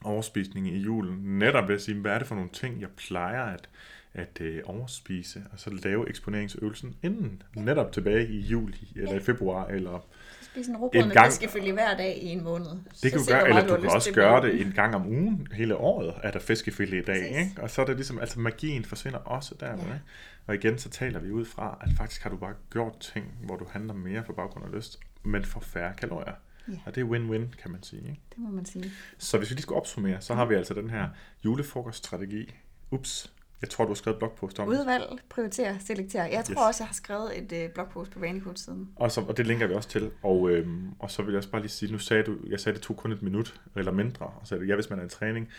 overspisning 0.03 0.67
i 0.67 0.77
julen. 0.77 1.39
Netop 1.39 1.67
ved 1.67 1.75
at 1.75 1.81
sige, 1.81 1.99
hvad 2.01 2.11
er 2.11 2.17
det 2.17 2.27
for 2.27 2.35
nogle 2.35 2.49
ting, 2.53 2.81
jeg 2.81 2.89
plejer 2.97 3.43
at, 3.43 3.69
at 4.15 4.41
øh, 4.41 4.61
overspise, 4.65 5.43
og 5.51 5.59
så 5.59 5.69
lave 5.69 6.09
eksponeringsøvelsen 6.09 6.95
inden. 7.03 7.43
Netop 7.55 7.91
tilbage 7.91 8.27
i 8.27 8.39
juli, 8.39 8.91
eller 8.95 9.11
Ja. 9.11 9.17
i 9.17 9.21
februar, 9.21 9.65
eller 9.67 10.05
Spise 10.41 10.71
en 10.71 10.77
råbrød 10.77 11.01
En 11.03 11.09
gang- 11.09 11.25
fiskefilet 11.31 11.73
hver 11.73 11.97
dag 11.97 12.17
i 12.21 12.25
en 12.27 12.43
måned. 12.43 12.65
det 13.03 13.11
kan 13.11 13.19
Så 13.19 13.25
du 13.25 13.31
gøre, 13.31 13.47
eller 13.49 13.67
du 13.67 13.81
kan 13.81 13.89
også 13.89 14.13
gøre 14.13 14.41
det 14.41 14.61
en 14.61 14.71
gang 14.75 14.95
om 14.95 15.07
ugen, 15.07 15.47
hele 15.53 15.75
året, 15.77 16.13
er 16.23 16.31
der 16.31 16.39
fiskefilet 16.39 16.97
i 16.97 17.01
dag, 17.05 17.21
Præcis. 17.21 17.37
ikke? 17.49 17.61
Og 17.61 17.69
så 17.69 17.81
er 17.81 17.85
det 17.85 17.95
ligesom, 17.95 18.19
altså 18.19 18.39
magien 18.39 18.85
forsvinder 18.85 19.19
også 19.19 19.55
der, 19.59 19.67
Ja. 19.69 19.73
ikke? 19.73 20.01
Og 20.47 20.55
igen, 20.55 20.77
så 20.77 20.89
taler 20.89 21.19
vi 21.19 21.31
ud 21.31 21.45
fra, 21.45 21.77
at 21.81 21.89
faktisk 21.97 22.23
har 22.23 22.29
du 22.29 22.37
bare 22.37 22.53
gjort 22.71 22.99
ting, 22.99 23.25
hvor 23.45 23.55
du 23.55 23.65
handler 23.71 23.93
mere 23.93 24.23
på 24.23 24.33
baggrund 24.33 24.65
af 24.65 24.71
lyst, 24.77 24.99
men 25.23 25.45
for 25.45 25.59
færre 25.59 25.93
kalorier. 25.97 26.33
Ja. 26.67 26.73
Og 26.85 26.95
det 26.95 27.01
er 27.01 27.05
win-win, 27.05 27.61
kan 27.61 27.71
man 27.71 27.83
sige, 27.83 28.01
ikke? 28.01 28.21
Det 28.29 28.37
må 28.37 28.49
man 28.49 28.65
sige. 28.65 28.91
Så 29.17 29.37
hvis 29.37 29.49
vi 29.49 29.55
lige 29.55 29.61
skal 29.61 29.73
opsummere, 29.75 30.21
så 30.21 30.33
har 30.33 30.45
vi 30.45 30.55
altså 30.55 30.73
den 30.73 30.89
her 30.89 31.09
julefrokoststrategi. 31.45 32.53
Ups, 32.91 33.33
jeg 33.65 33.69
tror, 33.69 33.83
du 33.85 33.89
har 33.89 33.95
skrevet 33.95 34.19
blogpost 34.19 34.59
om. 34.59 34.67
Udvalg, 34.67 35.03
prioritere, 35.29 35.77
selektere. 35.79 36.23
Jeg 36.23 36.45
tror 36.45 36.53
Yes. 36.53 36.67
også, 36.67 36.83
jeg 36.83 36.87
har 36.87 36.93
skrevet 36.93 37.37
et 37.37 37.63
øh, 37.63 37.69
blogpost 37.69 38.11
på 38.11 38.19
Vanekode-siden. 38.19 38.89
Og, 38.95 39.11
så, 39.11 39.21
og 39.21 39.37
det 39.37 39.47
linker 39.47 39.67
vi 39.67 39.73
også 39.73 39.89
til. 39.89 40.11
Og, 40.23 40.49
øhm, 40.49 40.89
og 40.99 41.11
så 41.11 41.21
vil 41.21 41.31
jeg 41.31 41.37
også 41.37 41.49
bare 41.49 41.61
lige 41.61 41.71
sige, 41.71 41.91
nu 41.91 41.97
sagde 41.97 42.23
du, 42.23 42.35
jeg 42.47 42.59
sagde, 42.59 42.75
det 42.75 42.83
tog 42.83 42.97
kun 42.97 43.11
et 43.11 43.21
minut 43.21 43.61
eller 43.75 43.91
mindre. 43.91 44.25
Og 44.25 44.41
så 44.43 44.55
ja, 44.55 44.75
hvis 44.75 44.89
man 44.89 44.99
er 44.99 45.05
i 45.05 45.09
træning. 45.09 45.49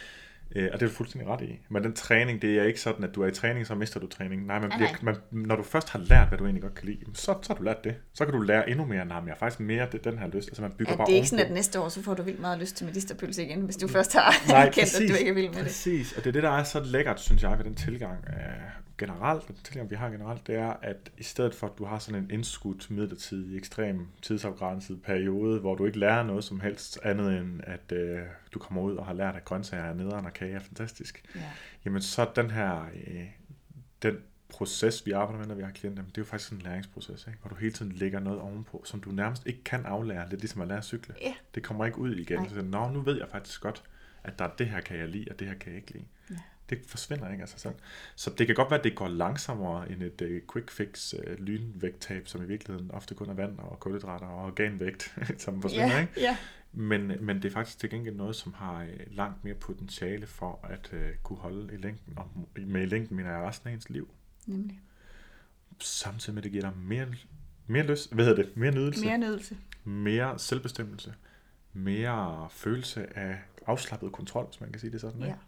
Øh, 0.56 0.68
og 0.72 0.80
det 0.80 0.86
er 0.86 0.90
du 0.90 0.94
fuldstændig 0.94 1.28
ret 1.30 1.40
i. 1.40 1.58
Men 1.70 1.84
den 1.84 1.92
træning, 1.92 2.42
det 2.42 2.58
er 2.58 2.64
ikke 2.64 2.80
sådan, 2.80 3.04
at 3.04 3.14
du 3.14 3.22
er 3.22 3.26
i 3.26 3.30
træning, 3.30 3.66
så 3.66 3.74
mister 3.74 4.00
du 4.00 4.06
træning. 4.06 4.46
Nej, 4.46 4.60
man 4.60 4.70
bliver, 4.76 4.88
nej. 4.90 4.98
Man, 5.02 5.16
når 5.46 5.56
du 5.56 5.62
først 5.62 5.90
har 5.90 5.98
lært, 5.98 6.28
hvad 6.28 6.38
du 6.38 6.44
egentlig 6.44 6.62
godt 6.62 6.74
kan 6.74 6.86
lide, 6.86 6.98
så, 7.14 7.34
så 7.42 7.48
har 7.48 7.54
du 7.54 7.62
lært 7.62 7.84
det. 7.84 7.94
Så 8.14 8.24
kan 8.24 8.34
du 8.34 8.40
lære 8.40 8.70
endnu 8.70 8.84
mere. 8.84 9.04
Nej, 9.04 9.20
men 9.20 9.28
jeg 9.28 9.34
har 9.34 9.38
faktisk 9.38 9.60
mere 9.60 9.88
det, 9.92 10.04
den 10.04 10.18
her 10.18 10.26
lyst. 10.26 10.48
Altså 10.48 10.62
man 10.62 10.70
bygger 10.78 10.92
Ja, 10.92 10.96
bare 10.96 11.06
det 11.06 11.12
er 11.12 11.16
ikke 11.16 11.28
sådan, 11.28 11.46
at 11.46 11.52
næste 11.52 11.80
år, 11.80 11.88
så 11.88 12.02
får 12.02 12.14
du 12.14 12.22
vildt 12.22 12.40
meget 12.40 12.58
lyst 12.58 12.76
til 12.76 12.86
medisterpølse 12.86 13.44
igen, 13.44 13.60
hvis 13.60 13.76
du 13.76 13.88
først 13.88 14.12
har 14.12 14.48
Nej, 14.48 14.70
kendt, 14.74 14.94
at 14.94 15.08
du 15.08 15.14
ikke 15.14 15.30
er 15.30 15.34
vild 15.34 15.48
med 15.48 15.54
det. 15.54 15.62
Præcis, 15.62 16.12
og 16.12 16.24
det 16.24 16.28
er 16.28 16.32
det, 16.32 16.42
der 16.42 16.50
er 16.50 16.64
så 16.64 16.80
lækkert, 16.80 17.20
synes 17.20 17.42
jeg, 17.42 17.58
ved 17.58 17.64
den 17.64 17.74
tilgang 17.74 18.24
generelt, 18.98 19.48
den 19.48 19.56
tilgang, 19.64 19.90
vi 19.90 19.94
har 19.96 20.10
generelt, 20.10 20.46
det 20.46 20.54
er, 20.54 20.72
at 20.82 21.10
i 21.18 21.22
stedet 21.22 21.54
for, 21.54 21.66
at 21.66 21.72
du 21.78 21.84
har 21.84 21.98
sådan 21.98 22.22
en 22.22 22.30
indskudt, 22.30 22.90
midlertidig, 22.90 23.56
ekstrem, 23.56 24.06
tidsafgrænset 24.22 25.02
periode, 25.02 25.60
hvor 25.60 25.74
du 25.74 25.86
ikke 25.86 25.98
lærer 25.98 26.22
noget 26.22 26.44
som 26.44 26.60
helst 26.60 26.98
andet 27.02 27.38
end, 27.38 27.60
at 27.64 27.92
øh, 27.92 28.20
du 28.54 28.58
kommer 28.58 28.82
ud 28.82 28.96
og 28.96 29.06
har 29.06 29.12
lært, 29.14 29.36
at 29.36 29.44
grøntsager 29.44 29.84
er 29.84 29.94
nederen 29.94 30.26
og 30.26 30.32
kage 30.32 30.52
er 30.54 30.60
fantastisk, 30.60 31.22
Ja. 31.34 31.40
jamen 31.84 32.02
så 32.02 32.30
den 32.36 32.50
her, 32.50 32.86
øh, 33.06 33.24
den 34.02 34.16
proces, 34.48 35.06
vi 35.06 35.12
arbejder 35.12 35.38
med, 35.38 35.46
når 35.46 35.54
vi 35.54 35.62
har 35.62 35.70
klienter, 35.70 36.02
det 36.02 36.10
er 36.18 36.22
jo 36.22 36.24
faktisk 36.24 36.52
en 36.52 36.58
læringsproces, 36.58 37.26
ikke? 37.26 37.38
hvor 37.40 37.48
du 37.48 37.54
hele 37.54 37.72
tiden 37.72 37.92
lægger 37.92 38.20
noget 38.20 38.40
ovenpå, 38.40 38.82
som 38.84 39.00
du 39.00 39.10
nærmest 39.10 39.46
ikke 39.46 39.64
kan 39.64 39.86
aflære, 39.86 40.28
lidt 40.28 40.40
ligesom 40.40 40.60
at 40.60 40.68
lære 40.68 40.78
at 40.78 40.84
cykle. 40.84 41.14
Ja. 41.22 41.34
Det 41.54 41.62
kommer 41.62 41.86
ikke 41.86 41.98
ud 41.98 42.14
igen. 42.16 42.38
Nej. 42.38 42.48
Så, 42.48 42.62
Nå, 42.62 42.88
nu 42.88 43.00
ved 43.00 43.18
jeg 43.18 43.28
faktisk 43.28 43.60
godt, 43.60 43.82
at 44.24 44.38
der 44.38 44.44
er 44.44 44.50
det 44.58 44.66
her 44.68 44.80
kan 44.80 44.98
jeg 44.98 45.08
lide, 45.08 45.26
og 45.30 45.38
det 45.38 45.48
her 45.48 45.54
kan 45.54 45.72
jeg 45.72 45.80
ikke 45.80 45.92
lide. 45.92 46.04
Ja. 46.30 46.36
Det 46.70 46.78
forsvinder 46.86 47.30
ikke 47.32 47.42
af 47.42 47.48
sig 47.48 47.60
selv. 47.60 47.74
Så 48.16 48.30
det 48.38 48.46
kan 48.46 48.56
godt 48.56 48.70
være, 48.70 48.78
at 48.78 48.84
det 48.84 48.94
går 48.94 49.08
langsommere 49.08 49.90
end 49.92 50.02
et 50.02 50.20
uh, 50.22 50.52
quick 50.52 50.70
fix 50.70 51.14
uh, 51.14 51.32
lynvægttab, 51.38 52.28
som 52.28 52.42
i 52.42 52.46
virkeligheden 52.46 52.90
ofte 52.90 53.14
kun 53.14 53.28
er 53.30 53.34
vand 53.34 53.58
og 53.58 53.80
kulhydrater 53.80 54.26
og 54.26 54.44
organvægt, 54.46 55.14
som 55.44 55.62
forsvinder, 55.62 55.86
Ja, 55.94 56.00
ikke? 56.00 56.12
ja. 56.20 56.36
Men, 56.72 57.12
men 57.20 57.36
det 57.36 57.44
er 57.44 57.52
faktisk 57.52 57.78
til 57.78 57.90
gengæld 57.90 58.14
noget, 58.16 58.36
som 58.36 58.54
har 58.54 58.82
øh, 58.82 58.88
langt 59.16 59.44
mere 59.44 59.54
potentiale 59.54 60.26
for 60.26 60.60
at 60.70 60.90
øh, 60.92 61.08
kunne 61.22 61.38
holde 61.38 61.74
i 61.74 61.76
længden. 61.76 62.14
Og 62.18 62.30
med 62.66 62.82
i 62.82 62.86
længden 62.86 63.16
mener 63.16 63.30
jeg 63.30 63.42
resten 63.42 63.68
af 63.68 63.74
ens 63.74 63.90
liv. 63.90 64.08
Nemlig. 64.46 64.80
Samtidig 65.80 66.34
med, 66.34 66.40
at 66.40 66.44
det 66.44 66.52
giver 66.52 66.64
dig 66.70 66.78
mere, 66.78 67.06
mere 67.66 67.86
lyst, 67.86 68.12
hvad 68.14 68.24
hedder 68.24 68.42
det, 68.42 68.56
mere 68.56 68.70
nydelse, 68.72 69.04
Mere 69.04 69.18
nydelse. 69.18 69.56
mere 69.84 70.38
selvbestemmelse, 70.38 71.14
mere 71.72 72.48
følelse 72.50 73.18
af 73.18 73.38
afslappet 73.66 74.12
kontrol, 74.12 74.46
hvis 74.46 74.60
man 74.60 74.72
kan 74.72 74.80
sige 74.80 74.92
det 74.92 75.00
sådan. 75.00 75.20
Ja. 75.20 75.26
Ikke? 75.26 75.38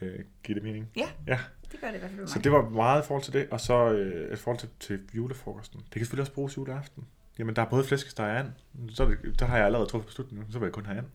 Øh, 0.00 0.18
giver 0.42 0.54
det 0.54 0.62
mening? 0.62 0.88
Ja. 0.96 1.08
Ja, 1.26 1.38
Det 1.72 1.80
gør 1.80 1.86
det 1.88 1.96
i 1.96 1.98
hvert 1.98 2.10
fald 2.10 2.28
så 2.28 2.38
det 2.38 2.52
var 2.52 2.68
meget 2.68 3.02
i 3.02 3.06
forhold 3.06 3.24
til 3.24 3.32
det, 3.32 3.48
og 3.50 3.60
så 3.60 3.92
øh, 3.92 4.32
i 4.32 4.36
forhold 4.36 4.58
til, 4.58 4.68
til 4.80 5.00
julefrokosten. 5.14 5.80
Det 5.80 5.92
kan 5.92 6.00
selvfølgelig 6.00 6.22
også 6.22 6.32
bruges 6.32 6.56
juleaften. 6.56 7.04
Jamen, 7.38 7.56
der 7.56 7.62
er 7.62 7.66
både 7.66 7.84
flæskesteg 7.84 8.26
og 8.26 8.38
and. 8.38 8.48
Så 8.88 9.16
der 9.38 9.46
har 9.46 9.56
jeg 9.56 9.66
allerede 9.66 9.86
truffet 9.86 10.06
beslutningen, 10.06 10.52
så 10.52 10.58
vil 10.58 10.66
jeg 10.66 10.72
kun 10.72 10.86
have 10.86 10.98
and. 10.98 11.06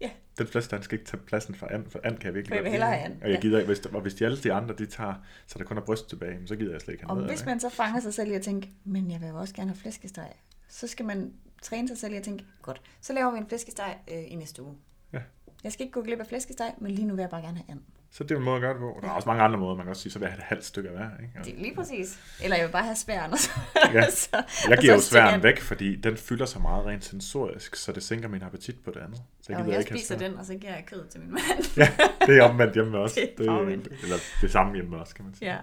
Ja. 0.00 0.10
Den 0.38 0.46
flæskesteg 0.46 0.84
skal 0.84 0.98
ikke 0.98 1.10
tage 1.10 1.22
pladsen 1.26 1.54
for 1.54 1.66
and, 1.66 1.90
for 1.90 2.00
and 2.04 2.18
kan 2.18 2.26
jeg 2.26 2.34
virkelig 2.34 2.50
For 2.50 2.54
jeg 2.54 2.64
vil 2.64 2.70
hellere 2.70 2.90
have 2.90 3.04
and, 3.04 3.22
Og 3.22 3.30
jeg 3.30 3.40
gider 3.40 3.58
ikke, 3.58 3.66
hvis, 3.66 3.80
og 3.86 4.00
hvis 4.00 4.14
de 4.14 4.24
alle 4.24 4.38
de 4.38 4.52
andre, 4.52 4.74
de 4.74 4.86
tager, 4.86 5.14
så 5.46 5.58
der 5.58 5.64
kun 5.64 5.76
er 5.76 5.80
bryst 5.80 6.08
tilbage, 6.08 6.38
så 6.46 6.56
gider 6.56 6.72
jeg 6.72 6.80
slet 6.80 6.94
ikke 6.94 7.04
have 7.04 7.10
Og 7.10 7.16
noget 7.16 7.30
hvis 7.30 7.44
man 7.46 7.60
så 7.60 7.68
fanger 7.68 8.00
sig 8.00 8.14
selv 8.14 8.30
i 8.30 8.34
at 8.34 8.42
tænke, 8.42 8.70
men 8.84 9.10
jeg 9.10 9.20
vil 9.20 9.28
jo 9.28 9.36
også 9.36 9.54
gerne 9.54 9.70
have 9.70 9.78
flæskesteg, 9.78 10.32
så 10.68 10.86
skal 10.86 11.06
man 11.06 11.32
træne 11.62 11.88
sig 11.88 11.98
selv 11.98 12.12
i 12.12 12.16
at 12.16 12.22
tænke, 12.22 12.44
godt, 12.62 12.82
så 13.00 13.12
laver 13.12 13.30
vi 13.32 13.38
en 13.38 13.46
flæskesteg 13.48 13.98
øh, 14.12 14.24
i 14.26 14.34
næste 14.34 14.62
uge. 14.62 14.74
Ja. 15.12 15.20
Jeg 15.64 15.72
skal 15.72 15.84
ikke 15.84 15.92
gå 15.92 16.02
glip 16.02 16.20
af 16.20 16.26
flæskesteg, 16.26 16.74
men 16.78 16.92
lige 16.92 17.06
nu 17.06 17.14
vil 17.14 17.22
jeg 17.22 17.30
bare 17.30 17.42
gerne 17.42 17.56
have 17.56 17.70
and. 17.70 17.80
Så 18.10 18.24
det 18.24 18.30
er 18.30 18.36
en 18.36 18.44
måde 18.44 18.56
at 18.56 18.60
gøre 18.62 18.72
det 18.72 18.80
på. 18.80 18.98
Der 19.02 19.08
er 19.08 19.12
også 19.12 19.28
mange 19.28 19.42
andre 19.42 19.58
måder, 19.58 19.74
man 19.76 19.84
kan 19.84 19.90
også 19.90 20.02
sige, 20.02 20.12
så 20.12 20.18
vil 20.18 20.26
jeg 20.26 20.32
have 20.32 20.38
et 20.38 20.44
halvt 20.44 20.64
stykke 20.64 20.88
af 20.88 20.94
hver. 20.96 21.08
Ikke? 21.22 21.32
Det 21.44 21.54
er 21.58 21.62
lige 21.62 21.74
præcis. 21.74 22.18
Eller 22.42 22.56
jeg 22.56 22.66
vil 22.66 22.72
bare 22.72 22.82
have 22.82 22.96
sværen. 22.96 23.32
Og 23.32 23.38
så, 23.38 23.50
Ja. 23.92 24.10
så, 24.24 24.44
Jeg 24.68 24.78
giver 24.78 24.94
jo 24.94 25.00
sværen 25.00 25.42
væk, 25.42 25.60
fordi 25.60 25.96
den 25.96 26.16
fylder 26.16 26.46
så 26.46 26.58
meget 26.58 26.86
rent 26.86 27.04
sensorisk, 27.04 27.76
så 27.76 27.92
det 27.92 28.02
sænker 28.02 28.28
min 28.28 28.42
appetit 28.42 28.84
på 28.84 28.90
det 28.90 29.00
andet. 29.00 29.16
Så 29.42 29.52
Jeg, 29.52 29.56
gider 29.58 29.70
jeg 29.70 29.78
ikke 29.80 29.90
have 29.90 29.98
spiser 29.98 30.18
den, 30.18 30.34
og 30.38 30.44
så 30.44 30.54
giver 30.54 30.74
jeg 30.74 30.84
kød 30.86 31.06
til 31.06 31.20
min 31.20 31.30
mand. 31.30 31.64
Ja, 31.76 31.88
det 32.26 32.38
er 32.38 32.42
omvendt 32.42 32.74
hjemme 32.74 32.98
os. 32.98 33.12
Det 33.38 33.46
er 33.46 33.50
omvendt. 33.50 33.88
eller 34.02 34.16
det 34.40 34.50
samme 34.50 34.74
hjemme 34.74 34.96
os, 34.96 35.12
kan 35.12 35.24
man 35.24 35.34
sige. 35.34 35.52
ja. 35.52 35.58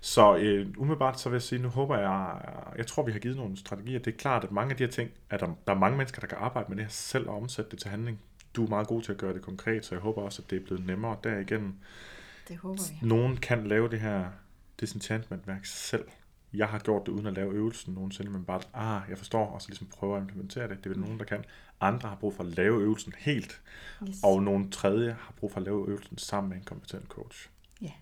Så 0.00 0.36
øh, 0.36 0.66
umiddelbart 0.78 1.20
så 1.20 1.28
vil 1.28 1.34
jeg 1.36 1.42
sige, 1.42 1.62
nu 1.62 1.68
håber 1.68 1.98
jeg, 1.98 2.30
jeg 2.78 2.86
tror 2.86 3.02
vi 3.02 3.12
har 3.12 3.18
givet 3.18 3.36
nogle 3.36 3.56
strategier. 3.56 3.98
Det 3.98 4.12
er 4.14 4.16
klart, 4.18 4.44
at 4.44 4.52
mange 4.52 4.70
af 4.70 4.76
de 4.76 4.84
her 4.84 4.90
ting, 4.90 5.10
at 5.30 5.40
der, 5.40 5.46
der 5.66 5.74
er 5.74 5.78
mange 5.78 5.96
mennesker, 5.96 6.20
der 6.20 6.26
kan 6.26 6.38
arbejde 6.40 6.66
med 6.68 6.76
det 6.76 6.84
her 6.84 6.90
selv 6.90 7.28
og 7.28 7.36
omsætte 7.36 7.70
det 7.70 7.78
til 7.78 7.90
handling. 7.90 8.20
Du 8.56 8.64
er 8.64 8.68
meget 8.68 8.88
god 8.88 9.02
til 9.02 9.12
at 9.12 9.18
gøre 9.18 9.34
det 9.34 9.42
konkret, 9.42 9.84
så 9.84 9.94
jeg 9.94 10.02
håber 10.02 10.22
også, 10.22 10.42
at 10.42 10.50
det 10.50 10.60
er 10.60 10.64
blevet 10.64 10.86
nemmere 10.86 11.16
derigennem. 11.24 11.74
Det 12.48 12.56
håber 12.56 12.82
vi. 13.02 13.06
Nogen 13.08 13.36
kan 13.36 13.66
lave 13.66 13.88
det 13.88 14.00
her 14.00 14.26
disenchantment-værk 14.80 15.64
selv. 15.64 16.04
Jeg 16.52 16.68
har 16.68 16.78
gjort 16.78 17.06
det 17.06 17.12
uden 17.12 17.26
at 17.26 17.32
lave 17.32 17.52
øvelsen 17.54 17.94
nogensinde, 17.94 18.30
men 18.30 18.44
bare, 18.44 18.60
ah, 18.74 19.02
jeg 19.10 19.18
forstår, 19.18 19.46
og 19.46 19.62
så 19.62 19.68
ligesom 19.68 19.86
prøve 19.86 20.16
at 20.16 20.22
implementere 20.22 20.68
det. 20.68 20.78
Det 20.78 20.86
er 20.86 20.90
vel 20.90 21.00
nogen, 21.00 21.18
der 21.18 21.24
kan. 21.24 21.44
Andre 21.80 22.08
har 22.08 22.16
brug 22.16 22.34
for 22.34 22.44
at 22.44 22.56
lave 22.56 22.80
øvelsen 22.82 23.14
helt, 23.18 23.60
Yes. 24.08 24.16
og 24.22 24.42
nogle 24.42 24.70
tredje 24.70 25.10
har 25.20 25.34
brug 25.36 25.52
for 25.52 25.60
at 25.60 25.64
lave 25.64 25.88
øvelsen 25.88 26.18
sammen 26.18 26.48
med 26.48 26.56
en 26.56 26.64
kompetent 26.64 27.08
coach. 27.08 27.48
Ja. 27.82 27.92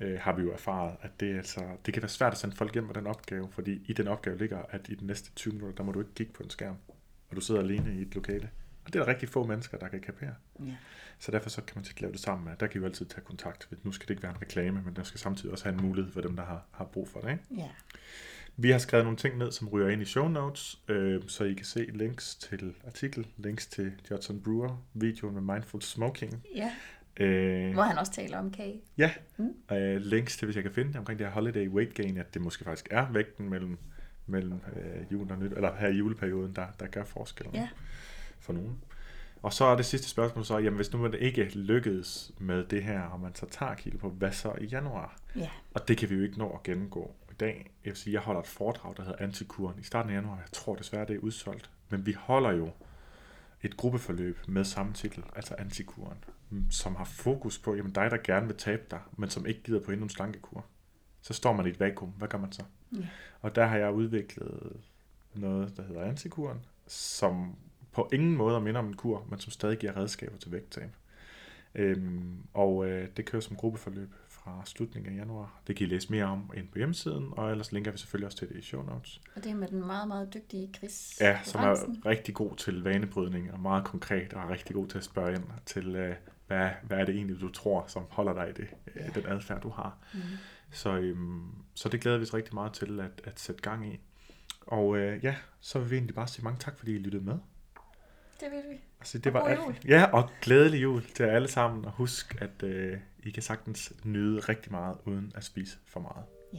Øh, 0.00 0.20
har 0.20 0.32
vi 0.32 0.42
jo 0.42 0.52
erfaret, 0.52 0.96
at 1.02 1.20
det, 1.20 1.30
er 1.30 1.36
altså, 1.36 1.60
det 1.86 1.94
kan 1.94 2.02
være 2.02 2.10
svært 2.10 2.32
at 2.32 2.38
sende 2.38 2.56
folk 2.56 2.72
hjem 2.72 2.84
med 2.84 2.94
den 2.94 3.06
opgave, 3.06 3.48
fordi 3.52 3.80
i 3.86 3.92
den 3.92 4.08
opgave 4.08 4.38
ligger, 4.38 4.62
at 4.70 4.88
i 4.88 4.94
de 4.94 5.06
næste 5.06 5.30
20 5.36 5.54
minutter, 5.54 5.76
der 5.76 5.82
må 5.84 5.92
du 5.92 5.98
ikke 6.00 6.14
kigge 6.14 6.32
på 6.32 6.42
en 6.42 6.50
skærm, 6.50 6.76
og 7.30 7.36
du 7.36 7.40
sidder 7.40 7.60
alene 7.60 7.94
i 7.94 8.02
et 8.02 8.14
lokale. 8.14 8.50
Og 8.86 8.92
det 8.92 9.00
er 9.00 9.04
der 9.04 9.10
rigtig 9.10 9.28
få 9.28 9.46
mennesker, 9.46 9.78
der 9.78 9.88
kan 9.88 10.00
kapere. 10.00 10.34
Ja. 10.60 10.74
Så 11.18 11.32
derfor 11.32 11.50
så 11.50 11.62
kan 11.62 11.72
man 11.76 11.84
tit 11.84 12.00
lave 12.00 12.12
det 12.12 12.20
sammen 12.20 12.44
med. 12.48 12.52
Der 12.60 12.66
kan 12.66 12.80
vi 12.80 12.86
altid 12.86 13.06
tage 13.06 13.20
kontakt. 13.24 13.68
Nu 13.82 13.92
skal 13.92 14.08
det 14.08 14.10
ikke 14.14 14.22
være 14.22 14.32
en 14.32 14.42
reklame, 14.42 14.82
men 14.84 14.96
der 14.96 15.02
skal 15.02 15.20
samtidig 15.20 15.52
også 15.52 15.64
have 15.64 15.74
en 15.78 15.82
mulighed 15.86 16.12
for 16.12 16.20
dem, 16.20 16.36
der 16.36 16.44
har, 16.44 16.64
har 16.72 16.84
brug 16.84 17.08
for 17.08 17.20
det. 17.20 17.30
Ikke? 17.30 17.42
ja. 17.56 17.68
Vi 18.56 18.70
har 18.70 18.78
skrevet 18.78 19.04
nogle 19.04 19.16
ting 19.16 19.38
ned, 19.38 19.52
som 19.52 19.68
ryger 19.68 19.88
ind 19.88 20.02
i 20.02 20.04
show 20.04 20.28
notes, 20.28 20.80
øh, 20.88 21.22
så 21.26 21.44
I 21.44 21.52
kan 21.54 21.64
se 21.64 21.84
links 21.94 22.34
til 22.34 22.74
artikel, 22.86 23.26
links 23.36 23.66
til 23.66 23.92
Judson 24.10 24.40
Brewer, 24.40 24.82
videoen 24.94 25.34
med 25.34 25.54
Mindful 25.54 25.82
Smoking. 25.82 26.42
ja. 26.54 26.72
Øh, 27.24 27.72
Hvor 27.74 27.82
han 27.82 27.98
også 27.98 28.12
taler 28.12 28.38
om 28.38 28.50
kage. 28.50 28.80
ja, 28.98 29.10
Mm. 29.36 29.74
øh, 29.76 29.96
links 30.00 30.36
til, 30.36 30.44
hvis 30.46 30.54
jeg 30.56 30.62
kan 30.64 30.72
finde 30.72 30.88
det, 30.92 30.98
omkring 30.98 31.18
det 31.18 31.26
her 31.26 31.34
holiday 31.34 31.68
weight 31.68 31.94
gain, 31.94 32.16
at 32.18 32.34
det 32.34 32.42
måske 32.42 32.64
faktisk 32.64 32.88
er 32.90 33.12
vægten 33.12 33.48
mellem, 33.50 33.78
mellem 34.26 34.60
øh, 34.76 35.12
jul 35.12 35.30
og 35.32 35.38
nyt, 35.38 35.52
eller 35.52 35.76
her 35.76 35.88
i 35.88 35.92
juleperioden, 35.96 36.52
der, 36.56 36.66
der 36.80 36.86
gør 36.86 37.04
forskellen 37.04 37.54
Ja. 37.54 37.68
For 38.46 38.52
nogen. 38.52 38.78
Og 39.42 39.52
så 39.52 39.64
er 39.64 39.76
det 39.76 39.84
sidste 39.84 40.08
spørgsmål 40.08 40.44
så, 40.44 40.58
jamen 40.58 40.76
hvis 40.76 40.92
nu 40.92 40.98
man 40.98 41.14
ikke 41.14 41.44
lykkedes 41.44 42.32
med 42.38 42.64
det 42.64 42.82
her, 42.82 43.00
og 43.02 43.20
man 43.20 43.34
så 43.34 43.46
tager 43.50 43.74
kilo 43.74 43.98
på, 43.98 44.08
hvad 44.10 44.32
så 44.32 44.52
i 44.60 44.64
januar? 44.64 45.16
Ja. 45.36 45.50
Og 45.74 45.88
det 45.88 45.98
kan 45.98 46.10
vi 46.10 46.14
jo 46.14 46.22
ikke 46.22 46.38
nå 46.38 46.50
at 46.50 46.62
gennemgå 46.62 47.14
i 47.30 47.34
dag. 47.34 47.70
Jeg 47.84 47.90
vil 47.90 47.96
sige, 47.96 48.14
jeg 48.14 48.20
holder 48.20 48.40
et 48.40 48.46
foredrag, 48.46 48.94
der 48.96 49.02
hedder 49.02 49.22
Antikuren 49.22 49.78
i 49.78 49.82
starten 49.82 50.10
af 50.10 50.14
januar. 50.14 50.36
Jeg 50.36 50.52
tror 50.52 50.74
desværre, 50.74 51.06
det 51.06 51.16
er 51.16 51.20
udsolgt. 51.20 51.70
Men 51.88 52.06
vi 52.06 52.12
holder 52.12 52.50
jo 52.50 52.70
et 53.62 53.76
gruppeforløb 53.76 54.38
med 54.48 54.64
samme 54.64 54.92
titel, 54.92 55.24
altså 55.36 55.54
Antikuren, 55.58 56.18
som 56.70 56.96
har 56.96 57.04
fokus 57.04 57.58
på, 57.58 57.74
jamen 57.74 57.92
dig, 57.92 58.10
der 58.10 58.16
gerne 58.24 58.46
vil 58.46 58.56
tabe 58.56 58.82
dig, 58.90 59.00
men 59.16 59.30
som 59.30 59.46
ikke 59.46 59.62
gider 59.62 59.80
på 59.80 59.90
endnu 59.90 60.04
en 60.04 60.10
slankekur. 60.10 60.64
Så 61.22 61.32
står 61.34 61.52
man 61.52 61.66
i 61.66 61.68
et 61.68 61.80
vakuum. 61.80 62.10
Hvad 62.10 62.28
gør 62.28 62.38
man 62.38 62.52
så? 62.52 62.62
Ja. 62.92 63.06
Og 63.40 63.56
der 63.56 63.66
har 63.66 63.76
jeg 63.76 63.92
udviklet 63.92 64.80
noget, 65.34 65.76
der 65.76 65.82
hedder 65.82 66.02
Antikuren, 66.02 66.60
som 66.86 67.56
på 67.96 68.08
ingen 68.12 68.36
måde 68.36 68.60
minder 68.60 68.80
om 68.80 68.86
en 68.86 68.96
kur, 68.96 69.26
men 69.30 69.38
som 69.40 69.50
stadig 69.52 69.78
giver 69.78 69.96
redskaber 69.96 70.36
til 70.38 70.52
vægttab. 70.52 70.90
Øhm, 71.74 72.36
og 72.54 72.86
øh, 72.88 73.08
det 73.16 73.24
kører 73.24 73.42
som 73.42 73.56
gruppeforløb 73.56 74.10
fra 74.28 74.62
slutningen 74.64 75.12
af 75.12 75.16
januar. 75.16 75.60
Det 75.66 75.76
kan 75.76 75.86
I 75.86 75.90
læse 75.90 76.10
mere 76.10 76.24
om 76.24 76.50
ind 76.56 76.68
på 76.68 76.78
hjemmesiden, 76.78 77.28
og 77.32 77.50
ellers 77.50 77.72
linker 77.72 77.90
vi 77.90 77.98
selvfølgelig 77.98 78.26
også 78.26 78.38
til 78.38 78.48
det 78.48 78.56
i 78.56 78.62
show 78.62 78.82
notes. 78.82 79.20
Og 79.36 79.44
det 79.44 79.50
er 79.50 79.54
med 79.56 79.68
den 79.68 79.86
meget, 79.86 80.08
meget 80.08 80.34
dygtige 80.34 80.70
Chris 80.76 81.18
Ja, 81.20 81.38
som 81.44 81.60
er 81.60 82.06
rigtig 82.06 82.34
god 82.34 82.56
til 82.56 82.82
vanebrydning, 82.82 83.52
og 83.52 83.60
meget 83.60 83.84
konkret, 83.84 84.32
og 84.32 84.42
er 84.42 84.50
rigtig 84.50 84.74
god 84.74 84.88
til 84.88 84.98
at 84.98 85.04
spørge 85.04 85.34
ind 85.34 85.44
til, 85.66 85.96
øh, 85.96 86.14
hvad, 86.46 86.70
hvad 86.82 86.98
er 86.98 87.04
det 87.04 87.14
egentlig, 87.14 87.40
du 87.40 87.48
tror, 87.52 87.84
som 87.88 88.02
holder 88.10 88.32
dig 88.32 88.48
i 88.50 88.52
det, 88.52 88.68
øh, 88.86 89.02
Ja. 89.14 89.20
den 89.20 89.26
adfærd, 89.26 89.60
du 89.62 89.68
har. 89.68 89.98
Mhm. 90.14 90.22
Så, 90.70 90.96
øhm, 90.96 91.42
så 91.74 91.88
det 91.88 92.00
glæder 92.00 92.18
vi 92.18 92.22
os 92.22 92.34
rigtig 92.34 92.54
meget 92.54 92.72
til 92.72 93.00
at, 93.00 93.20
at 93.24 93.40
sætte 93.40 93.62
gang 93.62 93.94
i. 93.94 93.98
Og 94.66 94.96
øh, 94.96 95.24
ja, 95.24 95.36
så 95.60 95.78
vil 95.78 95.90
vi 95.90 95.96
egentlig 95.96 96.14
bare 96.14 96.28
sige 96.28 96.44
mange 96.44 96.58
tak, 96.58 96.78
fordi 96.78 96.94
I 96.94 96.98
lyttede 96.98 97.24
med. 97.24 97.38
Det 98.40 98.50
vil 98.50 98.62
vi. 98.70 98.80
Altså, 99.00 99.18
det 99.18 99.26
Og 99.26 99.34
var 99.34 99.40
god 99.40 99.50
alt. 99.50 99.60
jul. 99.60 99.74
Ja, 99.88 100.04
og 100.12 100.30
glædelig 100.42 100.82
jul 100.82 101.02
til 101.04 101.24
jer 101.26 101.32
alle 101.32 101.48
sammen. 101.48 101.84
Og 101.84 101.92
husk, 101.92 102.36
at 102.40 102.62
øh, 102.62 102.98
I 103.22 103.30
kan 103.30 103.42
sagtens 103.42 103.92
nyde 104.04 104.40
rigtig 104.40 104.72
meget, 104.72 104.96
uden 105.04 105.32
at 105.34 105.44
spise 105.44 105.78
for 105.86 106.00
meget. 106.00 106.24
Ja. 106.52 106.58